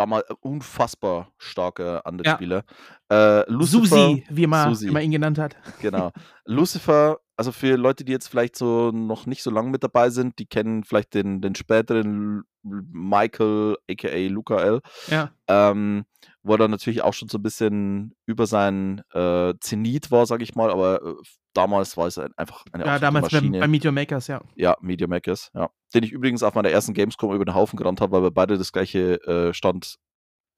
damals 0.00 0.28
äh, 0.30 0.34
unfassbar 0.40 1.28
starke 1.36 2.04
andere 2.06 2.30
Spieler. 2.30 2.64
Ja. 3.10 3.40
Äh, 3.40 3.44
Susi, 3.60 4.24
wie 4.30 4.46
man, 4.46 4.74
Susi. 4.74 4.88
ihn 4.88 5.10
genannt 5.10 5.38
hat. 5.38 5.56
Genau. 5.80 6.10
Lucifer, 6.46 7.20
also 7.40 7.52
für 7.52 7.76
Leute, 7.76 8.04
die 8.04 8.12
jetzt 8.12 8.28
vielleicht 8.28 8.54
so 8.54 8.90
noch 8.90 9.24
nicht 9.24 9.42
so 9.42 9.50
lange 9.50 9.70
mit 9.70 9.82
dabei 9.82 10.10
sind, 10.10 10.38
die 10.38 10.44
kennen 10.44 10.84
vielleicht 10.84 11.14
den, 11.14 11.40
den 11.40 11.54
späteren 11.54 12.42
Michael, 12.62 13.78
aka 13.90 14.14
Luca 14.28 14.58
L. 14.60 14.80
Ja. 15.08 15.30
Ähm, 15.48 16.04
wo 16.42 16.52
er 16.52 16.58
dann 16.58 16.70
natürlich 16.70 17.00
auch 17.00 17.14
schon 17.14 17.28
so 17.30 17.38
ein 17.38 17.42
bisschen 17.42 18.14
über 18.26 18.44
sein 18.46 19.00
äh, 19.14 19.54
Zenit 19.58 20.10
war, 20.10 20.26
sag 20.26 20.42
ich 20.42 20.54
mal, 20.54 20.70
aber 20.70 21.02
äh, 21.02 21.14
damals 21.54 21.96
war 21.96 22.08
es 22.08 22.18
einfach 22.18 22.62
eine 22.72 22.84
Ja, 22.84 22.98
damals 22.98 23.32
Maschine. 23.32 23.52
bei, 23.52 23.60
bei 23.60 23.68
Meteor 23.68 23.92
Makers, 23.92 24.26
ja. 24.26 24.42
Ja, 24.54 24.76
Meteor 24.82 25.08
Makers, 25.08 25.50
ja. 25.54 25.70
Den 25.94 26.04
ich 26.04 26.12
übrigens 26.12 26.42
auf 26.42 26.54
meiner 26.54 26.68
ersten 26.68 26.92
Gamescom 26.92 27.34
über 27.34 27.46
den 27.46 27.54
Haufen 27.54 27.78
gerannt 27.78 28.02
habe, 28.02 28.12
weil 28.12 28.22
wir 28.22 28.32
beide 28.32 28.58
das 28.58 28.70
gleiche 28.70 29.14
äh, 29.24 29.54
Stand, 29.54 29.96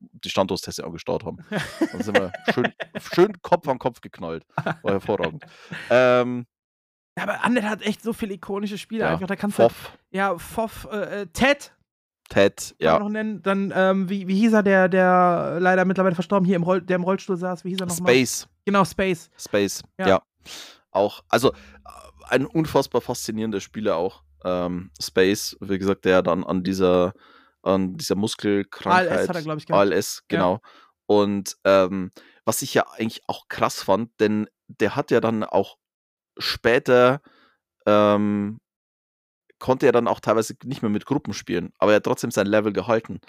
die 0.01 0.31
Standortsteste 0.31 0.83
angestarrt 0.83 1.23
haben. 1.25 1.37
Dann 1.93 2.03
sind 2.03 2.19
wir 2.19 2.33
schön, 2.53 2.73
schön 3.15 3.41
Kopf 3.41 3.69
an 3.69 3.79
Kopf 3.79 4.01
geknallt. 4.01 4.45
War 4.83 4.95
hervorragend. 4.95 5.45
ähm, 5.89 6.47
ja, 7.17 7.25
aber 7.25 7.45
Andet 7.45 7.65
hat 7.65 7.83
echt 7.83 8.03
so 8.03 8.13
viele 8.13 8.35
ikonische 8.35 8.79
Spiele 8.79 9.03
ja, 9.05 9.11
einfach. 9.11 9.27
Da 9.27 9.37
kannst 9.37 9.57
Foff. 9.57 9.93
Du, 10.11 10.19
ja, 10.19 10.39
Foff, 10.39 10.89
äh, 10.91 11.23
äh 11.23 11.27
Ted, 11.27 11.73
Ted, 12.29 12.75
ja. 12.79 12.99
noch 12.99 13.11
nennen. 13.11 13.43
Dann, 13.43 13.73
ähm, 13.77 14.09
wie, 14.09 14.27
wie 14.27 14.37
hieß 14.37 14.55
er, 14.55 14.63
der, 14.63 14.89
der 14.89 15.59
leider 15.61 15.85
mittlerweile 15.85 16.15
verstorben 16.15 16.47
hier 16.47 16.57
im 16.57 16.63
Roll, 16.63 16.81
der 16.81 16.97
im 16.97 17.05
Rollstuhl 17.05 17.37
saß? 17.37 17.65
Wie 17.65 17.71
hieß 17.71 17.81
er 17.81 17.87
nochmal? 17.87 18.15
Space. 18.15 18.49
Genau, 18.65 18.85
Space. 18.85 19.31
Space, 19.37 19.83
ja. 19.99 20.09
ja. 20.09 20.23
Auch, 20.91 21.23
also 21.29 21.53
ein 22.29 22.47
unfassbar 22.47 23.03
faszinierender 23.03 23.61
Spieler 23.61 23.97
auch. 23.97 24.23
Ähm, 24.45 24.91
Space, 25.01 25.57
wie 25.61 25.79
gesagt, 25.79 26.05
der 26.07 26.23
dann 26.23 26.45
an 26.45 26.65
dieser, 26.65 27.13
an 27.63 27.97
dieser 27.97 28.15
Muskelkrankheit. 28.15 29.11
ALS 29.11 29.29
hat 29.29 29.37
er, 29.37 29.43
glaube 29.43 29.59
ich, 29.59 29.67
gehabt. 29.67 29.81
ALS, 29.81 30.23
genau. 30.29 30.55
Ja. 30.55 30.61
Und 31.07 31.57
ähm, 31.65 32.11
was 32.45 32.63
ich 32.63 32.73
ja 32.73 32.87
eigentlich 32.97 33.23
auch 33.27 33.49
krass 33.49 33.83
fand, 33.83 34.19
denn 34.21 34.49
der 34.67 34.97
hat 34.97 35.11
ja 35.11 35.21
dann 35.21 35.45
auch 35.45 35.77
später 36.39 37.21
ähm, 37.87 38.61
konnte 39.59 39.87
er 39.87 39.93
dann 39.93 40.09
auch 40.09 40.21
teilweise 40.21 40.55
nicht 40.65 40.83
mehr 40.83 40.91
mit 40.91 41.07
Gruppen 41.07 41.35
spielen, 41.35 41.73
aber 41.79 41.93
er 41.93 41.97
hat 41.97 42.05
trotzdem 42.05 42.31
sein 42.31 42.47
Level 42.47 42.73
gehalten. 42.73 43.21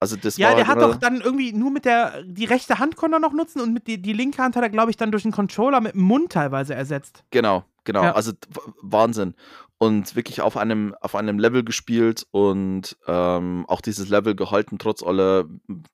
Also 0.00 0.16
das 0.16 0.36
ja, 0.36 0.48
war 0.48 0.56
der 0.56 0.66
hat 0.68 0.80
doch 0.80 0.94
dann 0.94 1.20
irgendwie 1.20 1.52
nur 1.52 1.70
mit 1.70 1.84
der, 1.84 2.22
die 2.22 2.44
rechte 2.44 2.78
Hand 2.78 2.96
konnte 2.96 3.16
er 3.16 3.20
noch 3.20 3.32
nutzen 3.32 3.60
und 3.60 3.72
mit 3.72 3.88
die, 3.88 4.00
die 4.00 4.12
linke 4.12 4.42
Hand 4.42 4.54
hat 4.54 4.62
er, 4.62 4.70
glaube 4.70 4.90
ich, 4.90 4.96
dann 4.96 5.10
durch 5.10 5.24
einen 5.24 5.32
Controller 5.32 5.80
mit 5.80 5.94
dem 5.94 6.02
Mund 6.02 6.32
teilweise 6.32 6.74
ersetzt. 6.74 7.24
Genau, 7.30 7.64
genau. 7.84 8.04
Ja. 8.04 8.12
Also 8.12 8.32
Wahnsinn. 8.80 9.34
Und 9.76 10.14
wirklich 10.14 10.40
auf 10.40 10.56
einem, 10.56 10.94
auf 11.00 11.14
einem 11.14 11.38
Level 11.38 11.64
gespielt 11.64 12.26
und 12.30 12.96
ähm, 13.06 13.64
auch 13.68 13.80
dieses 13.80 14.08
Level 14.08 14.34
gehalten, 14.34 14.78
trotz 14.78 15.02
aller 15.02 15.46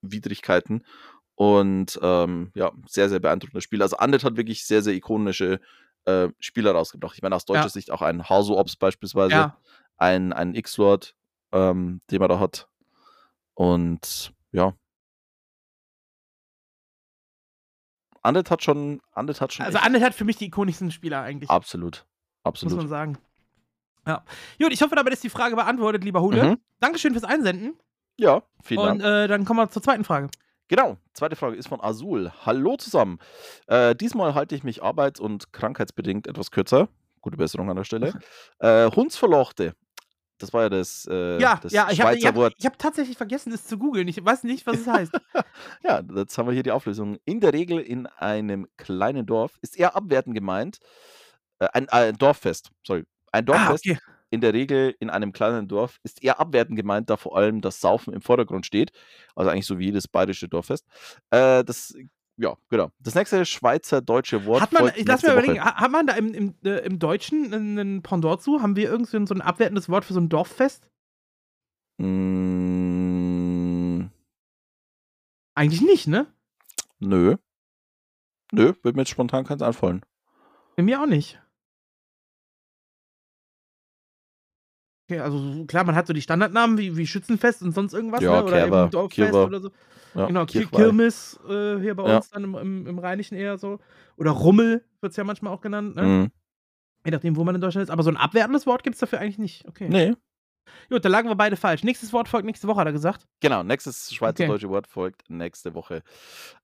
Widrigkeiten. 0.03 0.84
Und 1.34 1.99
ähm, 2.03 2.51
ja, 2.55 2.72
sehr, 2.86 3.09
sehr 3.09 3.20
beeindruckendes 3.20 3.64
Spiel. 3.64 3.82
Also 3.82 3.97
Andet 3.97 4.22
hat 4.22 4.36
wirklich 4.36 4.66
sehr, 4.66 4.82
sehr 4.82 4.95
ikonische 4.95 5.61
äh, 6.07 6.29
Spieler 6.39 6.73
rausgebracht. 6.73 7.17
Ich 7.17 7.23
meine, 7.23 7.35
aus 7.35 7.45
deutscher 7.45 7.63
ja. 7.63 7.69
Sicht 7.69 7.91
auch 7.91 8.03
ein 8.03 8.29
Hasu 8.29 8.57
Ops 8.57 8.77
beispielsweise, 8.77 9.33
ja. 9.33 9.57
ein, 9.97 10.33
ein 10.33 10.55
X-Lord, 10.55 11.15
ähm, 11.53 12.01
den 12.11 12.21
man 12.21 12.29
da 12.29 12.39
hat. 12.39 12.69
Und 13.55 14.33
ja. 14.53 14.75
Andet 18.23 18.51
hat 18.51 18.63
schon. 18.63 19.01
Andet 19.13 19.41
hat 19.41 19.53
schon 19.53 19.67
also, 19.67 19.79
Andet 19.79 20.03
hat 20.03 20.15
für 20.15 20.25
mich 20.25 20.37
die 20.37 20.47
ikonischsten 20.47 20.91
Spieler 20.91 21.23
eigentlich. 21.23 21.51
Absolut. 21.51 22.07
Absolut. 22.43 22.75
Muss 22.75 22.83
man 22.83 22.89
sagen. 22.89 23.19
Ja. 24.07 24.25
Gut, 24.59 24.73
ich 24.73 24.83
hoffe, 24.83 24.95
damit 24.95 25.13
ist 25.13 25.25
die 25.25 25.31
Frage 25.31 25.57
beantwortet, 25.57 26.05
lieber 26.05 26.21
Hule. 26.21 26.45
Mhm. 26.45 26.59
Dankeschön 26.81 27.13
fürs 27.13 27.25
Einsenden. 27.25 27.79
Ja, 28.19 28.43
vielen 28.63 28.81
Und, 28.81 28.87
Dank. 28.87 29.01
Und 29.01 29.07
äh, 29.07 29.29
dann 29.29 29.45
kommen 29.45 29.61
wir 29.61 29.71
zur 29.71 29.83
zweiten 29.83 30.05
Frage. 30.05 30.29
Genau, 30.69 30.97
zweite 31.12 31.37
Frage 31.37 31.57
ist 31.57 31.69
von 31.69 31.81
Azul. 31.83 32.33
Hallo 32.47 32.77
zusammen. 32.77 33.19
Äh, 33.67 33.95
diesmal 33.95 34.35
halte 34.35 34.55
ich 34.55 34.65
mich 34.65 34.83
arbeits- 34.83 35.21
und 35.21 35.53
krankheitsbedingt 35.53 36.27
etwas 36.27 36.51
kürzer. 36.51 36.89
Gute 37.21 37.37
Besserung 37.37 37.69
an 37.71 37.77
der 37.77 37.85
Stelle. 37.85 38.15
äh, 38.61 38.91
Hundsverlochte. 38.91 39.75
Das 40.39 40.53
war 40.53 40.62
ja 40.62 40.69
das, 40.69 41.07
äh, 41.09 41.39
ja, 41.39 41.61
das 41.62 41.73
ja, 41.73 41.89
ich 41.91 42.01
habe 42.01 42.17
hab, 42.19 42.53
hab 42.53 42.79
tatsächlich 42.79 43.17
vergessen, 43.17 43.53
es 43.53 43.67
zu 43.67 43.79
googeln. 43.79 44.09
Ich 44.09 44.23
weiß 44.23 44.43
nicht, 44.45 44.67
was 44.67 44.79
es 44.79 44.87
heißt. 44.87 45.12
ja, 45.85 46.03
jetzt 46.17 46.37
haben 46.37 46.47
wir 46.47 46.55
hier 46.55 46.62
die 46.62 46.73
Auflösung. 46.73 47.19
In 47.25 47.41
der 47.41 47.53
Regel 47.53 47.79
in 47.79 48.07
einem 48.07 48.67
kleinen 48.77 49.27
Dorf 49.27 49.59
ist 49.61 49.79
eher 49.79 49.95
abwertend 49.95 50.35
gemeint. 50.35 50.79
Äh, 51.61 51.69
ein, 51.73 51.89
ein 51.91 52.17
Dorffest, 52.17 52.71
sorry. 52.85 53.05
Ein 53.33 53.45
ah, 53.45 53.53
Dorffest 53.53 53.87
ah, 53.87 53.93
okay 53.93 54.14
in 54.35 54.41
der 54.41 54.53
Regel 54.53 54.95
in 55.00 55.11
einem 55.11 55.33
kleinen 55.33 55.68
Dorf 55.68 55.99
ist 56.03 56.22
eher 56.22 56.41
abwertend 56.41 56.76
gemeint, 56.76 57.09
da 57.09 57.17
vor 57.17 57.37
allem 57.37 57.61
das 57.61 57.80
Saufen 57.80 58.13
im 58.13 58.21
Vordergrund 58.21 58.67
steht. 58.67 58.92
Also 59.34 59.50
eigentlich 59.50 59.67
so 59.67 59.79
wie 59.79 59.87
jedes 59.87 60.09
bayerische 60.09 60.49
Dorffest. 60.49 60.87
Äh, 61.30 61.64
das 61.64 61.95
ja, 62.37 62.57
genau. 62.68 62.91
Das 62.99 63.14
nächste 63.14 63.46
Schweizer-deutsche 63.46 64.45
Wort. 64.45 64.63
Hat 64.63 64.72
man, 64.72 64.91
lass 65.07 65.22
mir 65.22 65.33
überlegen, 65.33 65.61
Woche. 65.61 65.76
hat 65.76 65.91
man 65.92 66.07
da 66.07 66.14
im, 66.14 66.34
im, 66.34 66.54
äh, 66.64 66.84
im 66.84 66.99
Deutschen 66.99 67.54
einen 67.54 68.03
Pendant 68.03 68.42
zu? 68.42 68.61
Haben 68.61 68.75
wir 68.75 68.91
irgendwie 68.91 69.25
so 69.25 69.34
ein 69.34 69.41
abwertendes 69.41 69.88
Wort 69.88 70.04
für 70.04 70.14
so 70.14 70.21
ein 70.21 70.29
Dorffest? 70.29 70.91
Mm. 71.99 72.75
Eigentlich 75.54 75.83
nicht, 75.83 76.09
ne? 76.09 76.26
Nö. 76.99 77.37
Nö, 78.50 78.72
wird 78.83 78.96
mir 78.96 79.03
jetzt 79.03 79.11
spontan 79.11 79.45
keins 79.45 79.63
anfallen. 79.63 80.04
Bei 80.76 80.83
mir 80.83 81.00
auch 81.00 81.07
nicht. 81.07 81.41
Okay, 85.07 85.21
also 85.21 85.64
klar, 85.67 85.85
man 85.85 85.95
hat 85.95 86.07
so 86.07 86.13
die 86.14 86.22
Standardnamen 86.22 86.79
wie, 86.79 86.97
wie 86.97 87.07
Schützenfest 87.07 87.63
und 87.63 87.72
sonst 87.72 87.93
irgendwas, 87.93 88.22
ja, 88.22 88.37
ne? 88.37 88.45
oder 88.45 88.57
Kerber, 88.57 88.83
eben 88.83 88.91
Dorffest 88.91 89.31
Kirwa. 89.31 89.45
oder 89.45 89.61
so. 89.61 89.71
Ja, 90.14 90.26
genau, 90.26 90.47
Kirmes 90.47 91.39
äh, 91.49 91.79
hier 91.81 91.95
bei 91.95 92.05
uns 92.05 92.31
dann 92.31 92.45
im, 92.45 92.55
im, 92.55 92.87
im, 92.87 92.99
Rheinischen 92.99 93.37
eher 93.37 93.59
so. 93.59 93.81
Oder 94.17 94.31
Rummel 94.31 94.85
wird 95.01 95.11
es 95.11 95.17
ja 95.17 95.25
manchmal 95.25 95.53
auch 95.53 95.61
genannt, 95.61 95.97
ne? 95.97 96.03
Mhm. 96.03 96.31
Je 97.05 97.11
nachdem, 97.11 97.37
wo 97.37 97.45
man 97.45 97.55
in 97.55 97.61
Deutschland 97.61 97.83
ist. 97.83 97.91
Aber 97.91 98.03
so 98.03 98.11
ein 98.11 98.17
abwertendes 98.17 98.67
Wort 98.67 98.83
gibt 98.83 98.95
es 98.95 99.01
dafür 99.01 99.21
eigentlich 99.21 99.39
nicht. 99.39 99.68
Okay. 99.68 99.89
Nee. 99.91 100.14
Gut, 100.89 101.05
da 101.05 101.11
lagen 101.11 101.29
wir 101.29 101.35
beide 101.35 101.57
falsch. 101.57 101.85
Nächstes 101.85 102.13
Wort 102.14 102.29
folgt 102.29 102.47
nächste 102.47 102.67
Woche, 102.67 102.81
hat 102.81 102.87
er 102.87 102.93
gesagt. 102.93 103.26
Genau, 103.41 103.63
nächstes 103.63 104.14
schweizerdeutsche 104.14 104.67
okay. 104.67 104.75
Wort 104.75 104.87
folgt 104.87 105.29
nächste 105.29 105.75
Woche. 105.75 106.03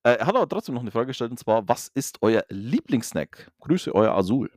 Äh, 0.02 0.12
er 0.14 0.26
hat 0.26 0.34
aber 0.34 0.48
trotzdem 0.48 0.74
noch 0.74 0.82
eine 0.82 0.90
Frage 0.90 1.08
gestellt 1.08 1.30
und 1.30 1.38
zwar: 1.38 1.68
Was 1.68 1.88
ist 1.88 2.18
euer 2.22 2.44
Lieblingssnack? 2.48 3.50
Grüße, 3.60 3.94
euer 3.94 4.16
Azul. 4.16 4.50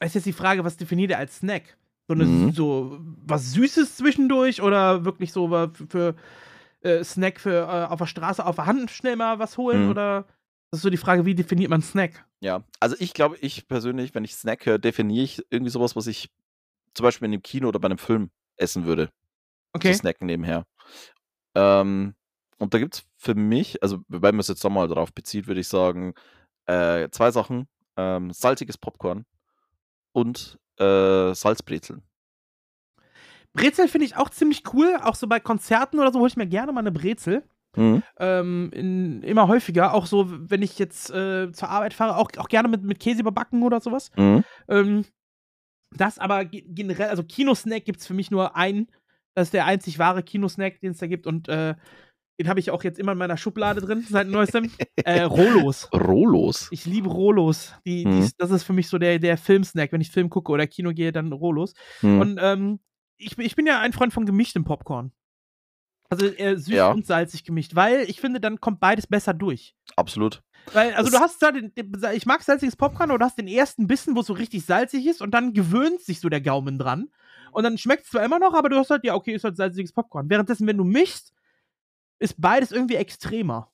ist 0.00 0.14
jetzt 0.14 0.26
die 0.26 0.32
Frage, 0.32 0.64
was 0.64 0.78
definiert 0.78 1.10
ihr 1.10 1.18
als 1.18 1.36
Snack? 1.36 1.76
So, 2.08 2.14
eine, 2.14 2.24
Mhm. 2.26 2.52
so 2.52 2.98
was 3.26 3.52
Süßes 3.52 3.96
zwischendurch 3.96 4.60
oder 4.60 5.04
wirklich 5.04 5.32
so 5.32 5.48
für, 5.48 5.72
für 5.88 6.14
äh, 6.80 7.04
Snack 7.04 7.40
für 7.40 7.62
äh, 7.62 7.90
auf 7.92 7.98
der 7.98 8.06
Straße 8.06 8.44
auf 8.44 8.56
der 8.56 8.66
Hand 8.66 8.90
schnell 8.90 9.16
mal 9.16 9.38
was 9.38 9.56
holen? 9.56 9.84
Mhm. 9.84 9.90
Oder 9.90 10.26
das 10.70 10.78
ist 10.78 10.82
so 10.82 10.90
die 10.90 10.96
Frage, 10.96 11.24
wie 11.24 11.34
definiert 11.34 11.70
man 11.70 11.82
Snack? 11.82 12.24
Ja, 12.40 12.64
also 12.80 12.96
ich 12.98 13.14
glaube, 13.14 13.36
ich 13.40 13.68
persönlich, 13.68 14.14
wenn 14.14 14.24
ich 14.24 14.34
Snack 14.34 14.66
höre, 14.66 14.78
definiere 14.78 15.24
ich 15.24 15.42
irgendwie 15.50 15.70
sowas, 15.70 15.94
was 15.94 16.06
ich 16.06 16.30
zum 16.94 17.04
Beispiel 17.04 17.26
in 17.26 17.34
einem 17.34 17.42
Kino 17.42 17.68
oder 17.68 17.78
bei 17.78 17.86
einem 17.86 17.98
Film 17.98 18.30
essen 18.56 18.84
würde. 18.84 19.10
Okay. 19.72 19.92
So 19.92 20.00
snacken 20.00 20.26
nebenher. 20.26 20.64
Ähm, 21.54 22.14
und 22.58 22.74
da 22.74 22.78
gibt 22.78 22.94
es 22.94 23.04
für 23.16 23.34
mich, 23.34 23.82
also 23.82 24.00
wenn 24.08 24.34
man 24.34 24.40
es 24.40 24.48
jetzt 24.48 24.64
nochmal 24.64 24.88
darauf 24.88 25.12
bezieht, 25.12 25.46
würde 25.46 25.60
ich 25.60 25.68
sagen, 25.68 26.14
äh, 26.66 27.08
zwei 27.10 27.30
Sachen. 27.30 27.68
Ähm, 27.96 28.32
salziges 28.32 28.78
Popcorn 28.78 29.26
und 30.12 30.58
äh, 30.78 31.34
Salzbrezeln. 31.34 32.02
Brezel 33.52 33.88
finde 33.88 34.06
ich 34.06 34.16
auch 34.16 34.30
ziemlich 34.30 34.62
cool. 34.72 34.98
Auch 35.02 35.14
so 35.14 35.26
bei 35.26 35.38
Konzerten 35.38 35.98
oder 35.98 36.12
so 36.12 36.18
hole 36.20 36.28
ich 36.28 36.36
mir 36.36 36.46
gerne 36.46 36.72
mal 36.72 36.80
eine 36.80 36.92
Brezel. 36.92 37.44
Mhm. 37.76 38.02
Ähm, 38.18 38.70
in, 38.72 39.22
immer 39.22 39.48
häufiger. 39.48 39.94
Auch 39.94 40.06
so, 40.06 40.26
wenn 40.28 40.62
ich 40.62 40.78
jetzt 40.78 41.10
äh, 41.10 41.52
zur 41.52 41.68
Arbeit 41.68 41.94
fahre, 41.94 42.16
auch, 42.16 42.30
auch 42.38 42.48
gerne 42.48 42.68
mit, 42.68 42.82
mit 42.82 43.00
Käse 43.00 43.20
überbacken 43.20 43.62
oder 43.62 43.80
sowas. 43.80 44.10
Mhm. 44.16 44.44
Ähm, 44.68 45.04
das 45.90 46.18
aber 46.18 46.44
ge- 46.46 46.64
generell, 46.66 47.08
also 47.08 47.22
Kinosnack 47.22 47.84
gibt 47.84 48.00
es 48.00 48.06
für 48.06 48.14
mich 48.14 48.30
nur 48.30 48.56
einen. 48.56 48.88
Das 49.34 49.48
ist 49.48 49.54
der 49.54 49.66
einzig 49.66 49.98
wahre 49.98 50.22
Kinosnack, 50.22 50.80
den 50.80 50.92
es 50.92 50.98
da 50.98 51.06
gibt. 51.06 51.26
Und 51.26 51.48
äh, 51.48 51.74
den 52.40 52.48
habe 52.48 52.60
ich 52.60 52.70
auch 52.70 52.82
jetzt 52.82 52.98
immer 52.98 53.12
in 53.12 53.18
meiner 53.18 53.36
Schublade 53.36 53.80
drin, 53.80 54.04
seit 54.08 54.26
neuestem. 54.28 54.70
äh, 55.04 55.22
Rolos. 55.22 55.88
Rolos. 55.92 56.68
Ich 56.70 56.86
liebe 56.86 57.08
Rolos. 57.08 57.72
Die, 57.86 58.04
Mhm. 58.06 58.22
die, 58.22 58.30
das 58.38 58.50
ist 58.50 58.64
für 58.64 58.72
mich 58.72 58.88
so 58.88 58.98
der, 58.98 59.18
der 59.18 59.36
Filmsnack. 59.36 59.92
Wenn 59.92 60.00
ich 60.00 60.10
Film 60.10 60.30
gucke 60.30 60.50
oder 60.52 60.66
Kino 60.66 60.92
gehe, 60.92 61.12
dann 61.12 61.32
Rolos. 61.32 61.74
Mhm. 62.00 62.20
Und 62.20 62.38
ähm, 62.42 62.80
ich, 63.18 63.36
bin- 63.36 63.46
ich 63.46 63.54
bin 63.56 63.66
ja 63.66 63.80
ein 63.80 63.92
Freund 63.92 64.12
von 64.12 64.26
gemischtem 64.26 64.64
Popcorn. 64.64 65.12
Also 66.10 66.26
äh, 66.26 66.56
süß 66.56 66.68
Ja. 66.74 66.90
und 66.90 67.06
salzig 67.06 67.42
gemischt, 67.44 67.74
weil 67.74 68.02
ich 68.10 68.20
finde, 68.20 68.38
dann 68.40 68.60
kommt 68.60 68.80
beides 68.80 69.06
besser 69.06 69.32
durch. 69.32 69.74
Absolut. 69.96 70.42
Weil, 70.72 70.92
also 70.94 71.10
Das- 71.10 71.18
du 71.18 71.24
hast 71.24 71.42
da 71.42 71.52
den, 71.52 71.74
den, 71.74 71.90
ich 72.14 72.26
mag 72.26 72.42
salziges 72.42 72.76
Popcorn, 72.76 73.10
aber 73.10 73.18
du 73.18 73.24
hast 73.24 73.38
den 73.38 73.48
ersten 73.48 73.86
Bissen, 73.86 74.14
wo 74.14 74.20
es 74.20 74.26
so 74.26 74.34
richtig 74.34 74.64
salzig 74.66 75.06
ist 75.06 75.22
und 75.22 75.32
dann 75.32 75.54
gewöhnt 75.54 76.00
sich 76.02 76.20
so 76.20 76.28
der 76.28 76.40
Gaumen 76.40 76.78
dran. 76.78 77.08
Und 77.52 77.64
dann 77.64 77.78
schmeckt 77.78 78.04
es 78.04 78.10
zwar 78.10 78.24
immer 78.24 78.38
noch, 78.38 78.54
aber 78.54 78.68
du 78.68 78.76
hast 78.76 78.90
halt, 78.90 79.04
ja, 79.04 79.14
okay, 79.14 79.32
ist 79.34 79.44
halt 79.44 79.56
salziges 79.56 79.92
Popcorn. 79.92 80.28
Währenddessen, 80.30 80.66
wenn 80.66 80.76
du 80.76 80.84
mischst, 80.84 81.32
ist 82.22 82.40
beides 82.40 82.70
irgendwie 82.72 82.96
extremer. 82.96 83.68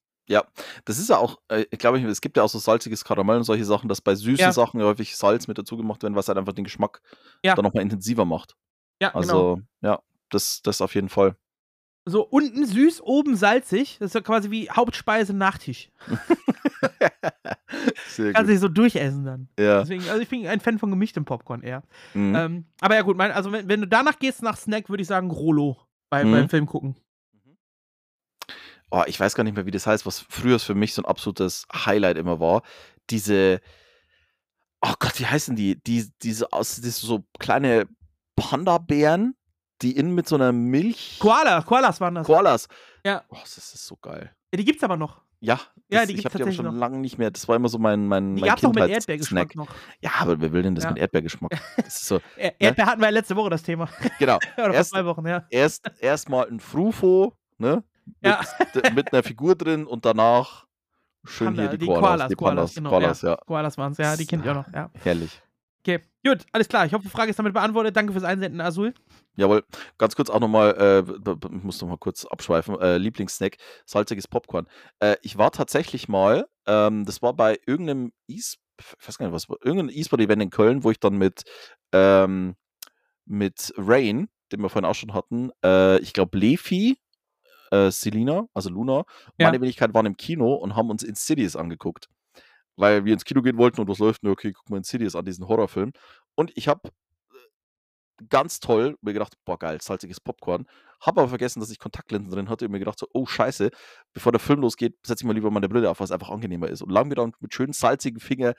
Das 0.84 0.98
ist 0.98 1.08
ja 1.08 1.16
auch, 1.16 1.38
äh, 1.48 1.64
ich 1.70 1.78
glaube, 1.78 1.98
es 2.00 2.20
gibt 2.20 2.36
ja 2.36 2.42
auch 2.42 2.48
so 2.50 2.58
salziges 2.58 3.02
Karamell 3.04 3.38
und 3.38 3.44
solche 3.44 3.64
Sachen, 3.64 3.88
dass 3.88 4.00
bei 4.02 4.14
süßen 4.14 4.36
Ja. 4.38 4.52
Sachen 4.52 4.78
ja 4.80 4.84
häufig 4.86 5.16
Salz 5.16 5.46
mit 5.48 5.56
dazu 5.56 5.76
gemacht 5.78 6.02
wird, 6.02 6.14
was 6.14 6.28
halt 6.28 6.36
einfach 6.36 6.52
den 6.52 6.64
Geschmack 6.64 7.00
Ja. 7.42 7.54
dann 7.54 7.62
nochmal 7.64 7.82
intensiver 7.82 8.24
macht. 8.26 8.54
Ja, 9.00 9.08
genau. 9.08 9.18
Also, 9.20 9.60
ja, 9.80 10.00
das, 10.28 10.60
das 10.62 10.82
auf 10.82 10.94
jeden 10.94 11.08
Fall. 11.08 11.36
So 12.04 12.22
unten 12.22 12.66
süß, 12.66 13.00
oben 13.02 13.36
salzig. 13.36 13.96
Das 14.00 14.08
ist 14.10 14.14
ja 14.14 14.20
quasi 14.20 14.50
wie 14.50 14.68
Hauptspeise, 14.70 15.32
Nachtisch. 15.34 15.90
Sehr 18.08 18.32
Kannst 18.32 18.50
dich 18.50 18.60
so 18.60 18.68
durchessen 18.68 19.24
dann. 19.24 19.48
Ja. 19.58 19.80
Deswegen, 19.80 20.08
also 20.08 20.20
ich 20.20 20.28
bin 20.28 20.46
ein 20.46 20.60
Fan 20.60 20.78
von 20.78 20.90
gemischtem 20.90 21.24
Popcorn 21.24 21.62
eher. 21.62 21.82
Mhm. 22.14 22.34
Ähm, 22.34 22.64
aber 22.80 22.94
ja, 22.96 23.02
gut, 23.02 23.16
mein, 23.16 23.30
also 23.30 23.52
wenn, 23.52 23.68
wenn 23.68 23.80
du 23.80 23.86
danach 23.88 24.18
gehst 24.18 24.42
nach 24.42 24.56
Snack, 24.56 24.88
würde 24.88 25.02
ich 25.02 25.06
sagen 25.08 25.30
Rolo 25.30 25.76
bei, 26.10 26.24
Mhm. 26.24 26.32
beim 26.32 26.48
Film 26.48 26.66
gucken. 26.66 26.96
Oh, 28.90 29.02
ich 29.06 29.18
weiß 29.18 29.34
gar 29.34 29.44
nicht 29.44 29.54
mehr, 29.56 29.66
wie 29.66 29.70
das 29.70 29.86
heißt, 29.86 30.06
was 30.06 30.20
früher 30.28 30.58
für 30.58 30.74
mich 30.74 30.94
so 30.94 31.02
ein 31.02 31.06
absolutes 31.06 31.66
Highlight 31.72 32.16
immer 32.16 32.40
war. 32.40 32.62
Diese, 33.10 33.60
oh 34.82 34.92
Gott, 34.98 35.18
wie 35.20 35.26
heißen 35.26 35.56
die? 35.56 35.82
die 35.82 36.08
diese 36.22 36.52
aus, 36.52 36.76
diese 36.76 37.06
so 37.06 37.24
kleine 37.38 37.86
Panda-Bären, 38.36 39.34
die 39.82 39.96
innen 39.96 40.14
mit 40.14 40.28
so 40.28 40.34
einer 40.36 40.52
Milch. 40.52 41.18
Koala, 41.20 41.62
Koalas 41.62 42.00
waren 42.00 42.14
das. 42.16 42.26
Koalas. 42.26 42.68
Ja. 43.04 43.24
Oh, 43.28 43.36
das 43.40 43.58
ist 43.58 43.86
so 43.86 43.96
geil. 43.96 44.32
Ja, 44.52 44.56
die 44.56 44.64
gibt's 44.64 44.82
aber 44.82 44.96
noch. 44.96 45.22
Ja, 45.40 45.60
Ja, 45.88 46.00
das, 46.00 46.08
die 46.08 46.14
ich 46.16 46.24
habe 46.24 46.36
die 46.36 46.42
aber 46.42 46.52
schon 46.52 46.76
lange 46.76 46.98
nicht 46.98 47.16
mehr. 47.16 47.30
Das 47.30 47.46
war 47.46 47.54
immer 47.54 47.68
so 47.68 47.78
mein, 47.78 48.08
mein, 48.08 48.34
Die 48.34 48.40
mein 48.40 48.48
gab's 48.50 48.64
auch 48.64 48.72
mit. 48.74 48.88
Erdbeergeschmack 48.88 49.54
noch. 49.54 49.68
Ja, 50.00 50.10
aber 50.18 50.40
wer 50.40 50.50
will 50.52 50.62
denn 50.64 50.74
das 50.74 50.82
Ja. 50.82 50.90
mit 50.90 50.98
Erdbeergeschmack? 50.98 51.52
Das 51.76 52.08
so, 52.08 52.20
Er 52.36 52.60
Erdbeer 52.60 52.86
hatten 52.86 53.00
wir 53.00 53.06
ja 53.06 53.12
letzte 53.12 53.36
Woche 53.36 53.50
das 53.50 53.62
Thema. 53.62 53.88
genau. 54.18 54.36
Oder 54.56 54.64
vor 54.66 54.74
Erst- 54.74 54.90
zwei 54.90 55.04
Wochen, 55.04 55.24
ja. 55.28 55.46
Erst 55.50 55.92
erstmal 56.00 56.48
ein 56.48 56.58
Frufo, 56.58 57.36
ne? 57.58 57.84
Mit, 58.20 58.30
Ja. 58.30 58.40
d- 58.74 58.90
mit 58.90 59.12
einer 59.12 59.22
Figur 59.22 59.54
drin 59.54 59.86
und 59.86 60.04
danach 60.04 60.66
schön 61.24 61.46
Panda, 61.48 61.62
hier 61.62 61.70
die, 61.72 61.78
die 61.78 61.86
Koalas. 61.86 62.00
Koalas, 62.02 62.28
die 62.28 62.34
Koalas, 62.34 62.54
Pandas, 62.56 62.74
genau, 62.74 62.90
Koalas, 62.90 63.22
ja. 63.22 63.36
Koalas 63.46 63.78
waren's, 63.78 63.98
ja, 63.98 64.16
die 64.16 64.26
kennt 64.26 64.44
ihr 64.44 64.52
auch 64.52 64.66
noch, 64.66 64.72
ja. 64.72 64.90
Herrlich. 65.02 65.42
Okay, 65.80 66.00
gut, 66.26 66.44
alles 66.52 66.68
klar. 66.68 66.84
Ich 66.86 66.92
hoffe, 66.92 67.04
die 67.04 67.10
Frage 67.10 67.30
ist 67.30 67.38
damit 67.38 67.54
beantwortet. 67.54 67.96
Danke 67.96 68.12
fürs 68.12 68.24
Einsenden, 68.24 68.60
Azul. 68.60 68.92
Jawohl. 69.36 69.64
Ganz 69.96 70.16
kurz 70.16 70.28
auch 70.28 70.40
nochmal, 70.40 70.74
äh, 70.76 71.28
ich 71.56 71.62
muss 71.62 71.80
nochmal 71.80 71.96
kurz 71.98 72.24
abschweifen. 72.26 72.78
Äh, 72.80 72.98
Lieblingssnack, 72.98 73.56
salziges 73.86 74.26
Popcorn. 74.28 74.68
Äh, 74.98 75.16
ich 75.22 75.38
war 75.38 75.50
tatsächlich 75.52 76.08
mal, 76.08 76.46
ähm, 76.66 77.04
das 77.06 77.22
war 77.22 77.32
bei 77.32 77.58
irgendeinem 77.66 78.12
E 78.26 78.34
ich 78.34 78.58
weiß 79.06 79.18
gar 79.18 79.26
nicht, 79.26 79.34
was 79.34 79.48
war, 79.48 79.56
irgendein 79.62 79.96
E-Sport-Event 79.96 80.42
in 80.42 80.50
Köln, 80.50 80.84
wo 80.84 80.90
ich 80.90 81.00
dann 81.00 81.16
mit, 81.16 81.42
ähm, 81.92 82.54
mit 83.24 83.72
Rain, 83.76 84.28
den 84.52 84.60
wir 84.60 84.68
vorhin 84.68 84.84
auch 84.88 84.94
schon 84.94 85.14
hatten, 85.14 85.50
äh, 85.64 85.98
ich 86.00 86.12
glaube 86.12 86.36
Lefi, 86.38 86.98
äh, 87.70 87.90
Selina, 87.90 88.46
also 88.54 88.70
Luna, 88.70 89.04
Ja. 89.38 89.46
meine 89.46 89.60
Wenigkeit 89.60 89.94
waren 89.94 90.06
im 90.06 90.16
Kino 90.16 90.54
und 90.54 90.76
haben 90.76 90.90
uns 90.90 91.02
Insidious 91.02 91.56
angeguckt. 91.56 92.08
Weil 92.76 93.04
wir 93.04 93.12
ins 93.12 93.24
Kino 93.24 93.42
gehen 93.42 93.58
wollten 93.58 93.80
und 93.80 93.88
was 93.88 93.98
läuft, 93.98 94.22
na, 94.22 94.30
okay, 94.30 94.52
gucken 94.52 94.74
wir 94.74 94.78
Insidious 94.78 95.16
an, 95.16 95.24
diesen 95.24 95.48
Horrorfilm. 95.48 95.92
Und 96.36 96.52
ich 96.54 96.68
habe 96.68 96.90
ganz 98.28 98.60
toll 98.60 98.96
mir 99.00 99.12
gedacht, 99.12 99.34
boah, 99.44 99.58
geil, 99.58 99.78
salziges 99.80 100.20
Popcorn. 100.20 100.66
Habe 101.00 101.20
aber 101.20 101.28
vergessen, 101.28 101.60
dass 101.60 101.70
ich 101.70 101.78
Kontaktlinsen 101.78 102.30
drin 102.32 102.48
hatte 102.48 102.64
und 102.64 102.72
mir 102.72 102.80
gedacht, 102.80 102.98
so, 102.98 103.06
oh, 103.12 103.26
scheiße, 103.26 103.70
bevor 104.12 104.32
der 104.32 104.40
Film 104.40 104.60
losgeht, 104.60 104.96
setze 105.04 105.22
ich 105.22 105.26
mal 105.26 105.34
lieber 105.34 105.50
meine 105.50 105.68
Brille 105.68 105.88
auf, 105.90 106.00
es 106.00 106.10
einfach 106.10 106.30
angenehmer 106.30 106.68
ist. 106.68 106.82
Und 106.82 106.90
lang 106.90 107.08
mir 107.08 107.14
dann 107.14 107.32
mit 107.40 107.54
schönen 107.54 107.72
salzigen 107.72 108.20
Finger 108.20 108.54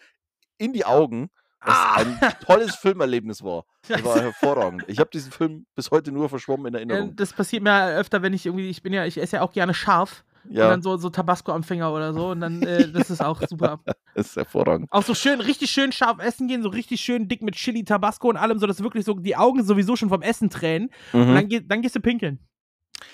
in 0.58 0.72
die 0.74 0.86
Augen, 0.86 1.30
was 1.62 1.76
Ah. 1.76 1.96
ein 1.98 2.20
tolles 2.46 2.76
Filmerlebnis 2.76 3.44
war. 3.44 3.66
Das 3.90 4.04
war 4.04 4.22
hervorragend. 4.22 4.84
Ich 4.88 5.00
habe 5.00 5.10
diesen 5.12 5.32
Film 5.32 5.66
bis 5.76 5.90
heute 5.92 6.12
nur 6.12 6.30
verschwommen 6.30 6.68
in 6.68 6.74
Erinnerung. 6.76 7.16
das 7.16 7.34
passiert 7.34 7.64
mir 7.64 7.96
öfter, 7.98 8.22
wenn 8.22 8.34
ich 8.34 8.46
irgendwie, 8.46 8.70
ich 8.70 8.82
bin 8.84 8.94
ja, 8.94 9.06
ich 9.06 9.18
esse 9.18 9.38
ja 9.38 9.42
auch 9.42 9.52
gerne 9.52 9.74
scharf. 9.74 10.24
Und 10.46 10.54
Ja, 10.56 10.70
dann 10.70 10.82
so, 10.82 10.96
so 10.98 11.10
Tabasco 11.10 11.52
am 11.52 11.64
Finger 11.64 11.92
oder 11.94 12.14
so. 12.14 12.30
Und 12.30 12.40
dann, 12.42 12.64
äh, 12.64 12.90
das 12.92 13.10
ist 13.10 13.22
auch 13.22 13.42
super. 13.48 13.82
ist 14.16 14.36
hervorragend. 14.38 14.88
Auch 14.92 15.04
so 15.04 15.14
schön, 15.14 15.42
richtig 15.42 15.70
schön 15.70 15.92
scharf 15.92 16.20
essen 16.20 16.48
gehen, 16.48 16.64
so 16.64 16.70
richtig 16.70 17.02
schön 17.02 17.28
dick 17.28 17.42
mit 17.42 17.56
Chili, 17.56 17.84
Tabasco 17.84 18.30
und 18.30 18.38
allem, 18.38 18.58
so 18.60 18.66
dass 18.68 18.82
wirklich 18.82 19.04
so 19.06 19.14
die 19.16 19.36
Augen 19.36 19.64
sowieso 19.66 19.96
schon 19.96 20.10
vom 20.10 20.22
Essen 20.22 20.50
tränen. 20.50 20.90
Und 21.14 21.30
Mhm. 21.32 21.36
dann, 21.36 21.48
geh, 21.50 21.60
dann 21.62 21.82
gehst 21.82 21.96
du 21.96 22.00
pinkeln. 22.00 22.40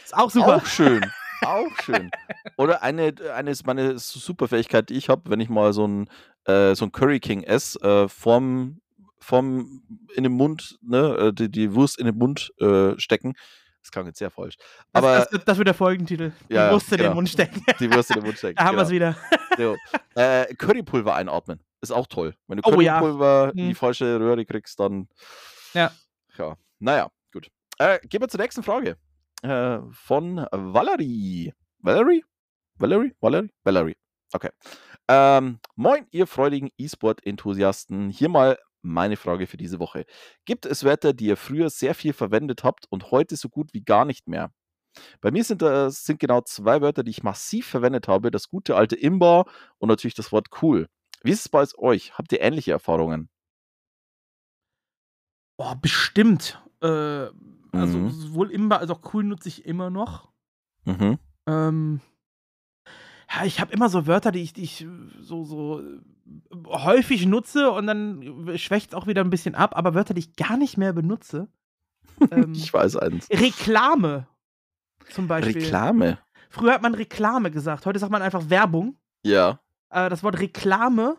Ist 0.04 0.16
auch 0.16 0.30
super. 0.30 0.58
Auch 0.58 0.66
schön. 0.66 1.02
Auch 1.44 1.76
schön. 1.84 2.10
Oder 2.58 2.82
eine, 2.82 3.14
eine 3.36 3.52
ist 3.52 3.68
meine 3.68 4.00
Superfähigkeit, 4.00 4.90
die 4.90 4.96
ich 4.96 5.10
habe, 5.10 5.30
wenn 5.30 5.40
ich 5.42 5.50
mal 5.50 5.74
so 5.74 5.86
ein, 5.88 6.10
äh, 6.46 6.76
so 6.76 6.86
ein 6.86 6.92
Curry 6.92 7.20
King 7.20 7.44
esse, 7.44 7.80
äh, 7.82 8.08
vom, 8.08 8.82
vom 9.20 9.84
in 10.16 10.24
den 10.24 10.34
Mund, 10.34 10.78
ne, 10.82 11.18
äh, 11.18 11.34
die, 11.34 11.50
die 11.50 11.74
Wurst 11.74 12.00
in 12.00 12.06
den 12.06 12.18
Mund 12.18 12.52
äh, 12.60 12.98
stecken. 13.00 13.34
Das 13.82 13.92
klang 13.92 14.08
jetzt 14.08 14.18
sehr 14.18 14.32
falsch. 14.32 14.56
Aber 14.94 15.20
das, 15.20 15.30
das, 15.30 15.46
das 15.46 15.58
wird 15.58 15.68
der 15.68 15.76
Folgentitel. 15.76 16.32
Ja, 16.50 16.68
die 16.70 16.74
Wurst 16.74 16.92
in 16.92 16.98
genau. 16.98 17.10
den 17.12 17.16
Mund 17.16 17.30
stecken. 17.30 17.64
die 17.80 17.94
Wurst 17.94 18.10
in 18.10 18.16
den 18.16 18.26
Mund 18.26 18.38
stecken. 18.38 18.56
Da 18.58 18.64
haben 18.66 18.78
wir 18.78 18.82
es 18.84 18.90
genau. 18.90 19.12
wieder. 19.12 19.18
So. 19.58 19.76
Äh, 20.20 20.54
Currypulver 20.56 21.16
einatmen. 21.16 21.60
Ist 21.82 21.92
auch 21.92 22.08
toll. 22.08 22.36
Wenn 22.48 22.58
du 22.58 22.64
Oh 22.70 22.82
ja. 22.82 23.00
Currypulver 23.00 23.52
in 23.54 23.60
Hm. 23.62 23.68
die 23.70 23.76
falsche 23.76 24.20
Röhre 24.20 24.44
kriegst, 24.46 24.80
dann. 24.80 25.08
Ja. 25.74 25.92
Ja. 26.38 26.58
Naja, 26.80 27.10
gut. 27.32 27.50
Äh, 27.78 28.00
gehen 28.08 28.22
wir 28.22 28.28
zur 28.28 28.42
nächsten 28.42 28.64
Frage. 28.64 28.98
Äh, 29.44 29.80
von 29.92 30.46
Valerie. 30.52 31.54
Valerie? 31.80 32.26
Valerie? 32.78 33.14
Valerie? 33.22 33.50
Valerie. 33.64 33.96
Okay. 34.34 34.50
Ähm, 35.08 35.60
moin, 35.76 36.08
ihr 36.12 36.28
freudigen 36.28 36.70
E-Sport-Enthusiasten. 36.78 38.10
Hier 38.10 38.30
mal 38.30 38.58
meine 38.82 39.18
Frage 39.18 39.48
für 39.48 39.58
diese 39.58 39.80
Woche. 39.80 40.06
Gibt 40.46 40.66
es 40.66 40.84
Wörter, 40.84 41.14
die 41.14 41.28
ihr 41.28 41.38
früher 41.38 41.70
sehr 41.70 41.96
viel 41.96 42.14
verwendet 42.14 42.64
habt 42.64 42.86
und 42.90 43.12
heute 43.12 43.36
so 43.36 43.50
gut 43.50 43.74
wie 43.74 43.82
gar 43.84 44.06
nicht 44.06 44.28
mehr? 44.28 44.52
Bei 45.22 45.32
mir 45.32 45.44
sind 45.44 45.62
das 45.62 46.06
sind 46.06 46.20
genau 46.20 46.42
zwei 46.42 46.82
Wörter, 46.82 47.04
die 47.04 47.12
ich 47.12 47.24
massiv 47.24 47.68
verwendet 47.68 48.08
habe. 48.08 48.32
Das 48.32 48.50
gute 48.50 48.76
alte 48.78 48.96
Imba 48.96 49.46
und 49.80 49.90
natürlich 49.90 50.16
das 50.16 50.32
Wort 50.32 50.48
cool. 50.62 50.88
Wie 51.24 51.32
ist 51.32 51.42
es 51.42 51.50
bei 51.50 51.66
euch? 51.78 52.18
Habt 52.18 52.32
ihr 52.34 52.42
ähnliche 52.42 52.72
Erfahrungen? 52.74 53.30
Boah, 55.58 55.76
bestimmt. 55.76 56.62
Äh, 56.82 56.88
also 57.72 57.98
Mhm. 57.98 58.10
sowohl 58.10 58.52
Imba 58.52 58.78
als 58.78 58.90
auch 58.90 59.14
cool 59.14 59.24
nutze 59.24 59.50
ich 59.50 59.66
immer 59.66 59.90
noch. 59.90 60.32
Mhm. 60.86 61.18
Ähm, 61.48 62.02
ja, 63.32 63.46
ich 63.46 63.60
habe 63.60 63.74
immer 63.74 63.90
so 63.90 64.08
Wörter, 64.08 64.32
die 64.32 64.42
ich, 64.42 64.54
die 64.54 64.64
ich 64.64 64.88
so, 65.22 65.44
so 65.44 65.82
äh, 65.82 66.00
häufig 66.68 67.26
nutze 67.26 67.72
und 67.72 67.88
dann 67.88 68.58
schwächt 68.58 68.90
es 68.92 68.96
auch 68.96 69.08
wieder 69.08 69.24
ein 69.24 69.30
bisschen 69.30 69.56
ab, 69.56 69.76
aber 69.76 69.94
Wörter, 69.94 70.14
die 70.14 70.20
ich 70.20 70.36
gar 70.36 70.58
nicht 70.58 70.78
mehr 70.78 70.94
benutze. 70.94 71.48
Ähm, 72.32 72.54
Ich 72.54 72.74
weiß 72.74 72.96
eins. 72.96 73.30
Reklame 73.30 74.26
zum 75.10 75.28
Beispiel. 75.28 75.62
Reklame. 75.64 76.18
Früher 76.50 76.74
hat 76.74 76.82
man 76.82 76.96
Reklame 76.96 77.52
gesagt, 77.52 77.86
heute 77.86 78.00
sagt 78.00 78.12
man 78.12 78.22
einfach 78.22 78.50
Werbung. 78.50 78.96
Ja. 79.26 79.60
Äh, 79.90 80.10
das 80.10 80.24
Wort 80.24 80.40
Reklame 80.40 81.18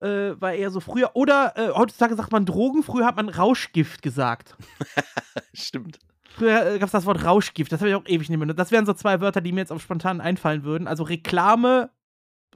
äh, 0.00 0.32
war 0.38 0.52
eher 0.52 0.70
so 0.70 0.80
früher. 0.80 1.12
Oder 1.14 1.54
äh, 1.56 1.70
heutzutage 1.70 2.16
sagt 2.16 2.32
man 2.32 2.44
Drogen, 2.44 2.82
früher 2.82 3.06
hat 3.06 3.16
man 3.16 3.30
Rauschgift 3.30 4.02
gesagt. 4.02 4.56
Stimmt. 5.54 5.98
Früher 6.36 6.74
äh, 6.74 6.78
gab 6.78 6.86
es 6.86 6.92
das 6.92 7.06
Wort 7.06 7.24
Rauschgift, 7.24 7.70
das 7.72 7.80
habe 7.80 7.90
ich 7.90 7.94
auch 7.96 8.06
ewig 8.06 8.28
nicht 8.28 8.30
mehr. 8.30 8.38
benutzt. 8.38 8.58
Das 8.58 8.70
wären 8.70 8.86
so 8.86 8.92
zwei 8.94 9.20
Wörter, 9.20 9.40
die 9.40 9.52
mir 9.52 9.60
jetzt 9.60 9.72
auf 9.72 9.82
spontan 9.82 10.20
einfallen 10.20 10.64
würden. 10.64 10.86
Also 10.88 11.02
Reklame 11.04 11.90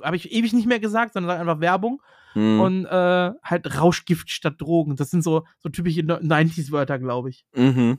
habe 0.03 0.17
ich 0.17 0.33
ewig 0.33 0.53
nicht 0.53 0.67
mehr 0.67 0.81
gesagt, 0.81 1.13
sondern 1.15 1.39
einfach 1.39 1.61
Werbung. 1.61 2.01
Hm. 2.33 2.61
Und 2.61 2.85
äh, 2.87 3.33
halt 3.45 3.79
Rauschgift 3.81 4.29
statt 4.31 4.55
Drogen. 4.59 4.97
Das 4.97 5.11
sind 5.11 5.23
so, 5.23 5.45
so 5.61 5.69
typische 5.69 6.01
90s-Wörter, 6.01 6.99
glaube 6.99 7.31
ich. 7.31 7.45
Mhm. 7.55 7.99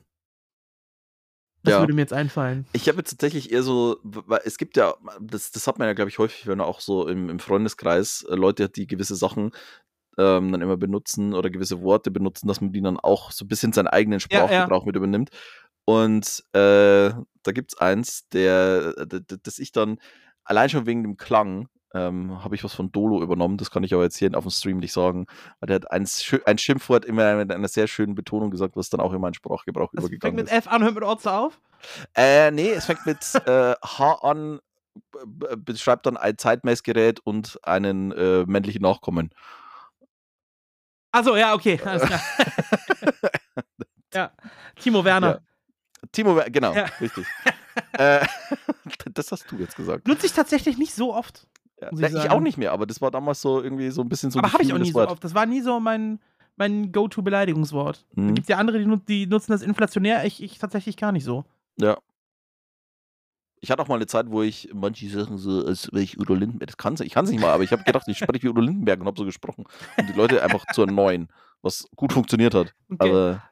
Das 1.63 1.73
Ja. 1.73 1.79
würde 1.79 1.93
mir 1.93 2.01
jetzt 2.01 2.13
einfallen. 2.13 2.67
Ich 2.73 2.87
habe 2.89 2.97
jetzt 2.99 3.11
tatsächlich 3.11 3.51
eher 3.51 3.63
so, 3.63 3.97
weil 4.03 4.41
es 4.43 4.57
gibt 4.57 4.77
ja, 4.77 4.93
das, 5.21 5.51
das 5.51 5.67
hat 5.67 5.79
man 5.79 5.87
ja, 5.87 5.93
glaube 5.93 6.09
ich, 6.09 6.19
häufig, 6.19 6.47
wenn 6.47 6.61
auch 6.61 6.79
so 6.79 7.07
im, 7.07 7.29
im 7.29 7.39
Freundeskreis 7.39 8.25
äh, 8.29 8.35
Leute 8.35 8.65
hat, 8.65 8.75
die 8.75 8.87
gewisse 8.87 9.15
Sachen 9.15 9.51
ähm, 10.17 10.51
dann 10.51 10.61
immer 10.61 10.77
benutzen 10.77 11.33
oder 11.33 11.49
gewisse 11.49 11.81
Worte 11.81 12.11
benutzen, 12.11 12.47
dass 12.47 12.61
man 12.61 12.71
die 12.71 12.81
dann 12.81 12.99
auch 12.99 13.31
so 13.31 13.45
ein 13.45 13.47
bisschen 13.47 13.73
seinen 13.73 13.87
eigenen 13.87 14.19
Ja, 14.29 14.39
ja. 14.39 14.45
Sprachgebrauch 14.47 14.85
mit 14.85 14.95
übernimmt. 14.95 15.29
Und 15.85 16.43
äh, 16.53 17.09
da 17.43 17.51
gibt 17.53 17.73
es 17.73 17.79
eins, 17.79 18.27
der, 18.29 18.93
d- 19.05 19.37
das 19.43 19.59
ich 19.59 19.71
dann 19.71 19.99
allein 20.43 20.69
schon 20.69 20.85
wegen 20.85 21.03
dem 21.03 21.17
Klang 21.17 21.69
ähm, 21.93 22.43
habe 22.43 22.55
ich 22.55 22.63
was 22.63 22.73
von 22.73 22.91
Dolo 22.91 23.21
übernommen. 23.21 23.57
Das 23.57 23.71
kann 23.71 23.83
ich 23.83 23.93
aber 23.93 24.03
jetzt 24.03 24.17
hier 24.17 24.35
auf 24.35 24.43
dem 24.43 24.51
Stream 24.51 24.77
nicht 24.79 24.91
sagen. 24.91 25.27
Weil 25.59 25.67
der 25.67 25.75
hat 25.75 25.91
ein, 25.91 26.05
ein 26.45 26.57
Schimpfwort 26.57 27.05
immer 27.05 27.35
mit 27.35 27.51
einer 27.51 27.67
sehr 27.69 27.87
schönen 27.87 28.15
Betonung 28.15 28.51
gesagt, 28.51 28.75
was 28.75 28.89
dann 28.89 28.99
auch 28.99 29.13
in 29.13 29.21
meinen 29.21 29.33
Sprachgebrauch 29.35 29.91
Das 29.93 30.03
fängt 30.03 30.15
übergegangen 30.15 30.35
mit 30.35 30.47
ist. 30.47 30.51
F 30.53 30.67
an, 30.67 30.83
hört 30.83 30.95
mit 30.95 31.03
Otze 31.03 31.31
auf. 31.31 31.61
Äh, 32.15 32.51
nee, 32.51 32.71
es 32.71 32.85
fängt 32.85 33.05
mit 33.05 33.19
äh, 33.45 33.75
H 33.81 34.13
an, 34.23 34.59
b- 35.25 35.55
beschreibt 35.55 36.05
dann 36.05 36.17
ein 36.17 36.37
Zeitmessgerät 36.37 37.19
und 37.21 37.59
einen 37.63 38.11
äh, 38.11 38.43
männlichen 38.45 38.81
Nachkommen. 38.81 39.29
Achso, 41.11 41.37
ja, 41.37 41.53
okay, 41.53 41.79
alles 41.85 42.03
klar. 42.03 42.21
ja, 44.13 44.31
Timo 44.81 45.05
Werner. 45.05 45.41
Timo, 46.15 46.35
Wer- 46.35 46.49
genau, 46.49 46.73
Ja. 46.73 46.85
richtig. 47.01 47.25
äh, 47.93 48.25
das 49.13 49.31
hast 49.31 49.51
du 49.51 49.57
jetzt 49.57 49.75
gesagt. 49.75 50.07
Nutze 50.07 50.25
ich 50.25 50.33
tatsächlich 50.33 50.77
nicht 50.77 50.93
so 50.93 51.13
oft. 51.13 51.47
Ja, 51.81 51.89
ich, 51.91 52.15
ich 52.15 52.29
auch 52.31 52.39
nicht 52.39 52.57
mehr, 52.57 52.71
aber 52.71 52.85
das 52.85 53.01
war 53.01 53.11
damals 53.11 53.41
so 53.41 53.61
irgendwie 53.61 53.89
so 53.91 54.01
ein 54.01 54.07
bisschen 54.09 54.31
so. 54.31 54.39
Aber 54.39 54.51
habe 54.53 54.63
ich 54.63 54.71
auch 54.73 54.77
nie 54.77 54.91
so 54.91 54.95
Wort. 54.99 55.11
oft. 55.11 55.23
Das 55.23 55.35
war 55.35 55.45
nie 55.45 55.61
so 55.61 55.79
mein, 55.79 56.19
mein 56.55 56.91
Go-To-Beleidigungswort. 56.93 58.05
Da 58.15 58.21
Mhm. 58.21 58.33
gibt 58.35 58.45
es 58.45 58.47
ja 58.49 58.57
andere, 58.57 58.79
die, 58.79 58.97
die 59.05 59.27
nutzen 59.27 59.51
das 59.51 59.61
inflationär. 59.61 60.23
Ich, 60.25 60.41
ich 60.41 60.57
tatsächlich 60.57 60.95
gar 60.95 61.11
nicht 61.11 61.25
so. 61.25 61.43
Ja. 61.77 61.97
Ich 63.61 63.71
hatte 63.71 63.81
auch 63.81 63.87
mal 63.87 63.95
eine 63.95 64.05
Zeit, 64.05 64.27
wo 64.29 64.43
ich 64.43 64.69
manche 64.73 65.09
Sachen 65.09 65.37
so, 65.37 65.65
als 65.65 65.91
wäre 65.91 66.03
ich 66.03 66.19
Udo 66.19 66.33
Lindenberg, 66.35 66.67
das 66.67 66.77
kann's, 66.77 66.99
ich 67.01 67.11
kann 67.13 67.25
es 67.25 67.31
nicht 67.31 67.41
mal, 67.41 67.51
aber 67.51 67.63
ich 67.63 67.71
habe 67.71 67.83
gedacht, 67.83 68.07
ich 68.07 68.17
spreche 68.17 68.43
wie 68.43 68.49
Udo 68.49 68.61
Lindenberg 68.61 68.99
und 68.99 69.07
habe 69.07 69.17
so 69.17 69.25
gesprochen, 69.25 69.65
um 69.97 70.05
die 70.05 70.13
Leute 70.13 70.43
einfach 70.43 70.65
zu 70.73 70.81
erneuern, 70.81 71.29
was 71.61 71.87
gut 71.95 72.13
funktioniert 72.13 72.53
hat. 72.53 72.73
Okay. 72.91 73.09
Aber 73.09 73.43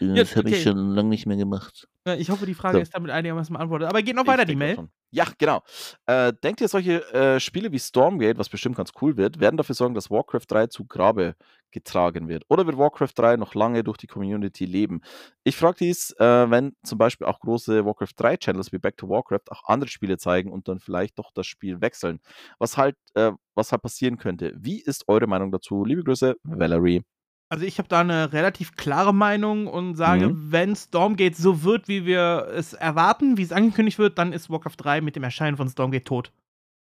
Ja, 0.00 0.14
das 0.14 0.36
habe 0.36 0.48
okay. 0.48 0.56
ich 0.56 0.62
schon 0.62 0.94
lange 0.94 1.08
nicht 1.08 1.26
mehr 1.26 1.36
gemacht. 1.36 1.88
Ja, 2.06 2.14
ich 2.14 2.30
hoffe, 2.30 2.46
die 2.46 2.54
Frage 2.54 2.76
So. 2.76 2.82
ist 2.82 2.94
damit 2.94 3.10
einigermaßen 3.10 3.52
beantwortet. 3.52 3.88
Aber 3.88 4.00
geht 4.02 4.14
noch 4.14 4.22
Ich 4.22 4.28
weiter, 4.28 4.44
die 4.44 4.56
Mail. 4.56 4.88
Ja, 5.10 5.26
genau. 5.38 5.62
Äh, 6.06 6.32
denkt 6.44 6.60
ihr, 6.60 6.68
solche 6.68 7.02
äh, 7.12 7.40
Spiele 7.40 7.72
wie 7.72 7.78
Stormgate, 7.78 8.38
was 8.38 8.48
bestimmt 8.48 8.76
ganz 8.76 8.92
cool 9.00 9.16
wird, 9.16 9.40
werden 9.40 9.56
dafür 9.56 9.74
sorgen, 9.74 9.94
dass 9.94 10.10
Warcraft 10.10 10.44
3 10.48 10.66
zu 10.66 10.84
Grabe 10.84 11.34
getragen 11.70 12.28
wird? 12.28 12.44
Oder 12.48 12.66
wird 12.66 12.78
Warcraft 12.78 13.12
3 13.14 13.36
noch 13.36 13.54
lange 13.54 13.82
durch 13.82 13.96
die 13.96 14.06
Community 14.06 14.66
leben? 14.66 15.00
Ich 15.42 15.56
frage 15.56 15.78
dies, 15.80 16.12
äh, 16.18 16.50
wenn 16.50 16.76
zum 16.82 16.98
Beispiel 16.98 17.26
auch 17.26 17.40
große 17.40 17.84
Warcraft 17.84 18.14
3 18.16 18.36
Channels 18.36 18.72
wie 18.72 18.78
Back 18.78 18.96
to 18.98 19.08
Warcraft 19.08 19.50
auch 19.50 19.64
andere 19.64 19.88
Spiele 19.88 20.18
zeigen 20.18 20.52
und 20.52 20.68
dann 20.68 20.78
vielleicht 20.78 21.18
doch 21.18 21.32
das 21.32 21.46
Spiel 21.46 21.80
wechseln. 21.80 22.20
Was 22.58 22.76
halt, 22.76 22.96
äh, 23.14 23.32
was 23.54 23.72
halt 23.72 23.82
passieren 23.82 24.18
könnte. 24.18 24.52
Wie 24.56 24.80
ist 24.80 25.08
eure 25.08 25.26
Meinung 25.26 25.50
dazu? 25.50 25.84
Liebe 25.84 26.04
Grüße, 26.04 26.36
Valerie. 26.44 27.02
Also 27.48 27.64
ich 27.64 27.78
habe 27.78 27.88
da 27.88 28.00
eine 28.00 28.32
relativ 28.32 28.74
klare 28.76 29.14
Meinung 29.14 29.68
und 29.68 29.94
sage, 29.94 30.28
Mhm. 30.30 30.50
wenn 30.52 30.74
Stormgate 30.74 31.36
so 31.36 31.62
wird, 31.62 31.86
wie 31.86 32.04
wir 32.04 32.48
es 32.54 32.72
erwarten, 32.72 33.36
wie 33.36 33.42
es 33.42 33.52
angekündigt 33.52 33.98
wird, 33.98 34.18
dann 34.18 34.32
ist 34.32 34.50
Warcraft 34.50 34.74
3 34.78 35.00
mit 35.00 35.14
dem 35.14 35.22
Erscheinen 35.22 35.56
von 35.56 35.68
Stormgate 35.68 36.04
tot. 36.04 36.32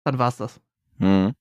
Dann 0.05 0.19
war's 0.19 0.39
das. 0.39 0.61
Hm. 1.01 1.35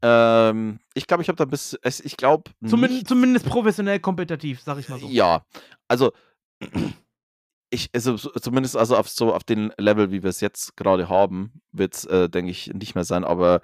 Ähm, 0.00 0.78
ich 0.94 1.06
glaube, 1.06 1.22
ich 1.22 1.28
habe 1.28 1.36
da 1.36 1.44
bis, 1.44 1.76
es- 1.82 2.00
ich 2.00 2.16
glaube, 2.16 2.50
Zumindest, 2.66 3.08
zumindest 3.08 3.46
professionell 3.46 3.98
kompetitiv, 3.98 4.60
sag 4.60 4.78
ich 4.78 4.88
mal 4.88 4.98
so. 5.00 5.08
Ja, 5.08 5.42
also 5.88 6.12
ich, 7.70 7.90
also 7.92 8.16
so- 8.16 8.30
zumindest 8.30 8.76
also 8.76 8.96
auf 8.96 9.08
so 9.08 9.34
auf 9.34 9.42
den 9.44 9.72
Level, 9.76 10.12
wie 10.12 10.22
wir 10.22 10.30
es 10.30 10.40
jetzt 10.40 10.76
gerade 10.76 11.08
haben, 11.08 11.60
wird 11.72 11.94
es, 11.94 12.04
äh, 12.04 12.28
denke 12.28 12.50
ich, 12.52 12.68
nicht 12.74 12.94
mehr 12.94 13.04
sein, 13.04 13.24
aber 13.24 13.60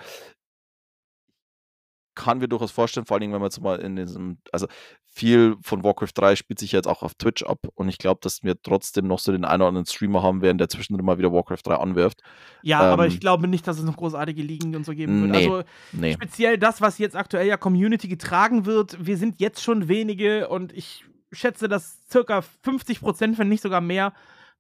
kann 2.14 2.38
mir 2.38 2.48
durchaus 2.48 2.70
vorstellen, 2.70 3.06
vor 3.06 3.14
allen 3.16 3.22
Dingen, 3.22 3.32
wenn 3.32 3.40
man 3.40 3.48
jetzt 3.48 3.60
mal 3.60 3.78
in 3.80 3.96
diesem, 3.96 4.38
also 4.52 4.66
viel 5.06 5.56
von 5.62 5.84
Warcraft 5.84 6.10
3 6.14 6.36
spielt 6.36 6.58
sich 6.58 6.72
jetzt 6.72 6.86
auch 6.88 7.02
auf 7.02 7.14
Twitch 7.14 7.42
ab 7.44 7.58
und 7.74 7.88
ich 7.88 7.98
glaube, 7.98 8.20
dass 8.22 8.42
wir 8.42 8.60
trotzdem 8.62 9.06
noch 9.06 9.18
so 9.18 9.32
den 9.32 9.44
einen 9.44 9.62
oder 9.62 9.68
anderen 9.68 9.86
Streamer 9.86 10.22
haben 10.22 10.42
werden, 10.42 10.58
der 10.58 10.68
zwischendrin 10.68 11.04
mal 11.06 11.18
wieder 11.18 11.32
Warcraft 11.32 11.60
3 11.64 11.74
anwirft. 11.76 12.20
Ja, 12.62 12.80
aber 12.80 13.04
Ähm, 13.04 13.10
ich 13.10 13.20
glaube 13.20 13.46
nicht, 13.48 13.66
dass 13.66 13.78
es 13.78 13.84
noch 13.84 13.96
großartige 13.96 14.42
Ligen 14.42 14.74
und 14.74 14.84
so 14.84 14.92
geben 14.92 15.22
wird. 15.22 15.30
Nee. 15.32 15.48
Also 15.48 15.62
Nee. 15.92 16.12
speziell 16.14 16.58
das, 16.58 16.80
was 16.80 16.98
jetzt 16.98 17.16
aktuell 17.16 17.46
ja 17.46 17.56
Community 17.56 18.08
getragen 18.08 18.66
wird, 18.66 19.04
wir 19.04 19.16
sind 19.16 19.40
jetzt 19.40 19.62
schon 19.62 19.88
wenige 19.88 20.48
und 20.48 20.72
ich 20.72 21.04
schätze, 21.32 21.68
dass 21.68 22.00
circa 22.10 22.42
50%, 22.64 23.38
wenn 23.38 23.48
nicht 23.48 23.62
sogar 23.62 23.80
mehr, 23.80 24.12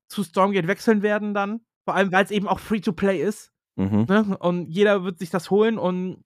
zu 0.08 0.22
Stormgate 0.22 0.66
wechseln 0.68 1.02
werden 1.02 1.34
dann. 1.34 1.60
Vor 1.84 1.94
allem, 1.94 2.12
weil 2.12 2.24
es 2.24 2.30
eben 2.30 2.48
auch 2.48 2.58
Free-to-Play 2.60 3.20
ist. 3.22 3.50
Mhm. 3.76 4.06
Ne? 4.08 4.36
Und 4.38 4.68
jeder 4.68 5.04
wird 5.04 5.18
sich 5.18 5.30
das 5.30 5.50
holen 5.50 5.78
und 5.78 6.22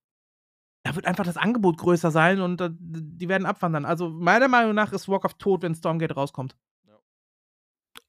da 0.89 0.94
wird 0.97 1.06
einfach 1.06 1.24
das 1.24 1.36
Angebot 1.36 1.77
größer 1.78 2.10
sein 2.10 2.40
und 2.40 2.60
äh, 2.60 2.70
die 2.73 3.28
werden 3.28 3.47
abwandern. 3.47 3.85
Also 3.85 4.09
meiner 4.09 4.48
Meinung 4.48 4.74
nach 4.74 4.93
ist 4.93 5.09
Warcraft 5.09 5.35
tot, 5.39 5.62
wenn 5.62 5.74
Stormgate 5.74 6.15
rauskommt. 6.16 6.56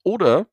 Oder 0.03 0.47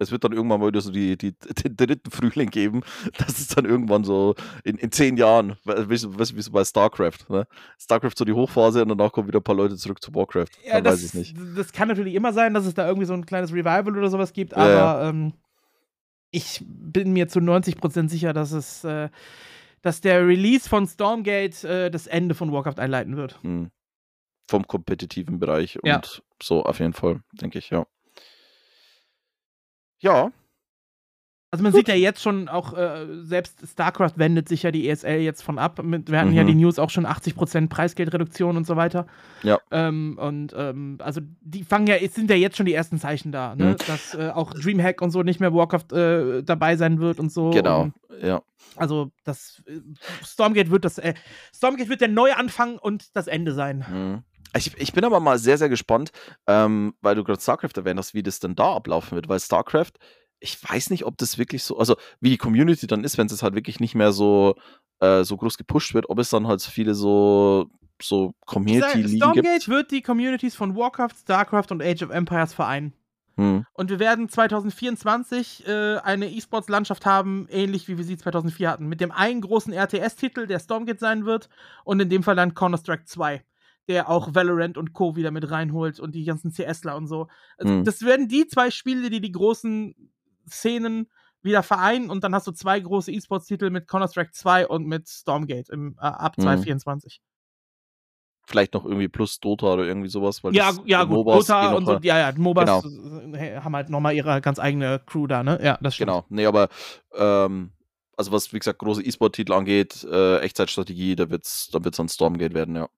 es 0.00 0.12
wird 0.12 0.22
dann 0.22 0.32
irgendwann 0.32 0.60
mal 0.60 0.68
wieder 0.68 0.80
so 0.80 0.92
die, 0.92 1.16
die, 1.16 1.32
den 1.32 1.76
dritten 1.76 2.10
Frühling 2.10 2.50
geben, 2.50 2.82
dass 3.18 3.38
es 3.38 3.48
dann 3.48 3.64
irgendwann 3.64 4.04
so 4.04 4.34
in, 4.62 4.76
in 4.76 4.92
zehn 4.92 5.16
Jahren, 5.16 5.56
we- 5.64 5.88
weißt 5.90 6.32
du, 6.32 6.36
wie 6.36 6.42
so 6.42 6.52
bei 6.52 6.64
StarCraft, 6.64 7.28
ne? 7.28 7.46
StarCraft 7.78 8.12
so 8.16 8.24
die 8.24 8.32
Hochphase 8.32 8.82
und 8.82 8.90
danach 8.90 9.10
kommen 9.10 9.26
wieder 9.26 9.40
ein 9.40 9.44
paar 9.44 9.56
Leute 9.56 9.76
zurück 9.76 10.00
zu 10.02 10.14
Warcraft. 10.14 10.50
dann 10.70 10.84
das, 10.84 10.92
weiß 10.94 11.04
ich 11.04 11.14
nicht. 11.14 11.36
das 11.56 11.72
kann 11.72 11.88
natürlich 11.88 12.14
immer 12.14 12.32
sein, 12.32 12.54
dass 12.54 12.66
es 12.66 12.74
da 12.74 12.86
irgendwie 12.86 13.06
so 13.06 13.14
ein 13.14 13.26
kleines 13.26 13.52
Revival 13.52 13.96
oder 13.96 14.10
sowas 14.10 14.32
gibt, 14.32 14.52
Ja, 14.52 14.58
aber 14.58 15.08
Ähm, 15.08 15.32
ich 16.30 16.62
bin 16.68 17.12
mir 17.14 17.26
zu 17.28 17.40
90% 17.40 18.08
sicher, 18.10 18.32
dass 18.34 18.52
es, 18.52 18.84
äh, 18.84 19.08
dass 19.82 20.00
der 20.00 20.26
Release 20.26 20.68
von 20.68 20.86
Stormgate 20.86 21.64
äh, 21.64 21.90
das 21.90 22.06
Ende 22.06 22.34
von 22.34 22.52
Warcraft 22.52 22.78
einleiten 22.78 23.16
wird. 23.16 23.40
Hm. 23.42 23.70
Vom 24.48 24.66
kompetitiven 24.66 25.38
Bereich 25.38 25.82
und 25.82 25.88
Ja. 25.88 26.00
so 26.42 26.62
auf 26.64 26.78
jeden 26.80 26.94
Fall, 26.94 27.20
denke 27.32 27.58
ich, 27.58 27.70
ja. 27.70 27.86
Ja, 30.00 30.30
Also 31.50 31.62
man 31.62 31.72
sieht 31.72 31.88
ja 31.88 31.94
jetzt 31.94 32.20
schon 32.22 32.48
auch, 32.48 32.76
äh, 32.76 33.06
selbst 33.22 33.66
StarCraft 33.66 34.12
wendet 34.16 34.48
sich 34.50 34.64
ja 34.64 34.70
die 34.70 34.86
ESL 34.88 35.20
jetzt 35.20 35.42
von 35.42 35.58
ab. 35.58 35.82
Mit, 35.82 36.10
wir 36.10 36.18
hatten 36.20 36.34
ja 36.34 36.42
Mhm. 36.42 36.48
die 36.48 36.54
News 36.56 36.78
auch 36.78 36.90
schon 36.90 37.06
80% 37.06 37.68
Preisgeldreduktion 37.70 38.58
und 38.58 38.66
so 38.66 38.76
weiter. 38.76 39.06
Ja. 39.42 39.58
Ähm, 39.70 40.18
und 40.20 40.54
ähm, 40.54 40.98
also 41.00 41.22
die 41.40 41.64
fangen 41.64 41.86
ja, 41.86 41.94
es 41.96 42.14
sind 42.14 42.28
ja 42.28 42.36
jetzt 42.36 42.58
schon 42.58 42.66
die 42.66 42.74
ersten 42.74 42.98
Zeichen 42.98 43.32
da, 43.32 43.54
ne? 43.56 43.64
Mhm. 43.70 43.76
dass 43.86 44.14
äh, 44.14 44.28
auch 44.28 44.52
Dreamhack 44.52 45.00
und 45.00 45.10
so 45.10 45.22
nicht 45.22 45.40
mehr 45.40 45.54
Warcraft 45.54 45.92
äh, 45.96 46.42
dabei 46.42 46.76
sein 46.76 47.00
wird 47.00 47.18
und 47.18 47.32
so. 47.32 47.48
genau. 47.50 47.82
Und, 47.84 47.94
Ja. 48.22 48.42
also 48.76 49.10
das 49.24 49.62
äh, 49.66 49.80
Stormgate 50.22 50.70
wird 50.70 50.84
das, 50.84 50.98
äh, 50.98 51.14
Stormgate 51.54 51.88
wird 51.88 52.02
der 52.02 52.08
neue 52.08 52.36
Anfang 52.36 52.76
und 52.78 53.16
das 53.16 53.26
Ende 53.26 53.52
sein. 53.54 53.86
Mhm. 53.90 54.22
Ich, 54.54 54.76
ich 54.78 54.92
bin 54.92 55.04
aber 55.04 55.20
mal 55.20 55.38
sehr, 55.38 55.56
sehr 55.56 55.68
gespannt, 55.70 56.10
ähm, 56.46 56.94
weil 57.00 57.14
du 57.14 57.24
gerade 57.24 57.40
StarCraft 57.40 57.76
erwähnt 57.76 57.98
hast, 57.98 58.12
wie 58.12 58.22
das 58.22 58.38
denn 58.40 58.54
da 58.54 58.74
ablaufen 58.76 59.12
wird, 59.16 59.28
weil 59.28 59.40
StarCraft, 59.40 59.92
ich 60.40 60.58
weiß 60.62 60.90
nicht, 60.90 61.04
ob 61.04 61.16
das 61.18 61.38
wirklich 61.38 61.62
so, 61.64 61.78
also 61.78 61.96
wie 62.20 62.30
die 62.30 62.36
Community 62.38 62.86
dann 62.86 63.04
ist, 63.04 63.18
wenn 63.18 63.26
es 63.26 63.42
halt 63.42 63.54
wirklich 63.54 63.80
nicht 63.80 63.94
mehr 63.94 64.12
so, 64.12 64.54
äh, 65.00 65.24
so 65.24 65.36
groß 65.36 65.56
gepusht 65.58 65.94
wird, 65.94 66.08
ob 66.10 66.18
es 66.18 66.30
dann 66.30 66.46
halt 66.46 66.60
so 66.60 66.70
viele 66.70 66.94
so, 66.94 67.70
so 68.00 68.28
Ich 68.28 68.30
sag, 68.42 68.46
Community-Ligen 68.54 69.16
Stormgate 69.16 69.44
gibt. 69.44 69.68
wird 69.68 69.90
die 69.90 70.02
Communities 70.02 70.54
von 70.54 70.76
Warcraft, 70.76 71.14
StarCraft 71.20 71.66
und 71.70 71.82
Age 71.82 72.02
of 72.02 72.10
Empires 72.10 72.54
vereinen. 72.54 72.92
Hm. 73.36 73.64
Und 73.72 73.90
wir 73.90 74.00
werden 74.00 74.28
2024 74.28 75.66
äh, 75.66 75.96
eine 75.98 76.28
E-Sports-Landschaft 76.28 77.06
haben, 77.06 77.46
ähnlich 77.50 77.86
wie 77.88 77.96
wir 77.96 78.04
sie 78.04 78.16
2004 78.16 78.68
hatten. 78.70 78.86
Mit 78.86 79.00
dem 79.00 79.12
einen 79.12 79.40
großen 79.40 79.72
RTS-Titel, 79.72 80.46
der 80.46 80.58
Stormgate 80.58 80.98
sein 80.98 81.24
wird, 81.24 81.48
und 81.84 82.00
in 82.00 82.08
dem 82.08 82.22
Fall 82.24 82.34
dann 82.36 82.54
Counter-Strike 82.54 83.04
2, 83.04 83.42
der 83.88 84.08
auch 84.08 84.34
Valorant 84.34 84.76
und 84.76 84.92
Co. 84.92 85.14
wieder 85.14 85.30
mit 85.30 85.50
reinholt 85.50 86.00
und 86.00 86.14
die 86.16 86.24
ganzen 86.24 86.50
CSler 86.52 86.96
und 86.96 87.06
so. 87.06 87.28
Also, 87.58 87.72
Hm. 87.74 87.84
Das 87.84 88.02
werden 88.02 88.26
die 88.28 88.46
zwei 88.48 88.70
Spiele, 88.72 89.08
die 89.08 89.20
die 89.20 89.32
großen 89.32 89.94
Szenen 90.48 91.10
wieder 91.42 91.62
vereinen 91.62 92.10
und 92.10 92.24
dann 92.24 92.34
hast 92.34 92.46
du 92.46 92.52
zwei 92.52 92.80
große 92.80 93.12
E-Sports-Titel 93.12 93.70
mit 93.70 93.86
Counter-Strike 93.86 94.32
2 94.32 94.66
und 94.66 94.86
mit 94.86 95.08
Stormgate 95.08 95.72
im, 95.72 95.96
äh, 95.98 96.04
ab 96.06 96.34
Hm. 96.36 96.42
2024. 96.44 97.20
Vielleicht 98.46 98.72
noch 98.72 98.84
irgendwie 98.86 99.08
plus 99.08 99.40
Dota 99.40 99.74
oder 99.74 99.84
irgendwie 99.84 100.08
sowas, 100.08 100.42
weil 100.42 100.54
Ja, 100.54 100.72
ja, 100.86 101.04
gut, 101.04 101.16
MOBAs 101.16 101.44
eh 101.44 101.52
Dota 101.52 101.70
noch 101.70 101.76
und 101.76 101.86
so, 101.86 101.98
ja, 102.02 102.18
ja, 102.18 102.32
MOBAs 102.34 102.82
Genau. 102.82 103.34
äh, 103.36 103.60
haben 103.60 103.76
halt 103.76 103.90
nochmal 103.90 104.14
ihre 104.14 104.40
ganz 104.40 104.58
eigene 104.58 105.00
Crew 105.04 105.26
da, 105.26 105.42
ne? 105.42 105.60
Ja, 105.62 105.78
das 105.82 105.94
stimmt. 105.94 106.08
Genau, 106.08 106.24
nee, 106.30 106.46
aber 106.46 106.68
ähm, 107.14 107.72
also 108.16 108.32
was, 108.32 108.52
wie 108.54 108.58
gesagt, 108.58 108.78
große 108.78 109.02
E-Sport-Titel 109.04 109.52
angeht, 109.52 110.02
äh, 110.10 110.38
Echtzeitstrategie, 110.40 111.14
da 111.14 111.28
wird 111.28 111.44
es 111.44 111.68
da 111.70 111.84
wird's 111.84 111.98
dann 111.98 112.08
Stormgate 112.08 112.54
werden, 112.54 112.74
ja. 112.74 112.88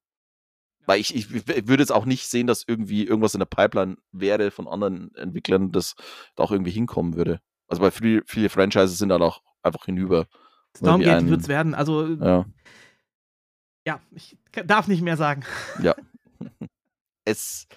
Weil 0.91 0.99
ich, 0.99 1.15
ich, 1.15 1.33
ich 1.33 1.47
würde 1.69 1.85
jetzt 1.85 1.93
auch 1.93 2.05
nicht 2.05 2.27
sehen, 2.27 2.49
dass 2.49 2.65
irgendwie 2.67 3.05
irgendwas 3.07 3.35
in 3.35 3.39
der 3.39 3.47
Pipeline 3.47 3.97
wäre 4.11 4.51
von 4.51 4.67
anderen 4.67 5.15
Entwicklern, 5.15 5.71
das 5.71 5.95
da 6.35 6.43
auch 6.43 6.51
irgendwie 6.51 6.73
hinkommen 6.73 7.15
würde. 7.15 7.41
Also 7.69 7.81
weil 7.81 7.93
viele, 7.93 8.23
viele 8.27 8.49
Franchises 8.49 8.99
sind 8.99 9.11
dann 9.11 9.23
auch 9.23 9.41
einfach 9.62 9.85
hinüber. 9.85 10.27
Stormgate 10.77 11.29
wird 11.31 11.43
es 11.43 11.47
werden. 11.47 11.77
Also 11.77 12.09
Ja. 12.09 12.45
ja, 13.87 14.01
ich 14.11 14.37
darf 14.67 14.89
nicht 14.89 15.03
mehr 15.03 15.17
sagen. 15.17 15.45
Ja. 15.81 15.95
es, 17.25 17.69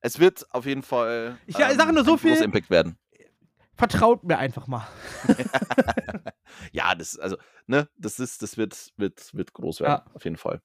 es 0.00 0.18
wird 0.18 0.46
auf 0.54 0.64
jeden 0.64 0.82
Fall 0.82 1.36
Ich 1.46 1.58
sage 1.58 1.92
nur 1.92 2.06
so 2.06 2.16
viel- 2.16 2.42
Impact 2.42 2.70
werden. 2.70 2.96
Vertraut 3.74 4.24
mir 4.24 4.38
einfach 4.38 4.66
mal. 4.66 4.88
ja, 6.72 6.94
das, 6.94 7.18
also, 7.18 7.36
ne, 7.66 7.90
das 7.98 8.18
ist, 8.18 8.40
das 8.40 8.56
wird, 8.56 8.94
wird, 8.96 9.34
wird 9.34 9.52
groß 9.52 9.80
werden, 9.80 10.06
auf 10.14 10.24
jeden 10.24 10.38
Fall. 10.38 10.62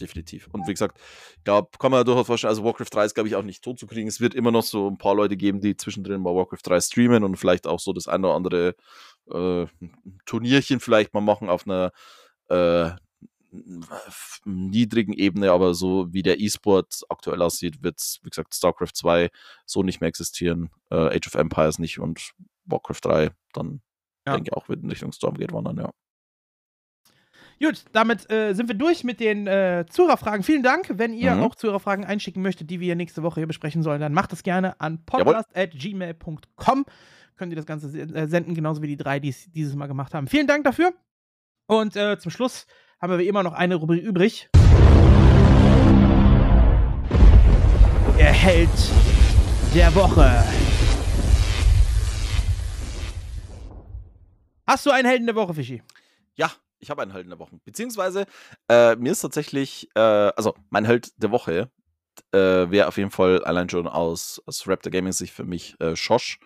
Definitiv. 0.00 0.48
Und 0.50 0.66
wie 0.66 0.72
gesagt, 0.72 0.98
glaube, 1.44 1.68
kann 1.78 1.92
man 1.92 2.04
durchaus 2.04 2.26
vorstellen, 2.26 2.48
also 2.48 2.64
Warcraft 2.64 2.86
3 2.90 3.04
ist, 3.04 3.14
glaube 3.14 3.28
ich, 3.28 3.36
auch 3.36 3.42
nicht 3.44 3.62
tot 3.62 3.78
zu 3.78 3.86
kriegen. 3.86 4.08
Es 4.08 4.20
wird 4.20 4.34
immer 4.34 4.50
noch 4.50 4.64
so 4.64 4.88
ein 4.88 4.98
paar 4.98 5.14
Leute 5.14 5.36
geben, 5.36 5.60
die 5.60 5.76
zwischendrin 5.76 6.20
mal 6.20 6.34
Warcraft 6.34 6.62
3 6.64 6.80
streamen 6.80 7.22
und 7.22 7.36
vielleicht 7.36 7.66
auch 7.68 7.78
so 7.78 7.92
das 7.92 8.08
eine 8.08 8.26
oder 8.26 8.34
andere 8.36 8.74
äh, 9.30 9.66
Turnierchen 10.26 10.80
vielleicht 10.80 11.14
mal 11.14 11.20
machen 11.20 11.48
auf 11.48 11.66
einer 11.66 11.92
äh, 12.48 12.90
niedrigen 14.44 15.12
Ebene, 15.12 15.52
aber 15.52 15.74
so 15.74 16.12
wie 16.12 16.22
der 16.22 16.40
E-Sport 16.40 17.02
aktuell 17.08 17.40
aussieht, 17.40 17.82
wird 17.82 18.00
wie 18.22 18.30
gesagt, 18.30 18.54
StarCraft 18.54 18.94
2 18.94 19.30
so 19.64 19.82
nicht 19.84 20.00
mehr 20.00 20.08
existieren, 20.08 20.70
äh, 20.90 21.16
Age 21.16 21.28
of 21.28 21.34
Empires 21.34 21.78
nicht 21.78 22.00
und 22.00 22.32
Warcraft 22.64 23.00
3 23.02 23.30
dann, 23.52 23.80
Ja. 24.26 24.34
denke 24.34 24.50
ich, 24.50 24.56
auch 24.56 24.68
in 24.70 24.88
Richtung 24.88 25.12
Stormgate 25.12 25.52
wandern, 25.52 25.78
ja. 25.78 25.90
Gut, 27.62 27.84
damit 27.92 28.30
äh, 28.30 28.52
sind 28.52 28.68
wir 28.68 28.74
durch 28.74 29.04
mit 29.04 29.20
den 29.20 29.46
äh, 29.46 29.84
Zuhörerfragen. 29.88 30.42
Vielen 30.42 30.62
Dank. 30.62 30.86
Wenn 30.94 31.12
ihr 31.14 31.34
Mhm. 31.34 31.42
auch 31.42 31.54
Zuhörerfragen 31.54 32.04
einschicken 32.04 32.42
möchtet, 32.42 32.68
die 32.70 32.80
wir 32.80 32.94
nächste 32.96 33.22
Woche 33.22 33.40
hier 33.40 33.46
besprechen 33.46 33.82
sollen, 33.82 34.00
dann 34.00 34.12
macht 34.12 34.32
das 34.32 34.42
gerne 34.42 34.78
an 34.80 35.04
podcast.gmail.com. 35.06 36.84
Könnt 37.36 37.52
ihr 37.52 37.56
das 37.56 37.66
Ganze 37.66 37.88
äh, 37.98 38.26
senden, 38.28 38.54
genauso 38.54 38.82
wie 38.82 38.86
die 38.88 38.96
drei, 38.96 39.18
die 39.20 39.28
es 39.30 39.50
dieses 39.50 39.74
Mal 39.74 39.86
gemacht 39.86 40.14
haben. 40.14 40.26
Vielen 40.28 40.46
Dank 40.46 40.64
dafür. 40.64 40.92
Und 41.66 41.96
äh, 41.96 42.18
zum 42.18 42.30
Schluss 42.30 42.66
haben 43.00 43.10
wir 43.12 43.18
wie 43.18 43.28
immer 43.28 43.42
noch 43.42 43.54
eine 43.54 43.76
Rubrik 43.76 44.02
übrig. 44.02 44.48
Der 48.18 48.32
Held 48.32 48.68
der 49.74 49.94
Woche. 49.94 50.44
Hast 54.66 54.86
du 54.86 54.90
einen 54.90 55.06
Helden 55.08 55.26
der 55.26 55.34
Woche, 55.34 55.54
Fischi? 55.54 55.82
Ich 56.84 56.90
habe 56.90 57.00
einen 57.00 57.12
Held 57.12 57.24
in 57.24 57.30
der 57.30 57.38
Woche. 57.38 57.56
Beziehungsweise, 57.64 58.26
äh, 58.68 58.94
mir 58.96 59.12
ist 59.12 59.22
tatsächlich, 59.22 59.88
äh, 59.94 60.00
also 60.00 60.54
mein 60.68 60.84
Held 60.84 61.10
der 61.22 61.30
Woche 61.30 61.70
äh, 62.32 62.38
wäre 62.38 62.88
auf 62.88 62.98
jeden 62.98 63.10
Fall 63.10 63.42
allein 63.42 63.70
schon 63.70 63.88
aus, 63.88 64.42
aus 64.44 64.68
Raptor 64.68 64.92
Gaming 64.92 65.12
Sicht 65.14 65.32
für 65.32 65.44
mich 65.44 65.74
äh, 65.80 65.96
Shosh 65.96 66.38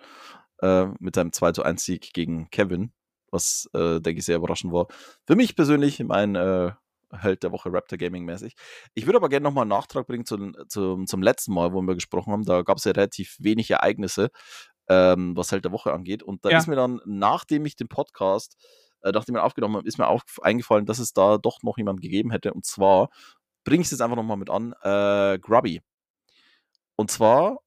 äh, 0.63 0.87
mit 1.01 1.17
seinem 1.17 1.33
2 1.33 1.51
zu 1.53 1.65
1 1.65 1.85
Sieg 1.85 2.13
gegen 2.13 2.49
Kevin, 2.51 2.93
was, 3.33 3.69
äh, 3.75 4.01
denke 4.01 4.21
ich, 4.21 4.25
sehr 4.25 4.37
überraschend 4.37 4.73
war. 4.73 4.87
Für 5.27 5.35
mich 5.35 5.57
persönlich 5.57 5.99
mein 6.05 6.37
äh, 6.37 6.71
Held 7.11 7.43
der 7.43 7.51
Woche 7.51 7.73
Raptor 7.73 7.99
Gaming 7.99 8.25
mäßig. 8.25 8.55
Ich 8.95 9.07
würde 9.07 9.17
aber 9.17 9.29
gerne 9.29 9.43
nochmal 9.45 9.63
einen 9.63 9.71
Nachtrag 9.71 10.07
bringen 10.07 10.25
zum, 10.25 10.55
zum, 10.69 11.09
zum 11.09 11.21
letzten 11.21 11.53
Mal, 11.53 11.73
wo 11.73 11.83
wir 11.83 11.95
gesprochen 11.97 12.33
haben. 12.33 12.45
Da 12.45 12.63
gab 12.63 12.79
es 12.79 12.85
ja 12.85 12.93
relativ 12.93 13.35
wenig 13.41 13.71
Ereignisse, 13.73 14.31
ähm, 14.89 15.37
was 15.37 15.51
Held 15.51 15.65
der 15.65 15.73
Woche 15.73 15.93
angeht. 15.93 16.23
Und 16.23 16.45
da 16.45 16.51
Ja. 16.51 16.59
ist 16.59 16.69
mir 16.69 16.77
dann, 16.77 17.01
nachdem 17.07 17.65
ich 17.67 17.75
den 17.77 17.89
Podcast 17.89 18.57
äh, 19.03 19.13
nachdem 19.13 19.35
wir 19.35 19.45
aufgenommen 19.45 19.77
haben, 19.77 19.87
ist 19.87 19.99
mir 19.99 20.09
auch 20.09 20.23
eingefallen, 20.43 20.87
dass 20.87 20.99
es 20.99 21.13
da 21.13 21.39
doch 21.39 21.63
noch 21.63 21.79
jemand 21.79 22.01
gegeben 22.01 22.31
hätte. 22.31 22.53
Und 22.53 22.65
zwar 22.65 23.11
bringe 23.65 23.83
ich 23.83 23.87
es 23.87 23.93
jetzt 23.93 24.01
einfach 24.01 24.17
nochmal 24.17 24.37
mit 24.37 24.51
an, 24.51 24.75
äh, 24.83 25.39
Grubby. 25.39 25.83
Und 26.97 27.11
zwar 27.11 27.59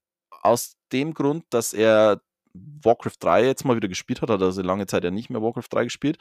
aus 0.41 0.75
dem 0.91 1.13
Grund, 1.13 1.45
dass 1.51 1.73
er 1.73 2.21
Warcraft 2.53 3.17
3 3.19 3.45
jetzt 3.45 3.65
mal 3.65 3.75
wieder 3.75 3.87
gespielt 3.87 4.21
hat, 4.21 4.29
hat 4.29 4.41
er 4.41 4.47
also 4.47 4.61
lange 4.61 4.87
Zeit 4.87 5.03
ja 5.03 5.11
nicht 5.11 5.29
mehr 5.29 5.41
Warcraft 5.41 5.67
3 5.69 5.83
gespielt. 5.85 6.17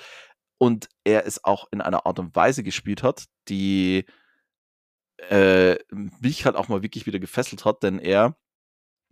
Und 0.59 0.89
er 1.05 1.27
es 1.27 1.43
auch 1.45 1.67
in 1.71 1.81
einer 1.81 2.07
Art 2.07 2.19
und 2.19 2.37
Weise 2.37 2.63
gespielt 2.63 3.03
hat, 3.03 3.25
die 3.49 4.05
äh, 5.29 5.77
mich 5.91 6.45
halt 6.45 6.57
auch 6.57 6.69
mal 6.69 6.83
wirklich 6.83 7.07
wieder 7.07 7.19
gefesselt 7.19 7.65
hat, 7.65 7.83
denn 7.83 7.99
er 7.99 8.37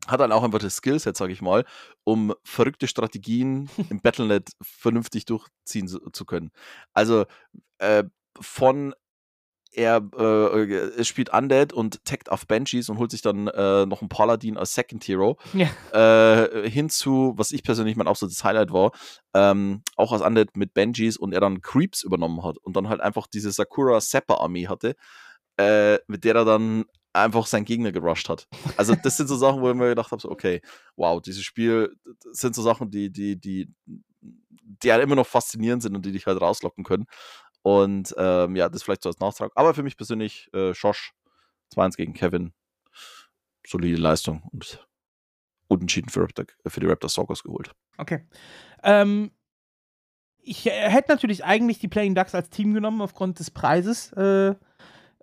hat 0.09 0.21
dann 0.21 0.33
auch 0.33 0.43
einfach 0.43 0.59
das 0.59 0.77
Skillset, 0.77 1.17
sage 1.17 1.33
ich 1.33 1.43
mal, 1.43 1.65
um 2.05 2.35
verrückte 2.43 2.89
Strategien 2.89 3.71
im 3.91 4.01
Battlenet 4.01 4.51
vernünftig 4.63 5.27
durchziehen 5.27 5.89
zu, 5.89 6.01
zu 6.11 6.25
können. 6.25 6.51
Also 6.95 7.27
äh, 7.79 8.05
von 8.41 8.95
er 9.73 10.03
äh, 10.19 10.97
er 10.97 11.05
spielt 11.05 11.33
Undead 11.33 11.73
und 11.73 12.05
taggt 12.05 12.31
auf 12.31 12.47
Banshees 12.47 12.89
und 12.89 12.99
holt 12.99 13.11
sich 13.11 13.21
dann 13.21 13.49
äh, 13.49 13.85
noch 13.87 14.01
einen 14.01 14.09
Paladin 14.09 14.57
als 14.57 14.75
Second 14.75 15.07
Hero. 15.07 15.39
Ja. 15.53 15.69
Äh, 15.93 16.69
hinzu, 16.71 17.35
was 17.37 17.53
ich 17.53 17.63
persönlich 17.63 17.95
mein 17.95 18.09
absolutes 18.09 18.43
Highlight 18.45 18.73
war, 18.73 18.93
ähm, 19.35 19.83
auch 19.97 20.13
als 20.13 20.23
Undead 20.23 20.57
mit 20.57 20.73
Banshees 20.73 21.19
und 21.19 21.33
er 21.33 21.41
dann 21.41 21.61
Creeps 21.61 22.03
übernommen 22.03 22.43
hat 22.45 22.57
und 22.59 22.77
dann 22.77 22.89
halt 22.89 23.01
einfach 23.01 23.27
diese 23.27 23.53
Sakura 23.53 24.01
Seppa 24.01 24.37
Armee 24.37 24.69
hatte, 24.69 24.97
äh, 25.59 25.99
mit 26.07 26.25
der 26.25 26.35
er 26.35 26.45
dann 26.45 26.85
einfach 27.13 27.47
seinen 27.47 27.65
Gegner 27.65 27.93
gerusht 27.93 28.29
hat. 28.29 28.49
Also 28.77 28.95
das 28.95 29.17
sind 29.17 29.29
so 29.29 29.37
Sachen, 29.37 29.61
wo 29.61 29.71
ich 29.71 29.77
mir 29.77 29.89
gedacht 29.89 30.11
habe, 30.11 30.21
so, 30.21 30.31
okay, 30.31 30.61
wow, 30.97 31.21
dieses 31.21 31.43
Spiel 31.45 31.97
sind 32.33 32.55
so 32.55 32.63
Sachen, 32.63 32.91
die, 32.91 33.11
die, 33.11 33.41
die, 33.41 33.73
die 34.83 34.93
halt 34.93 35.03
immer 35.03 35.17
noch 35.17 35.27
faszinierend 35.27 35.83
sind 35.83 35.97
und 35.97 36.05
die 36.05 36.13
dich 36.13 36.27
halt 36.27 36.41
rauslocken 36.41 36.85
können. 36.85 37.07
Und 37.63 38.15
ähm, 38.17 38.57
ja, 38.57 38.69
das 38.69 38.83
vielleicht 38.83 39.03
so 39.03 39.09
als 39.09 39.19
Nachtrag. 39.19 39.53
Aber 39.55 39.75
für 39.75 39.83
mich 39.83 39.97
persönlich, 39.97 40.49
äh, 40.55 40.75
Schosch, 40.75 41.13
2-1 41.75 41.97
gegen 41.97 42.15
Kevin, 42.15 42.53
solide 43.67 44.01
Leistung 44.01 44.43
und 44.53 44.87
unentschieden 45.69 46.09
für, 46.09 46.23
Raptor, 46.23 46.47
für 46.67 46.81
die 46.81 46.87
Raptor 46.87 47.11
Stalkers 47.11 47.43
geholt. 47.43 47.73
Okay. 47.99 48.27
Ähm, 48.83 49.31
ich 50.41 50.67
äh, 50.67 50.71
hätte 50.71 51.11
natürlich 51.11 51.45
eigentlich 51.45 51.79
die 51.79 51.89
Playing 51.89 52.15
Ducks 52.15 52.35
als 52.35 52.49
Team 52.51 52.73
genommen 52.73 53.03
aufgrund 53.03 53.39
des 53.39 53.51
Preises. 53.51 54.13
Äh, 54.13 54.55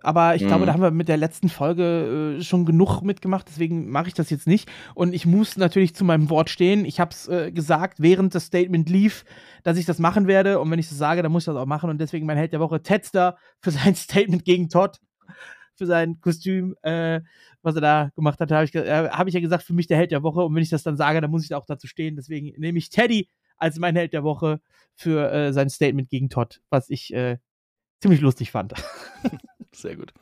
aber 0.02 0.34
ich 0.34 0.46
glaube, 0.46 0.62
Mhm. 0.62 0.66
da 0.66 0.72
haben 0.74 0.82
wir 0.82 0.90
mit 0.90 1.08
der 1.08 1.16
letzten 1.16 1.48
Folge 1.48 2.36
äh, 2.38 2.42
schon 2.42 2.64
genug 2.66 3.02
mitgemacht, 3.02 3.48
deswegen 3.48 3.88
mache 3.90 4.08
ich 4.08 4.14
das 4.14 4.30
jetzt 4.30 4.46
nicht. 4.46 4.68
Und 4.94 5.14
ich 5.14 5.26
muss 5.26 5.56
natürlich 5.56 5.94
zu 5.94 6.04
meinem 6.04 6.28
Wort 6.30 6.50
stehen. 6.50 6.84
Ich 6.84 7.00
habe 7.00 7.10
es 7.12 7.28
äh, 7.28 7.50
gesagt, 7.50 8.00
während 8.00 8.34
das 8.34 8.46
Statement 8.46 8.88
lief, 8.90 9.24
dass 9.62 9.78
ich 9.78 9.86
das 9.86 9.98
machen 9.98 10.26
werde. 10.26 10.60
Und 10.60 10.70
wenn 10.70 10.78
ich 10.78 10.88
das 10.88 10.98
sage, 10.98 11.22
dann 11.22 11.32
muss 11.32 11.42
ich 11.44 11.46
das 11.46 11.56
auch 11.56 11.66
machen. 11.66 11.90
Und 11.90 11.98
deswegen 11.98 12.26
mein 12.26 12.36
Held 12.36 12.52
der 12.52 12.60
Woche, 12.60 12.82
Tedster, 12.82 13.36
für 13.60 13.70
sein 13.70 13.94
Statement 13.96 14.44
gegen 14.44 14.68
Todd, 14.68 14.98
für 15.74 15.86
sein 15.86 16.20
Kostüm, 16.20 16.76
äh, 16.82 17.20
was 17.62 17.74
er 17.74 17.80
da 17.80 18.10
gemacht 18.14 18.38
hat, 18.38 18.50
habe 18.52 18.64
ich, 18.64 18.74
äh, 18.74 19.08
hab 19.08 19.26
ich 19.26 19.34
ja 19.34 19.40
gesagt, 19.40 19.62
für 19.64 19.74
mich 19.74 19.86
der 19.86 19.96
Held 19.96 20.10
der 20.10 20.22
Woche. 20.22 20.40
Und 20.44 20.54
wenn 20.54 20.62
ich 20.62 20.70
das 20.70 20.82
dann 20.82 20.96
sage, 20.96 21.20
dann 21.20 21.30
muss 21.30 21.42
ich 21.42 21.48
da 21.48 21.56
auch 21.56 21.66
dazu 21.66 21.86
stehen. 21.86 22.16
Deswegen 22.16 22.52
nehme 22.60 22.78
ich 22.78 22.90
Teddy 22.90 23.28
als 23.56 23.78
mein 23.78 23.96
Held 23.96 24.12
der 24.12 24.22
Woche 24.22 24.60
für 24.94 25.30
äh, 25.32 25.52
sein 25.52 25.70
Statement 25.70 26.10
gegen 26.10 26.28
Todd, 26.28 26.60
was 26.70 26.90
ich 26.90 27.12
äh, 27.12 27.38
ziemlich 28.00 28.20
lustig 28.20 28.50
fand. 28.50 28.74
Sehr 29.72 29.96
gut. 29.96 30.12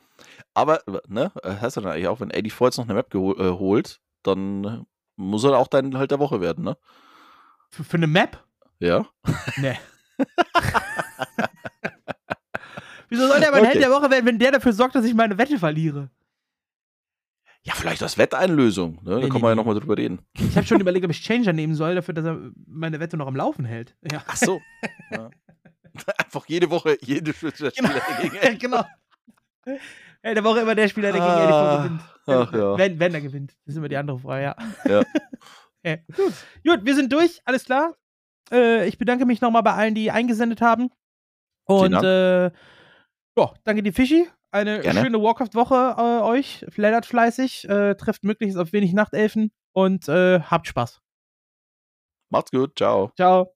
Aber, 0.53 0.81
ne, 1.07 1.31
heißt 1.43 1.75
ja 1.75 1.81
dann 1.81 1.91
eigentlich 1.91 2.07
auch, 2.07 2.19
wenn 2.19 2.29
Eddie 2.31 2.51
jetzt 2.59 2.77
noch 2.77 2.85
eine 2.85 2.93
Map 2.93 3.13
äh, 3.13 3.17
holt, 3.17 3.99
dann 4.23 4.85
muss 5.15 5.43
er 5.43 5.57
auch 5.57 5.67
dein 5.67 5.97
Halt 5.97 6.11
der 6.11 6.19
Woche 6.19 6.41
werden, 6.41 6.63
ne? 6.63 6.77
für, 7.75 7.83
für 7.83 7.97
eine 7.97 8.07
Map? 8.07 8.43
Ja. 8.79 9.05
Nee. 9.57 9.77
Wieso 13.09 13.27
soll 13.27 13.39
der 13.39 13.51
mein 13.51 13.61
Okay. 13.61 13.71
Held 13.71 13.83
der 13.83 13.91
Woche 13.91 14.09
werden, 14.09 14.25
wenn 14.25 14.39
der 14.39 14.51
dafür 14.51 14.73
sorgt, 14.73 14.95
dass 14.95 15.05
ich 15.05 15.13
meine 15.13 15.37
Wette 15.37 15.59
verliere? 15.59 16.09
Ja, 17.63 17.73
vielleicht 17.73 18.03
als 18.03 18.17
Wetteinlösung, 18.17 18.99
ne? 19.03 19.11
Da 19.11 19.15
Nee, 19.17 19.21
kann 19.27 19.37
nee, 19.37 19.39
man 19.41 19.49
ja 19.51 19.55
nochmal 19.55 19.75
drüber 19.79 19.97
reden. 19.97 20.19
Ich 20.33 20.55
habe 20.55 20.67
schon 20.67 20.79
überlegt, 20.79 21.03
ob 21.05 21.11
ich 21.11 21.21
Changer 21.23 21.51
nehmen 21.51 21.73
soll, 21.73 21.95
dafür, 21.95 22.13
dass 22.13 22.25
er 22.25 22.51
meine 22.67 22.99
Wette 22.99 23.17
noch 23.17 23.27
am 23.27 23.35
Laufen 23.35 23.65
hält. 23.65 23.95
Ja. 24.11 24.23
Ach 24.27 24.35
so. 24.35 24.61
ja. 25.11 25.29
Einfach 26.17 26.45
jede 26.47 26.69
Woche, 26.69 26.97
jede 27.01 27.33
Spieler 27.33 27.71
Genau. 27.75 27.89
gegen 28.21 28.35
Eddie. 28.35 28.57
genau. 28.57 28.85
Der 30.23 30.43
Woche 30.43 30.59
immer 30.61 30.75
der 30.75 30.87
Spieler, 30.87 31.11
der 31.11 31.21
gegen 31.21 31.33
Eddie 31.33 31.53
Ah, 31.53 31.77
gewinnt. 31.83 32.01
ach 32.27 32.53
ja. 32.53 32.77
Wenn, 32.77 32.99
wenn 32.99 33.13
er 33.13 33.21
gewinnt. 33.21 33.51
Das 33.65 33.73
ist 33.73 33.77
immer 33.77 33.89
die 33.89 33.97
andere 33.97 34.19
Frage, 34.19 34.43
ja. 34.43 34.55
Ja. 34.85 35.03
Okay. 35.87 36.03
Gut. 36.15 36.33
Gut, 36.65 36.79
wir 36.85 36.95
sind 36.95 37.13
durch, 37.13 37.41
alles 37.45 37.63
klar. 37.65 37.95
Äh, 38.51 38.87
ich 38.87 38.97
bedanke 38.97 39.27
mich 39.27 39.39
nochmal 39.39 39.61
bei 39.61 39.73
allen, 39.73 39.93
die 39.93 40.09
eingesendet 40.09 40.59
haben. 40.59 40.89
Und 41.65 41.93
äh, 41.93 42.45
ja, 42.45 43.53
danke 43.63 43.83
dir, 43.83 43.93
Fischi. 43.93 44.27
Eine 44.49 44.79
Gerne. 44.79 45.01
schöne 45.01 45.21
Warcraft-Woche 45.21 45.95
äh, 45.97 46.23
euch. 46.23 46.65
Flattert 46.69 47.05
fleißig, 47.05 47.69
äh, 47.69 47.93
trefft 47.93 48.23
möglichst 48.23 48.57
auf 48.57 48.73
wenig 48.73 48.93
Nachtelfen 48.93 49.51
und 49.73 50.07
äh, 50.07 50.39
habt 50.39 50.65
Spaß. 50.67 51.01
Macht's 52.31 52.49
gut, 52.49 52.75
ciao. 52.79 53.11
Ciao. 53.15 53.53